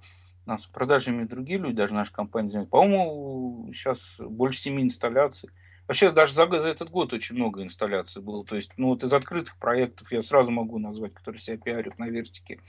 нас 0.47 0.65
продажами 0.67 1.25
другие 1.25 1.59
люди, 1.59 1.77
даже 1.77 1.95
наша 1.95 2.13
компания. 2.13 2.65
По-моему, 2.65 3.71
сейчас 3.75 4.01
больше 4.19 4.61
семи 4.61 4.83
инсталляций. 4.83 5.51
Вообще 5.87 6.11
даже 6.11 6.35
за, 6.35 6.47
за 6.47 6.71
этот 6.71 6.91
год 6.91 7.13
очень 7.13 7.35
много 7.35 7.63
инсталляций 7.63 8.23
было. 8.23 8.45
То 8.45 8.57
есть, 8.57 8.73
ну 8.77 8.89
вот 8.89 9.05
из 9.05 9.13
открытых 9.13 9.57
проектов 9.59 10.11
я 10.13 10.23
сразу 10.23 10.51
могу 10.51 10.79
назвать, 10.79 11.13
которые 11.15 11.41
себя 11.41 11.59
пиарят 11.59 11.99
на 11.99 12.09
вертике. 12.09 12.61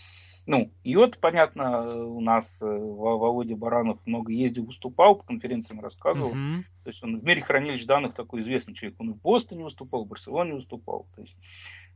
Ну, 0.47 0.71
Йод, 0.83 1.17
понятно, 1.19 2.05
у 2.05 2.21
нас 2.21 2.61
э, 2.61 2.65
Володя 2.65 3.55
Баранов 3.55 3.99
много 4.05 4.31
ездил, 4.31 4.65
выступал, 4.65 5.15
по 5.15 5.23
конференциям 5.23 5.79
рассказывал. 5.79 6.35
Uh-huh. 6.35 6.61
То 6.83 6.89
есть 6.89 7.03
он 7.03 7.19
в 7.19 7.23
мире 7.23 7.41
хранилищ 7.41 7.85
данных 7.85 8.13
такой 8.13 8.41
известный 8.41 8.75
человек. 8.75 8.99
Он 8.99 9.13
в 9.13 9.21
Бостоне 9.21 9.63
выступал, 9.63 10.05
в 10.05 10.07
Барселоне 10.07 10.53
выступал. 10.53 11.07
То 11.15 11.21
есть 11.21 11.35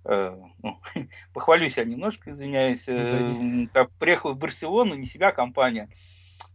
Э, 0.06 0.36
ну, 0.62 0.80
похвалюсь 1.34 1.78
я 1.78 1.84
немножко, 1.84 2.32
извиняюсь, 2.32 2.88
э, 2.88 3.68
да. 3.74 3.88
приехал 4.00 4.34
в 4.34 4.38
Барселону, 4.38 4.96
не 4.96 5.06
себя, 5.06 5.30
а 5.30 5.34
компания, 5.34 5.90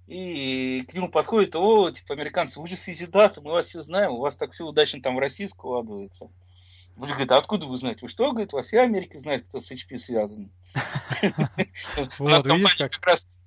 и 0.06 0.84
к 0.88 0.94
нему 0.94 1.08
подходит, 1.08 1.54
о, 1.56 1.90
типа, 1.90 2.14
американцы, 2.14 2.60
вы 2.60 2.66
же 2.66 2.76
Сизидат, 2.76 3.38
мы 3.38 3.52
вас 3.52 3.66
все 3.66 3.82
знаем, 3.82 4.12
у 4.12 4.18
вас 4.18 4.36
так 4.36 4.52
все 4.52 4.66
удачно 4.66 5.00
там 5.02 5.16
в 5.16 5.18
России 5.18 5.46
складывается. 5.46 6.30
Вы 6.96 7.08
говорит, 7.08 7.32
а 7.32 7.38
откуда 7.38 7.66
вы 7.66 7.76
знаете? 7.76 8.00
Вы 8.02 8.08
что, 8.08 8.30
говорит, 8.30 8.52
вас 8.52 8.72
и 8.72 8.76
Америка 8.76 9.18
знает, 9.18 9.46
кто 9.48 9.60
с 9.60 9.70
HP 9.70 9.98
связан. 9.98 10.50
Вот, 12.18 12.46
видишь 12.46 12.74
как? 12.74 12.92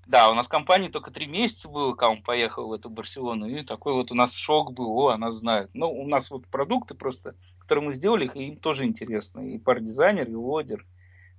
Да, 0.06 0.30
у 0.30 0.34
нас 0.34 0.48
компании 0.48 0.88
только 0.88 1.11
три 1.11 1.28
месяца 1.28 1.68
было, 1.68 1.94
когда 1.94 2.11
он 2.11 2.22
поехал 2.22 2.69
в 2.69 2.74
эту 2.74 2.90
Барселону, 2.90 3.45
и 3.45 3.64
такой 3.64 3.94
вот 3.94 4.10
у 4.10 4.15
нас 4.15 4.34
шок 4.34 4.72
был, 4.72 4.98
о, 4.98 5.10
она 5.10 5.34
знает. 5.34 5.69
Ну, 5.74 5.91
у 5.91 6.07
нас 6.07 6.32
вот 6.32 6.48
продукты 6.48 6.95
просто 6.95 7.36
которые 7.68 7.88
мы 7.88 7.94
сделали, 7.94 8.26
их 8.26 8.36
им 8.38 8.56
тоже 8.56 8.86
интересно. 8.86 9.41
И 9.41 9.57
пар-дизайнер, 9.57 10.30
и 10.30 10.36
лодер. 10.36 10.86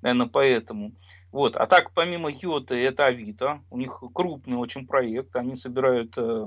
Наверное, 0.02 0.26
поэтому. 0.26 0.92
Вот. 1.32 1.56
А 1.56 1.66
так, 1.66 1.92
помимо 1.92 2.30
Йоты, 2.30 2.74
это 2.74 3.06
Авито. 3.06 3.62
У 3.70 3.78
них 3.78 4.02
крупный 4.12 4.58
очень 4.58 4.86
проект. 4.86 5.34
Они 5.36 5.56
собирают, 5.56 6.12
э, 6.18 6.46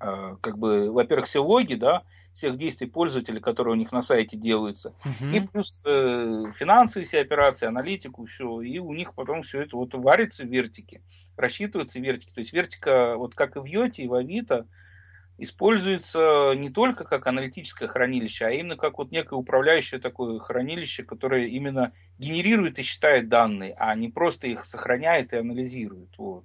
э, 0.00 0.36
как 0.42 0.58
бы, 0.58 0.92
во-первых, 0.92 1.28
все 1.28 1.42
логи, 1.42 1.74
да, 1.74 2.02
всех 2.38 2.56
действий 2.56 2.86
пользователей, 2.86 3.40
которые 3.40 3.72
у 3.74 3.76
них 3.76 3.92
на 3.92 4.00
сайте 4.00 4.36
делаются. 4.36 4.94
Uh-huh. 5.04 5.36
И 5.36 5.40
плюс 5.40 5.82
э, 5.84 6.44
финансовые 6.56 7.04
все 7.04 7.20
операции, 7.20 7.66
аналитику, 7.66 8.24
все. 8.26 8.60
И 8.62 8.78
у 8.78 8.92
них 8.94 9.14
потом 9.14 9.42
все 9.42 9.62
это 9.62 9.76
вот 9.76 9.92
варится 9.94 10.44
в 10.44 10.48
вертике, 10.48 11.02
рассчитывается 11.36 11.98
в 11.98 12.02
вертике. 12.02 12.32
То 12.32 12.40
есть 12.40 12.52
вертика, 12.52 13.16
вот 13.16 13.34
как 13.34 13.56
и 13.56 13.58
в 13.58 13.64
Йоте, 13.64 14.04
и 14.04 14.08
в 14.08 14.14
Авито, 14.14 14.66
используется 15.36 16.52
не 16.56 16.70
только 16.70 17.04
как 17.04 17.26
аналитическое 17.26 17.88
хранилище, 17.88 18.44
а 18.44 18.50
именно 18.50 18.76
как 18.76 18.98
вот 18.98 19.10
некое 19.10 19.36
управляющее 19.36 20.00
такое 20.00 20.38
хранилище, 20.38 21.02
которое 21.02 21.46
именно 21.46 21.92
генерирует 22.18 22.78
и 22.78 22.82
считает 22.82 23.28
данные, 23.28 23.74
а 23.78 23.94
не 23.94 24.08
просто 24.08 24.46
их 24.46 24.64
сохраняет 24.64 25.32
и 25.32 25.36
анализирует. 25.36 26.10
Вот. 26.18 26.44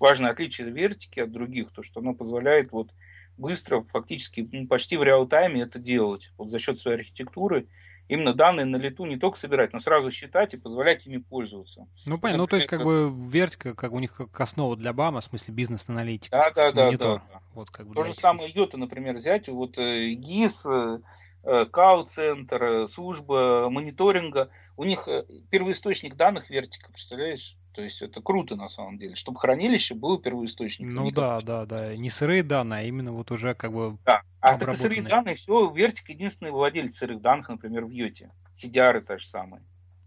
Важное 0.00 0.30
отличие 0.30 0.70
вертики 0.70 1.20
от 1.20 1.32
других, 1.32 1.72
то 1.72 1.82
что 1.82 2.00
оно 2.00 2.14
позволяет 2.14 2.70
вот 2.72 2.90
быстро, 3.38 3.84
фактически 3.92 4.48
ну, 4.52 4.66
почти 4.66 4.96
в 4.96 5.02
реал-тайме 5.02 5.62
это 5.62 5.78
делать 5.78 6.30
вот 6.36 6.50
за 6.50 6.58
счет 6.58 6.78
своей 6.78 6.98
архитектуры 6.98 7.66
именно 8.08 8.34
данные 8.34 8.64
на 8.64 8.76
лету 8.76 9.04
не 9.04 9.18
только 9.18 9.38
собирать, 9.38 9.72
но 9.72 9.80
сразу 9.80 10.10
считать 10.10 10.54
и 10.54 10.56
позволять 10.56 11.06
ими 11.06 11.18
пользоваться. 11.18 11.86
Ну, 12.06 12.18
понятно. 12.18 12.42
Ну, 12.42 12.46
то 12.46 12.56
есть, 12.56 12.68
как 12.68 12.82
бы 12.82 13.12
вертика, 13.12 13.74
как 13.74 13.92
у 13.92 13.98
них 13.98 14.14
как 14.14 14.40
основа 14.40 14.76
для 14.76 14.92
БАМа, 14.92 15.20
в 15.20 15.24
смысле 15.24 15.54
бизнес-аналитики. 15.54 16.30
Да, 16.30 16.50
да, 16.54 16.72
да, 16.72 16.90
да. 16.92 17.22
Вот, 17.54 17.70
как 17.70 17.86
бы 17.86 17.94
То 17.94 18.04
же 18.04 18.14
самое 18.14 18.50
Йота, 18.50 18.78
например, 18.78 19.16
взять, 19.16 19.48
вот 19.48 19.78
э, 19.78 20.12
ГИС, 20.12 20.64
э, 20.66 21.00
э, 21.44 21.66
КАУ-центр, 21.66 22.88
служба 22.88 23.68
мониторинга, 23.70 24.50
у 24.76 24.84
них 24.84 25.06
первоисточник 25.50 26.16
данных 26.16 26.50
вертика, 26.50 26.90
представляешь? 26.90 27.57
То 27.72 27.82
есть 27.82 28.02
это 28.02 28.20
круто 28.20 28.56
на 28.56 28.68
самом 28.68 28.98
деле, 28.98 29.14
чтобы 29.14 29.38
хранилище 29.38 29.94
было 29.94 30.20
первоисточником. 30.20 30.94
Ну 30.94 31.10
да, 31.10 31.40
да, 31.40 31.66
да. 31.66 31.94
Не 31.94 32.10
сырые 32.10 32.42
данные, 32.42 32.80
а 32.80 32.82
именно 32.84 33.12
вот 33.12 33.30
уже 33.30 33.54
как 33.54 33.72
бы 33.72 33.98
Да, 34.04 34.22
а 34.40 34.58
так 34.58 34.74
сырые 34.74 35.02
данные, 35.02 35.36
все, 35.36 35.70
Вертик 35.70 36.08
единственный 36.08 36.50
владелец 36.50 36.96
сырых 36.96 37.20
данных, 37.20 37.48
например, 37.48 37.84
в 37.84 37.90
Йоте. 37.90 38.30
CDR 38.56 39.00
та 39.00 39.18
же 39.18 39.26
самая. 39.26 39.60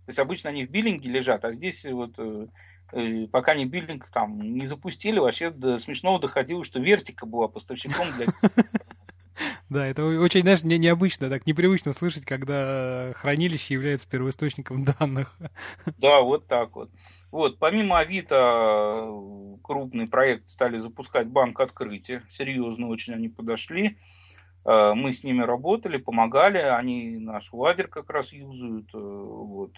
То 0.06 0.10
есть 0.10 0.20
обычно 0.20 0.50
они 0.50 0.66
в 0.66 0.70
биллинге 0.70 1.10
лежат, 1.10 1.46
а 1.46 1.54
здесь 1.54 1.86
вот 1.86 2.14
э, 2.18 2.48
э, 2.92 3.28
пока 3.28 3.56
не 3.56 3.66
биллинг 3.66 4.10
там 4.12 4.42
не 4.42 4.66
запустили, 4.66 5.20
вообще 5.20 5.52
до 5.52 5.78
смешного 5.80 6.20
доходило, 6.20 6.66
что 6.66 6.80
Вертика 6.80 7.26
была 7.26 7.48
поставщиком 7.48 8.08
для 8.18 8.28
Да, 9.70 9.88
это 9.88 10.04
очень, 10.04 10.42
знаешь, 10.42 10.64
не, 10.64 10.78
необычно, 10.78 11.30
так 11.30 11.46
непривычно 11.48 11.94
слышать, 11.94 12.26
когда 12.26 13.14
хранилище 13.16 13.74
является 13.74 14.06
первоисточником 14.06 14.84
данных. 14.84 15.34
Да, 15.98 16.20
вот 16.22 16.48
так 16.48 16.76
вот. 16.76 16.90
Вот, 17.32 17.60
помимо 17.60 18.00
Авито, 18.00 19.08
крупный 19.64 20.08
проект 20.08 20.50
стали 20.50 20.78
запускать 20.80 21.28
банк 21.28 21.60
открытия. 21.60 22.24
Серьезно 22.32 22.88
очень 22.88 23.14
они 23.14 23.30
подошли. 23.30 23.98
Э, 24.66 24.94
мы 24.94 25.14
с 25.14 25.24
ними 25.24 25.42
работали, 25.42 25.98
помогали. 25.98 26.58
Они 26.58 27.18
наш 27.18 27.52
ладер 27.54 27.88
как 27.88 28.10
раз 28.10 28.34
юзают. 28.34 28.90
Э, 28.94 28.98
вот. 28.98 29.74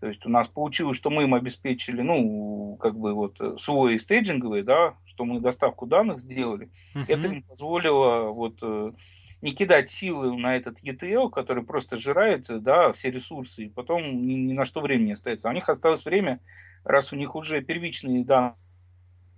То 0.00 0.06
есть 0.06 0.24
у 0.26 0.28
нас 0.28 0.46
получилось, 0.46 0.96
что 0.96 1.10
мы 1.10 1.24
им 1.24 1.34
обеспечили, 1.34 2.02
ну, 2.02 2.76
как 2.80 2.96
бы 2.96 3.14
вот 3.14 3.60
свой 3.60 3.98
стейджинговый, 3.98 4.62
да, 4.62 4.94
что 5.06 5.24
мы 5.24 5.40
доставку 5.40 5.86
данных 5.86 6.20
сделали. 6.20 6.70
Uh-huh. 6.94 7.04
Это 7.08 7.26
им 7.26 7.42
позволило 7.42 8.28
вот 8.28 8.58
э, 8.62 8.92
не 9.40 9.52
кидать 9.52 9.90
силы 9.90 10.36
на 10.36 10.56
этот 10.56 10.82
ETL, 10.82 11.30
который 11.30 11.62
просто 11.62 11.96
сжирает 11.96 12.46
да, 12.48 12.92
все 12.92 13.10
ресурсы, 13.10 13.66
и 13.66 13.68
потом 13.68 14.26
ни, 14.26 14.34
ни 14.34 14.52
на 14.52 14.64
что 14.64 14.80
времени 14.80 15.12
остается. 15.12 15.48
А 15.48 15.50
у 15.52 15.54
них 15.54 15.68
осталось 15.68 16.04
время, 16.04 16.40
раз 16.84 17.12
у 17.12 17.16
них 17.16 17.36
уже 17.36 17.60
первичные 17.62 18.24
данные 18.24 18.56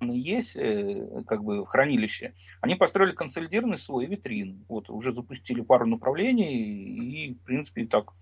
есть, 0.00 0.56
э, 0.56 1.22
как 1.26 1.44
бы 1.44 1.64
в 1.64 1.66
хранилище, 1.66 2.32
они 2.62 2.76
построили 2.76 3.12
консолидированный 3.12 3.76
слой 3.76 4.06
витрин. 4.06 4.64
Вот, 4.68 4.88
уже 4.88 5.12
запустили 5.12 5.60
пару 5.60 5.86
направлений, 5.86 7.26
и, 7.26 7.34
в 7.34 7.42
принципе, 7.42 7.84
так, 7.84 8.14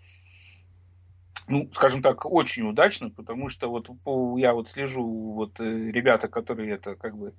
ну, 1.47 1.71
скажем 1.73 2.03
так, 2.03 2.27
очень 2.27 2.69
удачно, 2.69 3.11
потому 3.11 3.51
что 3.51 3.69
вот 3.69 3.89
по, 4.03 4.37
я 4.37 4.53
вот 4.53 4.69
слежу, 4.69 5.05
вот 5.35 5.61
э, 5.61 5.91
ребята, 5.93 6.27
которые 6.27 6.73
это 6.73 6.97
как 6.97 7.17
бы 7.17 7.35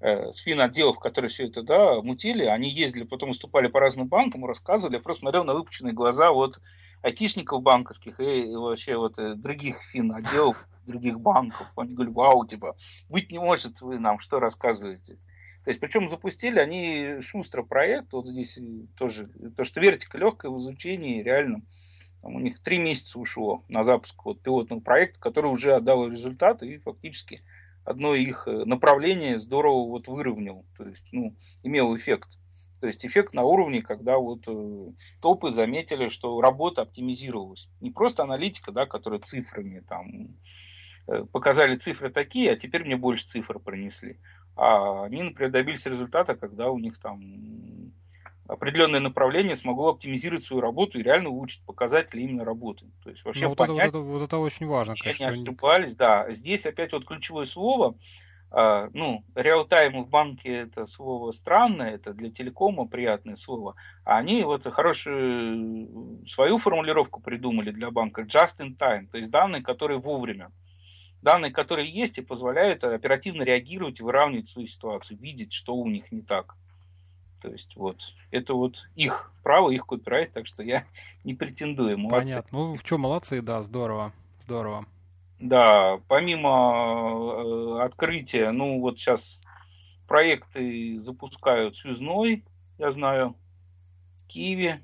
э, 0.00 0.32
с 0.32 0.38
фин-отделов, 0.38 0.98
которые 0.98 1.30
все 1.30 1.46
это, 1.46 1.62
да, 1.62 2.00
мутили, 2.02 2.44
они 2.44 2.70
ездили, 2.70 3.04
потом 3.04 3.30
выступали 3.30 3.68
по 3.68 3.80
разным 3.80 4.08
банкам, 4.08 4.44
рассказывали, 4.44 4.96
я 4.96 5.02
просто 5.02 5.20
смотрел 5.20 5.44
на 5.44 5.54
выпученные 5.54 5.92
глаза 5.92 6.30
вот 6.30 6.60
айтишников 7.02 7.62
банковских 7.62 8.18
и 8.20 8.54
вообще 8.54 8.96
вот 8.96 9.18
э, 9.18 9.34
других 9.34 9.76
фин-отделов, 9.92 10.56
других 10.86 11.20
банков. 11.20 11.66
Они 11.76 11.94
говорят, 11.94 12.14
вау, 12.14 12.46
типа, 12.46 12.76
быть 13.08 13.30
не 13.30 13.38
может, 13.38 13.80
вы 13.80 13.98
нам 13.98 14.18
что 14.20 14.40
рассказываете. 14.40 15.18
То 15.64 15.70
есть, 15.70 15.80
причем 15.80 16.08
запустили 16.08 16.58
они 16.58 17.22
шустро 17.22 17.62
проект, 17.62 18.12
вот 18.12 18.26
здесь 18.26 18.58
тоже, 18.96 19.30
то, 19.56 19.64
что 19.64 19.80
вертика 19.80 20.18
легкое 20.18 20.50
в 20.50 20.58
изучении, 20.58 21.22
реально, 21.22 21.62
там 22.20 22.36
у 22.36 22.40
них 22.40 22.60
три 22.60 22.78
месяца 22.78 23.18
ушло 23.18 23.64
на 23.68 23.84
запуск 23.84 24.24
вот 24.24 24.40
пилотного 24.40 24.80
проекта, 24.80 25.20
который 25.20 25.50
уже 25.50 25.74
отдал 25.74 26.08
результаты 26.08 26.66
и 26.66 26.78
фактически 26.78 27.42
одно 27.84 28.14
их 28.14 28.46
э, 28.46 28.64
направление 28.64 29.38
здорово 29.38 29.88
вот 29.88 30.08
выровнял, 30.08 30.64
то 30.76 30.84
есть, 30.84 31.04
ну, 31.12 31.36
имел 31.62 31.96
эффект. 31.96 32.28
То 32.80 32.88
есть 32.88 33.04
эффект 33.06 33.34
на 33.34 33.44
уровне, 33.44 33.82
когда 33.82 34.18
вот 34.18 34.44
э, 34.46 34.92
топы 35.20 35.50
заметили, 35.50 36.08
что 36.08 36.40
работа 36.40 36.82
оптимизировалась. 36.82 37.68
Не 37.80 37.90
просто 37.90 38.24
аналитика, 38.24 38.72
да, 38.72 38.86
которая 38.86 39.20
цифрами 39.20 39.80
там 39.80 40.36
э, 41.06 41.24
показали 41.32 41.76
цифры 41.76 42.10
такие, 42.10 42.50
а 42.50 42.56
теперь 42.56 42.84
мне 42.84 42.96
больше 42.96 43.26
цифр 43.26 43.58
принесли. 43.58 44.18
А 44.56 45.04
они, 45.04 45.22
например, 45.22 45.50
добились 45.50 45.86
результата, 45.86 46.34
когда 46.34 46.70
у 46.70 46.78
них 46.78 46.98
там 46.98 47.92
определенное 48.46 49.00
направление, 49.00 49.56
смогу 49.56 49.86
оптимизировать 49.86 50.44
свою 50.44 50.60
работу 50.60 50.98
и 50.98 51.02
реально 51.02 51.30
улучшить 51.30 51.64
показатели 51.64 52.22
именно 52.22 52.44
работы. 52.44 52.86
То 53.02 53.10
есть 53.10 53.24
вообще 53.24 53.42
ну, 53.42 53.48
вот, 53.50 53.58
понять, 53.58 53.88
это, 53.88 53.98
вот, 53.98 54.04
это, 54.04 54.12
вот 54.12 54.22
это 54.22 54.38
очень 54.38 54.66
важно, 54.66 54.94
конечно. 54.96 55.24
Не 55.24 55.30
ошибались, 55.30 55.96
да. 55.96 56.30
Здесь 56.30 56.66
опять 56.66 56.92
вот 56.92 57.06
ключевое 57.06 57.46
слово, 57.46 57.96
а, 58.56 58.88
ну, 58.92 59.24
реал-тайм 59.34 60.04
в 60.04 60.08
банке 60.08 60.58
это 60.58 60.86
слово 60.86 61.32
странное, 61.32 61.94
это 61.94 62.12
для 62.12 62.30
телекома 62.30 62.86
приятное 62.86 63.34
слово, 63.34 63.74
а 64.04 64.18
они 64.18 64.44
вот 64.44 64.64
хорошую 64.64 66.24
свою 66.28 66.58
формулировку 66.58 67.20
придумали 67.20 67.72
для 67.72 67.90
банка, 67.90 68.22
just 68.22 68.58
in 68.60 68.76
time, 68.76 69.08
то 69.10 69.18
есть 69.18 69.30
данные, 69.30 69.62
которые 69.62 69.98
вовремя. 69.98 70.52
Данные, 71.20 71.52
которые 71.52 71.90
есть 71.90 72.18
и 72.18 72.22
позволяют 72.22 72.84
оперативно 72.84 73.42
реагировать 73.42 73.98
и 73.98 74.02
выравнивать 74.02 74.50
свою 74.50 74.68
ситуацию, 74.68 75.18
видеть, 75.18 75.52
что 75.54 75.74
у 75.74 75.88
них 75.88 76.12
не 76.12 76.20
так. 76.20 76.54
То 77.44 77.50
есть 77.50 77.76
вот 77.76 77.98
это 78.30 78.54
вот 78.54 78.78
их 78.94 79.30
право, 79.42 79.68
их 79.68 79.84
копирайт, 79.84 80.32
так 80.32 80.46
что 80.46 80.62
я 80.62 80.86
не 81.24 81.34
претендую. 81.34 81.98
Молодцы. 81.98 82.32
Понятно. 82.32 82.58
Ну, 82.58 82.74
в 82.74 82.82
чем 82.82 83.02
молодцы, 83.02 83.42
да, 83.42 83.62
здорово, 83.62 84.14
здорово. 84.44 84.86
Да, 85.40 86.00
помимо 86.08 87.80
э, 87.82 87.84
открытия, 87.84 88.50
ну 88.50 88.80
вот 88.80 88.98
сейчас 88.98 89.38
проекты 90.08 90.98
запускают 91.02 91.76
связной, 91.76 92.44
я 92.78 92.90
знаю, 92.92 93.36
в 94.16 94.26
Киеве. 94.26 94.82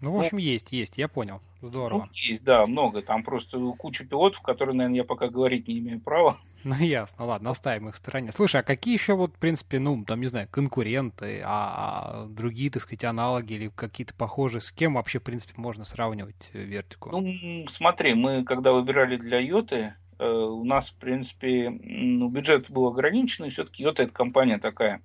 Ну, 0.00 0.12
в 0.12 0.20
общем, 0.20 0.36
ну, 0.36 0.38
есть, 0.38 0.70
есть, 0.70 0.98
я 0.98 1.08
понял. 1.08 1.40
Здорово. 1.62 2.04
Ну, 2.04 2.08
есть, 2.12 2.44
да, 2.44 2.64
много. 2.64 3.02
Там 3.02 3.24
просто 3.24 3.58
куча 3.72 4.04
пилотов, 4.04 4.40
которые, 4.40 4.76
наверное, 4.76 4.98
я 4.98 5.04
пока 5.04 5.26
говорить 5.26 5.66
не 5.66 5.80
имею 5.80 6.00
права. 6.00 6.38
Ну, 6.64 6.74
ясно, 6.74 7.24
ладно, 7.24 7.50
оставим 7.50 7.88
их 7.88 7.94
в 7.94 7.98
стороне. 7.98 8.32
Слушай, 8.32 8.60
а 8.60 8.64
какие 8.64 8.94
еще 8.94 9.14
вот, 9.14 9.34
в 9.34 9.38
принципе, 9.38 9.78
ну, 9.78 10.04
там, 10.04 10.20
не 10.20 10.26
знаю, 10.26 10.48
конкуренты, 10.50 11.42
а, 11.44 12.24
а 12.24 12.26
другие, 12.26 12.70
так 12.70 12.82
сказать, 12.82 13.04
аналоги 13.04 13.54
или 13.54 13.68
какие-то 13.68 14.14
похожие, 14.14 14.60
с 14.60 14.72
кем 14.72 14.94
вообще, 14.94 15.18
в 15.18 15.22
принципе, 15.22 15.54
можно 15.56 15.84
сравнивать 15.84 16.50
э, 16.52 16.62
вертику? 16.64 17.10
Ну, 17.10 17.66
смотри, 17.70 18.14
мы, 18.14 18.44
когда 18.44 18.72
выбирали 18.72 19.16
для 19.16 19.38
Йоты, 19.38 19.94
э, 20.18 20.28
у 20.28 20.64
нас, 20.64 20.88
в 20.90 20.94
принципе, 20.94 21.70
ну, 21.70 22.28
бюджет 22.28 22.70
был 22.70 22.86
ограниченный, 22.86 23.50
все-таки 23.50 23.82
Йота 23.82 24.02
это 24.02 24.12
компания 24.12 24.58
такая, 24.58 25.02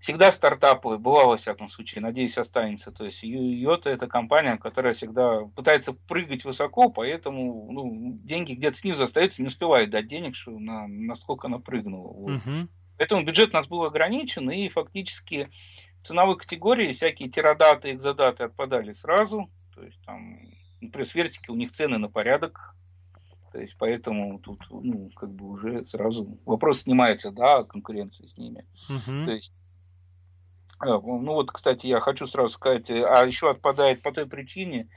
всегда 0.00 0.32
стартапы, 0.32 0.96
была 0.96 1.26
во 1.26 1.36
всяком 1.36 1.68
случае, 1.68 2.00
надеюсь, 2.00 2.38
останется. 2.38 2.90
То 2.90 3.04
есть 3.04 3.22
Йота 3.22 3.90
это 3.90 4.06
компания, 4.06 4.56
которая 4.56 4.94
всегда 4.94 5.42
пытается 5.54 5.92
прыгать 5.92 6.44
высоко, 6.44 6.88
поэтому 6.88 7.70
ну, 7.70 8.18
деньги 8.24 8.54
где-то 8.54 8.78
снизу 8.78 9.04
остаются, 9.04 9.42
не 9.42 9.48
успевает 9.48 9.90
дать 9.90 10.08
денег, 10.08 10.34
что 10.34 10.52
на, 10.58 10.88
насколько 10.88 11.46
она 11.46 11.58
прыгнула. 11.58 12.12
Вот. 12.12 12.32
Угу. 12.32 12.68
Поэтому 12.96 13.24
бюджет 13.24 13.50
у 13.50 13.56
нас 13.56 13.68
был 13.68 13.84
ограничен, 13.84 14.50
и 14.50 14.68
фактически 14.68 15.50
в 16.02 16.08
ценовой 16.08 16.38
категории 16.38 16.92
всякие 16.92 17.28
тирадаты, 17.28 17.92
экзодаты 17.92 18.44
отпадали 18.44 18.92
сразу. 18.92 19.50
То 19.74 19.84
есть 19.84 20.00
там, 20.04 20.40
например, 20.80 21.06
с 21.06 21.14
вертики 21.14 21.50
у 21.50 21.56
них 21.56 21.72
цены 21.72 21.98
на 21.98 22.08
порядок 22.08 22.74
то 23.52 23.58
есть 23.58 23.74
поэтому 23.78 24.38
тут 24.38 24.60
ну, 24.70 25.10
как 25.16 25.32
бы 25.32 25.48
уже 25.48 25.84
сразу 25.86 26.38
вопрос 26.46 26.82
снимается, 26.82 27.32
да, 27.32 27.64
конкуренции 27.64 28.26
с 28.26 28.36
ними. 28.36 28.64
Uh-huh. 28.88 29.24
То 29.24 29.32
есть 29.32 29.60
ну 30.80 31.32
вот, 31.34 31.50
кстати, 31.50 31.86
я 31.86 32.00
хочу 32.00 32.26
сразу 32.26 32.54
сказать, 32.54 32.90
э, 32.90 33.04
а 33.04 33.24
еще 33.26 33.50
отпадает 33.50 34.02
по 34.02 34.12
той 34.12 34.26
причине, 34.26 34.88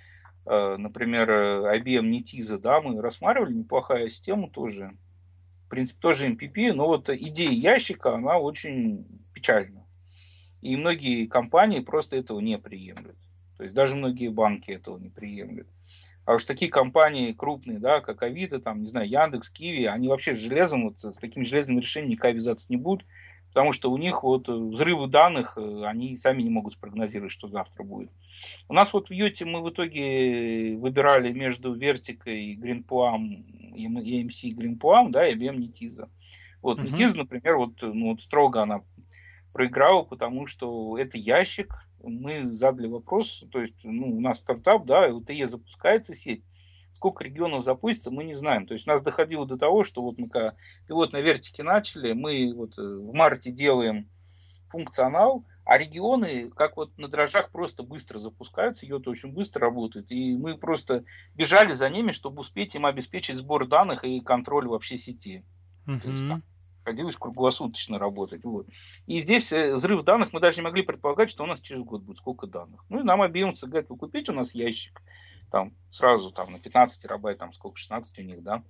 э, 0.45 0.77
например, 0.77 1.29
IBM 1.29 2.09
Netiza, 2.09 2.57
да, 2.57 2.81
мы 2.81 3.01
рассматривали, 3.01 3.53
неплохая 3.53 4.09
система 4.09 4.49
тоже, 4.49 4.95
в 5.65 5.69
принципе, 5.69 5.99
тоже 5.99 6.27
MPP, 6.29 6.73
но 6.73 6.87
вот 6.87 7.09
идея 7.09 7.51
ящика, 7.51 8.15
она 8.15 8.37
очень 8.37 9.05
печальна. 9.33 9.85
И 10.61 10.77
многие 10.77 11.27
компании 11.27 11.81
просто 11.81 12.15
этого 12.15 12.39
не 12.39 12.57
приемлют. 12.57 13.17
То 13.57 13.63
есть 13.63 13.75
даже 13.75 13.95
многие 13.95 14.29
банки 14.29 14.71
этого 14.71 14.97
не 14.97 15.09
приемлют. 15.09 15.67
А 16.25 16.35
уж 16.35 16.45
такие 16.45 16.71
компании 16.71 17.33
крупные, 17.33 17.79
да, 17.79 17.99
как 17.99 18.23
Авито, 18.23 18.59
там, 18.59 18.81
не 18.81 18.87
знаю, 18.87 19.09
Яндекс, 19.09 19.49
Киви, 19.49 19.85
они 19.85 20.07
вообще 20.07 20.35
с 20.35 20.39
железом, 20.39 20.85
вот 20.89 21.13
с 21.13 21.17
такими 21.17 21.43
железными 21.43 21.81
решениями 21.81 22.13
никак 22.13 22.33
вязаться 22.35 22.67
не 22.69 22.77
будут, 22.77 23.05
потому 23.53 23.71
что 23.71 23.91
у 23.91 23.97
них 23.97 24.23
вот 24.23 24.49
э, 24.49 24.51
взрывы 24.51 25.07
данных, 25.07 25.57
э, 25.57 25.83
они 25.85 26.17
сами 26.17 26.41
не 26.41 26.49
могут 26.49 26.73
спрогнозировать, 26.73 27.31
что 27.31 27.47
завтра 27.47 27.83
будет. 27.83 28.09
У 28.67 28.73
нас 28.73 28.91
вот 28.93 29.09
в 29.09 29.13
Йоте 29.13 29.45
мы 29.45 29.61
в 29.61 29.69
итоге 29.69 30.75
выбирали 30.75 31.31
между 31.31 31.73
Вертикой, 31.73 32.55
Greenplum, 32.55 33.45
EMC 33.75 34.55
Greenplum, 34.55 35.11
да, 35.11 35.27
и 35.27 35.35
IBM 35.35 35.57
Netiza. 35.57 36.09
Вот 36.61 36.79
uh-huh. 36.79 36.91
Netiza, 36.91 37.17
например, 37.17 37.57
вот, 37.57 37.73
ну, 37.81 38.11
вот 38.11 38.21
строго 38.21 38.63
она 38.63 38.81
проиграла, 39.53 40.01
потому 40.01 40.47
что 40.47 40.97
это 40.97 41.19
ящик, 41.19 41.75
мы 42.01 42.45
задали 42.47 42.87
вопрос, 42.87 43.45
то 43.51 43.61
есть 43.61 43.83
ну, 43.83 44.17
у 44.17 44.19
нас 44.19 44.39
стартап, 44.39 44.85
да, 44.85 45.07
и 45.07 45.11
УТЕ 45.11 45.47
запускается 45.47 46.15
сеть, 46.15 46.43
сколько 47.03 47.25
регионов 47.25 47.65
запустится, 47.65 48.11
мы 48.11 48.23
не 48.23 48.35
знаем. 48.35 48.65
То 48.65 48.75
есть 48.75 48.87
нас 48.87 49.01
доходило 49.01 49.45
до 49.45 49.57
того, 49.57 49.83
что 49.83 50.01
вот 50.01 50.17
мы 50.17 50.29
когда 50.29 50.53
пилот 50.87 51.11
на 51.11 51.19
вертике 51.19 51.61
начали, 51.61 52.13
мы 52.13 52.53
вот 52.55 52.77
э, 52.77 52.81
в 52.81 53.11
марте 53.13 53.51
делаем 53.51 54.07
функционал, 54.69 55.43
а 55.65 55.77
регионы, 55.77 56.49
как 56.51 56.77
вот 56.77 56.97
на 56.97 57.09
дрожжах, 57.09 57.51
просто 57.51 57.83
быстро 57.83 58.19
запускаются, 58.19 58.85
йота 58.85 59.09
очень 59.09 59.33
быстро 59.33 59.63
работает. 59.63 60.11
И 60.13 60.37
мы 60.37 60.57
просто 60.57 61.03
бежали 61.35 61.73
за 61.73 61.89
ними, 61.89 62.11
чтобы 62.11 62.39
успеть 62.39 62.73
им 62.73 62.85
обеспечить 62.85 63.35
сбор 63.35 63.67
данных 63.67 64.05
и 64.05 64.21
контроль 64.21 64.69
вообще 64.69 64.97
сети. 64.97 65.43
Uh-huh. 65.85 65.99
То 65.99 66.09
есть, 66.09 66.25
там, 66.25 66.43
приходилось 66.85 67.17
круглосуточно 67.17 67.99
работать. 67.99 68.45
Вот. 68.45 68.65
И 69.07 69.19
здесь 69.19 69.51
э, 69.51 69.75
взрыв 69.75 70.05
данных, 70.05 70.31
мы 70.31 70.39
даже 70.39 70.55
не 70.55 70.61
могли 70.61 70.83
предполагать, 70.83 71.29
что 71.29 71.43
у 71.43 71.47
нас 71.47 71.59
через 71.59 71.83
год 71.83 72.01
будет 72.03 72.17
сколько 72.19 72.47
данных. 72.47 72.85
Ну 72.87 73.01
и 73.01 73.03
нам 73.03 73.21
объемцы 73.21 73.67
говорят, 73.67 73.89
вы 73.89 73.97
купите 73.97 74.31
у 74.31 74.35
нас 74.35 74.55
ящик, 74.55 75.01
там 75.53 75.71
сразу 75.91 76.31
там 76.31 76.51
на 76.51 76.57
15 76.57 76.99
терабайт, 76.99 77.37
там 77.37 77.53
сколько, 77.53 77.77
16 77.77 78.17
у 78.17 78.21
них, 78.23 78.41
да. 78.41 78.63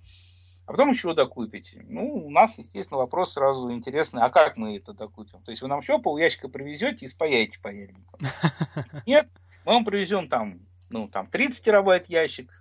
А 0.66 0.72
потом 0.72 0.90
еще 0.90 1.14
докупите. 1.14 1.82
Ну, 1.88 2.26
у 2.26 2.30
нас, 2.30 2.58
естественно, 2.58 2.98
вопрос 2.98 3.32
сразу 3.32 3.72
интересный, 3.72 4.20
а 4.20 4.28
как 4.28 4.58
мы 4.58 4.76
это 4.76 4.92
докупим? 4.92 5.42
То 5.42 5.50
есть 5.50 5.62
вы 5.62 5.68
нам 5.68 5.80
еще 5.80 5.98
пол 5.98 6.18
ящика 6.18 6.48
привезете 6.48 7.06
и 7.06 7.08
спаяете 7.08 7.58
паяльником? 7.58 8.20
Нет, 9.06 9.30
мы 9.64 9.72
вам 9.72 9.86
привезем 9.86 10.28
там, 10.28 10.60
ну, 10.90 11.08
там 11.08 11.26
30 11.26 11.64
терабайт 11.64 12.10
ящик, 12.10 12.52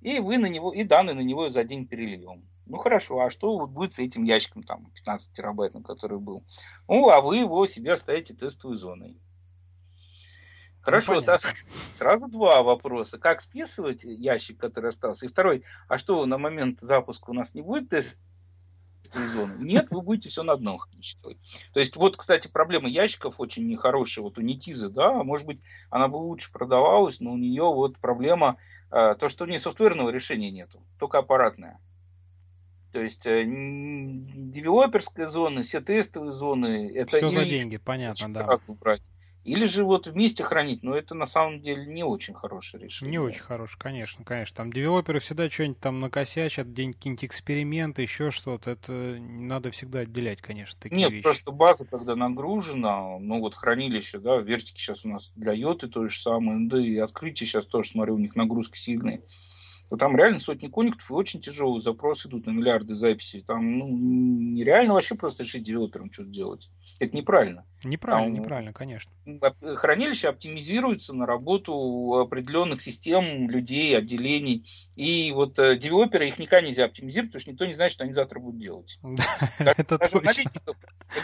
и 0.00 0.20
вы 0.20 0.38
на 0.38 0.46
него, 0.46 0.72
и 0.72 0.84
данные 0.84 1.14
на 1.14 1.20
него 1.20 1.48
за 1.48 1.64
день 1.64 1.88
перельем. 1.88 2.44
Ну 2.66 2.78
хорошо, 2.78 3.18
а 3.18 3.30
что 3.30 3.58
вот 3.58 3.70
будет 3.70 3.94
с 3.94 3.98
этим 3.98 4.22
ящиком 4.22 4.62
там 4.62 4.92
15 4.94 5.32
терабайтным, 5.32 5.82
который 5.82 6.20
был? 6.20 6.44
Ну, 6.86 7.08
а 7.08 7.20
вы 7.20 7.38
его 7.38 7.66
себе 7.66 7.94
оставите 7.94 8.32
тестовой 8.32 8.76
зоной. 8.76 9.18
Хорошо, 10.84 11.14
ну, 11.14 11.22
так, 11.22 11.40
сразу 11.94 12.28
два 12.28 12.62
вопроса. 12.62 13.18
Как 13.18 13.40
списывать 13.40 14.04
ящик, 14.04 14.58
который 14.58 14.90
остался? 14.90 15.24
И 15.24 15.28
второй, 15.28 15.64
а 15.88 15.96
что 15.96 16.26
на 16.26 16.36
момент 16.36 16.80
запуска 16.80 17.30
у 17.30 17.32
нас 17.32 17.54
не 17.54 17.62
будет 17.62 17.88
тест 17.88 18.18
зоны? 19.32 19.54
Нет, 19.60 19.86
вы 19.90 20.02
будете 20.02 20.28
все 20.28 20.42
на 20.42 20.52
одном 20.52 20.78
считать. 21.00 21.38
То 21.72 21.80
есть 21.80 21.96
вот, 21.96 22.18
кстати, 22.18 22.48
проблема 22.48 22.88
ящиков 22.88 23.36
очень 23.38 23.66
нехорошая. 23.66 24.22
Вот 24.22 24.36
у 24.36 24.42
Нетизы, 24.42 24.90
да, 24.90 25.24
может 25.24 25.46
быть, 25.46 25.60
она 25.88 26.08
бы 26.08 26.16
лучше 26.16 26.52
продавалась, 26.52 27.18
но 27.20 27.32
у 27.32 27.38
нее 27.38 27.64
вот 27.64 27.96
проблема, 27.98 28.58
э, 28.90 29.14
то, 29.18 29.30
что 29.30 29.44
у 29.44 29.46
нее 29.46 29.60
софтверного 29.60 30.10
решения 30.10 30.50
нету, 30.50 30.82
только 30.98 31.16
аппаратное. 31.18 31.80
То 32.92 33.00
есть 33.00 33.24
э, 33.24 33.42
девелоперская 33.46 35.28
зона, 35.28 35.62
все 35.62 35.80
тестовые 35.80 36.32
зоны, 36.32 36.92
это 36.94 37.16
все 37.16 37.30
за 37.30 37.44
деньги, 37.46 37.78
понятно, 37.78 38.32
да. 38.32 38.60
Брать. 38.68 39.02
Или 39.44 39.66
же 39.66 39.84
вот 39.84 40.06
вместе 40.06 40.42
хранить, 40.42 40.82
но 40.82 40.96
это 40.96 41.14
на 41.14 41.26
самом 41.26 41.60
деле 41.60 41.84
не 41.84 42.02
очень 42.02 42.32
хорошее 42.32 42.84
решение. 42.84 43.10
Не 43.10 43.18
очень 43.18 43.42
хорошее, 43.42 43.78
конечно, 43.78 44.24
конечно. 44.24 44.56
Там 44.56 44.72
девелоперы 44.72 45.20
всегда 45.20 45.50
что-нибудь 45.50 45.80
там 45.80 46.00
накосячат, 46.00 46.68
какие-нибудь 46.68 47.24
эксперименты, 47.24 48.02
еще 48.02 48.30
что-то. 48.30 48.70
Это 48.70 48.92
надо 49.20 49.70
всегда 49.70 50.00
отделять, 50.00 50.40
конечно, 50.40 50.80
такие 50.80 50.96
Нет, 50.96 51.12
вещи. 51.12 51.22
просто 51.22 51.50
база, 51.50 51.84
когда 51.84 52.16
нагружена, 52.16 53.18
ну 53.18 53.40
вот 53.40 53.54
хранилище, 53.54 54.18
да, 54.18 54.38
вертики 54.38 54.78
сейчас 54.78 55.04
у 55.04 55.10
нас 55.10 55.30
для 55.36 55.52
йоты 55.52 55.88
то 55.88 56.08
же 56.08 56.18
самое, 56.18 56.66
да 56.66 56.80
и 56.80 56.96
открытие 56.96 57.46
сейчас 57.46 57.66
тоже, 57.66 57.90
смотрю, 57.90 58.14
у 58.14 58.18
них 58.18 58.36
нагрузки 58.36 58.78
сильные. 58.78 59.20
То 59.90 59.96
там 59.96 60.16
реально 60.16 60.38
сотни 60.38 60.68
коннектов 60.68 61.10
и 61.10 61.12
очень 61.12 61.42
тяжелые 61.42 61.82
запросы 61.82 62.28
идут 62.28 62.46
на 62.46 62.52
миллиарды 62.52 62.94
записей. 62.94 63.42
Там 63.42 63.78
ну, 63.78 63.88
нереально 63.88 64.94
вообще 64.94 65.14
просто 65.14 65.42
решить 65.42 65.64
девелоперам 65.64 66.10
что-то 66.10 66.30
делать. 66.30 66.70
Это 66.98 67.16
неправильно. 67.16 67.64
Неправильно, 67.82 68.34
Там, 68.34 68.42
неправильно, 68.42 68.72
конечно. 68.72 69.10
Хранилище 69.60 70.28
оптимизируется 70.28 71.12
на 71.12 71.26
работу 71.26 72.20
определенных 72.20 72.80
систем, 72.80 73.50
людей, 73.50 73.96
отделений. 73.96 74.66
И 74.96 75.32
вот 75.32 75.58
э, 75.58 75.76
девелоперы 75.76 76.28
их 76.28 76.38
никак 76.38 76.62
нельзя 76.62 76.84
оптимизировать, 76.84 77.30
потому 77.32 77.40
что 77.42 77.50
никто 77.50 77.66
не 77.66 77.74
знает, 77.74 77.92
что 77.92 78.04
они 78.04 78.12
завтра 78.12 78.38
будут 78.38 78.60
делать. 78.60 78.98
Это 79.58 79.98
даже, 79.98 80.18
аналитиков, 80.18 80.76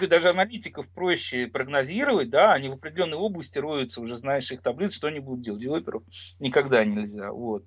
даже 0.08 0.28
аналитиков 0.30 0.88
проще 0.88 1.46
прогнозировать, 1.46 2.30
да, 2.30 2.52
они 2.52 2.68
в 2.68 2.72
определенной 2.72 3.16
области 3.16 3.58
роются, 3.58 4.00
уже 4.00 4.16
знаешь 4.16 4.50
их 4.50 4.60
таблиц, 4.60 4.92
что 4.92 5.06
они 5.06 5.20
будут 5.20 5.44
делать. 5.44 5.60
Девелоперов 5.60 6.02
никогда 6.40 6.84
нельзя. 6.84 7.30
Вот. 7.32 7.64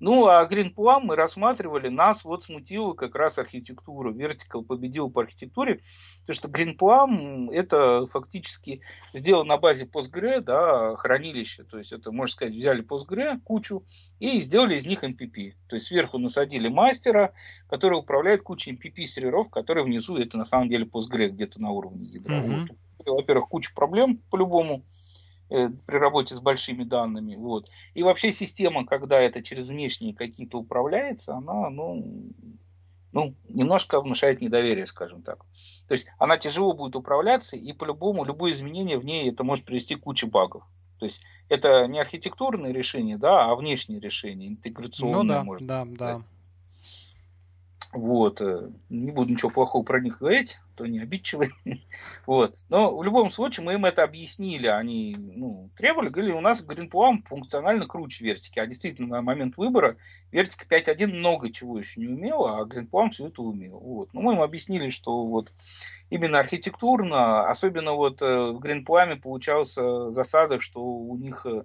Ну, 0.00 0.26
а 0.26 0.46
Greenplum 0.46 1.00
мы 1.04 1.16
рассматривали, 1.16 1.88
нас 1.88 2.24
вот 2.24 2.44
смутила 2.44 2.94
как 2.94 3.14
раз 3.14 3.38
архитектура. 3.38 4.12
Vertica 4.12 4.64
победил 4.64 5.10
по 5.10 5.22
архитектуре, 5.22 5.80
потому 6.26 6.34
что 6.34 6.48
Greenplum 6.48 7.52
это 7.52 8.06
фактически 8.08 8.80
сделано 9.12 9.50
на 9.50 9.56
базе 9.58 9.84
Postgre, 9.84 10.40
да, 10.40 10.96
хранилище. 10.96 11.64
То 11.64 11.78
есть 11.78 11.92
это, 11.92 12.10
можно 12.12 12.34
сказать, 12.34 12.54
взяли 12.54 12.84
Postgre 12.84 13.40
кучу 13.44 13.84
и 14.18 14.40
сделали 14.40 14.76
из 14.76 14.86
них 14.86 15.04
MPP. 15.04 15.54
То 15.68 15.76
есть 15.76 15.86
сверху 15.86 16.18
насадили 16.18 16.68
мастера, 16.68 17.32
который 17.68 17.98
управляет 17.98 18.42
кучей 18.42 18.72
MPP 18.72 19.06
серверов, 19.06 19.48
которые 19.50 19.84
внизу 19.84 20.16
это 20.16 20.36
на 20.36 20.44
самом 20.44 20.68
деле 20.68 20.84
Postgre 20.84 21.28
где-то 21.28 21.62
на 21.62 21.70
уровне 21.70 22.06
ядра. 22.06 22.42
Mm-hmm. 22.42 22.68
Вот. 23.06 23.16
Во-первых, 23.18 23.48
куча 23.48 23.72
проблем 23.74 24.20
по-любому 24.30 24.82
при 25.48 25.96
работе 25.96 26.34
с 26.34 26.40
большими 26.40 26.84
данными. 26.84 27.36
Вот. 27.36 27.68
И 27.94 28.02
вообще 28.02 28.32
система, 28.32 28.86
когда 28.86 29.20
это 29.20 29.42
через 29.42 29.68
внешние 29.68 30.14
какие-то 30.14 30.58
управляется, 30.58 31.34
она 31.34 31.70
ну, 31.70 32.32
ну, 33.12 33.34
немножко 33.48 34.00
внушает 34.00 34.40
недоверие, 34.40 34.86
скажем 34.86 35.22
так. 35.22 35.44
То 35.86 35.94
есть 35.94 36.06
она 36.18 36.36
тяжело 36.36 36.72
будет 36.72 36.96
управляться, 36.96 37.56
и 37.56 37.72
по-любому 37.72 38.24
любое 38.24 38.52
изменение 38.52 38.98
в 38.98 39.04
ней 39.04 39.30
это 39.30 39.44
может 39.44 39.64
привести 39.64 39.94
к 39.94 40.00
куче 40.00 40.26
багов. 40.26 40.64
То 40.98 41.06
есть 41.06 41.20
это 41.48 41.86
не 41.86 42.00
архитектурное 42.00 42.72
решение, 42.72 43.16
да, 43.16 43.44
а 43.44 43.54
внешнее 43.54 44.00
решение, 44.00 44.48
интеграционное. 44.48 45.22
Ну 45.22 45.28
да, 45.28 45.44
может 45.44 45.66
да, 45.66 45.84
да. 45.86 46.22
Вот. 47.94 48.40
Э, 48.40 48.70
не 48.88 49.12
буду 49.12 49.32
ничего 49.32 49.50
плохого 49.50 49.84
про 49.84 50.00
них 50.00 50.18
говорить, 50.18 50.58
то 50.74 50.84
не 50.84 50.98
обидчивый. 50.98 51.52
вот. 52.26 52.56
Но 52.68 52.96
в 52.96 53.04
любом 53.04 53.30
случае 53.30 53.64
мы 53.64 53.74
им 53.74 53.84
это 53.84 54.02
объяснили. 54.02 54.66
Они 54.66 55.14
ну, 55.16 55.70
требовали, 55.76 56.08
говорили, 56.08 56.32
у 56.32 56.40
нас 56.40 56.60
Greenplum 56.60 57.22
функционально 57.24 57.86
круче 57.86 58.24
вертики. 58.24 58.58
А 58.58 58.66
действительно, 58.66 59.16
на 59.16 59.22
момент 59.22 59.56
выбора 59.56 59.96
вертика 60.32 60.66
5.1 60.68 61.06
много 61.06 61.52
чего 61.52 61.78
еще 61.78 62.00
не 62.00 62.08
умела, 62.08 62.58
а 62.58 62.64
Greenplum 62.64 63.10
все 63.10 63.28
это 63.28 63.42
умел. 63.42 63.78
Вот. 63.78 64.12
Но 64.12 64.22
мы 64.22 64.34
им 64.34 64.40
объяснили, 64.40 64.88
что 64.88 65.24
вот 65.24 65.52
именно 66.10 66.40
архитектурно, 66.40 67.48
особенно 67.48 67.92
вот 67.92 68.20
э, 68.22 68.26
в 68.26 68.58
Greenplum 68.58 69.20
получался 69.20 70.10
засада, 70.10 70.58
что 70.58 70.84
у 70.84 71.16
них 71.16 71.46
э, 71.46 71.62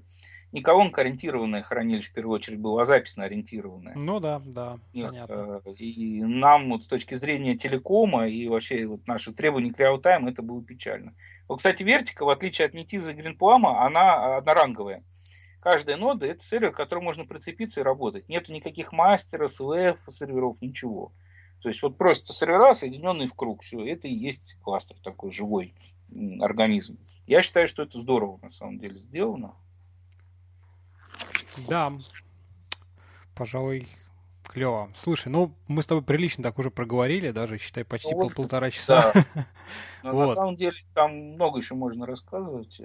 не 0.52 0.62
колонка-ориентированное 0.62 1.62
хранилище, 1.62 2.10
в 2.10 2.14
первую 2.14 2.36
очередь, 2.36 2.60
было, 2.60 2.82
а 2.82 2.86
записно-ориентированное. 2.86 3.94
Ну 3.96 4.20
да, 4.20 4.42
да, 4.46 4.80
Нет, 4.94 5.10
понятно. 5.10 5.62
Э, 5.66 5.74
и 5.74 6.22
нам 6.22 6.70
вот 6.70 6.84
с 6.84 6.88
точки 6.88 7.16
зрения 7.16 7.56
телекома 7.56 8.28
и 8.28 8.48
вообще 8.48 8.86
вот 8.86 9.08
наши 9.08 9.32
требования 9.32 9.74
к 9.74 9.80
реал-тайм 9.80 10.28
это 10.28 10.42
было 10.42 10.64
печально. 10.64 11.14
Вот, 11.48 11.58
кстати, 11.58 11.84
Вертика, 11.84 12.26
в 12.26 12.30
отличие 12.30 12.68
от 12.68 12.74
Метиза 12.74 13.12
и 13.12 13.16
Гринплама, 13.16 13.86
она 13.86 14.38
одноранговая. 14.38 15.04
Каждая 15.60 15.98
нода 15.98 16.26
это 16.26 16.44
сервер, 16.44 16.72
к 16.72 16.78
которому 16.78 17.06
можно 17.06 17.26
прицепиться 17.26 17.82
и 17.82 17.84
работать. 17.84 18.30
Нету 18.30 18.54
никаких 18.54 18.92
мастеров, 18.92 19.52
СВФ, 19.52 19.98
серверов, 20.12 20.58
ничего. 20.62 21.12
То 21.62 21.70
есть 21.70 21.82
вот 21.82 21.98
просто 21.98 22.34
сервера, 22.34 22.74
соединенные 22.74 23.28
в 23.28 23.34
круг. 23.34 23.64
Все, 23.64 23.86
это 23.86 24.08
и 24.08 24.14
есть 24.14 24.56
кластер 24.62 24.96
такой 25.04 25.32
живой 25.32 25.74
организм. 26.40 26.98
Я 27.28 27.42
считаю, 27.42 27.68
что 27.68 27.84
это 27.84 28.00
здорово 28.02 28.40
на 28.42 28.50
самом 28.50 28.80
деле 28.80 29.00
сделано. 29.00 29.54
Да, 31.68 31.94
пожалуй, 33.36 33.88
клево. 34.44 34.92
Слушай, 35.02 35.30
ну 35.30 35.54
мы 35.68 35.84
с 35.84 35.86
тобой 35.86 36.04
прилично 36.04 36.44
так 36.44 36.60
уже 36.60 36.72
проговорили, 36.72 37.32
даже 37.32 37.58
считай 37.58 37.86
почти 37.86 38.14
ну, 38.14 38.30
полтора 38.30 38.72
часа. 38.72 39.14
Да. 40.02 40.14
вот. 40.14 40.30
На 40.30 40.36
самом 40.36 40.56
деле 40.56 40.78
там 40.94 41.12
много 41.34 41.60
еще 41.60 41.76
можно 41.76 42.06
рассказывать. 42.06 42.82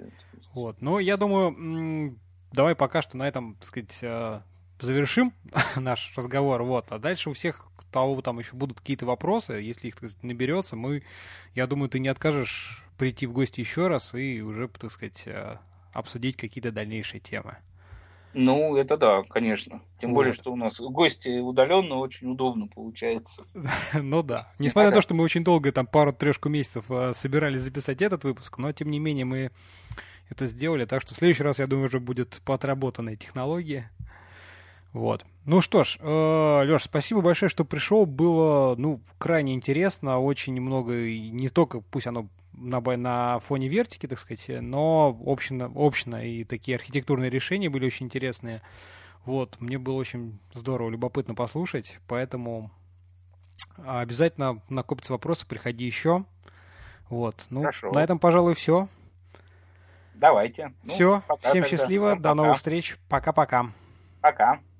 Вот, 0.53 0.81
ну 0.81 0.99
я 0.99 1.17
думаю, 1.17 2.19
давай 2.51 2.75
пока 2.75 3.01
что 3.01 3.17
на 3.17 3.27
этом, 3.27 3.55
так 3.55 3.65
сказать, 3.65 3.97
э, 4.01 4.41
завершим 4.79 5.33
наш 5.77 6.13
разговор, 6.17 6.61
вот, 6.63 6.91
а 6.91 6.99
дальше 6.99 7.29
у 7.29 7.33
всех, 7.33 7.67
того 7.91 8.21
там 8.21 8.39
еще 8.39 8.55
будут 8.55 8.81
какие-то 8.81 9.05
вопросы, 9.05 9.53
если 9.53 9.87
их, 9.87 9.95
так 9.95 10.09
сказать, 10.09 10.23
наберется, 10.23 10.75
мы, 10.75 11.03
я 11.53 11.65
думаю, 11.65 11.89
ты 11.89 11.99
не 11.99 12.09
откажешь 12.09 12.83
прийти 12.97 13.25
в 13.25 13.31
гости 13.31 13.61
еще 13.61 13.87
раз 13.87 14.13
и 14.13 14.41
уже, 14.41 14.67
так 14.67 14.91
сказать, 14.91 15.23
э, 15.25 15.57
обсудить 15.93 16.35
какие-то 16.35 16.73
дальнейшие 16.73 17.21
темы. 17.21 17.57
Ну, 18.37 18.75
это 18.75 18.97
да, 18.97 19.23
конечно. 19.23 19.81
Тем 19.99 20.09
вот. 20.09 20.15
более, 20.15 20.33
что 20.33 20.51
у 20.51 20.57
нас 20.57 20.77
гости 20.77 21.39
удаленно 21.39 21.95
очень 21.95 22.29
удобно 22.29 22.67
получается. 22.67 23.43
ну 23.93 24.23
да. 24.23 24.49
Несмотря 24.59 24.89
на 24.89 24.95
то, 24.95 25.01
что 25.01 25.13
мы 25.13 25.23
очень 25.23 25.43
долго, 25.43 25.71
там 25.71 25.87
пару-трешку 25.87 26.49
месяцев 26.49 26.83
э, 26.89 27.13
собирались 27.15 27.61
записать 27.61 28.01
этот 28.01 28.25
выпуск, 28.25 28.57
но 28.57 28.73
тем 28.73 28.91
не 28.91 28.99
менее 28.99 29.23
мы 29.23 29.51
это 30.29 30.47
сделали. 30.47 30.83
Так 30.83 31.01
что 31.01 31.13
в 31.13 31.17
следующий 31.17 31.43
раз, 31.43 31.59
я 31.59 31.67
думаю, 31.67 31.85
уже 31.85 32.01
будет 32.01 32.41
по 32.43 32.55
отработанной 32.55 33.15
технологии. 33.15 33.89
Вот. 34.91 35.25
Ну 35.45 35.61
что 35.61 35.85
ж, 35.85 35.97
э, 36.01 36.63
Леш, 36.65 36.83
спасибо 36.83 37.21
большое, 37.21 37.49
что 37.49 37.63
пришел. 37.63 38.05
Было, 38.05 38.75
ну, 38.77 38.99
крайне 39.17 39.53
интересно, 39.53 40.19
очень 40.19 40.59
много, 40.59 40.93
не 40.93 41.47
только, 41.47 41.79
пусть 41.79 42.07
оно 42.07 42.27
на, 42.57 42.79
на 42.79 43.39
фоне 43.39 43.67
вертики, 43.67 44.07
так 44.07 44.19
сказать, 44.19 44.45
но 44.61 45.17
общно, 45.25 45.71
общно 45.73 46.25
и 46.25 46.43
такие 46.43 46.75
архитектурные 46.75 47.29
решения 47.29 47.69
были 47.69 47.85
очень 47.85 48.07
интересные. 48.07 48.61
Вот, 49.25 49.59
мне 49.59 49.77
было 49.77 49.95
очень 49.95 50.39
здорово, 50.53 50.89
любопытно 50.89 51.33
послушать, 51.33 51.99
поэтому 52.07 52.71
обязательно 53.85 54.61
накопятся 54.69 55.13
вопросы, 55.13 55.47
приходи 55.47 55.85
еще. 55.85 56.25
Вот, 57.09 57.45
ну, 57.49 57.61
Хорошо. 57.61 57.91
на 57.91 58.03
этом, 58.03 58.19
пожалуй, 58.19 58.55
все. 58.55 58.87
Давайте. 60.13 60.73
Все, 60.87 61.23
ну, 61.27 61.37
всем 61.37 61.63
тогда. 61.63 61.67
счастливо, 61.67 62.09
пока. 62.11 62.21
до 62.21 62.33
новых 62.33 62.57
встреч, 62.57 62.97
пока-пока. 63.09 63.63
Пока. 63.63 63.71
-пока. 64.21 64.55
пока. 64.55 64.74